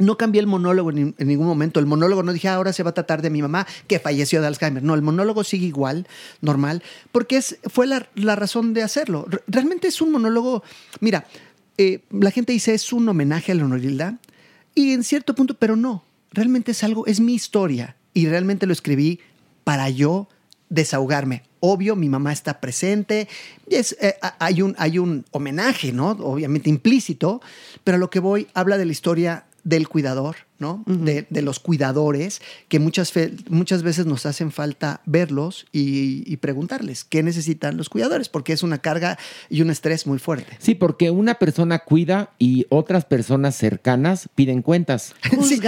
no 0.00 0.16
cambié 0.18 0.40
el 0.40 0.46
monólogo 0.46 0.90
en, 0.90 1.14
ningún 1.18 1.46
momento. 1.46 1.78
El 1.78 1.86
monólogo 1.86 2.22
no 2.22 2.32
dije, 2.32 2.48
"Ah, 2.48 2.54
ahora 2.54 2.72
se 2.72 2.82
va 2.82 2.90
a 2.90 2.94
tratar 2.94 3.22
de 3.22 3.30
mi 3.30 3.40
mamá 3.42 3.66
que 3.86 3.98
falleció 4.00 4.40
de 4.40 4.48
Alzheimer. 4.48 4.82
No, 4.82 4.94
el 4.94 5.02
monólogo 5.02 5.44
sigue 5.44 5.66
igual, 5.66 6.08
normal, 6.40 6.82
porque 7.12 7.36
es, 7.36 7.58
fue 7.68 7.86
la, 7.86 8.08
la 8.14 8.34
razón 8.36 8.74
de 8.74 8.82
hacerlo. 8.82 9.26
Re- 9.28 9.42
Realmente 9.46 9.88
es 9.88 10.00
un 10.00 10.10
monólogo, 10.12 10.62
mira, 11.00 11.26
eh, 11.78 12.00
la 12.10 12.30
gente 12.30 12.52
dice 12.52 12.74
es 12.74 12.92
un 12.92 13.08
homenaje 13.08 13.52
a 13.52 13.54
Leonorilda 13.54 14.18
y 14.74 14.92
en 14.92 15.04
cierto 15.04 15.34
punto, 15.34 15.54
pero 15.54 15.76
no, 15.76 16.04
realmente 16.32 16.72
es 16.72 16.82
algo, 16.84 17.06
es 17.06 17.20
mi 17.20 17.34
historia 17.34 17.96
y 18.12 18.26
realmente 18.26 18.66
lo 18.66 18.72
escribí 18.72 19.20
para 19.64 19.88
yo 19.90 20.28
desahogarme. 20.68 21.42
Obvio, 21.62 21.94
mi 21.96 22.08
mamá 22.08 22.32
está 22.32 22.58
presente, 22.60 23.28
es, 23.68 23.96
eh, 24.00 24.14
hay, 24.38 24.62
un, 24.62 24.74
hay 24.78 24.98
un 24.98 25.26
homenaje, 25.30 25.92
¿no? 25.92 26.10
Obviamente 26.12 26.70
implícito, 26.70 27.42
pero 27.84 27.96
a 27.96 27.98
lo 27.98 28.08
que 28.08 28.18
voy 28.20 28.46
habla 28.54 28.78
de 28.78 28.86
la 28.86 28.92
historia 28.92 29.44
del 29.64 29.88
cuidador, 29.88 30.36
¿no? 30.58 30.82
de, 30.86 31.26
de 31.30 31.42
los 31.42 31.58
cuidadores, 31.60 32.40
que 32.68 32.78
muchas, 32.78 33.12
fe- 33.12 33.32
muchas 33.48 33.82
veces 33.82 34.06
nos 34.06 34.26
hacen 34.26 34.52
falta 34.52 35.00
verlos 35.06 35.66
y, 35.72 36.22
y 36.30 36.36
preguntarles 36.38 37.04
qué 37.04 37.22
necesitan 37.22 37.76
los 37.76 37.88
cuidadores, 37.88 38.28
porque 38.28 38.52
es 38.52 38.62
una 38.62 38.78
carga 38.78 39.18
y 39.48 39.62
un 39.62 39.70
estrés 39.70 40.06
muy 40.06 40.18
fuerte. 40.18 40.56
Sí, 40.58 40.74
porque 40.74 41.10
una 41.10 41.34
persona 41.34 41.80
cuida 41.80 42.30
y 42.38 42.66
otras 42.68 43.04
personas 43.04 43.56
cercanas 43.56 44.28
piden 44.34 44.62
cuentas. 44.62 45.14
Sí. 45.42 45.60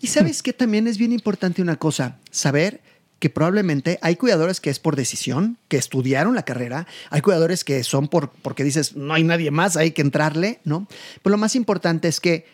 Y 0.00 0.06
sabes 0.08 0.42
que 0.42 0.52
también 0.52 0.86
es 0.86 0.98
bien 0.98 1.12
importante 1.12 1.62
una 1.62 1.76
cosa, 1.76 2.18
saber 2.30 2.80
que 3.18 3.28
probablemente 3.30 3.98
hay 4.00 4.16
cuidadores 4.16 4.60
que 4.60 4.70
es 4.70 4.78
por 4.78 4.96
decisión, 4.96 5.58
que 5.68 5.76
estudiaron 5.76 6.34
la 6.34 6.42
carrera, 6.44 6.86
hay 7.10 7.20
cuidadores 7.20 7.64
que 7.64 7.84
son 7.84 8.08
por, 8.08 8.30
porque 8.30 8.64
dices, 8.64 8.96
no 8.96 9.12
hay 9.12 9.24
nadie 9.24 9.50
más, 9.50 9.76
hay 9.76 9.90
que 9.90 10.00
entrarle, 10.02 10.60
¿no? 10.64 10.88
Pero 11.22 11.32
lo 11.32 11.38
más 11.38 11.54
importante 11.54 12.08
es 12.08 12.18
que 12.20 12.46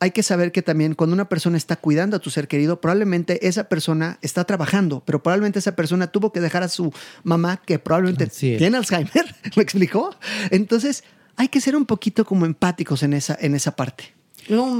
hay 0.00 0.10
que 0.10 0.22
saber 0.22 0.52
que 0.52 0.62
también 0.62 0.94
cuando 0.94 1.14
una 1.14 1.28
persona 1.28 1.56
está 1.56 1.76
cuidando 1.76 2.16
a 2.16 2.20
tu 2.20 2.30
ser 2.30 2.48
querido, 2.48 2.80
probablemente 2.80 3.46
esa 3.46 3.68
persona 3.68 4.18
está 4.22 4.44
trabajando, 4.44 5.02
pero 5.04 5.22
probablemente 5.22 5.58
esa 5.58 5.76
persona 5.76 6.06
tuvo 6.08 6.32
que 6.32 6.40
dejar 6.40 6.62
a 6.62 6.68
su 6.68 6.92
mamá 7.22 7.60
que 7.64 7.78
probablemente 7.78 8.26
tiene 8.26 8.76
Alzheimer, 8.76 9.34
¿me 9.56 9.62
explicó? 9.62 10.14
Entonces 10.50 11.04
hay 11.36 11.48
que 11.48 11.60
ser 11.60 11.76
un 11.76 11.86
poquito 11.86 12.24
como 12.24 12.46
empáticos 12.46 13.02
en 13.02 13.14
esa, 13.14 13.36
en 13.40 13.54
esa 13.54 13.76
parte. 13.76 14.14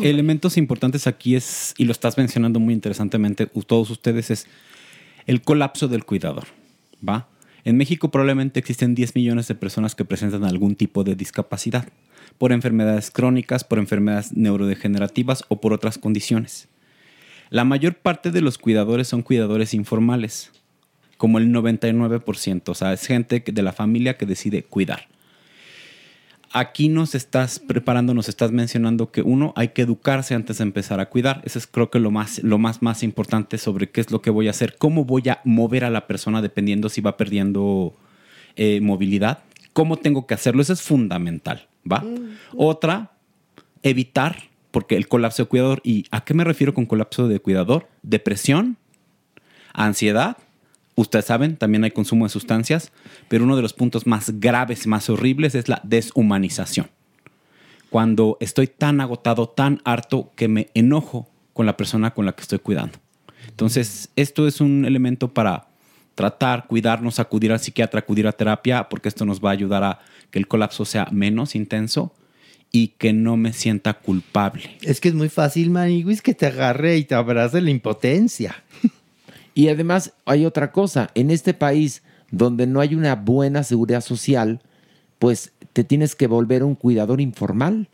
Elementos 0.02 0.56
importantes 0.56 1.06
aquí 1.06 1.36
es, 1.36 1.74
y 1.78 1.84
lo 1.84 1.92
estás 1.92 2.18
mencionando 2.18 2.60
muy 2.60 2.74
interesantemente, 2.74 3.46
todos 3.66 3.90
ustedes, 3.90 4.30
es 4.30 4.46
el 5.26 5.40
colapso 5.42 5.88
del 5.88 6.04
cuidador. 6.04 6.44
¿Va? 7.06 7.28
En 7.64 7.78
México 7.78 8.10
probablemente 8.10 8.60
existen 8.60 8.94
10 8.94 9.14
millones 9.14 9.48
de 9.48 9.54
personas 9.54 9.94
que 9.94 10.04
presentan 10.04 10.44
algún 10.44 10.76
tipo 10.76 11.02
de 11.02 11.14
discapacidad, 11.14 11.88
por 12.38 12.52
enfermedades 12.52 13.10
crónicas, 13.10 13.64
por 13.64 13.78
enfermedades 13.78 14.36
neurodegenerativas 14.36 15.44
o 15.48 15.60
por 15.60 15.72
otras 15.72 15.98
condiciones. 15.98 16.68
La 17.50 17.64
mayor 17.64 17.96
parte 17.96 18.30
de 18.30 18.40
los 18.40 18.58
cuidadores 18.58 19.08
son 19.08 19.22
cuidadores 19.22 19.74
informales, 19.74 20.50
como 21.16 21.38
el 21.38 21.52
99%, 21.52 22.68
o 22.68 22.74
sea, 22.74 22.92
es 22.92 23.06
gente 23.06 23.42
de 23.46 23.62
la 23.62 23.72
familia 23.72 24.16
que 24.16 24.26
decide 24.26 24.62
cuidar 24.62 25.08
aquí 26.54 26.88
nos 26.88 27.16
estás 27.16 27.58
preparando, 27.58 28.14
nos 28.14 28.28
estás 28.28 28.52
mencionando 28.52 29.10
que 29.10 29.22
uno 29.22 29.52
hay 29.56 29.68
que 29.68 29.82
educarse 29.82 30.34
antes 30.34 30.58
de 30.58 30.62
empezar 30.62 31.00
a 31.00 31.10
cuidar. 31.10 31.42
Eso 31.44 31.58
es 31.58 31.66
creo 31.66 31.90
que 31.90 31.98
lo 31.98 32.12
más, 32.12 32.42
lo 32.42 32.58
más, 32.58 32.80
más 32.80 33.02
importante 33.02 33.58
sobre 33.58 33.90
qué 33.90 34.00
es 34.00 34.10
lo 34.12 34.22
que 34.22 34.30
voy 34.30 34.46
a 34.46 34.50
hacer, 34.50 34.76
cómo 34.78 35.04
voy 35.04 35.28
a 35.28 35.40
mover 35.44 35.84
a 35.84 35.90
la 35.90 36.06
persona 36.06 36.40
dependiendo 36.40 36.88
si 36.88 37.00
va 37.00 37.16
perdiendo 37.16 37.92
eh, 38.54 38.80
movilidad, 38.80 39.40
cómo 39.72 39.96
tengo 39.96 40.28
que 40.28 40.34
hacerlo. 40.34 40.62
Eso 40.62 40.72
es 40.72 40.80
fundamental, 40.80 41.66
¿va? 41.90 42.04
Otra, 42.56 43.12
evitar, 43.82 44.50
porque 44.70 44.96
el 44.96 45.08
colapso 45.08 45.44
de 45.44 45.48
cuidador, 45.48 45.80
¿y 45.84 46.06
a 46.10 46.24
qué 46.24 46.34
me 46.34 46.44
refiero 46.44 46.74
con 46.74 46.86
colapso 46.86 47.28
de 47.28 47.40
cuidador? 47.40 47.88
Depresión, 48.02 48.76
ansiedad, 49.72 50.36
Ustedes 50.96 51.24
saben, 51.24 51.56
también 51.56 51.82
hay 51.82 51.90
consumo 51.90 52.24
de 52.24 52.28
sustancias, 52.28 52.92
pero 53.28 53.44
uno 53.44 53.56
de 53.56 53.62
los 53.62 53.72
puntos 53.72 54.06
más 54.06 54.38
graves, 54.38 54.86
más 54.86 55.10
horribles 55.10 55.54
es 55.56 55.68
la 55.68 55.80
deshumanización. 55.82 56.88
Cuando 57.90 58.36
estoy 58.40 58.68
tan 58.68 59.00
agotado, 59.00 59.48
tan 59.48 59.80
harto, 59.84 60.30
que 60.36 60.46
me 60.46 60.68
enojo 60.74 61.28
con 61.52 61.66
la 61.66 61.76
persona 61.76 62.12
con 62.12 62.26
la 62.26 62.32
que 62.32 62.42
estoy 62.42 62.60
cuidando. 62.60 62.98
Entonces, 63.48 64.10
esto 64.14 64.46
es 64.46 64.60
un 64.60 64.84
elemento 64.84 65.32
para 65.32 65.66
tratar, 66.14 66.66
cuidarnos, 66.68 67.18
acudir 67.18 67.52
al 67.52 67.60
psiquiatra, 67.60 68.00
acudir 68.00 68.28
a 68.28 68.32
terapia, 68.32 68.88
porque 68.88 69.08
esto 69.08 69.24
nos 69.24 69.40
va 69.40 69.50
a 69.50 69.52
ayudar 69.52 69.82
a 69.82 70.00
que 70.34 70.40
el 70.40 70.48
colapso 70.48 70.84
sea 70.84 71.06
menos 71.12 71.54
intenso 71.54 72.12
y 72.72 72.88
que 72.98 73.12
no 73.12 73.36
me 73.36 73.52
sienta 73.52 73.94
culpable. 73.94 74.68
Es 74.82 75.00
que 75.00 75.06
es 75.08 75.14
muy 75.14 75.28
fácil, 75.28 75.70
Maniguis, 75.70 76.22
que 76.22 76.34
te 76.34 76.46
agarre 76.46 76.96
y 76.96 77.04
te 77.04 77.14
abrace 77.14 77.60
la 77.60 77.70
impotencia. 77.70 78.64
Y 79.54 79.68
además 79.68 80.12
hay 80.24 80.44
otra 80.44 80.72
cosa, 80.72 81.12
en 81.14 81.30
este 81.30 81.54
país 81.54 82.02
donde 82.32 82.66
no 82.66 82.80
hay 82.80 82.96
una 82.96 83.14
buena 83.14 83.62
seguridad 83.62 84.00
social, 84.00 84.60
pues 85.20 85.52
te 85.72 85.84
tienes 85.84 86.16
que 86.16 86.26
volver 86.26 86.64
un 86.64 86.74
cuidador 86.74 87.20
informal. 87.20 87.88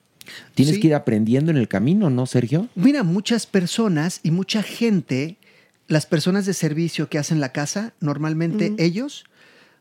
Tienes 0.55 0.77
Sí. 0.77 0.81
que 0.81 0.87
ir 0.87 0.95
aprendiendo 0.95 1.51
en 1.51 1.59
el 1.59 1.69
camino, 1.69 2.09
¿no, 2.09 2.25
Sergio? 2.25 2.69
Mira, 2.75 3.03
muchas 3.03 3.45
personas 3.47 4.21
y 4.23 4.31
mucha 4.31 4.63
gente, 4.63 5.37
las 5.89 6.07
personas 6.07 6.47
de 6.47 6.55
servicio 6.55 7.11
que 7.11 7.19
hacen 7.19 7.39
la 7.39 7.53
casa, 7.53 7.93
normalmente 8.01 8.73
ellos 8.79 9.25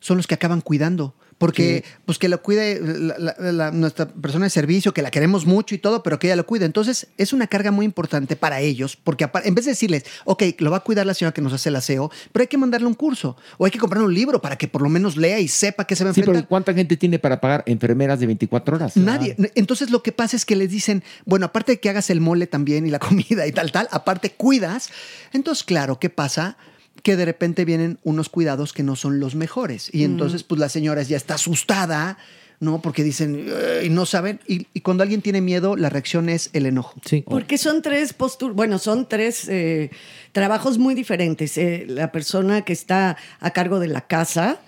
son 0.02 0.18
los 0.18 0.28
que 0.28 0.34
acaban 0.36 0.60
cuidando. 0.60 1.16
Porque, 1.40 1.84
pues 2.06 2.20
que 2.20 2.30
lo 2.30 2.42
cuide 2.44 2.80
la- 2.82 3.18
la- 3.40 3.52
la- 3.52 3.72
nuestra 3.72 4.08
persona 4.08 4.46
de 4.46 4.50
servicio, 4.52 4.94
que 4.94 5.02
la 5.02 5.10
queremos 5.10 5.46
mucho 5.48 5.74
y 5.74 5.78
todo, 5.80 6.04
pero 6.04 6.20
que 6.20 6.28
ella 6.28 6.36
lo 6.36 6.46
cuide. 6.46 6.66
Entonces, 6.66 7.08
es 7.18 7.34
una 7.34 7.48
carga 7.48 7.72
muy 7.72 7.86
importante 7.86 8.36
para 8.36 8.60
ellos, 8.60 8.96
porque 8.96 9.28
en 9.46 9.56
vez 9.56 9.66
de 9.66 9.72
decirles, 9.72 10.04
ok, 10.26 10.44
lo 10.60 10.70
va 10.70 10.78
a 10.78 10.80
cuidar 10.82 11.06
la 11.08 11.14
señora 11.16 11.34
que 11.34 11.42
nos 11.42 11.54
hace 11.54 11.70
el 11.70 11.78
aseo, 11.78 12.12
pero 12.32 12.44
hay 12.44 12.48
que 12.48 12.58
mandarle 12.58 12.86
un 12.88 12.94
curso 12.94 13.38
o 13.58 13.66
hay 13.66 13.72
que 13.72 13.80
comprarle 13.80 14.06
un 14.06 14.14
libro 14.14 14.42
para 14.42 14.58
que 14.58 14.68
por 14.68 14.82
lo 14.82 14.90
menos 14.90 15.16
lea 15.18 15.40
y 15.40 15.48
sepa 15.48 15.88
qué 15.88 15.96
se 15.96 16.04
va 16.04 16.12
a 16.12 16.14
Sí, 16.14 16.20
enfrentar. 16.20 16.44
pero 16.44 16.50
¿cuánta 16.50 16.74
gente 16.74 16.98
tiene 16.98 17.18
para 17.20 17.40
pagar 17.42 17.64
enfermeras 17.66 18.20
de 18.20 18.26
24 18.28 18.76
horas? 18.76 18.98
Nadie. 18.98 19.36
Entonces 19.56 19.90
lo 19.92 20.04
que 20.04 20.12
pasa 20.12 20.36
es 20.36 20.46
que 20.46 20.58
les 20.58 20.70
dicen, 20.70 21.04
bueno, 21.26 21.46
aparte 21.46 21.72
de 21.72 21.80
que 21.80 21.90
hagas 21.90 22.10
el 22.10 22.20
mole 22.20 22.48
también 22.48 22.86
y 22.86 22.90
la 22.90 23.00
comida 23.40 23.48
y 23.48 23.54
tal, 23.54 23.72
tal, 23.72 23.88
aparte 23.92 24.32
cuidas. 24.32 24.90
Entonces, 25.32 25.64
claro, 25.64 26.00
¿qué 26.00 26.10
pasa? 26.10 26.58
Que 27.04 27.16
de 27.16 27.26
repente 27.26 27.66
vienen 27.66 28.00
unos 28.04 28.30
cuidados 28.30 28.74
que 28.74 28.84
no 28.84 28.96
son 28.96 29.20
los 29.20 29.36
mejores. 29.36 29.90
Y 29.94 30.04
entonces, 30.04 30.44
pues 30.44 30.60
la 30.60 30.70
señora 30.70 31.02
ya 31.04 31.18
está 31.18 31.36
asustada, 31.36 32.18
¿no? 32.60 32.82
Porque 32.82 33.04
dicen, 33.04 33.48
y 33.84 33.90
no 33.90 34.06
saben. 34.06 34.40
Y, 34.48 34.68
y 34.74 34.82
cuando 34.82 35.04
alguien 35.04 35.22
tiene 35.22 35.42
miedo, 35.42 35.76
la 35.76 35.90
reacción 35.90 36.30
es 36.30 36.50
el 36.54 36.66
enojo. 36.66 37.00
Sí. 37.06 37.24
Porque 37.28 37.58
son 37.58 37.82
tres 37.82 38.14
posturas, 38.14 38.56
bueno, 38.56 38.80
son 38.80 39.08
tres 39.08 39.48
eh, 39.48 39.92
trabajos 40.32 40.78
muy 40.78 40.94
diferentes. 40.94 41.58
Eh, 41.58 41.86
la 41.88 42.12
persona 42.12 42.64
que 42.64 42.74
está 42.74 43.18
a 43.40 43.52
cargo 43.52 43.80
de 43.80 43.88
la 43.88 44.02
casa, 44.02 44.60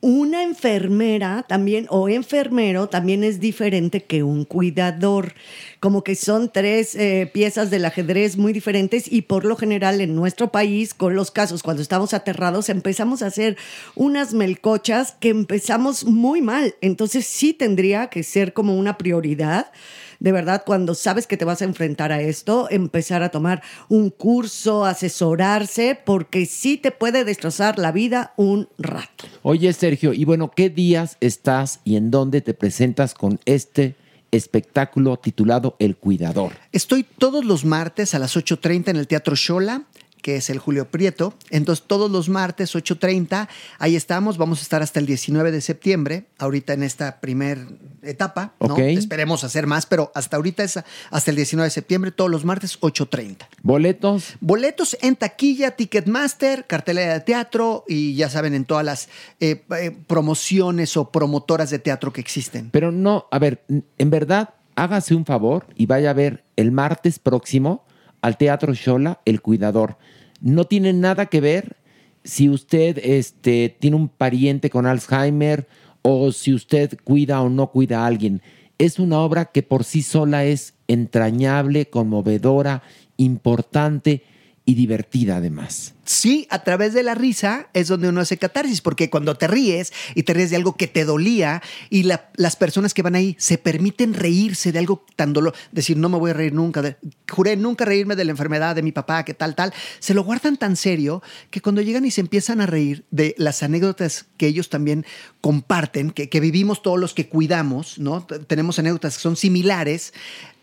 una 0.00 0.44
enfermera 0.44 1.44
también 1.48 1.86
o 1.90 2.08
enfermero 2.08 2.88
también 2.88 3.24
es 3.24 3.40
diferente 3.40 4.04
que 4.04 4.22
un 4.22 4.44
cuidador. 4.44 5.34
Como 5.80 6.04
que 6.04 6.14
son 6.14 6.50
tres 6.52 6.94
eh, 6.94 7.30
piezas 7.32 7.70
del 7.70 7.84
ajedrez 7.84 8.36
muy 8.36 8.52
diferentes 8.52 9.10
y 9.10 9.22
por 9.22 9.44
lo 9.44 9.56
general 9.56 10.00
en 10.00 10.14
nuestro 10.14 10.52
país, 10.52 10.94
con 10.94 11.14
los 11.14 11.30
casos, 11.30 11.62
cuando 11.62 11.82
estamos 11.82 12.14
aterrados, 12.14 12.68
empezamos 12.68 13.22
a 13.22 13.26
hacer 13.26 13.56
unas 13.94 14.34
melcochas 14.34 15.16
que 15.18 15.30
empezamos 15.30 16.04
muy 16.04 16.42
mal. 16.42 16.74
Entonces 16.80 17.26
sí 17.26 17.52
tendría 17.52 18.08
que 18.08 18.22
ser 18.22 18.52
como 18.52 18.76
una 18.76 18.98
prioridad 18.98 19.72
de 20.20 20.32
verdad, 20.32 20.62
cuando 20.66 20.94
sabes 20.94 21.26
que 21.26 21.36
te 21.36 21.44
vas 21.44 21.62
a 21.62 21.64
enfrentar 21.64 22.12
a 22.12 22.20
esto, 22.20 22.68
empezar 22.70 23.22
a 23.22 23.28
tomar 23.28 23.62
un 23.88 24.10
curso, 24.10 24.84
asesorarse, 24.84 25.98
porque 26.04 26.46
sí 26.46 26.76
te 26.76 26.90
puede 26.90 27.24
destrozar 27.24 27.78
la 27.78 27.92
vida 27.92 28.32
un 28.36 28.68
rato. 28.78 29.26
Oye, 29.42 29.72
Sergio, 29.72 30.12
y 30.12 30.24
bueno, 30.24 30.50
¿qué 30.50 30.70
días 30.70 31.16
estás 31.20 31.80
y 31.84 31.96
en 31.96 32.10
dónde 32.10 32.40
te 32.40 32.54
presentas 32.54 33.14
con 33.14 33.38
este 33.44 33.94
espectáculo 34.30 35.18
titulado 35.18 35.76
El 35.78 35.96
Cuidador? 35.96 36.52
Estoy 36.72 37.04
todos 37.04 37.44
los 37.44 37.64
martes 37.64 38.14
a 38.14 38.18
las 38.18 38.36
8.30 38.36 38.88
en 38.88 38.96
el 38.96 39.06
Teatro 39.06 39.34
Shola, 39.36 39.84
que 40.22 40.36
es 40.36 40.50
el 40.50 40.58
Julio 40.58 40.90
Prieto. 40.90 41.34
Entonces, 41.50 41.84
todos 41.86 42.10
los 42.10 42.28
martes, 42.28 42.74
8.30, 42.74 43.48
ahí 43.78 43.96
estamos. 43.96 44.38
Vamos 44.38 44.60
a 44.60 44.62
estar 44.62 44.82
hasta 44.82 45.00
el 45.00 45.06
19 45.06 45.50
de 45.50 45.60
septiembre, 45.60 46.26
ahorita 46.38 46.72
en 46.72 46.82
esta 46.82 47.20
primer 47.20 47.66
etapa. 48.02 48.54
¿no? 48.60 48.76
Esperemos 48.76 49.44
hacer 49.44 49.66
más, 49.66 49.86
pero 49.86 50.12
hasta 50.14 50.36
ahorita 50.36 50.64
es 50.64 50.80
hasta 51.10 51.30
el 51.30 51.36
19 51.36 51.66
de 51.66 51.70
septiembre, 51.70 52.10
todos 52.10 52.30
los 52.30 52.44
martes, 52.44 52.80
8.30. 52.80 53.46
¿Boletos? 53.62 54.34
Boletos 54.40 54.96
en 55.00 55.16
taquilla, 55.16 55.72
Ticketmaster, 55.72 56.66
cartelera 56.66 57.14
de 57.14 57.20
teatro 57.20 57.84
y 57.88 58.14
ya 58.14 58.28
saben, 58.28 58.54
en 58.54 58.64
todas 58.64 58.84
las 58.84 59.08
eh, 59.40 59.64
eh, 59.78 59.96
promociones 60.06 60.96
o 60.96 61.10
promotoras 61.10 61.70
de 61.70 61.78
teatro 61.78 62.12
que 62.12 62.20
existen. 62.20 62.70
Pero 62.70 62.92
no, 62.92 63.26
a 63.30 63.38
ver, 63.38 63.64
en 63.68 64.10
verdad, 64.10 64.50
hágase 64.74 65.14
un 65.14 65.24
favor 65.24 65.66
y 65.74 65.86
vaya 65.86 66.10
a 66.10 66.14
ver 66.14 66.44
el 66.56 66.72
martes 66.72 67.18
próximo 67.18 67.84
al 68.22 68.36
Teatro 68.36 68.74
Shola, 68.74 69.20
El 69.24 69.40
Cuidador. 69.40 69.98
No 70.40 70.64
tiene 70.64 70.92
nada 70.92 71.26
que 71.26 71.40
ver 71.40 71.76
si 72.24 72.48
usted 72.48 72.98
este, 73.02 73.76
tiene 73.78 73.96
un 73.96 74.08
pariente 74.08 74.70
con 74.70 74.86
Alzheimer 74.86 75.68
o 76.02 76.32
si 76.32 76.52
usted 76.52 76.98
cuida 77.04 77.40
o 77.40 77.48
no 77.48 77.70
cuida 77.70 78.02
a 78.02 78.06
alguien. 78.06 78.42
Es 78.78 78.98
una 78.98 79.18
obra 79.20 79.46
que 79.46 79.62
por 79.62 79.84
sí 79.84 80.02
sola 80.02 80.44
es 80.44 80.74
entrañable, 80.86 81.90
conmovedora, 81.90 82.82
importante 83.16 84.22
y 84.68 84.74
divertida 84.74 85.38
además. 85.38 85.94
Sí, 86.04 86.46
a 86.50 86.62
través 86.62 86.92
de 86.92 87.02
la 87.02 87.14
risa 87.14 87.68
es 87.72 87.88
donde 87.88 88.10
uno 88.10 88.20
hace 88.20 88.36
catarsis, 88.36 88.82
porque 88.82 89.08
cuando 89.08 89.34
te 89.34 89.46
ríes 89.46 89.94
y 90.14 90.24
te 90.24 90.34
ríes 90.34 90.50
de 90.50 90.56
algo 90.56 90.76
que 90.76 90.86
te 90.86 91.06
dolía 91.06 91.62
y 91.88 92.02
la- 92.02 92.28
las 92.36 92.54
personas 92.56 92.92
que 92.92 93.00
van 93.00 93.14
ahí 93.14 93.34
se 93.38 93.56
permiten 93.56 94.12
reírse 94.12 94.70
de 94.70 94.78
algo 94.78 95.06
tan 95.16 95.32
dolor, 95.32 95.54
decir, 95.72 95.96
no 95.96 96.10
me 96.10 96.18
voy 96.18 96.32
a 96.32 96.34
reír 96.34 96.52
nunca, 96.52 96.98
juré 97.30 97.56
nunca 97.56 97.86
reírme 97.86 98.14
de 98.14 98.26
la 98.26 98.30
enfermedad 98.32 98.76
de 98.76 98.82
mi 98.82 98.92
papá, 98.92 99.24
que 99.24 99.32
tal, 99.32 99.54
tal, 99.54 99.72
se 100.00 100.12
lo 100.12 100.22
guardan 100.22 100.58
tan 100.58 100.76
serio 100.76 101.22
que 101.50 101.62
cuando 101.62 101.80
llegan 101.80 102.04
y 102.04 102.10
se 102.10 102.20
empiezan 102.20 102.60
a 102.60 102.66
reír 102.66 103.06
de 103.10 103.34
las 103.38 103.62
anécdotas 103.62 104.26
que 104.36 104.48
ellos 104.48 104.68
también 104.68 105.06
comparten, 105.40 106.10
que, 106.10 106.28
que 106.28 106.40
vivimos 106.40 106.82
todos 106.82 106.98
los 106.98 107.14
que 107.14 107.26
cuidamos, 107.30 107.98
¿no? 107.98 108.26
Tenemos 108.26 108.78
anécdotas 108.78 109.16
que 109.16 109.22
son 109.22 109.36
similares, 109.36 110.12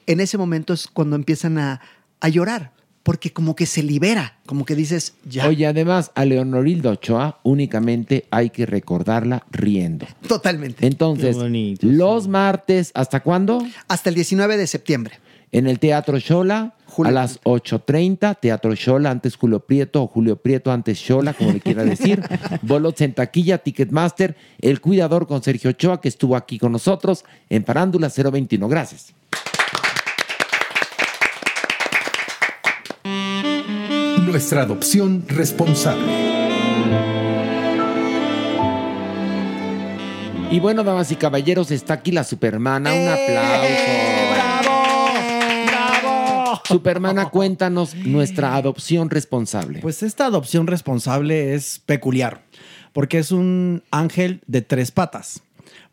en 0.06 0.20
ese 0.20 0.38
momento 0.38 0.74
es 0.74 0.86
cuando 0.86 1.16
empiezan 1.16 1.58
a, 1.58 1.82
a 2.20 2.30
llorar. 2.30 2.76
Porque 3.06 3.32
como 3.32 3.56
que 3.56 3.68
se 3.68 3.84
libera, 3.84 4.40
como 4.48 4.66
que 4.66 4.74
dices, 4.74 5.14
ya. 5.30 5.48
Oye, 5.48 5.68
además, 5.68 6.12
a 6.16 6.26
Leonorilda 6.26 6.90
Ochoa 6.90 7.40
únicamente 7.44 8.26
hay 8.32 8.50
que 8.50 8.66
recordarla 8.66 9.46
riendo. 9.52 10.08
Totalmente. 10.28 10.88
Entonces, 10.88 11.38
los 11.84 12.28
martes, 12.28 12.90
¿hasta 12.96 13.20
cuándo? 13.20 13.64
Hasta 13.88 14.10
el 14.10 14.16
19 14.16 14.58
de 14.58 14.66
septiembre. 14.66 15.20
En 15.52 15.68
el 15.68 15.78
Teatro 15.78 16.18
Shola, 16.18 16.74
a 17.04 17.12
las 17.12 17.40
8.30, 17.44 18.40
Teatro 18.40 18.74
Shola, 18.74 19.12
antes 19.12 19.36
Julio 19.36 19.60
Prieto 19.60 20.02
o 20.02 20.08
Julio 20.08 20.38
Prieto 20.38 20.72
antes 20.72 20.98
Shola, 20.98 21.34
como 21.34 21.52
le 21.52 21.60
quiera 21.60 21.84
decir. 21.84 22.24
Bolos 22.64 23.00
en 23.02 23.14
taquilla, 23.14 23.60
Ticketmaster, 23.60 24.36
El 24.60 24.82
Cuidador 24.82 25.28
con 25.28 25.44
Sergio 25.44 25.70
Ochoa, 25.70 26.02
que 26.02 26.08
estuvo 26.08 26.36
aquí 26.36 26.58
con 26.58 26.72
nosotros 26.72 27.24
en 27.52 27.64
Parándula 27.64 28.10
021. 28.10 28.68
Gracias. 28.68 29.14
Nuestra 34.36 34.64
adopción 34.64 35.24
responsable. 35.30 36.12
Y 40.52 40.60
bueno, 40.60 40.84
damas 40.84 41.10
y 41.14 41.16
caballeros, 41.16 41.72
está 41.72 41.94
aquí 41.94 42.12
la 42.12 42.26
Supermana. 42.26 42.92
Un 42.92 43.08
aplauso. 43.08 43.74
¡Bravo! 45.70 46.62
Supermana, 46.66 47.30
cuéntanos 47.30 47.96
nuestra 47.96 48.58
adopción 48.58 49.10
responsable. 49.10 49.80
Pues 49.80 50.04
esta 50.04 50.26
adopción 50.26 50.68
responsable 50.68 51.54
es 51.54 51.82
peculiar, 51.86 52.44
porque 52.92 53.20
es 53.20 53.32
un 53.32 53.84
ángel 53.90 54.42
de 54.48 54.62
tres 54.62 54.92
patas. 54.92 55.44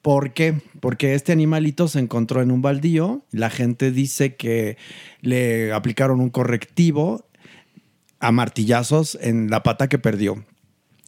¿Por 0.03 0.33
qué? 0.33 0.61
Porque 0.81 1.15
este 1.15 1.31
animalito 1.31 1.87
se 1.87 2.01
encontró 2.01 2.43
en 2.43 2.51
un 2.51 2.61
baldío, 2.61 3.23
la 3.31 3.51
gente 3.51 3.93
dice 3.93 4.35
que 4.35 4.79
le 5.21 5.73
aplicaron 5.73 6.21
un 6.21 6.31
correctivo 6.31 7.25
a 8.23 8.33
martillazos 8.33 9.19
en 9.21 9.51
la 9.51 9.63
pata 9.63 9.89
que 9.89 9.99
perdió. 9.99 10.45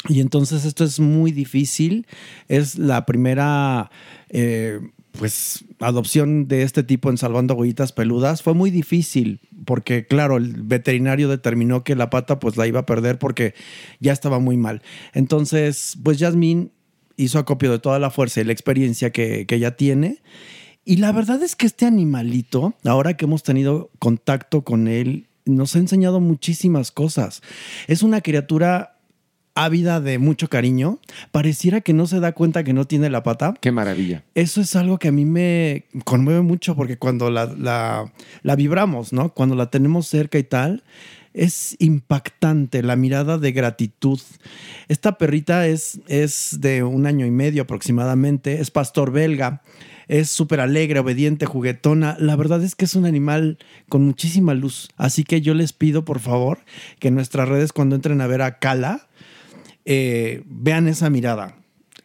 Y 0.09 0.20
entonces 0.20 0.65
esto 0.66 0.85
es 0.85 1.01
muy 1.01 1.32
difícil. 1.32 2.07
Es 2.49 2.77
la 2.77 3.07
primera 3.07 3.91
eh, 4.28 4.81
pues 5.12 5.65
adopción 5.78 6.49
de 6.49 6.62
este 6.62 6.82
tipo 6.82 7.09
en 7.09 7.16
Salvando 7.16 7.55
Huellitas 7.55 7.93
Peludas. 7.93 8.43
Fue 8.43 8.53
muy 8.53 8.70
difícil 8.70 9.41
porque, 9.65 10.07
claro, 10.07 10.36
el 10.36 10.62
veterinario 10.62 11.28
determinó 11.28 11.85
que 11.85 11.95
la 11.95 12.11
pata 12.11 12.39
pues 12.39 12.57
la 12.57 12.66
iba 12.66 12.81
a 12.81 12.86
perder 12.86 13.19
porque 13.19 13.55
ya 14.01 14.12
estaba 14.12 14.41
muy 14.41 14.57
mal. 14.57 14.82
Entonces, 15.15 15.97
pues 16.03 16.19
Yasmín 16.19 16.73
hizo 17.16 17.39
acopio 17.39 17.70
de 17.70 17.78
toda 17.78 18.01
la 18.01 18.11
fuerza 18.11 18.41
y 18.41 18.45
la 18.45 18.53
experiencia 18.53 19.11
que, 19.11 19.47
que 19.47 19.55
ella 19.55 19.77
tiene. 19.77 20.19
Y 20.85 20.97
la 20.97 21.12
verdad 21.12 21.43
es 21.43 21.55
que 21.57 21.66
este 21.66 21.86
animalito, 21.86 22.74
ahora 22.85 23.16
que 23.16 23.24
hemos 23.24 23.45
tenido 23.45 23.91
contacto 24.01 24.65
con 24.65 24.89
él, 24.89 25.28
nos 25.45 25.77
ha 25.77 25.79
enseñado 25.79 26.21
muchísimas 26.21 26.91
cosas. 26.91 27.43
Es 27.87 28.03
una 28.03 28.21
criatura 28.21 28.95
ávida 29.55 30.01
de 30.01 30.19
mucho 30.19 30.49
cariño. 30.49 30.99
Pareciera 31.31 31.81
que 31.81 31.93
no 31.93 32.07
se 32.07 32.21
da 32.21 32.33
cuenta 32.33 32.65
que 32.65 32.73
no 32.73 32.87
tiene 32.87 33.11
la 33.11 33.23
pata. 33.23 33.55
Qué 33.61 33.73
maravilla. 33.73 34.25
Eso 34.35 34.61
es 34.61 34.75
algo 34.77 34.99
que 34.99 35.09
a 35.09 35.12
mí 35.12 35.25
me 35.25 35.85
conmueve 36.05 36.43
mucho 36.43 36.75
porque 36.77 36.99
cuando 36.99 37.31
la, 37.31 37.47
la, 37.47 38.12
la 38.43 38.57
vibramos, 38.57 39.12
¿no? 39.12 39.33
Cuando 39.33 39.55
la 39.55 39.71
tenemos 39.71 40.07
cerca 40.09 40.39
y 40.39 40.45
tal, 40.45 40.83
es 41.33 41.77
impactante 41.79 42.83
la 42.83 42.97
mirada 42.97 43.39
de 43.39 43.53
gratitud. 43.53 44.21
Esta 44.89 45.19
perrita 45.19 45.66
es, 45.66 46.01
es 46.07 46.59
de 46.61 46.83
un 46.83 47.07
año 47.07 47.27
y 47.27 47.31
medio 47.31 47.62
aproximadamente, 47.62 48.61
es 48.61 48.71
pastor 48.71 49.12
belga. 49.12 49.62
Es 50.09 50.31
súper 50.31 50.61
alegre, 50.61 51.01
obediente, 51.01 51.47
juguetona. 51.47 52.17
La 52.19 52.37
verdad 52.37 52.63
es 52.63 52.75
que 52.75 52.85
es 52.85 52.95
un 52.95 53.07
animal 53.07 53.59
con 53.89 54.05
muchísima 54.05 54.55
luz. 54.55 54.89
Así 54.97 55.25
que 55.25 55.41
yo 55.41 55.55
les 55.55 55.73
pido, 55.73 56.05
por 56.05 56.21
favor, 56.21 56.59
que 56.99 57.09
en 57.09 57.15
nuestras 57.15 57.49
redes, 57.49 57.73
cuando 57.73 57.97
entren 57.97 58.21
a 58.21 58.27
ver 58.27 58.43
a 58.43 58.59
Kala, 58.59 59.09
eh, 59.85 60.43
vean 60.47 60.89
esa 60.89 61.11
mirada. 61.11 61.57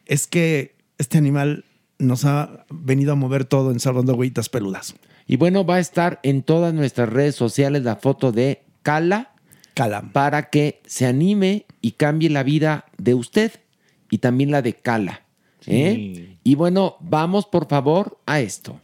Es 0.05 0.27
que 0.27 0.75
este 0.97 1.17
animal 1.17 1.65
nos 1.97 2.25
ha 2.25 2.65
venido 2.69 3.13
a 3.13 3.15
mover 3.15 3.45
todo 3.45 3.71
en 3.71 3.79
Salvando 3.79 4.15
Huellitas 4.15 4.49
Peludas. 4.49 4.95
Y 5.27 5.37
bueno, 5.37 5.65
va 5.65 5.75
a 5.75 5.79
estar 5.79 6.19
en 6.23 6.41
todas 6.41 6.73
nuestras 6.73 7.09
redes 7.09 7.35
sociales 7.35 7.83
la 7.83 7.97
foto 7.97 8.31
de 8.31 8.63
Cala. 8.81 9.33
Cala. 9.75 10.09
Para 10.11 10.49
que 10.49 10.81
se 10.85 11.05
anime 11.05 11.65
y 11.81 11.91
cambie 11.91 12.29
la 12.29 12.43
vida 12.43 12.85
de 12.97 13.13
usted 13.13 13.51
y 14.09 14.17
también 14.17 14.51
la 14.51 14.61
de 14.61 14.73
Cala. 14.73 15.21
¿Eh? 15.65 16.37
Y 16.43 16.55
bueno, 16.55 16.95
vamos 16.99 17.45
por 17.45 17.67
favor 17.67 18.17
a 18.25 18.39
esto. 18.39 18.79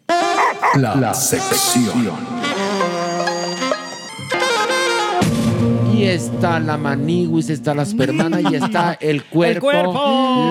La, 0.76 0.96
la 0.96 1.14
sección. 1.14 2.10
Y 5.94 6.04
está 6.04 6.60
la 6.60 6.78
maniguis, 6.78 7.50
está 7.50 7.74
la 7.74 7.86
supermana 7.86 8.42
y 8.42 8.56
está 8.56 8.94
el 9.00 9.24
cuerpo. 9.24 9.62
cuerpo. 9.68 9.94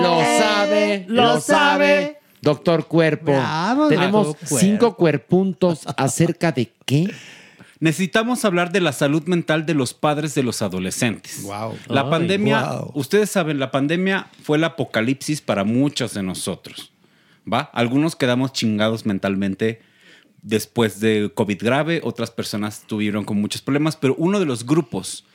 Lo 0.01 0.19
sabe, 0.39 1.05
Lo 1.07 1.23
lo, 1.23 1.39
sabe. 1.41 2.17
Doctor 2.41 2.87
Cuerpo. 2.87 3.31
Bravo, 3.31 3.87
Tenemos 3.87 4.35
Cuerpo. 4.35 4.57
cinco 4.59 4.95
cuerpuntos 4.95 5.81
acerca 5.97 6.51
de 6.51 6.71
qué. 6.85 7.09
Necesitamos 7.79 8.45
hablar 8.45 8.71
de 8.71 8.81
la 8.81 8.93
salud 8.93 9.23
mental 9.25 9.65
de 9.65 9.73
los 9.73 9.93
padres 9.93 10.33
de 10.33 10.43
los 10.43 10.61
adolescentes. 10.61 11.43
La 11.87 12.01
Ay, 12.01 12.09
pandemia, 12.09 12.71
wow. 12.71 12.91
ustedes 12.93 13.29
saben, 13.29 13.59
la 13.59 13.71
pandemia 13.71 14.27
fue 14.43 14.57
el 14.57 14.63
apocalipsis 14.63 15.41
para 15.41 15.63
muchos 15.63 16.13
de 16.13 16.23
nosotros. 16.23 16.91
¿Va? 17.51 17.59
Algunos 17.73 18.15
quedamos 18.15 18.53
chingados 18.53 19.05
mentalmente 19.05 19.81
después 20.45 20.99
de 20.99 21.31
COVID 21.33 21.61
grave, 21.61 22.01
otras 22.03 22.31
personas 22.31 22.83
tuvieron 22.87 23.25
con 23.25 23.41
muchos 23.41 23.61
problemas, 23.61 23.95
pero 23.95 24.15
uno 24.17 24.39
de 24.39 24.45
los 24.45 24.65
grupos 24.65 25.25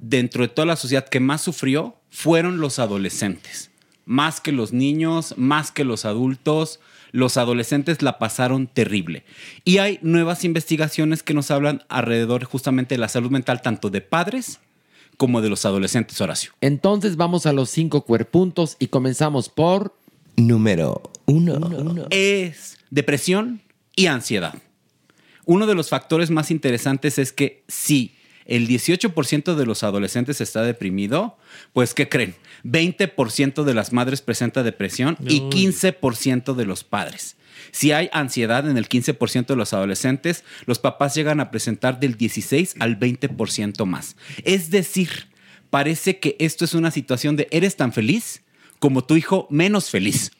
dentro 0.00 0.42
de 0.42 0.48
toda 0.48 0.66
la 0.66 0.76
sociedad 0.76 1.08
que 1.08 1.20
más 1.20 1.40
sufrió 1.40 1.96
fueron 2.10 2.58
los 2.58 2.78
adolescentes. 2.78 3.70
Más 4.04 4.40
que 4.40 4.52
los 4.52 4.72
niños, 4.72 5.34
más 5.36 5.70
que 5.70 5.84
los 5.84 6.04
adultos, 6.04 6.80
los 7.12 7.36
adolescentes 7.36 8.02
la 8.02 8.18
pasaron 8.18 8.66
terrible. 8.66 9.24
Y 9.64 9.78
hay 9.78 9.98
nuevas 10.02 10.44
investigaciones 10.44 11.22
que 11.22 11.34
nos 11.34 11.50
hablan 11.50 11.82
alrededor 11.88 12.44
justamente 12.44 12.94
de 12.94 12.98
la 12.98 13.08
salud 13.08 13.30
mental 13.30 13.62
tanto 13.62 13.90
de 13.90 14.00
padres 14.00 14.60
como 15.16 15.40
de 15.40 15.48
los 15.48 15.64
adolescentes, 15.64 16.20
Horacio. 16.20 16.52
Entonces 16.60 17.16
vamos 17.16 17.46
a 17.46 17.52
los 17.52 17.70
cinco 17.70 18.02
cuerpuntos 18.02 18.76
y 18.78 18.88
comenzamos 18.88 19.48
por... 19.48 19.94
Número 20.36 21.10
uno. 21.24 22.06
es 22.10 22.78
depresión 22.90 23.62
y 23.94 24.06
ansiedad. 24.06 24.54
Uno 25.46 25.66
de 25.66 25.74
los 25.74 25.88
factores 25.88 26.30
más 26.30 26.50
interesantes 26.50 27.18
es 27.18 27.32
que 27.32 27.64
si 27.68 28.15
el 28.46 28.68
18% 28.68 29.54
de 29.54 29.66
los 29.66 29.82
adolescentes 29.82 30.40
está 30.40 30.62
deprimido, 30.62 31.36
pues 31.72 31.94
¿qué 31.94 32.08
creen? 32.08 32.34
20% 32.64 33.64
de 33.64 33.74
las 33.74 33.92
madres 33.92 34.22
presenta 34.22 34.62
depresión 34.62 35.16
y 35.26 35.40
15% 35.40 36.54
de 36.54 36.66
los 36.66 36.84
padres. 36.84 37.36
Si 37.72 37.92
hay 37.92 38.08
ansiedad 38.12 38.68
en 38.68 38.76
el 38.76 38.88
15% 38.88 39.46
de 39.46 39.56
los 39.56 39.72
adolescentes, 39.72 40.44
los 40.66 40.78
papás 40.78 41.14
llegan 41.14 41.40
a 41.40 41.50
presentar 41.50 42.00
del 42.00 42.16
16 42.16 42.76
al 42.78 42.98
20% 42.98 43.84
más. 43.86 44.16
Es 44.44 44.70
decir, 44.70 45.28
parece 45.70 46.18
que 46.18 46.36
esto 46.38 46.64
es 46.64 46.74
una 46.74 46.90
situación 46.90 47.36
de 47.36 47.48
eres 47.50 47.76
tan 47.76 47.92
feliz 47.92 48.42
como 48.78 49.04
tu 49.04 49.16
hijo 49.16 49.46
menos 49.50 49.90
feliz. 49.90 50.30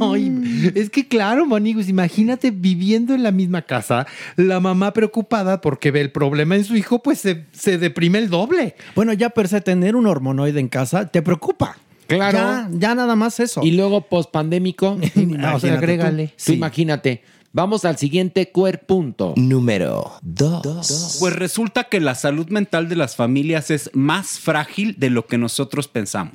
Ay, 0.00 0.72
es 0.74 0.90
que 0.90 1.06
claro, 1.06 1.46
Maniguis, 1.46 1.88
imagínate 1.88 2.50
viviendo 2.50 3.14
en 3.14 3.22
la 3.22 3.32
misma 3.32 3.62
casa, 3.62 4.06
la 4.36 4.60
mamá 4.60 4.92
preocupada 4.92 5.60
porque 5.60 5.90
ve 5.90 6.00
el 6.00 6.12
problema 6.12 6.56
en 6.56 6.64
su 6.64 6.76
hijo, 6.76 7.02
pues 7.02 7.18
se, 7.20 7.46
se 7.52 7.78
deprime 7.78 8.18
el 8.18 8.30
doble. 8.30 8.76
Bueno, 8.94 9.12
ya 9.12 9.30
per 9.30 9.48
se 9.48 9.60
tener 9.60 9.96
un 9.96 10.06
hormonoide 10.06 10.60
en 10.60 10.68
casa 10.68 11.06
te 11.06 11.22
preocupa. 11.22 11.76
Claro. 12.06 12.38
Ya, 12.38 12.68
ya 12.72 12.94
nada 12.94 13.14
más 13.14 13.38
eso. 13.38 13.60
Y 13.62 13.72
luego 13.72 14.02
pospandémico. 14.02 14.98
O 15.54 15.60
sea, 15.60 15.74
agrégale. 15.74 16.28
Tú, 16.28 16.44
Tú 16.46 16.52
imagínate. 16.52 17.22
Vamos 17.52 17.84
al 17.84 17.98
siguiente 17.98 18.50
cuerpunto. 18.52 19.34
Número 19.36 20.12
2. 20.22 21.16
Pues 21.18 21.34
resulta 21.34 21.84
que 21.84 21.98
la 21.98 22.14
salud 22.14 22.48
mental 22.48 22.88
de 22.88 22.94
las 22.94 23.16
familias 23.16 23.72
es 23.72 23.90
más 23.92 24.38
frágil 24.38 24.94
de 24.98 25.10
lo 25.10 25.26
que 25.26 25.36
nosotros 25.36 25.88
pensamos. 25.88 26.34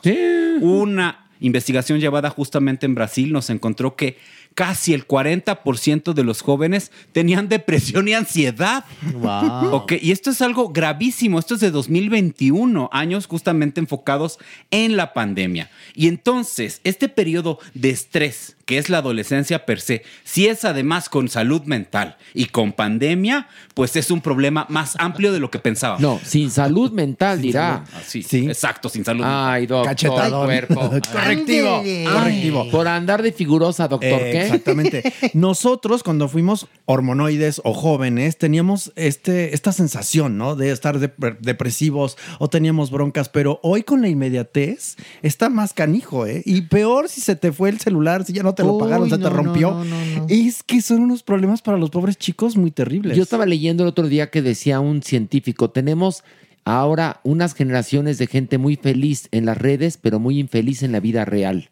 Una 0.61 1.24
investigación 1.39 1.99
llevada 1.99 2.29
justamente 2.29 2.85
en 2.85 2.95
Brasil 2.95 3.31
nos 3.31 3.49
encontró 3.49 3.95
que 3.95 4.17
casi 4.55 4.93
el 4.93 5.07
40% 5.07 6.13
de 6.13 6.23
los 6.23 6.41
jóvenes 6.41 6.91
tenían 7.11 7.49
depresión 7.49 8.07
y 8.07 8.13
ansiedad. 8.13 8.85
Wow. 9.13 9.73
Ok, 9.73 9.93
y 10.01 10.11
esto 10.11 10.31
es 10.31 10.41
algo 10.41 10.69
gravísimo. 10.69 11.37
Esto 11.37 11.55
es 11.55 11.59
de 11.59 11.71
2021, 11.71 12.89
años 12.91 13.27
justamente 13.27 13.81
enfocados 13.81 14.39
en 14.71 14.95
la 14.95 15.13
pandemia. 15.13 15.69
Y 15.93 16.07
entonces, 16.07 16.79
este 16.83 17.09
periodo 17.09 17.59
de 17.73 17.89
estrés, 17.89 18.54
que 18.65 18.77
es 18.77 18.89
la 18.89 18.97
adolescencia 18.97 19.65
per 19.65 19.79
se, 19.79 20.03
si 20.23 20.47
es 20.47 20.65
además 20.65 21.07
con 21.09 21.29
salud 21.29 21.61
mental 21.65 22.17
y 22.33 22.45
con 22.47 22.73
pandemia, 22.73 23.47
pues 23.75 23.95
es 23.95 24.09
un 24.11 24.21
problema 24.21 24.65
más 24.69 24.95
amplio 24.99 25.31
de 25.31 25.39
lo 25.39 25.51
que 25.51 25.59
pensábamos. 25.59 26.01
No, 26.01 26.19
sin 26.23 26.49
salud 26.49 26.91
mental, 26.91 27.41
dirá. 27.41 27.83
Ah, 27.93 28.01
sí, 28.05 28.25
exacto, 28.47 28.89
sin 28.89 29.05
salud 29.05 29.23
Ay, 29.25 29.61
mental. 29.61 29.67
doctor. 29.67 29.85
Cachetadón. 29.95 30.45
Cuerpo. 30.45 30.89
Correctivo, 31.11 31.81
Ay, 31.83 32.05
correctivo. 32.11 32.71
Por 32.71 32.87
andar 32.87 33.21
de 33.21 33.31
figurosa, 33.31 33.87
doctor, 33.87 34.09
Eh, 34.21 34.31
¿qué? 34.31 34.41
Exactamente. 34.41 35.13
Nosotros, 35.33 36.01
cuando 36.03 36.27
fuimos 36.27 36.67
hormonoides 36.85 37.61
o 37.63 37.73
jóvenes, 37.73 38.37
teníamos 38.37 38.91
este, 38.95 39.53
esta 39.53 39.71
sensación, 39.73 40.37
¿no? 40.37 40.55
De 40.55 40.71
estar 40.71 40.97
dep- 40.99 41.37
depresivos 41.39 42.17
o 42.39 42.49
teníamos 42.49 42.89
broncas, 42.89 43.29
pero 43.29 43.59
hoy 43.61 43.83
con 43.83 44.01
la 44.01 44.07
inmediatez 44.09 44.95
está 45.21 45.49
más 45.49 45.73
canijo, 45.73 46.25
¿eh? 46.25 46.41
Y 46.45 46.61
peor 46.63 47.09
si 47.09 47.21
se 47.21 47.35
te 47.35 47.51
fue 47.51 47.69
el 47.69 47.79
celular, 47.79 48.23
si 48.25 48.33
ya 48.33 48.41
no 48.43 48.54
te 48.55 48.63
lo 48.63 48.73
Uy, 48.73 48.79
pagaron, 48.79 49.09
se 49.09 49.17
no, 49.17 49.23
te 49.23 49.29
rompió. 49.29 49.71
no, 49.71 49.83
no, 49.83 50.05
no. 50.17 50.25
Es 50.29 50.63
que 50.63 50.81
son 50.81 51.01
unos 51.01 51.23
problemas 51.23 51.61
para 51.61 51.77
los 51.77 51.89
pobres 51.89 52.17
chicos 52.17 52.57
muy 52.57 52.71
terribles. 52.71 53.15
Yo 53.15 53.23
estaba 53.23 53.45
leyendo 53.45 53.83
el 53.83 53.89
otro 53.89 54.07
día 54.07 54.29
que 54.31 54.41
decía 54.41 54.79
un 54.79 55.03
científico, 55.03 55.69
tenemos 55.69 56.23
ahora 56.65 57.21
unas 57.23 57.53
generaciones 57.53 58.17
de 58.17 58.27
gente 58.27 58.57
muy 58.57 58.75
feliz 58.75 59.27
en 59.31 59.45
las 59.45 59.57
redes, 59.57 59.97
pero 60.01 60.19
muy 60.19 60.39
infeliz 60.39 60.81
en 60.83 60.91
la 60.91 60.99
vida 60.99 61.23
real. 61.25 61.69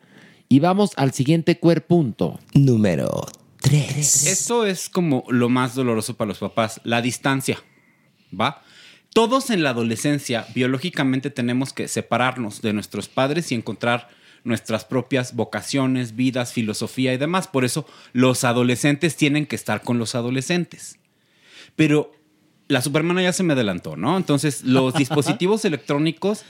Y 0.49 0.59
vamos 0.59 0.91
al 0.97 1.13
siguiente 1.13 1.57
cuerpunto. 1.57 2.39
Número 2.53 3.25
3. 3.61 4.27
Esto 4.27 4.65
es 4.65 4.89
como 4.89 5.23
lo 5.29 5.49
más 5.49 5.73
doloroso 5.73 6.15
para 6.15 6.29
los 6.29 6.37
papás, 6.37 6.79
la 6.83 7.01
distancia, 7.01 7.57
¿va? 8.39 8.61
Todos 9.13 9.49
en 9.49 9.63
la 9.63 9.69
adolescencia 9.71 10.45
biológicamente 10.53 11.29
tenemos 11.29 11.71
que 11.71 11.87
separarnos 11.87 12.61
de 12.61 12.73
nuestros 12.73 13.09
padres 13.09 13.51
y 13.51 13.55
encontrar 13.55 14.09
nuestras 14.43 14.85
propias 14.85 15.35
vocaciones, 15.35 16.15
vidas, 16.15 16.53
filosofía 16.53 17.13
y 17.13 17.17
demás. 17.17 17.47
Por 17.47 17.65
eso 17.65 17.85
los 18.11 18.43
adolescentes 18.43 19.15
tienen 19.15 19.45
que 19.45 19.55
estar 19.55 19.81
con 19.81 19.97
los 19.97 20.15
adolescentes. 20.15 20.97
Pero 21.75 22.13
la 22.67 22.81
Supermana 22.81 23.21
ya 23.21 23.33
se 23.33 23.43
me 23.43 23.53
adelantó, 23.53 23.95
¿no? 23.95 24.17
Entonces 24.17 24.63
los 24.63 24.93
dispositivos 24.95 25.65
electrónicos 25.65 26.43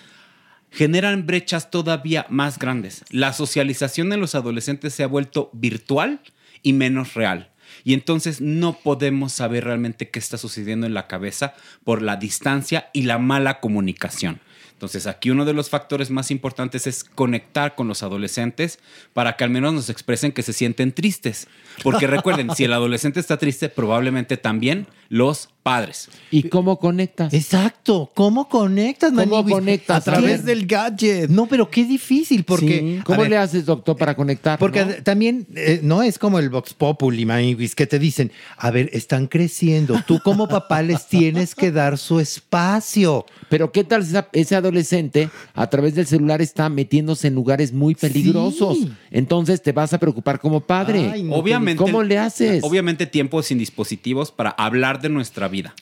generan 0.72 1.26
brechas 1.26 1.70
todavía 1.70 2.26
más 2.30 2.58
grandes. 2.58 3.04
La 3.10 3.32
socialización 3.34 4.10
de 4.10 4.18
los 4.18 4.36
adolescentes 4.36 4.94
se 4.94 5.04
ha 5.04 5.08
vuelto 5.08 5.50
virtual 5.54 6.22
y 6.64 6.74
menos 6.74 7.14
real. 7.14 7.52
Y 7.84 7.94
entonces 7.94 8.42
no 8.42 8.74
podemos 8.80 9.34
saber 9.34 9.66
realmente 9.66 10.10
qué 10.10 10.20
está 10.20 10.38
sucediendo 10.38 10.88
en 10.88 10.94
la 10.94 11.08
cabeza 11.08 11.54
por 11.84 12.02
la 12.02 12.16
distancia 12.16 12.90
y 12.94 13.04
la 13.04 13.18
mala 13.18 13.60
comunicación. 13.60 14.40
Entonces 14.84 15.08
aquí 15.08 15.32
uno 15.32 15.46
de 15.46 15.54
los 15.54 15.70
factores 15.70 16.12
más 16.12 16.30
importantes 16.30 16.88
es 16.88 17.06
conectar 17.06 17.74
con 17.74 17.88
los 17.88 18.04
adolescentes 18.04 18.80
para 19.14 19.38
que 19.38 19.46
al 19.46 19.50
menos 19.50 19.74
nos 19.74 19.90
expresen 19.90 20.34
que 20.34 20.44
se 20.44 20.52
sienten 20.52 20.92
tristes. 20.92 21.48
Porque 21.84 22.06
recuerden, 22.06 22.54
si 22.54 22.66
el 22.66 22.74
adolescente 22.74 23.22
está 23.22 23.38
triste, 23.38 23.70
probablemente 23.70 24.36
también 24.36 24.88
los 25.14 25.48
padres. 25.62 26.10
¿Y 26.32 26.50
cómo 26.50 26.78
conectas? 26.80 27.34
Exacto. 27.34 28.12
¿Cómo 28.16 28.50
conectas, 28.50 29.14
¿Cómo 29.14 29.46
conectas? 29.46 29.98
A 29.98 30.02
través 30.12 30.42
¿Qué? 30.42 30.48
del 30.48 30.66
gadget. 30.66 31.30
No, 31.30 31.46
pero 31.46 31.70
qué 31.70 31.86
difícil, 31.86 32.44
porque. 32.44 32.80
Sí. 32.80 33.00
¿Cómo 33.06 33.22
ver, 33.22 33.30
le 33.30 33.38
haces, 33.38 33.66
doctor, 33.66 33.96
para 33.96 34.16
conectar? 34.16 34.58
Porque 34.58 34.84
no? 34.84 34.94
también 35.04 35.46
eh, 35.56 35.80
no 35.84 36.02
es 36.02 36.18
como 36.18 36.40
el 36.40 36.50
Vox 36.50 36.74
Populi, 36.74 37.26
Maniguis, 37.26 37.76
que 37.76 37.86
te 37.88 38.00
dicen, 38.00 38.32
a 38.58 38.72
ver, 38.72 38.90
están 38.92 39.28
creciendo. 39.28 40.02
Tú 40.06 40.20
como 40.22 40.48
papá 40.50 40.82
les 40.82 41.08
tienes 41.08 41.54
que 41.56 41.72
dar 41.72 41.98
su 42.00 42.20
espacio. 42.20 43.26
Pero 43.50 43.72
¿qué 43.72 43.84
tal 43.84 44.02
esa- 44.02 44.28
ese 44.34 44.56
adolescente 44.56 45.30
a 45.54 45.68
través 45.70 45.94
del 45.96 46.08
celular 46.08 46.42
está 46.42 46.68
metiéndose 46.70 47.28
en 47.28 47.36
lugares 47.36 47.72
muy 47.72 47.94
peligrosos? 47.96 48.80
Sí. 48.80 48.92
Entonces 49.12 49.62
te 49.62 49.72
vas 49.72 49.94
a 49.94 50.00
preocupar 50.00 50.40
como 50.40 50.62
padre. 50.62 51.10
Ay, 51.14 51.24
no, 51.24 51.36
Obviamente. 51.36 51.78
¿Cómo 51.82 52.02
le 52.04 52.18
haces? 52.18 52.64
Obviamente 52.64 53.06
tiempo 53.06 53.42
sin 53.44 53.60
dispositivos 53.60 54.32
para 54.32 54.50
hablar 54.50 55.02
de 55.04 55.10
nuestra 55.10 55.48
vida. 55.48 55.76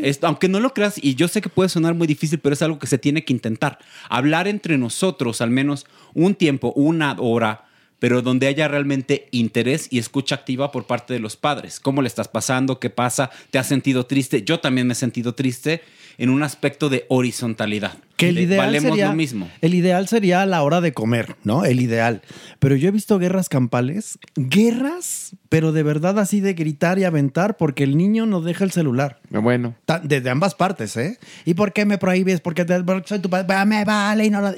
Esto, 0.00 0.28
aunque 0.28 0.48
no 0.48 0.60
lo 0.60 0.72
creas, 0.72 1.02
y 1.02 1.16
yo 1.16 1.26
sé 1.26 1.40
que 1.40 1.48
puede 1.48 1.68
sonar 1.68 1.94
muy 1.94 2.06
difícil, 2.06 2.38
pero 2.38 2.52
es 2.52 2.62
algo 2.62 2.78
que 2.78 2.86
se 2.86 2.98
tiene 2.98 3.24
que 3.24 3.32
intentar. 3.32 3.80
Hablar 4.08 4.46
entre 4.46 4.78
nosotros 4.78 5.40
al 5.40 5.50
menos 5.50 5.86
un 6.14 6.36
tiempo, 6.36 6.72
una 6.76 7.16
hora 7.18 7.64
pero 7.98 8.22
donde 8.22 8.46
haya 8.46 8.68
realmente 8.68 9.28
interés 9.32 9.88
y 9.90 9.98
escucha 9.98 10.36
activa 10.36 10.70
por 10.70 10.84
parte 10.84 11.14
de 11.14 11.20
los 11.20 11.36
padres. 11.36 11.80
¿Cómo 11.80 12.02
le 12.02 12.08
estás 12.08 12.28
pasando? 12.28 12.78
¿Qué 12.78 12.90
pasa? 12.90 13.30
¿Te 13.50 13.58
has 13.58 13.66
sentido 13.66 14.06
triste? 14.06 14.42
Yo 14.44 14.60
también 14.60 14.86
me 14.86 14.92
he 14.92 14.96
sentido 14.96 15.34
triste 15.34 15.82
en 16.18 16.30
un 16.30 16.42
aspecto 16.42 16.88
de 16.88 17.06
horizontalidad. 17.08 17.92
Que 18.16 18.30
el 18.30 18.34
De 18.34 18.42
ideal 18.42 18.66
valemos 18.66 18.90
sería 18.90 19.06
lo 19.10 19.14
mismo. 19.14 19.48
El 19.60 19.74
ideal 19.74 20.08
sería 20.08 20.42
a 20.42 20.46
la 20.46 20.62
hora 20.64 20.80
de 20.80 20.92
comer, 20.92 21.36
¿no? 21.44 21.64
El 21.64 21.80
ideal. 21.80 22.20
Pero 22.58 22.74
yo 22.74 22.88
he 22.88 22.90
visto 22.90 23.16
guerras 23.20 23.48
campales, 23.48 24.18
guerras, 24.34 25.36
pero 25.48 25.70
de 25.70 25.84
verdad 25.84 26.18
así 26.18 26.40
de 26.40 26.54
gritar 26.54 26.98
y 26.98 27.04
aventar 27.04 27.56
porque 27.56 27.84
el 27.84 27.96
niño 27.96 28.26
no 28.26 28.40
deja 28.40 28.64
el 28.64 28.72
celular. 28.72 29.20
Bueno. 29.30 29.76
Desde 30.02 30.30
ambas 30.30 30.56
partes, 30.56 30.96
¿eh? 30.96 31.18
¿Y 31.44 31.54
por 31.54 31.72
qué 31.72 31.84
me 31.84 31.96
prohíbes? 31.96 32.40
Porque, 32.40 32.64
te- 32.64 32.82
porque 32.82 33.06
soy 33.08 33.20
tu 33.20 33.30
padre. 33.30 33.46
Me 33.66 33.84
vale 33.84 34.26
y 34.26 34.30
no 34.30 34.40
lo... 34.40 34.52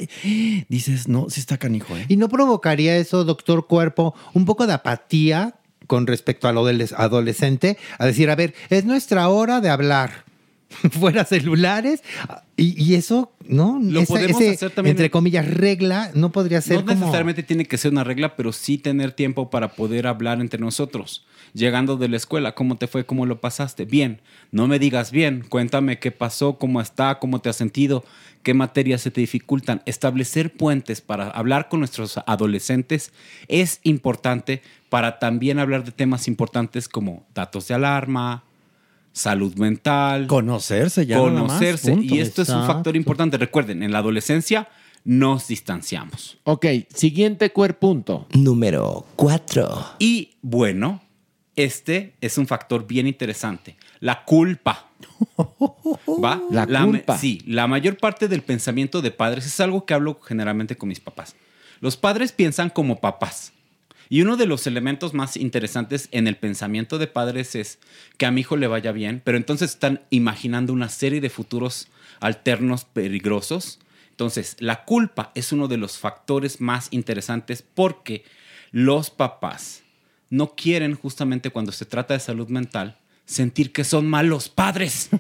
Dices, 0.71 1.07
no, 1.09 1.29
sí 1.29 1.41
está 1.41 1.59
canijo, 1.59 1.95
¿eh? 1.99 2.07
¿Y 2.09 2.17
no 2.17 2.31
provocaría 2.31 2.97
eso, 2.97 3.25
doctor 3.25 3.67
Cuerpo, 3.67 4.15
un 4.33 4.47
poco 4.47 4.67
de 4.67 4.73
apatía 4.73 5.55
con 5.87 6.07
respecto 6.07 6.49
a 6.49 6.53
lo 6.53 6.65
del 6.65 6.89
adolescente? 6.97 7.77
A 7.99 8.07
decir, 8.07 8.31
a 8.31 8.37
ver, 8.37 8.55
es 8.71 8.87
nuestra 8.87 9.29
hora 9.29 9.61
de 9.61 9.69
hablar. 9.69 10.25
Fuera 10.93 11.25
celulares. 11.25 12.03
Y, 12.57 12.81
y 12.83 12.95
eso, 12.95 13.33
¿no? 13.47 13.79
Lo 13.83 14.05
podemos 14.05 14.41
hacer 14.41 14.71
también 14.71 14.93
Entre 14.93 15.07
en- 15.07 15.11
comillas, 15.11 15.47
regla, 15.49 16.11
no 16.15 16.31
podría 16.31 16.61
ser 16.61 16.77
No 16.81 16.87
como... 16.87 17.01
necesariamente 17.01 17.43
tiene 17.43 17.65
que 17.65 17.79
ser 17.79 17.91
una 17.93 18.05
regla, 18.05 18.37
pero 18.37 18.53
sí 18.53 18.79
tener 18.79 19.13
tiempo 19.13 19.51
para 19.51 19.73
poder 19.73 20.07
hablar 20.07 20.41
entre 20.41 20.61
nosotros. 20.61 21.25
Llegando 21.55 21.97
de 21.97 22.09
la 22.09 22.17
escuela, 22.17 22.55
¿cómo 22.55 22.77
te 22.77 22.87
fue? 22.87 23.05
¿Cómo 23.05 23.27
lo 23.27 23.41
pasaste? 23.41 23.85
Bien. 23.85 24.21
No 24.53 24.69
me 24.69 24.79
digas 24.79 25.11
bien. 25.11 25.45
Cuéntame 25.49 25.99
qué 25.99 26.13
pasó, 26.13 26.59
cómo 26.59 26.81
está, 26.81 27.19
cómo 27.19 27.41
te 27.41 27.49
has 27.49 27.57
sentido, 27.57 28.05
qué 28.45 28.55
materias 28.55 29.01
se 29.01 29.11
te 29.11 29.21
dificultan. 29.21 29.83
Establecer 29.87 30.53
puentes 30.53 31.01
para 31.01 31.29
hablar 31.31 31.69
con 31.69 31.81
nuestros 31.81 32.19
adolescentes 32.27 33.13
es 33.49 33.81
importante 33.83 34.63
para 34.89 35.19
también 35.19 35.59
hablar 35.59 35.83
de 35.85 35.91
temas 35.93 36.29
importantes 36.29 36.89
como 36.89 37.27
datos 37.35 37.67
de 37.69 37.75
alarma, 37.75 38.45
salud 39.13 39.55
mental. 39.57 40.27
Conocerse 40.27 41.07
ya 41.07 41.17
nada 41.17 41.31
más, 41.31 41.41
Conocerse. 41.43 41.93
punto. 41.93 42.15
y 42.15 42.21
esto 42.21 42.43
es 42.43 42.49
un 42.49 42.67
factor 42.67 42.97
importante. 42.97 43.37
Recuerden, 43.39 43.83
en 43.83 43.93
la 43.93 43.99
adolescencia 43.99 44.69
nos 45.05 45.49
distanciamos. 45.49 46.39
Ok, 46.45 46.67
siguiente 46.95 47.51
cuerpunto. 47.53 48.27
Número 48.35 49.07
4. 49.17 49.95
Y 49.99 50.37
bueno, 50.43 51.03
este 51.57 52.15
es 52.21 52.39
un 52.39 52.47
factor 52.47 52.87
bien 52.87 53.07
interesante. 53.07 53.77
La 54.01 54.25
culpa. 54.25 54.91
¿Va? 56.25 56.41
La 56.51 56.67
culpa. 56.85 57.17
sí, 57.19 57.43
la 57.47 57.67
mayor 57.67 57.97
parte 57.97 58.29
del 58.29 58.43
pensamiento 58.43 59.01
de 59.03 59.11
padres 59.11 59.47
es 59.47 59.61
algo 59.61 59.85
que 59.87 59.95
hablo 59.95 60.21
generalmente 60.21 60.77
con 60.77 60.89
mis 60.89 61.01
papás. 61.01 61.35
Los 61.81 61.97
padres 61.97 62.33
piensan 62.33 62.69
como 62.71 63.01
papás. 63.01 63.53
Y 64.13 64.23
uno 64.23 64.37
de 64.37 64.47
los 64.47 64.67
elementos 64.67 65.15
más 65.15 65.37
interesantes 65.37 66.09
en 66.11 66.27
el 66.27 66.37
pensamiento 66.37 66.99
de 66.99 67.07
padres 67.07 67.55
es 67.55 67.79
que 68.19 68.27
a 68.27 68.33
mi 68.33 68.41
hijo 68.41 68.57
le 68.57 68.67
vaya 68.67 68.91
bien, 68.91 69.23
pero 69.25 69.39
entonces 69.39 69.71
están 69.71 70.03
imaginando 70.11 70.73
una 70.73 70.89
serie 70.89 71.21
de 71.21 71.31
futuros 71.31 71.87
alternos 72.19 72.85
peligrosos. 72.85 73.79
Entonces, 74.11 74.57
la 74.59 74.85
culpa 74.85 75.31
es 75.37 75.53
uno 75.53 75.69
de 75.69 75.77
los 75.77 75.97
factores 75.97 76.61
más 76.61 76.89
interesantes 76.91 77.63
porque 77.63 78.25
los 78.73 79.11
papás 79.11 79.85
no 80.29 80.57
quieren 80.57 80.97
justamente 80.97 81.51
cuando 81.51 81.71
se 81.71 81.85
trata 81.85 82.15
de 82.15 82.21
salud 82.21 82.49
mental 82.49 82.99
sentir 83.27 83.71
que 83.73 83.85
son 83.85 84.09
malos 84.09 84.49
padres. 84.49 85.11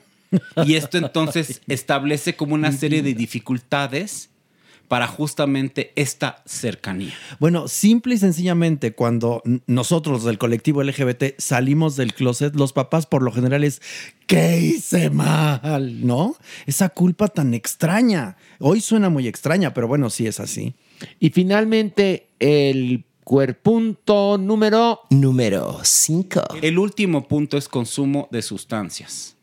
Y 0.64 0.74
esto 0.74 0.98
entonces 0.98 1.62
establece 1.68 2.34
como 2.34 2.54
una 2.54 2.72
serie 2.72 3.02
de 3.02 3.14
dificultades 3.14 4.30
para 4.90 5.06
justamente 5.06 5.92
esta 5.94 6.42
cercanía. 6.46 7.14
Bueno, 7.38 7.68
simple 7.68 8.16
y 8.16 8.18
sencillamente, 8.18 8.92
cuando 8.92 9.40
nosotros 9.68 10.24
del 10.24 10.36
colectivo 10.36 10.82
LGBT 10.82 11.38
salimos 11.38 11.94
del 11.94 12.12
closet, 12.12 12.56
los 12.56 12.72
papás 12.72 13.06
por 13.06 13.22
lo 13.22 13.30
general 13.30 13.62
es, 13.62 13.80
¿qué 14.26 14.58
hice 14.58 15.08
mal? 15.08 16.04
¿No? 16.04 16.34
Esa 16.66 16.88
culpa 16.88 17.28
tan 17.28 17.54
extraña. 17.54 18.36
Hoy 18.58 18.80
suena 18.80 19.10
muy 19.10 19.28
extraña, 19.28 19.72
pero 19.74 19.86
bueno, 19.86 20.10
sí 20.10 20.26
es 20.26 20.40
así. 20.40 20.74
Y 21.20 21.30
finalmente, 21.30 22.30
el 22.40 23.04
cuerpunto 23.22 24.38
número... 24.38 25.02
Número 25.10 25.78
5. 25.84 26.42
El 26.62 26.80
último 26.80 27.28
punto 27.28 27.56
es 27.56 27.68
consumo 27.68 28.26
de 28.32 28.42
sustancias. 28.42 29.36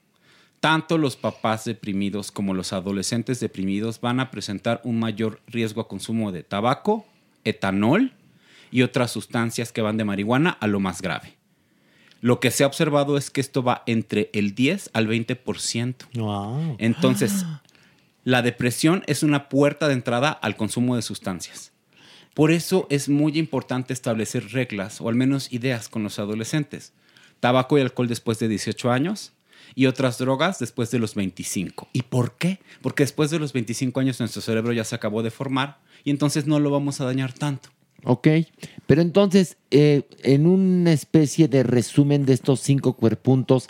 Tanto 0.68 0.98
los 0.98 1.15
papás 1.15 1.64
deprimidos 1.64 2.30
como 2.30 2.53
los 2.53 2.73
adolescentes 2.73 3.39
deprimidos 3.39 4.02
van 4.02 4.19
a 4.19 4.30
presentar 4.30 4.81
un 4.84 4.99
mayor 4.99 5.39
riesgo 5.48 5.80
a 5.80 5.88
consumo 5.88 6.34
de 6.34 6.44
tabaco, 6.44 7.06
etanol 7.45 8.11
y 8.69 8.81
otras 8.81 9.11
sustancias 9.11 9.72
que 9.72 9.81
van 9.81 9.95
de 9.95 10.03
marihuana 10.03 10.49
a 10.49 10.68
lo 10.68 10.81
más 10.81 11.02
grave. 11.02 11.38
Lo 12.19 12.41
que 12.41 12.52
se 12.52 12.65
ha 12.65 12.68
observado 12.68 13.18
es 13.18 13.30
que 13.30 13.39
esto 13.39 13.64
va 13.64 13.84
entre 13.85 14.30
el 14.34 14.56
10 14.56 14.89
al 14.91 15.07
20%. 15.07 16.76
Entonces, 16.80 17.45
la 18.26 18.41
depresión 18.41 19.06
es 19.07 19.23
una 19.23 19.48
puerta 19.48 19.88
de 19.88 19.94
entrada 19.94 20.31
al 20.31 20.57
consumo 20.57 20.98
de 20.98 21.02
sustancias. 21.02 21.72
Por 22.34 22.52
eso 22.52 22.88
es 22.89 23.07
muy 23.07 23.39
importante 23.39 23.94
establecer 23.94 24.52
reglas 24.52 24.99
o 24.99 25.07
al 25.07 25.15
menos 25.15 25.53
ideas 25.53 25.88
con 25.88 26.03
los 26.03 26.19
adolescentes. 26.19 26.91
Tabaco 27.39 27.77
y 27.77 27.81
alcohol 27.81 28.10
después 28.10 28.38
de 28.39 28.49
18 28.49 28.91
años 28.91 29.31
y 29.76 29.85
otras 29.85 30.18
drogas 30.18 30.60
después 30.60 30.91
de 30.91 30.99
los 30.99 31.15
25. 31.15 31.89
¿Y 31.94 32.03
por 32.03 32.38
qué? 32.38 32.60
Porque 32.81 33.03
después 33.03 33.30
de 33.30 33.39
los 33.39 33.53
25 33.53 33.99
años 33.99 34.19
nuestro 34.19 34.41
cerebro 34.41 34.73
ya 34.73 34.84
se 34.84 34.95
acabó 34.95 35.23
de 35.23 35.31
formar 35.31 35.80
y 36.03 36.11
entonces 36.11 36.48
no 36.48 36.60
lo 36.60 36.72
vamos 36.72 37.02
a 37.02 37.06
dañar 37.06 37.34
tanto. 37.34 37.69
Ok, 38.03 38.27
pero 38.85 39.02
entonces, 39.02 39.57
eh, 39.72 40.03
en 40.23 40.45
una 40.45 40.94
especie 40.94 41.48
de 41.48 41.64
resumen 41.64 42.26
de 42.26 42.34
estos 42.34 42.60
cinco 42.60 42.94
cuerpuntos, 42.94 43.69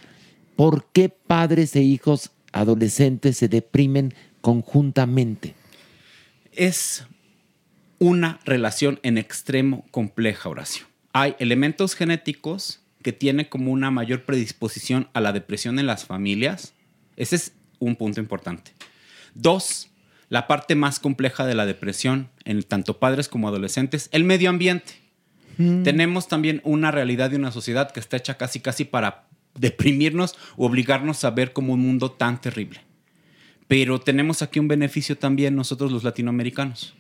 ¿por 0.56 0.86
qué 0.92 1.10
padres 1.10 1.76
e 1.76 1.82
hijos 1.82 2.32
adolescentes 2.52 3.38
se 3.38 3.48
deprimen 3.48 4.14
conjuntamente? 4.42 5.56
Es 6.52 7.06
una 8.00 8.40
relación 8.46 9.00
en 9.04 9.18
extremo 9.18 9.86
compleja, 9.92 10.50
Horacio. 10.50 10.86
Hay 11.14 11.36
elementos 11.40 11.96
genéticos 11.96 12.82
que 13.08 13.14
tienen 13.14 13.46
como 13.46 13.72
una 13.72 13.90
mayor 13.90 14.26
predisposición 14.26 15.08
a 15.14 15.22
la 15.22 15.32
depresión 15.32 15.80
en 15.80 15.88
las 15.88 16.04
familias. 16.04 16.74
Ese 17.16 17.38
es 17.38 17.54
un 17.80 17.96
punto 17.96 18.20
importante. 18.20 18.74
Dos, 19.34 19.92
la 20.28 20.46
parte 20.46 20.76
más 20.76 21.00
compleja 21.00 21.46
de 21.46 21.56
la 21.56 21.66
depresión 21.66 22.30
en 22.44 22.62
tanto 22.64 23.00
padres 23.00 23.30
como 23.30 23.48
adolescentes, 23.48 24.10
el 24.12 24.26
medio 24.26 24.50
ambiente. 24.50 24.96
Tenemos 25.56 26.28
también 26.28 26.60
una 26.66 26.92
realidad 26.92 27.30
de 27.30 27.38
una 27.38 27.54
sociedad 27.54 27.92
que 27.92 28.02
está 28.02 28.18
hecha 28.18 28.36
casi 28.36 28.60
casi 28.60 28.84
para 28.84 29.30
deprimirnos 29.56 30.36
o 30.58 30.66
obligarnos 30.66 31.24
a 31.24 31.30
ver 31.30 31.54
como 31.54 31.76
un 31.76 31.80
mundo 31.80 32.12
tan 32.12 32.42
terrible. 32.42 32.82
Pero 33.70 34.02
tenemos 34.02 34.42
aquí 34.42 34.60
un 34.60 34.68
beneficio 34.68 35.18
también 35.18 35.56
nosotros 35.56 35.94
los 35.94 36.04
latinoamericanos. 36.04 36.94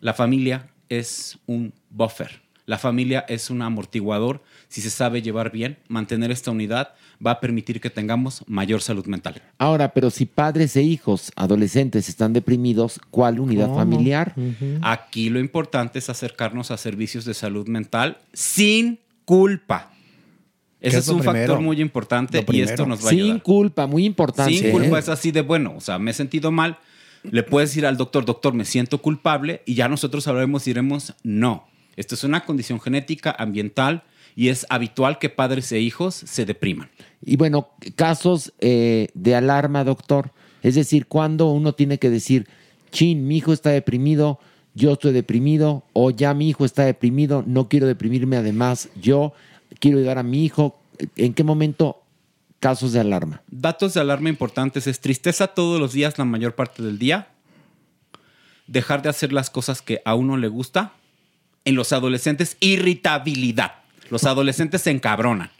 La 0.00 0.14
familia 0.14 0.70
es 0.88 1.36
un 1.46 1.74
buffer. 1.90 2.45
La 2.66 2.78
familia 2.78 3.24
es 3.28 3.48
un 3.48 3.62
amortiguador. 3.62 4.42
Si 4.68 4.80
se 4.80 4.90
sabe 4.90 5.22
llevar 5.22 5.52
bien, 5.52 5.78
mantener 5.88 6.32
esta 6.32 6.50
unidad 6.50 6.90
va 7.24 7.30
a 7.32 7.40
permitir 7.40 7.80
que 7.80 7.90
tengamos 7.90 8.42
mayor 8.48 8.82
salud 8.82 9.06
mental. 9.06 9.40
Ahora, 9.58 9.92
pero 9.94 10.10
si 10.10 10.26
padres 10.26 10.74
e 10.76 10.82
hijos 10.82 11.32
adolescentes 11.36 12.08
están 12.08 12.32
deprimidos, 12.32 13.00
¿cuál 13.10 13.38
unidad 13.38 13.66
¿Cómo? 13.66 13.78
familiar? 13.78 14.34
Aquí 14.82 15.30
lo 15.30 15.38
importante 15.38 16.00
es 16.00 16.10
acercarnos 16.10 16.72
a 16.72 16.76
servicios 16.76 17.24
de 17.24 17.34
salud 17.34 17.68
mental 17.68 18.18
sin 18.32 18.98
culpa. 19.24 19.92
¿Qué 20.80 20.88
Ese 20.88 20.98
es 20.98 21.08
un 21.08 21.20
primero? 21.20 21.38
factor 21.38 21.60
muy 21.60 21.80
importante 21.80 22.44
y 22.48 22.60
esto 22.60 22.84
nos 22.84 23.02
va 23.04 23.08
a 23.08 23.10
Sin 23.10 23.20
ayudar. 23.20 23.42
culpa, 23.42 23.86
muy 23.86 24.04
importante. 24.04 24.52
Sin 24.58 24.70
culpa 24.72 24.96
¿eh? 24.96 25.00
es 25.00 25.08
así 25.08 25.30
de 25.30 25.42
bueno. 25.42 25.74
O 25.76 25.80
sea, 25.80 25.98
me 26.00 26.10
he 26.10 26.14
sentido 26.14 26.50
mal. 26.50 26.78
Le 27.22 27.42
puedes 27.44 27.70
decir 27.70 27.86
al 27.86 27.96
doctor, 27.96 28.24
doctor, 28.24 28.54
me 28.54 28.64
siento 28.64 29.00
culpable 29.00 29.62
y 29.66 29.74
ya 29.74 29.88
nosotros 29.88 30.26
hablaremos 30.28 30.66
y 30.66 30.70
diremos, 30.70 31.14
no. 31.22 31.66
Esto 31.96 32.14
es 32.14 32.24
una 32.24 32.44
condición 32.44 32.80
genética, 32.80 33.34
ambiental 33.38 34.04
y 34.34 34.48
es 34.48 34.66
habitual 34.68 35.18
que 35.18 35.30
padres 35.30 35.72
e 35.72 35.80
hijos 35.80 36.14
se 36.14 36.44
depriman. 36.44 36.90
Y 37.22 37.36
bueno, 37.36 37.70
casos 37.96 38.52
eh, 38.60 39.08
de 39.14 39.34
alarma, 39.34 39.82
doctor. 39.82 40.30
Es 40.62 40.74
decir, 40.74 41.06
cuando 41.06 41.50
uno 41.50 41.74
tiene 41.74 41.98
que 41.98 42.10
decir, 42.10 42.46
chin, 42.90 43.26
mi 43.26 43.38
hijo 43.38 43.52
está 43.52 43.70
deprimido, 43.70 44.38
yo 44.74 44.92
estoy 44.92 45.12
deprimido, 45.12 45.84
o 45.94 46.10
ya 46.10 46.34
mi 46.34 46.50
hijo 46.50 46.66
está 46.66 46.84
deprimido, 46.84 47.42
no 47.46 47.68
quiero 47.68 47.86
deprimirme 47.86 48.36
además, 48.36 48.90
yo 49.00 49.32
quiero 49.80 49.98
ayudar 49.98 50.18
a 50.18 50.22
mi 50.22 50.44
hijo. 50.44 50.78
¿En 51.16 51.32
qué 51.32 51.44
momento 51.44 52.02
casos 52.60 52.92
de 52.92 53.00
alarma? 53.00 53.42
Datos 53.50 53.94
de 53.94 54.00
alarma 54.00 54.28
importantes 54.28 54.86
es 54.86 55.00
tristeza 55.00 55.48
todos 55.48 55.80
los 55.80 55.92
días, 55.92 56.18
la 56.18 56.26
mayor 56.26 56.54
parte 56.54 56.82
del 56.82 56.98
día. 56.98 57.28
Dejar 58.66 59.00
de 59.00 59.08
hacer 59.08 59.32
las 59.32 59.48
cosas 59.48 59.80
que 59.80 60.02
a 60.04 60.14
uno 60.14 60.36
le 60.36 60.48
gusta. 60.48 60.92
En 61.66 61.74
los 61.74 61.92
adolescentes, 61.92 62.56
irritabilidad. 62.60 63.74
Los 64.08 64.24
adolescentes 64.32 64.80
se 64.80 64.90
encabronan. 64.90 65.50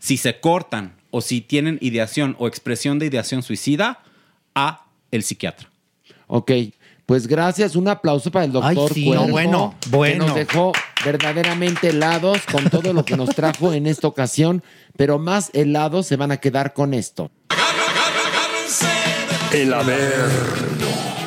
Si 0.00 0.16
se 0.16 0.40
cortan 0.40 0.96
o 1.12 1.20
si 1.20 1.40
tienen 1.40 1.78
ideación 1.80 2.34
o 2.40 2.48
expresión 2.48 2.98
de 2.98 3.06
ideación 3.06 3.44
suicida, 3.44 4.02
a 4.54 4.86
el 5.12 5.22
psiquiatra. 5.22 5.70
Ok, 6.26 6.50
Pues 7.06 7.26
gracias, 7.26 7.76
un 7.76 7.88
aplauso 7.88 8.30
para 8.30 8.44
el 8.46 8.52
doctor 8.52 8.88
Ay, 8.90 8.94
sí, 8.94 9.04
Cuervo, 9.04 9.26
no, 9.26 9.32
bueno, 9.32 9.74
que 9.80 9.88
bueno. 9.90 10.26
nos 10.26 10.34
dejó 10.34 10.72
verdaderamente 11.04 11.88
helados 11.90 12.40
con 12.50 12.70
todo 12.70 12.92
lo 12.92 13.04
que 13.04 13.16
nos 13.16 13.30
trajo 13.30 13.72
en 13.72 13.86
esta 13.86 14.06
ocasión, 14.08 14.62
pero 14.96 15.18
más 15.18 15.50
helados 15.52 16.06
se 16.06 16.16
van 16.16 16.32
a 16.32 16.38
quedar 16.38 16.72
con 16.72 16.94
esto. 16.94 17.30
El 19.52 19.74
Averno. 19.74 21.21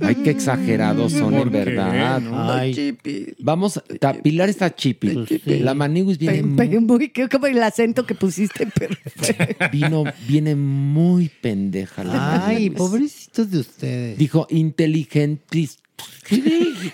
Ay, 0.00 0.16
qué 0.16 0.30
exagerados 0.30 1.12
son, 1.12 1.34
en 1.34 1.50
verdad. 1.50 2.20
No. 2.20 2.52
Ay. 2.52 2.96
Vamos, 3.38 3.80
ta- 4.00 4.14
Pilar 4.14 4.48
está 4.48 4.74
chipi. 4.74 5.14
La 5.60 5.74
Maniguis 5.74 6.18
viene, 6.18 6.42
Pe- 6.56 6.68
pe- 6.68 6.80
muy, 6.80 7.08
que- 7.08 7.28
como 7.28 7.46
el 7.46 7.62
acento 7.62 8.04
que 8.06 8.14
pusiste, 8.14 8.66
perfecto. 8.78 9.64
vino, 9.72 10.04
viene 10.28 10.54
muy 10.56 11.30
pendeja. 11.40 12.04
La 12.04 12.46
Ay, 12.46 12.54
Maniguis. 12.54 12.78
pobrecitos 12.78 13.50
de 13.50 13.58
ustedes. 13.58 14.18
Dijo 14.18 14.46
inteligentis. 14.50 15.78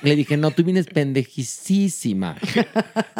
Le 0.02 0.16
dije, 0.16 0.36
no, 0.36 0.50
tú 0.50 0.64
vienes 0.64 0.86
pendejísima. 0.86 2.36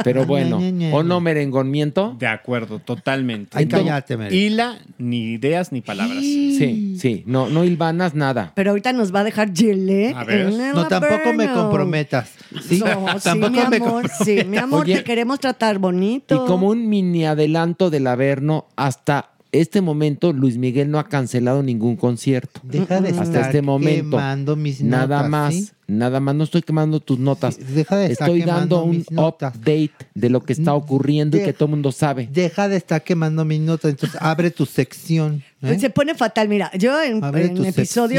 Pero 0.02 0.27
bueno. 0.27 0.61
¿o 0.93 1.02
no, 1.02 1.20
merengón? 1.20 1.70
¿Miento? 1.70 2.16
De 2.19 2.27
acuerdo, 2.27 2.78
totalmente. 2.78 3.57
Ay, 3.57 3.66
cállate, 3.66 4.16
Mere. 4.16 4.35
Hila, 4.35 4.78
ni 4.98 5.32
ideas 5.32 5.73
ni 5.73 5.81
palabras. 5.81 6.20
Sí, 6.20 6.97
sí, 6.98 7.23
no, 7.27 7.48
no 7.48 7.65
hilvanas 7.65 8.15
nada. 8.15 8.52
Pero 8.55 8.70
ahorita 8.70 8.93
nos 8.93 9.15
va 9.15 9.20
a 9.20 9.24
dejar 9.24 9.52
Gillette. 9.55 10.16
A 10.16 10.24
ver. 10.24 10.48
en 10.48 10.73
No, 10.73 10.89
tampoco 10.89 11.32
me 11.35 11.52
comprometas. 11.52 12.32
Sí, 12.62 12.81
No, 12.81 13.07
sí, 13.19 13.24
tampoco 13.24 13.51
mi 13.52 13.59
me 13.59 13.77
amor, 13.77 14.11
sí, 14.24 14.44
mi 14.47 14.57
amor, 14.57 14.82
Oye, 14.82 14.97
te 14.97 15.05
queremos 15.05 15.39
tratar 15.39 15.78
bonito. 15.78 16.35
Y 16.35 16.47
como 16.47 16.69
un 16.69 16.89
mini 16.89 17.24
adelanto 17.24 17.90
del 17.90 18.07
Averno, 18.07 18.66
hasta 18.77 19.31
este 19.52 19.81
momento 19.81 20.32
Luis 20.32 20.56
Miguel 20.56 20.90
no 20.90 20.98
ha 20.98 21.09
cancelado 21.09 21.62
ningún 21.62 21.97
concierto. 21.97 22.60
Deja 22.62 23.01
de 23.01 23.10
hasta 23.10 23.22
estar 23.22 23.43
este 23.47 23.62
momento. 23.62 24.16
quemando 24.16 24.56
mis 24.56 24.82
nada 24.82 25.16
notas, 25.16 25.31
más, 25.31 25.55
¿sí? 25.55 25.70
nada 25.86 26.20
más. 26.20 26.35
No 26.35 26.44
estoy 26.44 26.62
quemando 26.62 27.01
tus 27.01 27.18
notas. 27.18 27.59
Deja 27.59 27.97
de 27.97 28.12
estar 28.12 28.28
estoy 28.28 28.43
dando 28.43 28.85
un 28.85 29.05
notas. 29.10 29.56
update 29.56 29.93
de 30.14 30.31
lo 30.31 30.43
que 30.43 30.52
está 30.52 30.74
ocurriendo 30.74 31.36
y 31.36 31.43
que 31.43 31.52
todo 31.52 31.66
el 31.66 31.70
mundo 31.72 31.93
sabe. 31.93 32.28
Deja 32.32 32.68
de 32.68 32.77
estar 32.77 33.02
quemando 33.02 33.44
mis 33.44 33.60
notas, 33.60 33.90
entonces 33.90 34.20
abre 34.20 34.51
tu 34.51 34.66
sección. 34.66 35.43
¿Eh? 35.62 35.78
Se 35.78 35.91
pone 35.91 36.15
fatal. 36.15 36.49
Mira, 36.49 36.70
yo 36.77 37.01
en, 37.03 37.19
episodios 37.65 37.74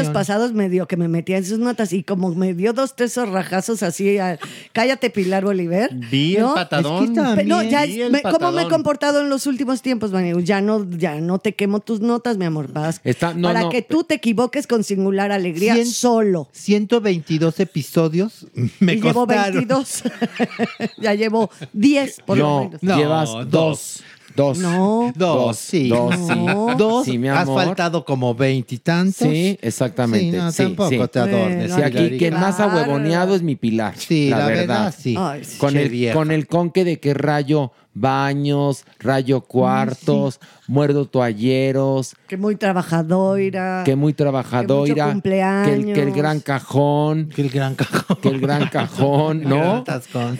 sección. 0.06 0.12
pasados 0.12 0.52
me 0.52 0.68
dio 0.68 0.86
que 0.86 0.96
me 0.96 1.08
metía 1.08 1.36
en 1.38 1.44
sus 1.44 1.58
notas 1.58 1.92
y 1.92 2.02
como 2.04 2.34
me 2.34 2.54
dio 2.54 2.72
dos, 2.72 2.94
tres 2.96 3.14
zorrajazos 3.14 3.82
así, 3.82 4.18
a- 4.18 4.38
cállate 4.72 5.10
Pilar 5.10 5.44
Bolívar. 5.44 5.90
Vi 6.10 6.36
el 6.36 6.42
¿no? 6.42 6.54
patadón. 6.54 7.04
Es 7.04 7.10
que 7.10 7.16
también- 7.16 7.48
no, 7.48 7.62
ya, 7.62 7.84
Vi 7.86 8.02
el 8.02 8.12
me- 8.12 8.22
¿cómo 8.22 8.52
me 8.52 8.62
he 8.62 8.68
comportado 8.68 9.20
en 9.20 9.28
los 9.28 9.46
últimos 9.46 9.82
tiempos, 9.82 10.12
Manu? 10.12 10.40
Ya 10.40 10.60
no, 10.60 10.88
ya 10.90 11.20
no 11.20 11.38
te 11.38 11.54
quemo 11.54 11.80
tus 11.80 12.00
notas, 12.00 12.36
mi 12.38 12.44
amor. 12.44 12.72
Vas 12.72 13.00
Está- 13.04 13.34
no, 13.34 13.48
para 13.48 13.62
no, 13.62 13.68
que 13.70 13.82
tú 13.82 14.04
te 14.04 14.14
equivoques 14.14 14.66
con 14.66 14.84
singular 14.84 15.32
alegría 15.32 15.74
Cien- 15.76 15.86
solo. 15.86 16.48
122 16.52 17.58
episodios 17.60 18.46
me 18.80 18.94
y 18.94 19.00
llevo 19.00 19.26
costaron. 19.26 19.66
22. 19.66 20.02
ya 20.98 21.14
llevo 21.14 21.50
10 21.72 22.20
por 22.26 22.38
lo 22.38 22.44
No, 22.44 22.64
menos. 22.64 22.82
No, 22.82 22.96
llevas 22.96 23.30
dos. 23.30 23.50
dos. 23.50 24.02
Dos. 24.34 24.58
No. 24.58 25.12
Dos, 25.14 25.56
sí. 25.58 25.88
Dos, 25.88 26.14
sí. 26.14 26.46
Dos, 26.78 27.04
Sí, 27.04 27.18
mi 27.18 27.28
has 27.28 27.40
amor. 27.42 27.64
faltado 27.64 28.04
como 28.04 28.34
veintitantos. 28.34 29.28
Sí, 29.28 29.58
exactamente. 29.60 30.30
Sí, 30.30 30.36
no, 30.36 30.52
sí, 30.52 30.62
tampoco 30.62 30.88
sí. 30.90 31.00
te 31.12 31.18
adornes. 31.18 31.72
Sí, 31.72 31.82
aquí 31.82 32.16
quien 32.18 32.34
más 32.34 32.60
ahuevoneado 32.60 33.34
es 33.34 33.42
mi 33.42 33.56
Pilar. 33.56 33.94
Sí, 33.96 34.30
la, 34.30 34.38
la 34.38 34.46
verdad. 34.46 34.60
verdad, 34.66 34.94
sí. 34.98 35.14
Ay. 35.18 35.42
Con, 35.58 35.76
el, 35.76 36.12
con 36.12 36.30
el 36.30 36.46
conque 36.46 36.84
de 36.84 36.98
que 37.00 37.14
rayo 37.14 37.72
baños, 37.94 38.84
rayo 38.98 39.40
cuartos, 39.42 40.40
muerdo 40.66 41.06
toalleros, 41.06 42.14
Que 42.28 42.36
muy 42.36 42.56
trabajadora. 42.56 43.82
que 43.84 43.96
muy 43.96 44.12
trabajadora, 44.14 44.80
mucho 45.14 45.22
que, 45.22 45.30
el, 45.30 45.32
que 45.62 45.72
el 45.72 45.82
cumpleaños. 45.92 46.16
gran 46.16 46.40
cajón, 46.40 47.28
que 47.28 47.42
el 47.42 47.50
gran 47.50 47.74
cajón, 47.74 48.16
que 48.22 48.28
el 48.28 48.40
gran 48.40 48.68
cajón, 48.68 49.42
¿no? 49.48 49.84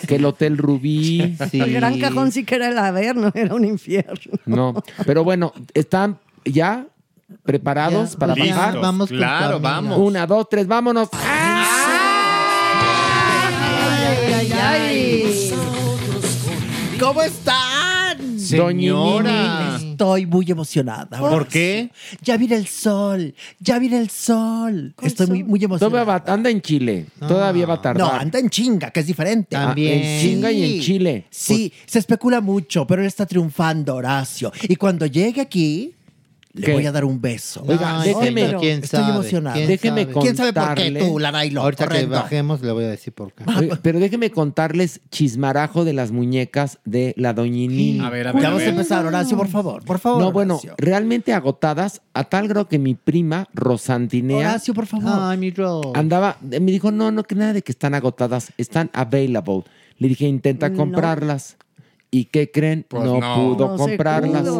Sí. 0.01 0.07
Que 0.07 0.17
el 0.17 0.25
hotel 0.25 0.57
Rubí, 0.59 1.37
El 1.53 1.73
gran 1.73 1.99
cajón 2.01 2.33
sí 2.33 2.45
que 2.45 2.55
era 2.57 2.69
el 2.69 2.79
Averno, 2.79 3.31
era 3.35 3.55
un 3.55 3.65
infierno. 3.65 4.39
no. 4.47 4.75
Pero 5.07 5.25
bueno, 5.25 5.53
están 5.75 6.19
ya 6.45 6.87
preparados 7.45 8.13
Ya, 8.13 8.19
para 8.19 8.35
listos, 8.35 8.57
bajar. 8.57 8.81
vamos 8.81 9.09
claro, 9.09 9.61
vamos. 9.61 9.99
Una, 9.99 10.27
dos, 10.27 10.47
tres, 10.51 10.67
vámonos. 10.67 11.09
Ay, 11.13 11.52
¿Cómo 17.03 17.21
están? 17.21 18.39
Señora. 18.39 19.77
Estoy 19.77 20.25
muy 20.25 20.49
emocionada. 20.49 21.19
¿Por 21.19 21.49
qué? 21.49 21.91
Ya 22.21 22.37
viene 22.37 22.55
el 22.55 22.69
sol, 22.69 23.35
ya 23.59 23.81
viene 23.81 23.99
el 23.99 24.09
sol. 24.09 24.95
Estoy 25.03 25.43
muy, 25.43 25.65
emocionada. 25.65 26.05
va- 26.05 26.25
anda 26.33 26.49
en 26.49 26.63
Chile. 26.63 27.07
Todavía 27.19 27.67
va 27.67 27.75
a 27.75 27.83
tardar. 27.83 28.07
No, 28.07 28.13
anda 28.13 28.39
en 28.39 28.49
chinga, 28.49 28.93
que 28.93 29.01
es 29.01 29.07
diferente. 29.09 29.57
Ah, 29.57 29.75
en 29.77 30.21
chinga 30.21 30.53
y 30.53 30.77
en 30.77 30.81
Chile. 30.81 31.27
Sí, 31.29 31.73
se 31.87 31.99
especula 31.99 32.41
mucho, 32.41 32.87
pero 32.87 33.03
él 33.03 33.09
está 33.09 33.27
triunfando, 33.27 33.97
Horacio. 33.97 34.53
Y 34.63 34.77
cuando 34.77 35.05
llegue 35.05 35.41
aquí, 35.41 35.95
le 36.55 36.67
¿Qué? 36.67 36.73
voy 36.75 36.85
a 36.85 36.93
dar 36.93 37.05
un 37.07 37.19
beso. 37.21 37.65
Oiga, 37.67 38.01
Ay, 38.03 38.11
déjeme, 38.13 38.45
pero 38.45 38.61
¿quién 38.61 38.83
Estoy 38.85 39.01
sabe? 39.01 39.13
emocionado. 39.15 39.57
¿Quién 39.57 39.69
déjeme 39.69 40.03
sabe? 40.05 40.21
¿Quién 40.21 40.37
sabe 40.37 40.53
por 40.53 40.75
qué 40.75 40.83
contarle- 40.93 40.99
tú, 41.09 41.19
Larailo? 41.19 41.63
Ahorita 41.63 41.89
que 41.89 42.05
bajemos 42.07 42.61
le 42.61 42.73
voy 42.73 42.85
a 42.85 42.89
decir 42.91 43.13
por 43.15 43.33
qué. 43.33 43.45
Pero 43.83 43.99
déjeme 44.01 44.31
contarles 44.31 45.01
chismarajo 45.11 45.85
de 45.87 45.95
las 45.95 46.11
muñecas 46.11 46.79
de 46.85 47.15
la 47.17 47.33
doñinini. 47.33 48.01
A 48.01 48.11
ver, 48.11 48.29
a 48.29 48.33
ver, 48.33 48.43
Ya 48.43 48.49
a 48.49 48.51
vamos 48.51 48.63
a 48.63 48.67
ver. 48.67 48.75
empezar, 48.75 49.07
Horacio, 49.07 49.37
por 49.37 49.49
favor, 49.49 49.83
por 49.85 49.99
favor. 49.99 50.21
No, 50.21 50.31
bueno, 50.31 50.55
Horacio. 50.57 50.75
realmente 50.77 51.33
agotadas 51.33 52.03
a 52.13 52.25
tal 52.25 52.49
grado 52.49 52.69
que 52.69 52.79
mi 52.79 52.95
prima 52.95 53.49
Rosantinea 53.55 54.37
Horacio, 54.51 54.75
por 54.75 54.87
favor. 54.87 55.11
Ay, 55.11 55.39
mi 55.39 55.51
Rose. 55.53 55.89
andaba, 55.95 56.37
me 56.43 56.61
dijo, 56.71 56.91
no, 56.93 57.11
no, 57.11 57.23
que 57.25 57.35
nada 57.35 57.55
de 57.55 57.63
que 57.63 57.73
están 57.73 57.95
agotadas, 57.95 58.53
están 58.59 58.91
available. 58.93 59.63
Le 59.97 60.09
dije, 60.09 60.27
intenta 60.27 60.69
No. 60.69 60.77
comprarlas. 60.77 61.57
¿Y 62.15 62.27
qué 62.27 62.51
creen? 62.51 62.85
Pues 62.87 63.05
no, 63.05 63.19
no. 63.21 63.35
pudo 63.35 63.69
No 63.69 63.79
se 63.79 63.85
comprarlas. 63.85 64.43
pudo. 64.43 64.53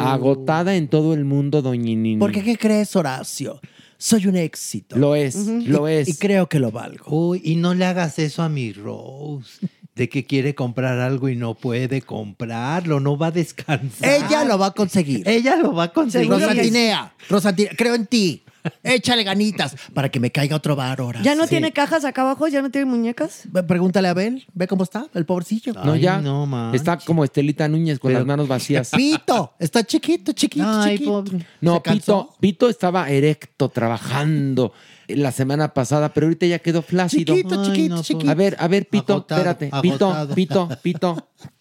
Agotada 0.00 0.76
en 0.76 0.88
todo 0.88 1.14
el 1.14 1.24
mundo, 1.24 1.62
doñinini. 1.62 2.18
Porque, 2.18 2.42
¿qué 2.42 2.56
crees, 2.56 2.94
Horacio? 2.96 3.60
Soy 3.96 4.26
un 4.28 4.36
éxito. 4.36 4.96
Lo 4.96 5.16
es, 5.16 5.34
lo 5.46 5.88
Y- 5.88 5.92
es. 5.94 6.08
Y 6.08 6.14
creo 6.14 6.48
que 6.48 6.60
lo 6.60 6.70
valgo. 6.70 7.04
Uy, 7.08 7.40
y 7.44 7.56
no 7.56 7.74
le 7.74 7.84
hagas 7.84 8.18
eso 8.18 8.42
a 8.42 8.48
mi 8.48 8.72
Rose. 8.72 9.66
De 9.96 10.08
que 10.08 10.24
quiere 10.24 10.54
comprar 10.54 11.00
algo 11.00 11.28
y 11.28 11.34
no 11.34 11.54
puede 11.54 12.02
comprarlo, 12.02 13.00
no 13.00 13.18
va 13.18 13.26
a 13.28 13.30
descansar. 13.32 14.08
Ella 14.08 14.44
lo 14.44 14.56
va 14.56 14.66
a 14.66 14.70
conseguir. 14.70 15.28
Ella 15.28 15.56
lo 15.56 15.74
va 15.74 15.84
a 15.84 15.92
conseguir. 15.92 16.30
Rosantinea, 16.30 17.14
Rosantinea, 17.28 17.72
creo 17.76 17.96
en 17.96 18.06
ti. 18.06 18.44
Échale 18.82 19.24
ganitas 19.24 19.76
para 19.94 20.08
que 20.10 20.20
me 20.20 20.30
caiga 20.30 20.56
otro 20.56 20.76
bar 20.76 21.00
ahora. 21.00 21.20
¿Ya 21.22 21.34
no 21.34 21.46
tiene 21.46 21.72
cajas 21.72 22.04
acá 22.04 22.22
abajo? 22.22 22.48
¿Ya 22.48 22.62
no 22.62 22.70
tiene 22.70 22.86
muñecas? 22.86 23.44
Pregúntale 23.66 24.08
a 24.08 24.12
Abel, 24.12 24.46
ve 24.54 24.66
cómo 24.66 24.84
está, 24.84 25.06
el 25.14 25.24
pobrecillo. 25.26 25.72
No, 25.72 25.96
ya. 25.96 26.20
no. 26.20 26.72
Está 26.74 26.98
como 26.98 27.24
Estelita 27.24 27.68
Núñez 27.68 27.98
con 27.98 28.10
Pero- 28.10 28.20
las 28.20 28.26
manos 28.26 28.48
vacías. 28.48 28.90
Pito, 28.90 29.54
está 29.58 29.84
chiquito, 29.84 30.32
chiquito, 30.32 30.66
Ay, 30.68 30.92
chiquito. 30.98 31.10
pobre. 31.24 31.46
No. 31.60 31.82
Pito, 31.82 32.34
Pito 32.40 32.68
estaba 32.68 33.08
erecto 33.10 33.68
trabajando 33.68 34.72
la 35.08 35.32
semana 35.32 35.72
pasada, 35.74 36.12
pero 36.12 36.26
ahorita 36.26 36.46
ya 36.46 36.58
quedó 36.58 36.82
flácido. 36.82 37.34
Chiquito, 37.34 37.60
Ay, 37.62 37.66
chiquito, 37.66 37.94
no, 37.96 38.02
chiquito. 38.02 38.30
A 38.30 38.34
ver, 38.34 38.56
a 38.58 38.68
ver, 38.68 38.88
Pito, 38.88 39.14
Agotado, 39.14 39.40
espérate. 39.40 39.70
Pito. 39.82 40.28
Pito, 40.34 40.68
Pito. 40.82 41.28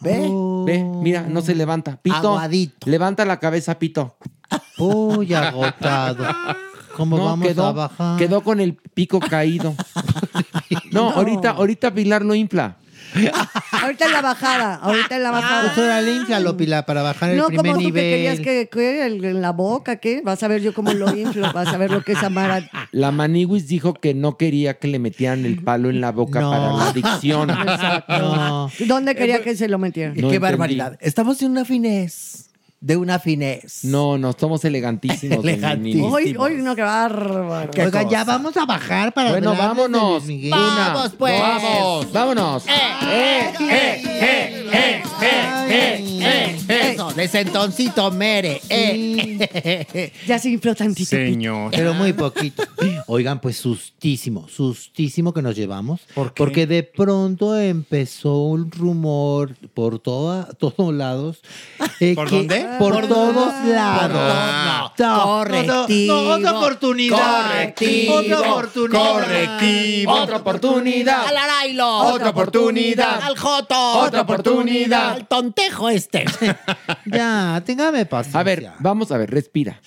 Ve. 0.00 0.28
Ve, 0.66 0.84
mira, 0.84 1.22
no 1.28 1.40
se 1.40 1.54
levanta. 1.54 1.96
Pito, 2.02 2.16
Aguadito. 2.16 2.88
levanta 2.90 3.24
la 3.24 3.38
cabeza, 3.38 3.78
Pito. 3.78 4.16
Uy, 4.78 5.32
agotado. 5.34 6.24
¿Cómo 6.96 7.16
No, 7.18 7.24
vamos 7.26 7.46
quedó, 7.48 7.66
a 7.66 7.72
bajar? 7.72 8.18
quedó 8.18 8.42
con 8.42 8.60
el 8.60 8.74
pico 8.74 9.20
caído. 9.20 9.74
No, 10.92 11.10
ahorita, 11.10 11.50
ahorita 11.50 11.92
Pilar 11.92 12.22
lo 12.24 12.34
infla. 12.34 12.76
Ahorita 13.82 14.06
en 14.06 14.12
la 14.12 14.22
bajada, 14.22 14.74
ahorita 14.76 15.16
en 15.16 15.22
la 15.22 15.30
Pues 15.30 15.42
bajada. 15.42 15.72
ahora 15.76 16.10
inflalo, 16.10 16.56
Pilar, 16.56 16.84
para 16.86 17.02
bajar 17.02 17.30
el 17.30 17.36
No, 17.36 17.46
primer 17.46 17.62
como 17.66 17.74
tú 17.74 17.78
que 17.80 17.84
nivel. 17.86 18.02
querías 18.14 18.40
que, 18.40 18.68
que 18.70 19.06
el- 19.06 19.24
en 19.24 19.40
la 19.42 19.52
boca, 19.52 19.96
¿qué? 19.96 20.22
Vas 20.24 20.42
a 20.42 20.48
ver 20.48 20.60
yo 20.62 20.74
cómo 20.74 20.92
lo 20.92 21.14
inflo, 21.16 21.52
vas 21.52 21.68
a 21.68 21.76
ver 21.76 21.90
lo 21.90 22.02
que 22.02 22.12
es 22.12 22.22
amar 22.22 22.50
a... 22.50 22.88
La 22.92 23.10
Maniwis 23.10 23.66
dijo 23.68 23.94
que 23.94 24.14
no 24.14 24.36
quería 24.36 24.78
que 24.78 24.88
le 24.88 24.98
metieran 24.98 25.44
el 25.46 25.62
palo 25.62 25.90
en 25.90 26.00
la 26.00 26.12
boca 26.12 26.40
No. 26.40 26.50
para 26.50 26.72
la 26.72 26.88
adicción. 26.90 27.48
No. 28.08 28.70
¿Dónde 28.86 29.14
quería 29.14 29.42
que 29.42 29.56
se 29.56 29.68
lo 29.68 29.78
metieran? 29.78 30.12
No 30.12 30.14
Qué 30.28 30.36
entendí. 30.36 30.38
barbaridad. 30.38 30.98
Estamos 31.00 31.40
en 31.42 31.50
una 31.52 31.64
finez. 31.64 32.45
De 32.78 32.96
una 32.96 33.18
finez. 33.18 33.84
No, 33.84 34.18
no, 34.18 34.32
somos 34.38 34.64
elegantísimos. 34.64 35.42
Elegantísimos. 35.44 36.12
Hoy, 36.12 36.36
hoy 36.38 36.54
no, 36.56 36.76
qué 36.76 36.82
bárbaro. 36.82 37.70
¿Qué 37.70 37.82
Oiga, 37.84 38.08
ya 38.08 38.22
vamos 38.24 38.56
a 38.56 38.66
bajar 38.66 39.12
para 39.14 39.30
Bueno, 39.30 39.50
hablarles 39.50 39.76
de 39.76 39.82
vámonos. 39.82 40.12
Luis 40.12 40.24
Miguel. 40.26 40.50
Vamos, 40.50 41.12
pues. 41.18 41.40
Vamos, 41.40 42.12
vámonos. 42.12 42.66
Eh, 42.66 42.70
eh, 43.02 43.52
eh, 43.60 44.02
eh, 44.10 44.62
eh, 44.72 45.02
eh, 45.70 46.56
eh. 46.68 46.96
de 47.16 47.28
sentoncito 47.28 48.10
mere. 48.10 48.60
eh. 48.68 50.12
Ya 50.26 50.38
se 50.38 50.50
infló 50.50 50.74
tantito. 50.74 51.08
Señor. 51.10 51.70
Pero 51.70 51.94
muy 51.94 52.12
poquito. 52.12 52.62
Oigan, 53.06 53.40
pues 53.40 53.56
sustísimo, 53.56 54.48
sustísimo 54.48 55.32
que 55.32 55.40
nos 55.42 55.56
llevamos. 55.56 56.00
Porque 56.36 56.66
de 56.66 56.82
pronto 56.82 57.58
empezó 57.58 58.42
un 58.44 58.70
rumor 58.70 59.54
por 59.74 59.98
toda, 59.98 60.44
todos 60.58 60.92
lados. 60.94 61.40
eh, 62.00 62.14
¿Por 62.14 62.28
que- 62.28 62.36
dónde? 62.36 62.65
Por 62.78 62.92
Por 62.94 63.06
todos 63.08 63.52
lados. 63.64 64.12
lados. 64.12 64.92
No, 64.98 65.22
Correctivo. 65.24 66.14
no, 66.14 66.22
no, 66.22 66.34
otra 66.34 66.58
oportunidad. 66.58 67.42
Correctivo. 67.46 68.14
Otra 68.14 68.40
oportunidad. 68.40 69.12
Correctivo. 69.12 70.12
Otra 70.12 70.36
oportunidad. 70.38 71.26
Al 71.26 71.36
Arailo. 71.36 71.96
Otra 71.98 72.30
oportunidad. 72.30 73.20
Al 73.22 73.36
Joto. 73.38 73.98
Otra 74.00 74.20
oportunidad. 74.22 75.10
Al 75.12 75.26
tontejo 75.28 75.88
este. 75.88 76.24
Ya, 77.06 77.62
téngame 77.64 78.04
paciencia. 78.06 78.40
A 78.40 78.42
ver, 78.42 78.70
vamos 78.80 79.12
a 79.12 79.16
ver, 79.18 79.30
respira. 79.30 79.80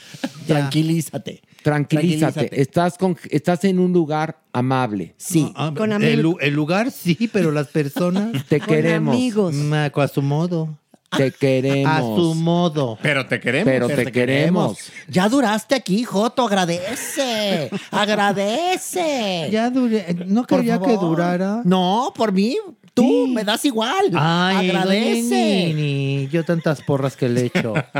Tranquilízate. 0.47 1.41
Tranquilízate. 1.61 2.49
Tranquilízate. 2.49 2.61
Estás, 2.61 2.97
con, 2.97 3.17
estás 3.29 3.63
en 3.65 3.79
un 3.79 3.91
lugar 3.93 4.39
amable. 4.53 5.13
Sí. 5.17 5.51
Ah, 5.55 5.71
Con 5.75 5.91
el, 5.91 5.95
amigos. 6.13 6.35
el 6.39 6.53
lugar 6.53 6.91
sí, 6.91 7.29
pero 7.31 7.51
las 7.51 7.67
personas. 7.67 8.45
Te 8.45 8.59
Con 8.59 8.67
queremos. 8.69 9.13
amigos. 9.15 9.53
Mm, 9.53 9.73
A 9.73 10.07
su 10.07 10.21
modo. 10.21 10.77
Te 11.15 11.31
queremos. 11.31 11.91
A 11.97 11.99
su 11.99 12.35
modo. 12.35 12.97
Pero 13.01 13.25
te 13.25 13.39
queremos. 13.39 13.65
Pero 13.65 13.87
te 13.87 14.11
queremos. 14.11 14.77
Ya 15.07 15.27
duraste 15.29 15.75
aquí, 15.75 16.03
Joto. 16.03 16.45
Agradece. 16.45 17.69
Agradece. 17.91 19.49
Ya 19.51 19.69
duré. 19.69 20.15
No 20.25 20.43
Por 20.43 20.59
quería 20.59 20.79
que 20.79 20.97
durara. 20.97 21.61
No, 21.65 22.13
por 22.15 22.31
mí. 22.31 22.57
Tú 23.01 23.27
me 23.27 23.43
das 23.43 23.63
igual. 23.65 24.11
Ay, 24.13 24.69
Agradece. 24.69 25.73
Ni, 25.75 26.27
yo 26.29 26.43
tantas 26.43 26.81
porras 26.81 27.15
que 27.15 27.29
le 27.29 27.45
echo. 27.47 27.73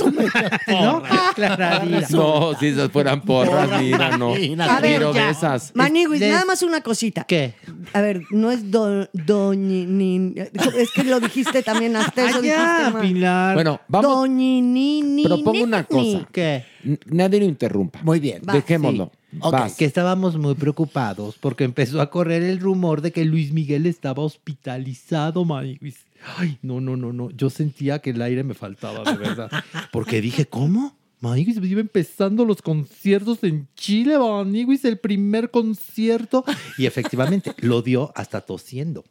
¿No? 0.68 1.02
Clararira. 1.34 2.06
No, 2.10 2.52
si 2.58 2.66
esas 2.68 2.90
fueran 2.90 3.20
porras, 3.22 3.80
mira, 3.80 4.16
no. 4.16 4.32
A 4.32 4.80
ver, 4.80 4.80
Quiero 4.80 5.14
ya. 5.14 5.26
de 5.26 5.30
esas. 5.32 5.72
Maniguis, 5.74 6.20
de- 6.20 6.30
nada 6.30 6.44
más 6.44 6.62
una 6.62 6.80
cosita. 6.80 7.24
¿Qué? 7.24 7.54
A 7.92 8.00
ver, 8.00 8.22
no 8.30 8.50
es 8.50 8.70
do, 8.70 9.08
doñi, 9.12 9.86
ni- 9.86 10.34
es 10.76 10.90
que 10.92 11.04
lo 11.04 11.20
dijiste 11.20 11.62
también 11.62 11.96
hasta 11.96 12.26
eso 12.30 12.40
Ah, 12.56 12.90
mal. 12.92 13.02
Pilar. 13.02 13.54
Bueno, 13.54 13.80
vamos. 13.88 14.10
Doñi, 14.10 14.62
ni, 14.62 15.02
ni, 15.02 15.24
Propongo 15.24 15.64
una 15.64 15.84
cosa. 15.84 16.26
¿Qué? 16.32 16.64
N- 16.84 16.98
Nadie 17.06 17.40
lo 17.40 17.46
interrumpa. 17.46 18.00
Muy 18.02 18.20
bien. 18.20 18.42
Va, 18.48 18.52
Dejémoslo. 18.54 19.10
Vas. 19.40 19.76
Que 19.76 19.84
estábamos 19.84 20.36
muy 20.36 20.54
preocupados 20.54 21.36
porque 21.40 21.64
empezó 21.64 22.00
a 22.00 22.10
correr 22.10 22.42
el 22.42 22.60
rumor 22.60 23.00
de 23.00 23.12
que 23.12 23.24
Luis 23.24 23.52
Miguel 23.52 23.86
estaba 23.86 24.22
hospitalizado, 24.22 25.44
Maniguis. 25.44 25.96
Ay, 26.36 26.58
no, 26.62 26.80
no, 26.80 26.96
no, 26.96 27.12
no. 27.12 27.30
Yo 27.30 27.50
sentía 27.50 28.00
que 28.00 28.10
el 28.10 28.22
aire 28.22 28.42
me 28.44 28.54
faltaba, 28.54 29.10
de 29.10 29.16
verdad. 29.16 29.50
Porque 29.92 30.20
dije, 30.20 30.46
¿cómo? 30.46 30.96
Maniguis 31.20 31.56
iba 31.56 31.80
empezando 31.80 32.44
los 32.44 32.60
conciertos 32.60 33.42
en 33.42 33.68
Chile, 33.74 34.18
Maniguis, 34.18 34.84
el 34.84 34.98
primer 34.98 35.50
concierto. 35.50 36.44
Y 36.78 36.86
efectivamente, 36.86 37.54
lo 37.58 37.82
dio 37.82 38.12
hasta 38.14 38.40
tosiendo. 38.40 39.04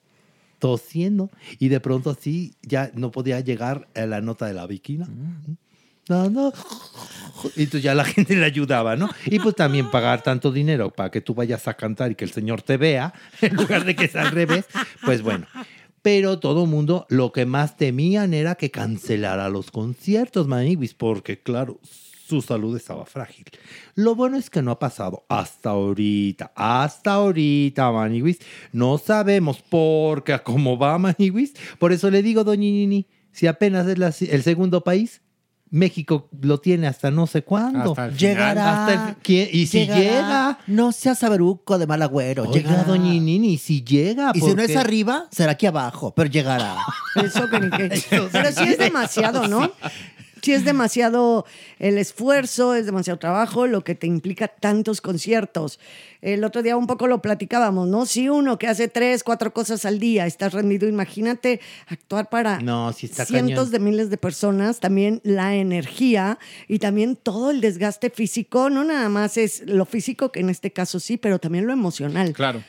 Tosiendo. 0.59 1.29
Y 1.59 1.69
de 1.69 1.79
pronto 1.79 2.09
así 2.11 2.55
ya 2.61 2.91
no 2.95 3.11
podía 3.11 3.39
llegar 3.39 3.87
a 3.95 4.05
la 4.05 4.21
nota 4.21 4.45
de 4.45 4.53
la 4.53 4.67
viquina. 4.67 5.07
No, 6.07 6.29
no. 6.29 6.53
Y 7.55 7.63
entonces 7.63 7.83
ya 7.83 7.95
la 7.95 8.05
gente 8.05 8.35
le 8.35 8.45
ayudaba, 8.45 8.95
¿no? 8.95 9.09
Y 9.25 9.39
pues 9.39 9.55
también 9.55 9.89
pagar 9.91 10.23
tanto 10.23 10.51
dinero 10.51 10.91
para 10.91 11.11
que 11.11 11.21
tú 11.21 11.33
vayas 11.33 11.67
a 11.67 11.75
cantar 11.75 12.11
y 12.11 12.15
que 12.15 12.25
el 12.25 12.31
Señor 12.31 12.61
te 12.61 12.77
vea, 12.77 13.13
en 13.41 13.55
lugar 13.55 13.85
de 13.85 13.95
que 13.95 14.07
sea 14.07 14.23
al 14.23 14.31
revés, 14.31 14.65
pues 15.03 15.21
bueno. 15.21 15.47
Pero 16.01 16.39
todo 16.39 16.65
el 16.65 16.69
mundo 16.69 17.07
lo 17.09 17.31
que 17.31 17.45
más 17.45 17.77
temían 17.77 18.33
era 18.33 18.55
que 18.55 18.69
cancelara 18.69 19.49
los 19.49 19.71
conciertos, 19.71 20.47
Maniguis, 20.47 20.93
porque 20.93 21.41
claro, 21.41 21.79
su 22.27 22.41
salud 22.41 22.75
estaba 22.77 23.05
frágil. 23.05 23.45
Lo 23.95 24.15
bueno 24.15 24.37
es 24.37 24.49
que 24.49 24.61
no 24.61 24.71
ha 24.71 24.79
pasado 24.79 25.25
hasta 25.29 25.71
ahorita, 25.71 26.51
hasta 26.55 27.13
ahorita, 27.13 27.91
Maniguis. 27.91 28.39
No 28.71 28.99
sabemos 28.99 29.61
por 29.61 30.23
qué, 30.23 30.39
cómo 30.43 30.77
va, 30.77 30.97
Maniguis. 30.99 31.53
Por 31.79 31.91
eso 31.91 32.11
le 32.11 32.21
digo, 32.21 32.43
doña 32.43 32.61
Nini, 32.61 33.07
si 33.31 33.47
apenas 33.47 33.87
es 33.87 34.21
el 34.21 34.43
segundo 34.43 34.83
país, 34.83 35.21
México 35.71 36.29
lo 36.41 36.59
tiene 36.59 36.87
hasta 36.87 37.11
no 37.11 37.27
sé 37.27 37.43
cuándo. 37.43 37.91
Hasta 37.91 38.05
el 38.05 38.11
final. 38.13 38.17
Llegará. 38.17 38.85
Hasta 38.85 39.09
el- 39.09 39.15
¿quién? 39.17 39.49
y 39.51 39.65
si 39.67 39.79
Llegará. 39.79 39.99
llega. 39.99 40.59
No 40.67 40.91
seas 40.91 41.19
saberuco 41.19 41.77
de 41.77 41.87
mal 41.87 42.01
agüero. 42.01 42.43
Oiga, 42.43 42.53
llegará. 42.53 42.83
doña 42.83 43.11
Nini, 43.13 43.57
si 43.57 43.83
llega. 43.83 44.31
Y 44.33 44.41
si 44.41 44.53
no 44.55 44.61
es 44.61 44.75
arriba, 44.75 45.27
será 45.31 45.53
aquí 45.53 45.65
abajo, 45.65 46.13
pero 46.15 46.29
llegará. 46.29 46.77
Eso 47.15 47.49
que 47.49 47.59
ni 47.59 47.69
qué. 47.69 48.01
Pero 48.31 48.51
sí 48.51 48.63
es 48.63 48.77
demasiado, 48.77 49.47
¿no? 49.47 49.71
Sí 50.45 50.53
es 50.53 50.63
demasiado 50.63 51.43
el 51.79 51.97
esfuerzo, 51.97 52.75
es 52.75 52.85
demasiado 52.85 53.17
trabajo, 53.17 53.65
lo 53.65 53.83
que 53.83 53.95
te 53.95 54.05
implica 54.05 54.47
tantos 54.47 55.01
conciertos. 55.01 55.79
El 56.21 56.43
otro 56.43 56.61
día 56.61 56.77
un 56.77 56.85
poco 56.85 57.07
lo 57.07 57.19
platicábamos, 57.19 57.87
¿no? 57.87 58.05
Si 58.05 58.29
uno 58.29 58.59
que 58.59 58.67
hace 58.67 58.87
tres, 58.87 59.23
cuatro 59.23 59.53
cosas 59.53 59.85
al 59.85 59.97
día 59.97 60.27
estás 60.27 60.53
rendido, 60.53 60.87
imagínate 60.87 61.61
actuar 61.87 62.29
para 62.29 62.59
No, 62.59 62.93
sí 62.93 63.07
está 63.07 63.25
cientos 63.25 63.69
cañón. 63.69 63.71
de 63.71 63.79
miles 63.79 64.09
de 64.11 64.17
personas, 64.17 64.79
también 64.79 65.19
la 65.23 65.55
energía 65.55 66.37
y 66.67 66.77
también 66.77 67.15
todo 67.15 67.49
el 67.49 67.59
desgaste 67.59 68.11
físico, 68.11 68.69
no 68.69 68.83
nada 68.83 69.09
más 69.09 69.37
es 69.37 69.63
lo 69.65 69.85
físico, 69.85 70.31
que 70.31 70.41
en 70.41 70.51
este 70.51 70.71
caso 70.71 70.99
sí, 70.99 71.17
pero 71.17 71.39
también 71.39 71.65
lo 71.65 71.73
emocional. 71.73 72.33
Claro. 72.33 72.61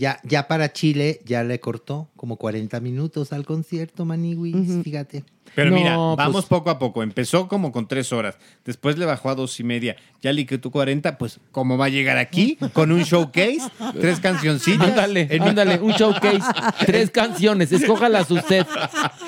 Ya, 0.00 0.18
ya 0.24 0.48
para 0.48 0.72
Chile 0.72 1.20
ya 1.26 1.44
le 1.44 1.60
cortó 1.60 2.08
como 2.16 2.36
40 2.36 2.80
minutos 2.80 3.34
al 3.34 3.44
concierto, 3.44 4.06
Maniwis, 4.06 4.82
fíjate. 4.82 5.24
Pero 5.54 5.70
No, 5.70 5.76
mira, 5.76 5.96
pues- 5.96 6.16
vamos 6.16 6.46
poco 6.46 6.70
a 6.70 6.78
poco. 6.78 7.02
Empezó 7.02 7.48
como 7.48 7.72
con 7.72 7.88
tres 7.88 8.12
horas. 8.12 8.36
Después 8.64 8.96
le 8.98 9.04
bajó 9.04 9.30
a 9.30 9.34
dos 9.34 9.58
y 9.58 9.64
media. 9.64 9.96
Ya 10.22 10.32
le 10.32 10.46
quitó 10.46 10.70
40. 10.70 11.18
Pues, 11.18 11.40
¿cómo 11.50 11.76
va 11.76 11.86
a 11.86 11.88
llegar 11.88 12.18
aquí? 12.18 12.56
Con 12.72 12.92
un 12.92 13.02
showcase, 13.02 13.60
tres 14.00 14.20
cancioncitas. 14.20 14.88
Ándale, 14.90 15.28
ándale, 15.40 15.80
un 15.80 15.90
showcase, 15.92 16.40
tres 16.86 17.10
canciones, 17.10 17.72
escójalas 17.72 18.30
usted. 18.30 18.64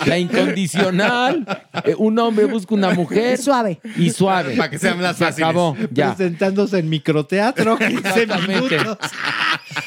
La 0.07 0.16
incondicional, 0.19 1.44
eh, 1.85 1.97
un 1.99 2.16
hombre 2.20 2.44
busca 2.47 2.74
una 2.74 2.90
mujer. 2.94 3.36
Suave. 3.39 3.81
Y 3.97 4.11
suave. 4.11 4.57
Para 4.57 4.70
que 4.70 4.78
sean 4.78 5.01
más 5.01 5.16
Se 5.16 5.24
fáciles. 5.24 5.49
acabó, 5.49 5.77
ya. 5.90 6.15
Presentándose 6.15 6.78
en 6.78 6.89
microteatro, 6.89 7.77
15 7.78 7.94
Exactamente. 7.97 8.78
minutos. 8.78 8.99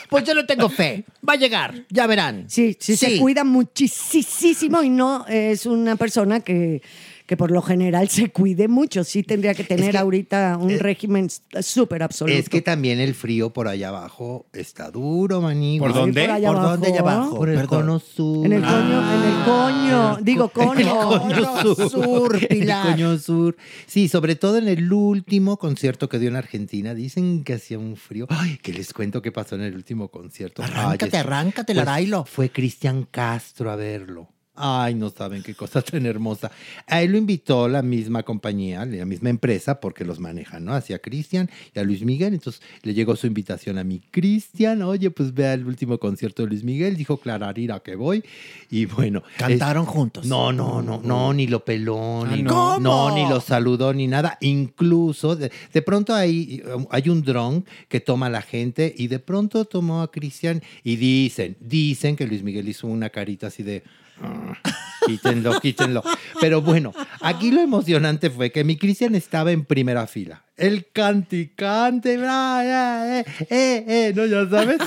Pues 0.10 0.24
yo 0.24 0.34
le 0.34 0.44
tengo 0.44 0.70
fe. 0.70 1.06
Va 1.28 1.34
a 1.34 1.38
llegar, 1.38 1.86
ya 1.90 2.08
verán. 2.08 2.46
Sí, 2.50 2.78
sí, 2.80 2.96
se 2.96 3.18
cuida 3.20 3.44
muchísimo 3.44 4.84
y 4.84 4.90
no 4.90 5.26
es 5.28 5.66
una 5.66 5.96
persona 5.96 6.40
que, 6.40 6.82
que 7.26 7.36
por 7.38 7.52
lo 7.52 7.62
general 7.62 8.10
se 8.10 8.30
cuide 8.32 8.68
mucho. 8.68 9.04
Sí 9.04 9.24
tendría 9.24 9.54
que 9.54 9.64
tener 9.64 9.92
que- 9.92 9.98
ahorita 9.98 10.58
un 10.62 10.78
régimen 10.80 11.28
súper 11.62 12.04
absoluto. 12.04 12.38
Es 12.38 12.50
que 12.50 12.62
también 12.62 13.00
el 13.00 13.16
frío 13.16 13.52
por 13.52 13.68
allá 13.68 13.90
abajo 13.90 14.46
está 14.54 14.92
duro, 14.92 15.42
Maniwis. 15.42 15.80
¿Por 15.80 15.94
dónde? 15.94 16.22
por 16.22 16.32
allá 16.32 16.52
¿Por 16.52 16.62
dónde 16.62 16.88
allá 16.88 17.00
abajo? 17.00 17.36
Por 17.38 17.50
el 17.50 17.56
Perdón. 17.56 17.80
cono 17.82 18.00
sur. 18.00 18.46
En 18.46 18.54
el 18.54 18.62
coño, 18.62 19.14
en 19.14 19.24
el 19.24 19.44
coño, 19.46 20.18
digo 20.22 20.50
coño. 20.50 21.20
coño 21.20 21.62
sur. 21.76 21.90
sur, 21.92 22.36
El 22.36 22.48
Pilar. 22.48 22.92
coño 22.92 23.18
sur. 23.18 23.56
Sí, 23.88 24.08
sobre 24.08 24.36
todo 24.36 24.58
en 24.58 24.68
el 24.68 24.92
último 24.94 25.58
concierto 25.58 26.08
que 26.10 26.20
dio 26.20 26.30
en 26.30 26.36
Argentina. 26.36 26.94
Dicen 26.94 27.44
que 27.44 27.54
hacía 27.54 27.80
un 27.80 27.96
frío. 27.96 28.28
Ay, 28.30 28.60
que 28.62 28.72
les 28.74 28.94
cuento 28.94 29.22
qué 29.22 29.32
pasó 29.32 29.56
en 29.56 29.62
el 29.62 29.76
último 29.76 30.10
concierto. 30.10 30.62
Ay, 30.64 30.70
Arráncate, 30.72 31.18
es- 31.18 31.24
arráncate, 31.26 31.74
pues, 31.74 31.86
Larailo. 31.86 32.26
Fue 32.26 32.50
Cristian 32.52 33.08
Castro 33.10 33.72
a 33.72 33.76
verlo. 33.76 34.30
Ay, 34.56 34.96
no 34.96 35.10
saben 35.10 35.44
qué 35.44 35.54
cosa 35.54 35.82
tan 35.82 36.06
hermosa. 36.06 36.52
A 36.88 37.02
él 37.02 37.12
lo 37.12 37.18
invitó 37.18 37.68
la 37.68 37.82
misma 37.82 38.24
compañía, 38.24 38.86
la 38.86 39.06
misma 39.06 39.30
empresa, 39.30 39.80
porque 39.80 40.06
los 40.06 40.20
manejan, 40.20 40.64
¿no? 40.66 40.74
Hacia 40.74 41.00
Cristian 41.00 41.50
y 41.74 41.80
a 41.80 41.84
Luis 41.84 42.04
Miguel. 42.04 42.34
Entonces 42.34 42.62
le 42.84 42.94
llegó 42.94 43.16
su 43.16 43.28
invitación 43.28 43.78
a 43.78 43.84
mi 43.84 44.00
Cristian. 44.12 44.82
Oye, 44.82 45.12
pues 45.12 45.34
vea 45.34 45.54
el 45.54 45.66
último 45.66 45.98
concierto 45.98 46.44
de 46.44 46.50
Luis 46.50 46.64
Miguel. 46.64 46.96
Dijo 46.96 47.18
Clararira 47.18 47.80
que 47.82 47.96
voy. 47.96 48.24
Y 48.72 48.86
bueno. 48.86 49.24
Cantaron 49.38 49.84
es- 49.84 49.90
juntos. 49.90 50.26
No, 50.26 50.52
no, 50.54 50.82
no, 50.82 51.02
no, 51.04 51.34
ni 51.34 51.48
lo 51.48 51.64
peló, 51.66 52.24
Ah, 52.26 52.36
ni, 52.36 52.44
no. 52.44 52.80
no, 52.80 52.92
¿Cómo? 53.10 53.16
ni 53.16 53.28
lo 53.30 53.42
saludó, 53.42 53.94
ni 53.94 54.08
nada. 54.08 54.38
Incluso, 54.42 55.36
de, 55.36 55.52
de 55.74 55.82
pronto 55.82 56.14
hay, 56.14 56.64
hay 56.92 57.10
un 57.10 57.22
dron 57.24 57.66
que 57.90 58.00
toma 58.00 58.28
a 58.28 58.30
la 58.30 58.42
gente 58.42 58.94
y 58.98 59.08
de 59.08 59.20
pronto 59.20 59.66
tomó 59.66 60.02
a 60.02 60.12
Cristian 60.12 60.62
y 60.84 60.96
dicen, 60.96 61.58
dicen 61.60 62.16
que 62.16 62.26
Luis 62.28 62.44
Miguel 62.44 62.68
hizo 62.70 62.88
una 62.88 63.10
carita 63.10 63.48
así 63.48 63.64
de... 63.64 63.84
"Ah, 64.22 64.58
quítenlo, 65.06 65.60
quítenlo. 65.60 66.04
Pero 66.40 66.62
bueno, 66.62 66.94
aquí 67.22 67.52
lo 67.52 67.62
emocionante 67.62 68.30
fue 68.30 68.52
que 68.52 68.64
mi 68.64 68.78
Cristian 68.78 69.16
estaba 69.16 69.52
en 69.52 69.66
primera 69.66 70.08
fila. 70.08 70.44
El 70.58 70.88
canticante, 70.94 72.14
eh, 72.14 73.26
eh, 73.50 73.86
eh, 73.88 74.14
¿no? 74.16 74.26
Ya 74.26 74.50
sabes. 74.50 74.78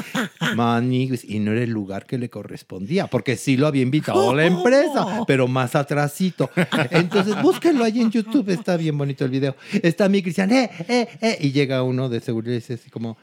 Maniguis, 0.56 1.24
y 1.24 1.40
no 1.40 1.52
era 1.52 1.62
el 1.62 1.70
lugar 1.70 2.06
que 2.06 2.16
le 2.16 2.30
correspondía, 2.30 3.06
porque 3.06 3.36
sí 3.36 3.58
lo 3.58 3.66
había 3.66 3.82
invitado 3.82 4.34
la 4.34 4.46
empresa, 4.46 5.24
pero 5.26 5.46
más 5.46 5.74
atrasito. 5.74 6.50
Entonces, 6.90 7.40
búsquenlo 7.42 7.84
ahí 7.84 8.00
en 8.00 8.10
YouTube, 8.10 8.48
está 8.48 8.78
bien 8.78 8.96
bonito 8.96 9.26
el 9.26 9.30
video. 9.30 9.56
Está 9.82 10.08
mi 10.08 10.22
Cristian, 10.22 10.50
eh, 10.52 10.70
eh, 10.88 11.06
eh, 11.20 11.38
y 11.40 11.52
llega 11.52 11.82
uno 11.82 12.08
de 12.08 12.20
seguridad 12.20 12.52
y 12.54 12.60
dice 12.60 12.74
así 12.74 12.88
como, 12.88 13.18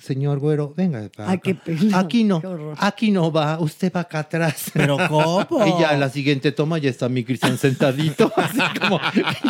señor 0.00 0.38
Güero, 0.38 0.74
venga. 0.76 1.08
para 1.14 1.30
Ay, 1.30 1.36
acá. 1.36 1.98
Aquí 1.98 2.24
no, 2.24 2.42
aquí 2.78 3.10
no 3.10 3.30
va, 3.30 3.58
usted 3.60 3.92
va 3.94 4.00
acá 4.00 4.20
atrás. 4.20 4.70
Pero 4.72 4.96
¿cómo? 5.08 5.46
Y 5.66 5.80
ya 5.80 5.92
en 5.92 6.00
la 6.00 6.08
siguiente 6.10 6.52
toma 6.52 6.78
ya 6.78 6.90
está 6.90 7.08
mi 7.08 7.24
Cristian 7.24 7.58
sentadito, 7.58 8.32
así 8.36 8.58
como, 8.80 9.00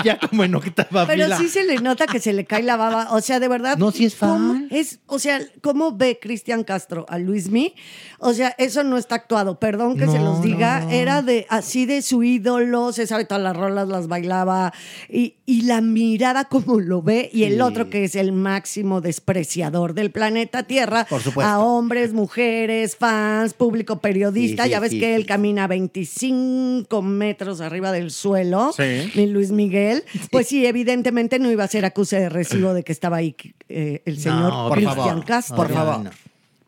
ya 0.04 0.18
como 0.18 0.44
en 0.44 0.54
octava 0.54 1.06
Pero 1.06 1.24
fila. 1.24 1.38
sí 1.38 1.48
se 1.48 1.64
le 1.64 1.76
nota 1.76 2.06
que 2.06 2.20
se 2.20 2.32
le 2.32 2.44
cae 2.44 2.62
la 2.62 2.76
baba. 2.76 3.08
O 3.12 3.20
sea, 3.20 3.40
de 3.40 3.48
verdad. 3.48 3.76
No, 3.78 3.90
sí 3.90 4.04
es 4.04 4.14
¿cómo 4.16 4.54
fan. 4.54 4.68
Es, 4.70 5.00
o 5.06 5.18
sea, 5.18 5.40
¿cómo 5.62 5.96
ve 5.96 6.18
Cristian 6.20 6.64
Castro 6.64 7.06
a 7.08 7.18
Luis 7.18 7.50
Mi? 7.50 7.74
O 8.20 8.32
sea, 8.32 8.54
eso 8.58 8.82
no 8.82 8.98
está 8.98 9.14
actuado. 9.14 9.60
Perdón 9.60 9.96
que 9.96 10.06
se 10.08 10.18
los 10.18 10.42
diga. 10.42 10.80
no, 10.80 10.86
no. 10.86 10.92
Era 10.92 11.22
de 11.22 11.46
así 11.48 11.86
de 11.86 12.02
su 12.02 12.24
ídolo. 12.24 12.92
Se 12.92 13.06
sabe 13.06 13.24
todas 13.24 13.42
las 13.42 13.56
rolas, 13.56 13.86
las 13.88 14.08
bailaba. 14.08 14.72
Y, 15.08 15.36
y 15.46 15.62
la 15.62 15.80
mirada 15.80 16.46
como 16.46 16.80
lo 16.80 17.00
ve. 17.00 17.30
Y 17.32 17.44
el 17.44 17.60
otro 17.60 17.90
que 17.90 18.04
es 18.04 18.16
el 18.16 18.32
máximo 18.32 19.00
despreciador 19.00 19.94
del 19.94 20.10
planeta 20.10 20.64
Tierra. 20.64 21.06
Por 21.08 21.22
supuesto. 21.22 21.48
A 21.48 21.60
hombres, 21.60 22.12
mujeres, 22.12 22.96
fans, 22.96 23.54
público 23.54 24.00
periodista. 24.00 24.64
Sí, 24.64 24.68
sí, 24.68 24.72
ya 24.72 24.80
ves 24.80 24.90
sí, 24.90 25.00
que 25.00 25.14
él 25.14 25.24
camina 25.24 25.68
25 25.68 27.02
metros 27.02 27.60
arriba 27.60 27.92
del 27.92 28.10
suelo. 28.10 28.72
Sí. 28.76 29.12
Mi 29.14 29.26
Luis 29.26 29.52
Miguel. 29.52 30.02
Pues 30.32 30.48
sí, 30.48 30.66
evidentemente 30.66 31.38
no 31.38 31.50
iba 31.50 31.62
a 31.64 31.68
ser 31.68 31.84
acuse 31.84 32.18
de 32.18 32.28
recibo 32.28 32.74
de 32.74 32.82
que 32.82 32.92
estaba 32.92 33.18
ahí 33.18 33.36
eh, 33.68 34.02
el 34.04 34.18
señor 34.18 34.52
No, 34.52 34.68
por 34.68 34.78
Cristian 34.78 34.96
favor. 34.96 35.24
Castro. 35.24 35.56
Por 35.56 35.72
favor. 35.72 36.10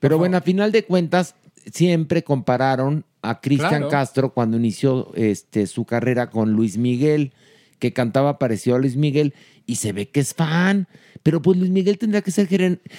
Pero 0.01 0.17
bueno, 0.17 0.39
a 0.39 0.41
final 0.41 0.73
de 0.73 0.85
cuentas, 0.85 1.35
siempre 1.73 2.23
compararon 2.25 3.05
a 3.23 3.41
Cristian 3.41 3.69
Claro. 3.71 3.89
Castro 3.89 4.33
cuando 4.35 4.57
inició 4.57 5.13
este, 5.15 5.67
su 5.67 5.85
carrera 5.85 6.31
con 6.31 6.53
Luis 6.53 6.79
Miguel, 6.79 7.33
que 7.79 7.93
cantaba 7.93 8.39
parecido 8.39 8.77
a 8.77 8.79
Luis 8.79 8.97
Miguel, 8.97 9.35
y 9.67 9.77
se 9.77 9.93
ve 9.93 10.09
que 10.09 10.21
es 10.21 10.35
fan. 10.35 10.89
Pero 11.23 11.43
pues 11.43 11.59
Luis 11.59 11.71
Miguel 11.71 11.99
tendría 11.99 12.23
que 12.23 12.31
ser 12.31 12.49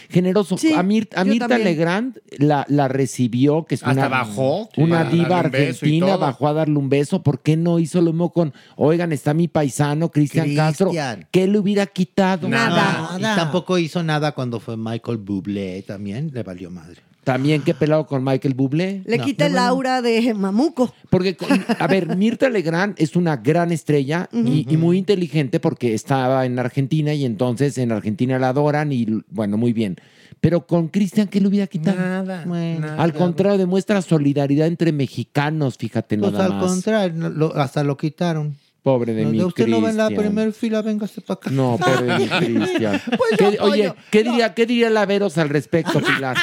generoso. 0.10 0.56
Sí, 0.56 0.74
a 0.74 0.84
Mir- 0.84 1.10
a 1.16 1.24
Mirta 1.24 1.48
también. 1.48 1.64
Legrand 1.70 2.20
la, 2.38 2.66
la 2.70 2.88
recibió, 2.88 3.66
que 3.66 3.74
es 3.76 3.82
Hasta 3.84 3.94
una, 3.94 4.08
bajó, 4.10 4.70
una 4.78 5.04
diva 5.06 5.40
argentina, 5.40 6.18
bajó 6.18 6.48
a 6.48 6.54
darle 6.54 6.78
un 6.78 6.88
beso. 6.88 7.24
¿Por 7.24 7.42
qué 7.42 7.58
no 7.58 7.80
hizo 7.80 8.00
lo 8.00 8.12
mismo 8.14 8.32
con, 8.32 8.54
oigan, 8.76 9.12
está 9.12 9.34
mi 9.34 9.48
paisano 9.48 10.12
Cristian 10.12 10.54
Castro? 10.56 10.92
¿Qué 11.32 11.48
le 11.48 11.58
hubiera 11.58 11.88
quitado? 11.88 12.48
Nada. 12.48 13.16
Y 13.18 13.22
tampoco 13.24 13.80
hizo 13.80 14.04
nada 14.04 14.34
cuando 14.34 14.60
fue 14.60 14.78
Michael 14.78 15.18
Bublé, 15.18 15.82
también 15.82 16.30
le 16.32 16.44
valió 16.44 16.70
madre. 16.70 17.02
También 17.24 17.62
que 17.62 17.76
pelado 17.76 18.08
con 18.08 18.24
Michael 18.24 18.56
Bublé. 18.56 19.04
Le 19.06 19.18
No, 19.20 19.24
quita 19.26 19.46
el 19.46 19.54
no, 19.54 19.60
aura 19.62 20.02
de 20.02 20.34
Mamuco. 20.34 20.92
Porque, 21.12 21.38
a 21.78 21.86
ver, 21.88 22.16
Mirta 22.18 22.50
Legrand 22.50 22.96
es 22.98 23.16
una 23.16 23.38
gran 23.38 23.72
estrella 23.72 24.28
y, 24.34 24.66
y 24.68 24.78
muy 24.78 24.98
inteligente 24.98 25.60
porque 25.60 25.94
estaba 25.94 26.46
en 26.48 26.58
Argentina 26.58 27.14
y 27.14 27.26
entonces 27.26 27.78
en 27.78 27.92
Argentina 27.92 28.40
la 28.40 28.50
adoran 28.50 28.92
y 28.92 29.06
bueno, 29.30 29.58
muy 29.58 29.72
bien. 29.72 29.98
Pero 30.40 30.66
con 30.66 30.88
Cristian, 30.88 31.28
¿qué 31.28 31.40
le 31.40 31.48
hubiera 31.50 31.68
quitado? 31.68 31.98
Nada. 31.98 32.44
Bueno, 32.48 32.88
nada. 32.88 33.04
Al 33.04 33.14
contrario, 33.14 33.60
demuestra 33.60 34.02
solidaridad 34.02 34.66
entre 34.66 34.92
mexicanos, 34.92 35.78
fíjate 35.78 36.18
Pues 36.18 36.32
nada 36.32 36.46
al 36.46 36.54
más. 36.54 36.66
contrario, 36.72 37.14
no, 37.16 37.30
lo- 37.30 37.56
hasta 37.56 37.84
lo 37.84 37.96
quitaron. 37.98 38.56
Pobre 38.84 39.14
de 39.14 39.26
No, 39.26 39.30
mi 39.30 39.44
usted 39.44 39.68
no 39.68 39.80
va 39.80 39.92
en 39.92 39.98
la 39.98 40.08
primera 40.08 40.52
fila, 40.52 40.82
véngase 40.82 41.22
para 41.22 41.36
acá. 41.40 41.52
No, 41.52 41.78
pobre 41.78 42.02
de 42.02 42.18
mi 42.18 42.28
Cristian. 42.66 43.00
Pues 43.16 43.38
¿Qué- 43.38 43.56
yo 43.58 43.64
oye. 43.64 43.94
¿qué 44.10 44.24
diría, 44.24 44.56
¿qué 44.56 44.66
diría 44.66 44.90
la 44.90 45.06
Veros 45.06 45.38
al 45.38 45.50
respecto, 45.50 46.02
Pilar? 46.16 46.36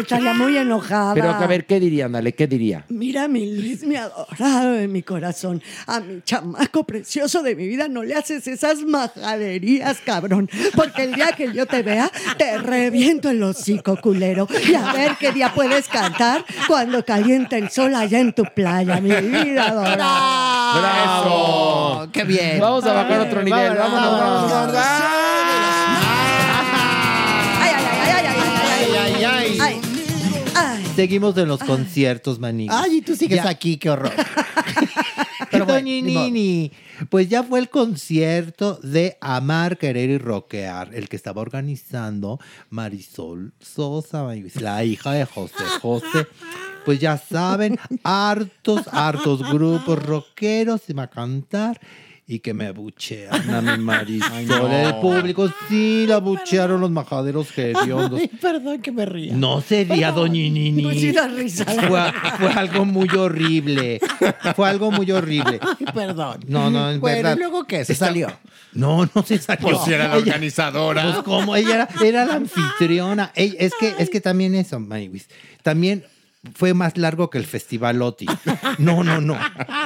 Estaría 0.00 0.32
muy 0.32 0.56
enojada. 0.56 1.12
Pero 1.12 1.28
a 1.28 1.46
ver, 1.46 1.66
¿qué 1.66 1.78
diría? 1.80 2.06
Ándale, 2.06 2.32
¿qué 2.32 2.46
diría? 2.46 2.86
Mira, 2.88 3.28
mi 3.28 3.44
Luis, 3.54 3.84
mi 3.84 3.96
adorado 3.96 4.72
de 4.72 4.88
mi 4.88 5.02
corazón. 5.02 5.62
A 5.86 6.00
mi 6.00 6.22
chamaco 6.22 6.84
precioso 6.84 7.42
de 7.42 7.54
mi 7.54 7.66
vida 7.68 7.88
no 7.88 8.02
le 8.02 8.14
haces 8.14 8.46
esas 8.46 8.78
majaderías, 8.84 9.98
cabrón. 10.00 10.48
Porque 10.74 11.04
el 11.04 11.12
día 11.14 11.32
que 11.36 11.52
yo 11.52 11.66
te 11.66 11.82
vea, 11.82 12.10
te 12.38 12.56
reviento 12.56 13.28
el 13.28 13.42
hocico, 13.42 13.98
culero. 14.00 14.48
Y 14.66 14.72
a 14.74 14.94
ver 14.94 15.16
qué 15.20 15.30
día 15.32 15.52
puedes 15.54 15.88
cantar 15.88 16.42
cuando 16.66 17.04
calienta 17.04 17.58
el 17.58 17.68
sol 17.68 17.94
allá 17.94 18.18
en 18.18 18.32
tu 18.32 18.44
playa, 18.44 18.98
mi 18.98 19.10
vida 19.10 19.68
adorada. 19.68 20.80
¡Bravo! 20.80 21.81
¡Qué 22.12 22.24
bien! 22.24 22.60
Vamos 22.60 22.84
a 22.84 22.92
bajar 22.92 23.20
otro 23.20 23.42
nivel. 23.42 23.74
Vámonos, 23.76 24.20
vámonos. 24.50 24.76
ay, 27.60 27.70
ay, 27.70 27.86
ay, 28.00 29.24
ay, 29.24 29.24
ay, 29.24 29.58
ay, 29.60 29.80
Seguimos 30.96 31.36
en 31.38 31.48
los 31.48 31.60
conciertos, 31.60 32.38
maní. 32.38 32.66
Ay, 32.70 32.98
y 32.98 33.02
tú 33.02 33.16
sigues 33.16 33.46
aquí, 33.46 33.78
qué 33.78 33.90
horror. 33.90 34.12
Pero 35.50 35.66
pues 37.10 37.28
ya 37.28 37.42
fue 37.42 37.58
el 37.58 37.68
concierto 37.68 38.78
de 38.82 39.18
Amar, 39.20 39.76
Querer 39.76 40.10
y 40.10 40.18
Roquear, 40.18 40.94
el 40.94 41.08
que 41.08 41.16
estaba 41.16 41.42
organizando 41.42 42.38
Marisol 42.70 43.52
Sosa, 43.60 44.26
la 44.60 44.84
hija 44.84 45.12
de 45.12 45.24
José 45.24 45.64
José. 45.80 46.26
Pues 46.84 46.98
ya 47.00 47.16
saben, 47.16 47.78
hartos, 48.02 48.82
hartos 48.90 49.48
grupos 49.52 50.02
rockeros 50.04 50.82
iban 50.88 51.04
a 51.04 51.10
cantar 51.10 51.80
y 52.26 52.38
que 52.38 52.54
me 52.54 52.70
buchean 52.70 53.50
a 53.50 53.60
mi 53.60 53.82
Marisol. 53.82 54.46
no. 54.46 54.68
El 54.68 54.94
público 55.00 55.52
sí 55.68 56.06
la 56.08 56.18
buchearon 56.18 56.80
los 56.80 56.90
majaderos 56.90 57.48
hediondos. 57.58 58.20
Ay, 58.20 58.28
perdón 58.28 58.80
que 58.80 58.90
me 58.92 59.04
ría. 59.04 59.34
No 59.34 59.60
sería 59.60 60.12
Doña 60.12 60.32
Nini. 60.34 60.82
Pues 60.82 61.00
sí 61.00 61.12
da 61.12 61.28
risa. 61.28 61.64
la 61.74 61.82
Fue, 61.82 62.38
fue 62.38 62.52
algo 62.52 62.84
muy 62.84 63.08
horrible. 63.10 64.00
Fue 64.56 64.68
algo 64.68 64.90
muy 64.92 65.10
horrible. 65.10 65.58
Ay, 65.60 65.86
perdón. 65.92 66.40
No, 66.46 66.70
no, 66.70 66.90
en 66.92 67.00
bueno, 67.00 67.16
verdad. 67.18 67.36
¿y 67.36 67.38
luego 67.40 67.64
qué? 67.64 67.84
¿Se 67.84 67.92
Está- 67.92 68.06
salió? 68.06 68.28
No, 68.72 69.04
no 69.14 69.22
se 69.24 69.38
salió. 69.38 69.68
Pues 69.68 69.78
si 69.84 69.92
era 69.92 70.08
la 70.08 70.14
Ella- 70.16 70.32
organizadora. 70.32 71.02
Pues 71.02 71.16
como 71.24 71.54
ella 71.56 71.74
era, 71.74 71.88
era 72.02 72.24
la 72.24 72.34
anfitriona. 72.36 73.30
Es 73.34 73.72
que, 73.78 73.94
es 73.98 74.08
que 74.08 74.20
también 74.22 74.54
eso, 74.54 74.80
Maywis. 74.80 75.28
También 75.62 76.04
fue 76.54 76.74
más 76.74 76.98
largo 76.98 77.30
que 77.30 77.38
el 77.38 77.46
Festival 77.46 78.02
Oti. 78.02 78.26
No, 78.78 79.04
no, 79.04 79.20
no. 79.20 79.36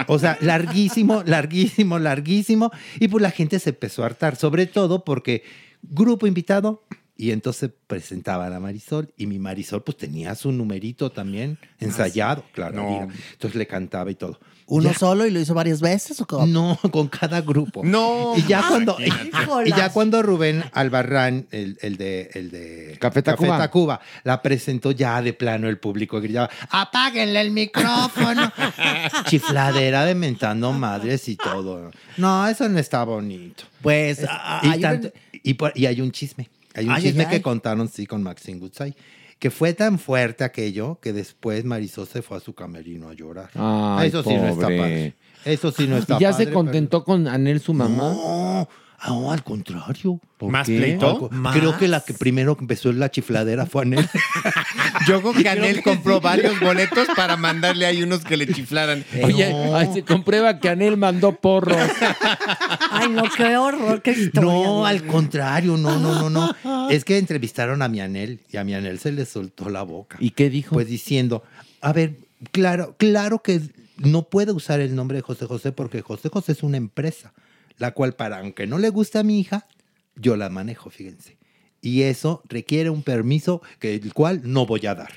O 0.06 0.18
sea, 0.18 0.38
larguísimo, 0.40 1.22
larguísimo, 1.24 1.98
larguísimo. 1.98 2.70
Y 2.98 3.08
pues 3.08 3.22
la 3.22 3.30
gente 3.30 3.58
se 3.58 3.70
empezó 3.70 4.02
a 4.02 4.06
hartar, 4.06 4.36
sobre 4.36 4.66
todo 4.66 5.04
porque 5.04 5.42
grupo 5.82 6.26
invitado. 6.26 6.84
Y 7.18 7.30
entonces 7.30 7.70
presentaban 7.86 8.52
a 8.52 8.60
Marisol 8.60 9.12
y 9.16 9.26
mi 9.26 9.38
Marisol 9.38 9.82
pues 9.82 9.96
tenía 9.96 10.34
su 10.34 10.52
numerito 10.52 11.10
también 11.10 11.58
ensayado, 11.78 12.44
claro. 12.52 12.76
No. 12.76 13.08
Entonces 13.32 13.56
le 13.56 13.66
cantaba 13.66 14.10
y 14.10 14.16
todo. 14.16 14.38
¿Uno 14.68 14.90
Ya. 14.90 14.98
solo 14.98 15.24
y 15.26 15.30
lo 15.30 15.38
hizo 15.38 15.55
varias 15.55 15.80
veces 15.80 16.20
o 16.20 16.26
cómo? 16.26 16.44
No, 16.47 16.76
con 16.90 17.06
cada 17.09 17.40
grupo. 17.40 17.82
No. 17.84 18.34
Y 18.36 18.43
ya 18.43 18.66
cuando, 18.68 18.97
y, 19.64 19.70
ya 19.70 19.90
cuando 19.93 20.22
Rubén 20.22 20.64
Albarrán, 20.72 21.47
el, 21.52 21.78
el 21.82 21.97
de, 21.97 22.30
el 22.34 22.51
de 22.51 22.97
Café 23.01 23.22
Tacuba. 23.22 23.59
Tacuba, 23.59 24.01
la 24.24 24.43
presentó 24.43 24.90
ya 24.90 25.22
de 25.22 25.32
plano 25.34 25.68
el 25.68 25.78
público 25.78 26.20
gritaba, 26.20 26.51
apáguenle 26.70 27.40
el 27.40 27.52
micrófono. 27.52 28.52
Chifladera 29.28 30.05
de 30.05 30.14
mentando 30.14 30.72
madres 30.72 31.28
y 31.28 31.36
todo. 31.36 31.90
No, 32.16 32.47
eso 32.48 32.68
no 32.68 32.78
está 32.78 33.05
bonito. 33.05 33.64
Pues, 33.82 34.18
Es- 34.20 34.28
ah, 34.28 34.60
y, 34.62 34.68
ah, 34.68 34.74
yo 34.76 34.80
tanto- 34.82 35.10
pen- 35.12 35.40
y 35.43 35.55
por- 35.55 35.72
y 35.74 35.86
hay 35.86 36.01
un 36.01 36.10
chisme. 36.10 36.48
Hay 36.74 36.86
un 36.86 36.93
Ay, 36.93 37.02
chisme 37.05 37.22
ay, 37.24 37.28
que 37.30 37.36
ay. 37.36 37.40
contaron, 37.43 37.88
sí, 37.88 38.06
con 38.06 38.22
Maxine 38.22 38.59
Goodside. 38.59 38.94
Que 39.38 39.50
fue 39.50 39.74
tan 39.74 39.98
fuerte 39.98 40.44
aquello 40.44 40.98
que 41.02 41.12
después 41.12 41.64
Marisol 41.64 42.06
se 42.06 42.22
fue 42.22 42.38
a 42.38 42.40
su 42.40 42.54
camerino 42.54 43.10
a 43.10 43.12
llorar. 43.14 43.50
Ay, 43.54 44.08
Eso 44.08 44.22
sí 44.22 44.34
no 44.34 44.46
está 44.48 44.66
padre. 44.68 45.14
Eso 45.44 45.70
sí 45.72 45.86
no 45.86 45.96
está 45.98 46.16
¿Y 46.16 46.20
ya 46.20 46.30
padre, 46.30 46.44
se 46.44 46.48
pero- 46.50 46.54
contentó 46.54 47.04
con 47.04 47.28
Anel, 47.28 47.60
su 47.60 47.74
mamá? 47.74 48.14
No, 48.14 48.68
no, 49.06 49.32
al 49.32 49.43
contrario. 49.43 50.20
¿Por 50.39 50.51
¿Más 50.51 50.66
qué? 50.66 50.78
pleito? 50.78 51.31
Creo 51.52 51.78
que 51.78 51.89
la 51.89 52.01
que 52.01 52.14
primero 52.14 52.56
empezó 52.60 52.93
la 52.93 53.10
chifladera 53.10 53.66
fue 53.66 53.82
Anel. 53.82 54.09
Yo 55.06 55.20
creo 55.20 55.32
que 55.32 55.48
Anel 55.48 55.82
compró 55.82 56.20
varios 56.20 56.59
boletos 56.60 57.09
para 57.16 57.36
mandarle 57.36 57.86
ahí 57.86 58.02
unos 58.02 58.24
que 58.24 58.36
le 58.36 58.47
chiflaran. 58.47 59.05
Oye, 59.23 59.44
ay, 59.74 59.90
se 59.94 60.02
comprueba 60.02 60.59
que 60.59 60.68
Anel 60.68 60.97
mandó 60.97 61.32
porros. 61.32 61.77
Ay, 62.90 63.09
no, 63.10 63.24
qué 63.36 63.56
horror, 63.56 64.02
qué 64.02 64.12
historia. 64.12 64.43
No, 64.43 64.86
al 64.86 65.06
contrario, 65.06 65.77
no, 65.77 65.98
no, 65.98 66.28
no, 66.28 66.31
no. 66.31 66.89
Es 66.90 67.05
que 67.05 67.18
entrevistaron 67.18 67.82
a 67.82 67.89
mi 67.89 68.01
Anel 68.01 68.40
y 68.51 68.56
a 68.56 68.64
mi 68.64 68.74
Anel 68.74 68.98
se 68.98 69.12
le 69.12 69.24
soltó 69.27 69.68
la 69.70 69.82
boca. 69.82 70.16
¿Y 70.20 70.31
qué 70.31 70.51
dijo? 70.51 70.74
Pues 70.74 70.86
diciendo, 70.86 71.43
a 71.81 71.93
ver, 71.93 72.16
claro, 72.52 72.94
claro 72.98 73.43
que 73.43 73.60
no 73.98 74.24
puede 74.24 74.52
usar 74.52 74.81
el 74.81 74.94
nombre 74.94 75.16
de 75.16 75.23
José 75.23 75.47
José 75.47 75.73
porque 75.73 76.02
José 76.02 76.28
José 76.28 76.52
es 76.52 76.62
una 76.62 76.77
empresa, 76.77 77.32
la 77.78 77.92
cual 77.92 78.14
para, 78.14 78.38
aunque 78.38 78.66
no 78.66 78.78
le 78.78 78.88
guste 78.88 79.18
a 79.18 79.22
mi 79.22 79.40
hija, 79.40 79.66
yo 80.14 80.36
la 80.36 80.48
manejo, 80.48 80.90
fíjense. 80.90 81.38
Y 81.80 82.02
eso 82.02 82.42
requiere 82.48 82.90
un 82.90 83.02
permiso 83.02 83.62
que 83.78 83.94
el 83.94 84.12
cual 84.12 84.40
no 84.44 84.66
voy 84.66 84.86
a 84.86 84.94
dar. 84.94 85.12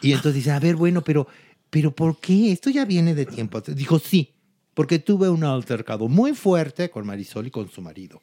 Y 0.00 0.12
entonces 0.12 0.34
dice, 0.34 0.50
a 0.50 0.60
ver, 0.60 0.76
bueno, 0.76 1.02
pero, 1.02 1.26
pero 1.70 1.94
¿por 1.94 2.20
qué? 2.20 2.52
Esto 2.52 2.70
ya 2.70 2.84
viene 2.84 3.14
de 3.14 3.24
tiempo. 3.24 3.60
Dijo, 3.60 3.98
sí, 3.98 4.34
porque 4.74 4.98
tuve 4.98 5.28
un 5.28 5.44
altercado 5.44 6.08
muy 6.08 6.34
fuerte 6.34 6.90
con 6.90 7.06
Marisol 7.06 7.46
y 7.46 7.50
con 7.50 7.70
su 7.70 7.80
marido. 7.80 8.20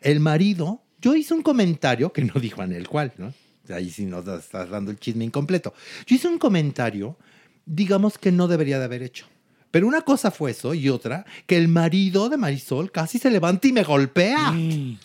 El 0.00 0.20
marido, 0.20 0.82
yo 1.00 1.14
hice 1.14 1.34
un 1.34 1.42
comentario 1.42 2.12
que 2.12 2.24
no 2.24 2.34
dijo 2.40 2.62
en 2.62 2.72
el 2.72 2.88
cual, 2.88 3.12
¿no? 3.16 3.32
Ahí 3.68 3.90
sí 3.90 4.04
nos 4.04 4.26
estás 4.26 4.68
dando 4.68 4.90
el 4.90 4.98
chisme 4.98 5.24
incompleto. 5.24 5.72
Yo 6.06 6.16
hice 6.16 6.26
un 6.26 6.38
comentario, 6.38 7.16
digamos 7.64 8.18
que 8.18 8.32
no 8.32 8.48
debería 8.48 8.78
de 8.78 8.84
haber 8.84 9.02
hecho. 9.02 9.26
Pero 9.70 9.86
una 9.86 10.00
cosa 10.02 10.30
fue 10.30 10.50
eso 10.50 10.74
y 10.74 10.88
otra, 10.88 11.24
que 11.46 11.56
el 11.56 11.68
marido 11.68 12.28
de 12.28 12.36
Marisol 12.36 12.90
casi 12.90 13.18
se 13.18 13.30
levanta 13.30 13.68
y 13.68 13.72
me 13.72 13.82
golpea. 13.82 14.54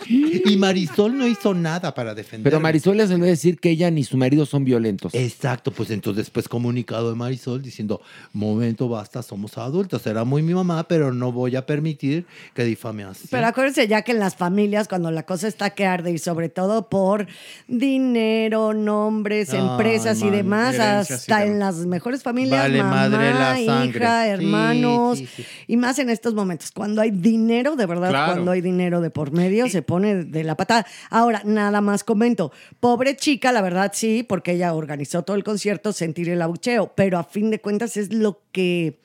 Y 0.08 0.58
Marisol 0.58 1.18
no 1.18 1.28
hizo 1.28 1.54
nada 1.54 1.94
para 1.94 2.14
defender. 2.14 2.44
Pero 2.44 2.60
Marisol 2.60 2.98
le 2.98 3.08
salió 3.08 3.26
a 3.26 3.28
decir 3.28 3.60
que 3.60 3.70
ella 3.70 3.90
ni 3.92 4.04
su 4.04 4.18
marido 4.18 4.46
son 4.46 4.64
violentos. 4.64 5.14
Exacto, 5.14 5.72
pues 5.72 5.90
entonces 5.90 6.26
después 6.26 6.48
comunicado 6.48 7.10
de 7.10 7.16
Marisol 7.16 7.62
diciendo, 7.62 8.02
momento, 8.34 8.88
basta, 8.90 9.24
somos 9.24 9.58
adultos, 9.58 10.02
será 10.02 10.24
muy 10.24 10.42
mi 10.42 10.54
mamá, 10.54 10.88
pero 10.88 11.14
no 11.14 11.32
voy 11.32 11.56
a 11.56 11.66
permitir 11.66 12.26
que 12.54 12.64
difame 12.64 13.04
así. 13.04 13.28
Pero 13.30 13.48
acuérdense 13.48 13.88
ya 13.88 14.02
que 14.04 14.12
en 14.12 14.20
las 14.20 14.36
familias, 14.36 14.88
cuando 14.88 15.12
la 15.12 15.24
cosa 15.26 15.48
está 15.48 15.72
que 15.72 15.86
arde 15.86 16.12
y 16.12 16.18
sobre 16.18 16.50
todo 16.50 16.90
por 16.90 17.28
dinero, 17.68 18.74
nombres, 18.74 19.52
Ay, 19.52 19.60
empresas 19.60 20.22
y 20.22 20.30
demás, 20.30 20.76
y 20.76 20.80
hasta 20.80 21.46
en 21.46 21.60
las 21.60 21.78
mejores 21.86 22.24
familias, 22.24 22.62
Vale 22.62 22.84
mamá, 22.84 23.10
madre 23.10 23.34
la 23.34 23.58
sangre. 23.66 24.00
hija, 24.00 24.38
Sí, 24.38 24.46
hermanos, 24.56 25.18
sí, 25.20 25.28
sí. 25.28 25.46
y 25.68 25.78
más 25.78 26.00
en 26.00 26.10
estos 26.10 26.34
momentos, 26.34 26.72
cuando 26.72 27.02
hay 27.02 27.12
dinero, 27.12 27.76
de 27.76 27.86
verdad, 27.86 28.10
Claro. 28.10 28.34
cuando 28.34 28.52
hay 28.52 28.62
dinero 28.62 29.02
de 29.02 29.10
por 29.10 29.32
medio, 29.32 29.70
se 29.70 29.82
pone 29.82 30.24
de 30.26 30.44
la 30.44 30.56
patada. 30.56 30.86
Ahora, 31.10 31.42
nada 31.46 31.82
más 31.82 32.04
comento, 32.04 32.52
pobre 32.80 33.16
chica, 33.16 33.52
la 33.52 33.62
verdad 33.62 33.92
sí, 33.94 34.24
porque 34.28 34.54
ella 34.54 34.74
organizó 34.74 35.24
todo 35.24 35.36
el 35.38 35.44
concierto, 35.44 35.94
sentir 35.94 36.30
el 36.30 36.42
abucheo, 36.42 36.92
pero 36.96 37.18
a 37.20 37.24
fin 37.24 37.50
de 37.52 37.60
cuentas 37.60 37.98
es 37.98 38.14
lo 38.14 38.42
que 38.52 39.00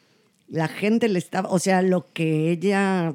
la 0.48 0.68
gente 0.68 1.08
le 1.08 1.18
estaba, 1.18 1.48
o 1.50 1.58
sea, 1.58 1.82
lo 1.82 2.06
que 2.12 2.50
ella 2.50 3.14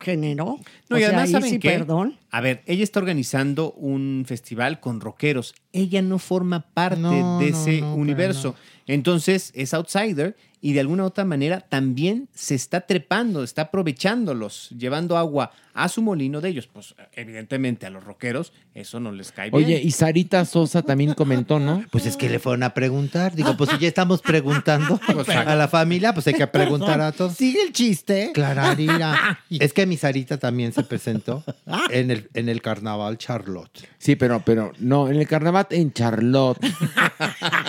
generó. 0.00 0.58
No, 0.90 0.96
o 0.96 0.98
y 0.98 1.00
sea, 1.00 1.08
además, 1.10 1.30
¿saben 1.30 1.50
sí, 1.50 1.58
qué? 1.58 1.70
perdón. 1.70 2.18
A 2.30 2.40
ver, 2.42 2.62
ella 2.66 2.82
está 2.84 2.98
organizando 3.00 3.72
un 3.72 4.24
festival 4.26 4.80
con 4.80 5.00
rockeros. 5.00 5.54
Ella 5.72 6.02
no 6.02 6.18
forma 6.18 6.66
parte 6.74 7.00
No, 7.00 7.38
de 7.38 7.50
no, 7.52 7.56
ese 7.56 7.80
no, 7.80 7.94
universo. 7.94 8.54
Entonces 8.86 9.50
es 9.54 9.72
outsider 9.72 10.36
y 10.64 10.72
de 10.72 10.80
alguna 10.80 11.02
u 11.02 11.06
otra 11.08 11.26
manera 11.26 11.60
también 11.60 12.26
se 12.34 12.54
está 12.54 12.80
trepando, 12.80 13.44
está 13.44 13.62
aprovechándolos, 13.62 14.70
llevando 14.70 15.18
agua 15.18 15.50
a 15.74 15.88
su 15.88 16.00
molino 16.00 16.40
de 16.40 16.48
ellos. 16.48 16.68
Pues 16.72 16.94
evidentemente 17.12 17.84
a 17.84 17.90
los 17.90 18.02
rockeros 18.02 18.54
eso 18.72 18.98
no 18.98 19.12
les 19.12 19.30
cae 19.30 19.50
bien. 19.50 19.62
Oye, 19.62 19.82
y 19.82 19.90
Sarita 19.90 20.44
Sosa 20.46 20.80
también 20.80 21.12
comentó, 21.12 21.58
¿no? 21.58 21.84
Pues 21.92 22.06
es 22.06 22.16
que 22.16 22.30
le 22.30 22.38
fueron 22.38 22.62
a 22.62 22.72
preguntar. 22.72 23.34
Digo, 23.34 23.56
pues 23.58 23.70
si 23.70 23.78
ya 23.78 23.88
estamos 23.88 24.22
preguntando 24.22 24.98
a 25.46 25.54
la 25.54 25.68
familia, 25.68 26.14
pues 26.14 26.26
hay 26.28 26.34
que 26.34 26.46
preguntar 26.46 26.98
a 27.00 27.12
todos. 27.12 27.34
Sigue 27.34 27.62
el 27.62 27.72
chiste. 27.72 28.30
Clararira. 28.32 29.40
Es 29.50 29.72
que 29.72 29.86
mi 29.86 29.96
Sarita 29.96 30.38
también 30.38 30.72
se 30.72 30.82
presentó 30.82 31.44
en 31.90 32.10
el, 32.10 32.28
en 32.34 32.48
el 32.48 32.62
carnaval 32.62 33.18
Charlotte. 33.18 33.86
Sí, 33.98 34.16
pero, 34.16 34.42
pero 34.44 34.72
no, 34.78 35.08
en 35.08 35.16
el 35.16 35.28
carnaval 35.28 35.66
en 35.70 35.92
Charlotte. 35.92 36.58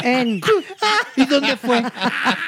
En... 0.03 0.41
¿Y 1.15 1.25
dónde 1.25 1.57
fue? 1.57 1.83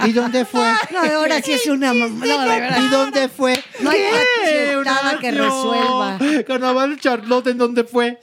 ¿Y 0.05 0.11
dónde 0.11 0.36
fue? 0.45 0.71
No, 0.91 0.99
ahora 1.19 1.41
sí 1.41 1.51
es 1.53 1.67
una... 1.67 1.93
No, 1.93 2.07
de 2.09 2.59
verdad. 2.59 2.79
¿Y 2.81 2.87
dónde 2.89 3.29
fue? 3.29 3.61
No 3.81 3.89
hay 3.91 3.99
cachetada 4.43 5.19
que 5.19 5.31
resuelva. 5.31 6.19
Carnaval 6.45 6.99
Charlotte, 6.99 7.47
¿en 7.47 7.57
dónde 7.57 7.83
fue? 7.83 8.19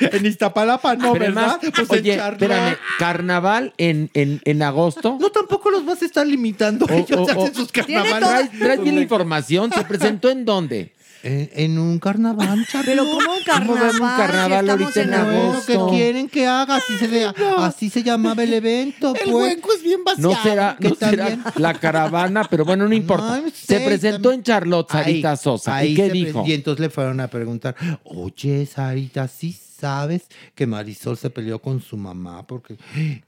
En 0.00 0.26
Iztapalapa, 0.26 0.94
no, 0.96 1.12
Pero 1.12 1.24
¿verdad? 1.26 1.58
además, 1.60 1.72
Pues 1.76 1.90
oye, 1.90 2.12
en 2.14 2.18
Charlotte. 2.18 2.42
espérame, 2.42 2.76
carnaval 2.98 3.74
en, 3.78 4.10
en, 4.14 4.40
en 4.44 4.62
agosto. 4.62 5.18
No, 5.20 5.30
tampoco 5.30 5.70
los 5.70 5.84
vas 5.84 6.00
a 6.02 6.04
estar 6.06 6.26
limitando. 6.26 6.86
Ellos 6.88 7.28
hacen 7.28 7.54
sus 7.54 7.70
carnavales. 7.72 8.28
¿Traes, 8.28 8.50
traes 8.58 8.80
bien 8.82 8.96
la 8.96 9.02
información? 9.02 9.70
¿Se 9.72 9.82
presentó 9.84 10.30
en 10.30 10.44
dónde? 10.44 10.93
En, 11.24 11.50
en 11.54 11.78
un 11.78 11.98
carnaval, 11.98 12.66
Charlotte. 12.70 12.84
Pero 12.94 13.04
¿cómo 13.04 13.32
un 13.32 13.66
¿Cómo 13.66 13.74
vemos 13.74 13.94
un 14.00 14.16
carnaval 14.16 14.66
si 14.66 14.82
estamos 14.84 14.96
ahorita 14.96 15.02
en 15.02 15.14
agosto? 15.14 15.86
¿Qué 15.90 15.96
quieren 15.96 16.28
que 16.28 16.46
haga? 16.46 16.76
Así 16.76 16.98
se, 16.98 17.06
ve- 17.08 17.32
así 17.58 17.90
se 17.90 18.02
llamaba 18.02 18.42
el 18.42 18.52
evento. 18.52 19.14
El 19.14 19.30
pues. 19.30 19.34
hueco 19.56 19.72
es 19.72 19.82
bien 19.82 20.04
vaciado. 20.04 20.30
No 20.34 20.42
será, 20.42 20.76
que 20.78 20.88
no 20.90 20.94
será 20.94 21.38
la 21.56 21.74
caravana, 21.74 22.44
pero 22.50 22.64
bueno, 22.64 22.86
no 22.86 22.94
importa. 22.94 23.40
No 23.40 23.48
Se 23.52 23.80
presentó 23.80 24.22
también- 24.30 24.34
en 24.40 24.42
Charlotte, 24.44 24.90
Sarita 24.92 25.30
Ahí- 25.32 25.36
Sosa. 25.36 25.76
ahí 25.76 25.92
¿Y 25.92 25.94
qué 25.96 26.10
dijo? 26.10 26.44
Y 26.46 26.52
entonces 26.52 26.80
le 26.80 26.90
fueron 26.90 27.18
a 27.20 27.28
preguntar, 27.28 27.74
oye, 28.04 28.66
Sarita, 28.66 29.26
¿sí 29.28 29.52
sabes 29.80 30.22
que 30.54 30.66
Marisol 30.66 31.16
se 31.16 31.30
peleó 31.30 31.58
con 31.60 31.80
su 31.80 31.96
mamá? 31.96 32.46
Porque 32.46 32.76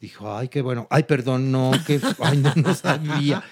dijo, 0.01 0.35
ay, 0.37 0.49
qué 0.49 0.61
bueno. 0.63 0.87
Ay, 0.91 1.03
perdón, 1.05 1.51
no, 1.51 1.71
que, 1.87 2.01
ay, 2.23 2.39
no, 2.39 2.53
no 2.57 2.75
sabía. 2.75 3.43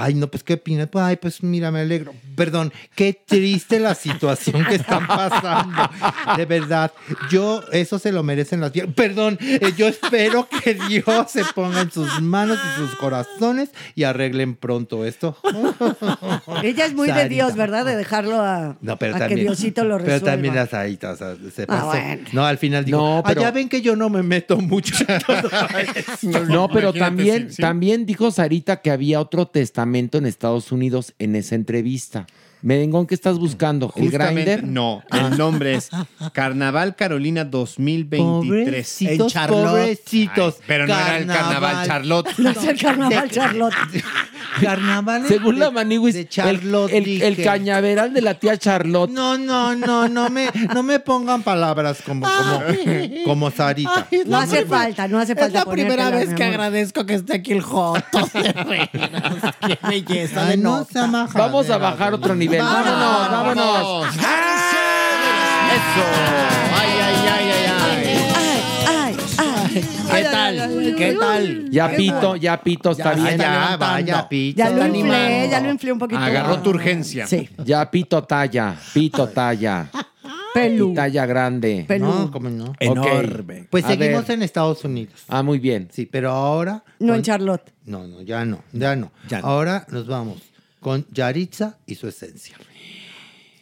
Ay, 0.00 0.14
no, 0.14 0.28
pues, 0.28 0.42
¿qué 0.44 0.54
opinas? 0.54 0.88
Pues, 0.88 1.04
ay, 1.04 1.16
pues, 1.16 1.42
mira, 1.42 1.70
me 1.70 1.80
alegro. 1.80 2.14
Perdón, 2.36 2.72
qué 2.94 3.12
triste 3.26 3.80
la 3.80 3.94
situación 3.94 4.64
que 4.64 4.76
están 4.76 5.06
pasando. 5.06 5.82
De 6.36 6.44
verdad, 6.46 6.92
yo, 7.30 7.62
eso 7.72 7.98
se 7.98 8.12
lo 8.12 8.22
merecen 8.22 8.60
las 8.60 8.72
viejas. 8.72 8.92
Perdón, 8.94 9.38
eh, 9.40 9.72
yo 9.76 9.88
espero 9.88 10.48
que 10.48 10.74
Dios 10.74 11.30
se 11.30 11.44
ponga 11.54 11.80
en 11.80 11.90
sus 11.90 12.20
manos 12.20 12.58
y 12.58 12.78
sus 12.80 12.94
corazones 12.96 13.70
y 13.94 14.04
arreglen 14.04 14.54
pronto 14.54 15.04
esto. 15.04 15.36
Ella 16.62 16.86
es 16.86 16.94
muy 16.94 17.10
de. 17.10 17.28
Dios, 17.28 17.56
¿verdad? 17.56 17.84
De 17.84 17.96
dejarlo 17.96 18.40
a, 18.40 18.76
No, 18.80 18.96
pero 18.98 19.16
a 19.16 19.18
también. 19.18 19.38
que 19.40 19.44
Diosito 19.44 19.84
lo 19.84 19.98
resuelva. 19.98 20.20
Pero 20.20 20.32
también 20.32 20.54
las 20.54 20.70
Sarita, 20.70 21.10
o 21.12 21.16
sea, 21.16 21.34
se 21.54 21.62
Ah, 21.62 21.66
pasó. 21.66 21.86
bueno. 21.88 22.22
No, 22.32 22.44
al 22.46 22.58
final 22.58 22.84
dijo, 22.84 22.98
No, 22.98 23.22
pero- 23.26 23.40
"Ah, 23.40 23.44
ya 23.44 23.50
ven 23.50 23.68
que 23.68 23.82
yo 23.82 23.96
no 23.96 24.08
me 24.08 24.22
meto 24.22 24.56
mucho 24.58 24.94
en 25.08 25.18
todo 25.20 25.50
esto". 25.78 26.40
No, 26.48 26.68
pero 26.68 26.88
Imagínate 26.90 26.98
también, 26.98 27.52
sí. 27.52 27.60
también 27.62 28.06
dijo 28.06 28.30
Sarita 28.30 28.80
que 28.80 28.90
había 28.90 29.20
otro 29.20 29.46
testamento 29.48 29.87
en 30.18 30.26
Estados 30.26 30.72
Unidos 30.72 31.14
en 31.18 31.36
esa 31.36 31.54
entrevista. 31.54 32.26
Medengón, 32.62 33.06
¿qué 33.06 33.14
estás 33.14 33.38
buscando? 33.38 33.92
¿El 33.96 34.04
Justamente, 34.06 34.42
grinder? 34.56 34.64
No, 34.64 35.02
el 35.12 35.38
nombre 35.38 35.74
es 35.74 35.90
Carnaval 36.32 36.96
Carolina 36.96 37.44
2023. 37.44 38.64
Pobrecitos, 38.64 39.12
En 39.12 39.26
Charlotte. 39.28 39.68
pobrecitos. 39.70 40.54
Ay, 40.58 40.64
pero 40.66 40.86
no 40.86 40.94
era 40.98 41.18
el 41.18 41.26
Carnaval 41.26 41.86
Charlotte. 41.86 42.28
No 42.38 42.50
es 42.50 42.64
el 42.64 42.78
carnaval 42.78 43.30
Charlotte. 43.30 43.74
Carnavales 44.60 45.28
Según 45.28 45.54
de- 45.56 45.60
la 45.60 45.70
Maniguis, 45.70 46.14
de 46.14 46.28
Charlotte, 46.28 46.90
el, 46.92 47.04
el, 47.08 47.22
el 47.22 47.36
dije. 47.36 47.44
cañaveral 47.44 48.12
de 48.12 48.22
la 48.22 48.34
tía 48.34 48.56
Charlotte. 48.56 49.10
No, 49.10 49.36
no, 49.38 49.74
no, 49.76 50.08
no 50.08 50.28
me, 50.30 50.48
no 50.74 50.82
me 50.82 50.98
pongan 51.00 51.42
palabras 51.42 52.02
como, 52.04 52.26
como, 52.26 52.62
como 53.24 53.50
Sarita. 53.50 54.06
Ay, 54.10 54.22
No 54.26 54.38
hace 54.38 54.64
falta, 54.64 55.06
no 55.06 55.18
hace 55.18 55.32
Es 55.34 55.38
falta. 55.38 55.64
la 55.64 55.70
primera 55.70 56.04
ponértela, 56.06 56.18
vez 56.18 56.28
mi 56.30 56.34
que 56.34 56.42
amor. 56.44 56.54
agradezco 56.54 57.06
que 57.06 57.14
esté 57.14 57.34
aquí 57.36 57.52
el 57.52 57.60
Joto. 57.62 58.28
de 58.34 58.52
veras. 58.64 59.54
Qué 59.66 59.78
belleza 59.88 60.44
de 60.46 60.56
no 60.56 60.78
nota. 60.78 60.92
sea 60.92 61.06
majadera, 61.06 61.44
Vamos 61.46 61.70
a 61.70 61.78
bajar 61.78 62.14
otro 62.14 62.34
nivel. 62.48 62.62
Vámonos, 62.62 63.30
vámonos. 63.30 64.14
Eso. 65.68 66.04
Ay, 66.74 66.90
ay, 67.06 67.16
ay, 67.28 67.50
ay, 67.50 67.64
ay. 67.78 68.16
Ay, 68.86 69.16
ay, 69.38 69.84
¿Qué 70.10 70.22
tal? 70.24 70.94
¿Qué 70.96 71.16
tal? 71.20 71.70
Ya 71.70 71.90
pito, 71.94 72.36
ya 72.36 72.60
pito, 72.62 72.90
está 72.92 73.14
Ya, 73.14 73.22
bien. 73.24 73.38
Ya, 73.38 73.76
vaya, 73.76 74.28
pito. 74.28 74.58
Ya 74.58 74.70
lo 74.70 74.86
inflé, 74.86 75.48
ya 75.50 75.60
lo 75.60 75.70
inflé 75.70 75.92
un 75.92 75.98
poquito. 75.98 76.20
Agarró 76.20 76.60
tu 76.60 76.70
urgencia. 76.70 77.26
Sí. 77.26 77.48
Ya 77.64 77.88
pito 77.90 78.22
talla, 78.24 78.76
pito 78.94 79.28
talla. 79.28 79.88
Pelú. 80.54 80.92
Y 80.92 80.94
talla 80.94 81.26
grande. 81.26 81.84
Pelú. 81.86 82.06
No, 82.06 82.30
¿cómo 82.30 82.48
no? 82.48 82.72
Enorme. 82.80 83.66
Pues 83.70 83.84
A 83.84 83.88
seguimos 83.88 84.26
ver. 84.26 84.38
en 84.38 84.42
Estados 84.42 84.82
Unidos. 84.84 85.14
Ah, 85.28 85.42
muy 85.42 85.58
bien. 85.58 85.88
Sí, 85.92 86.06
pero 86.06 86.30
ahora. 86.30 86.82
No 86.98 87.14
en 87.14 87.22
Charlotte. 87.22 87.70
No, 87.84 88.06
no, 88.08 88.22
ya 88.22 88.44
no, 88.46 88.62
ya 88.72 88.96
no. 88.96 89.12
Ya 89.28 89.40
no. 89.40 89.46
Ahora 89.46 89.86
nos 89.90 90.06
vamos 90.06 90.38
con 90.80 91.06
Yaritza 91.10 91.78
y 91.86 91.94
su 91.94 92.08
esencia. 92.08 92.56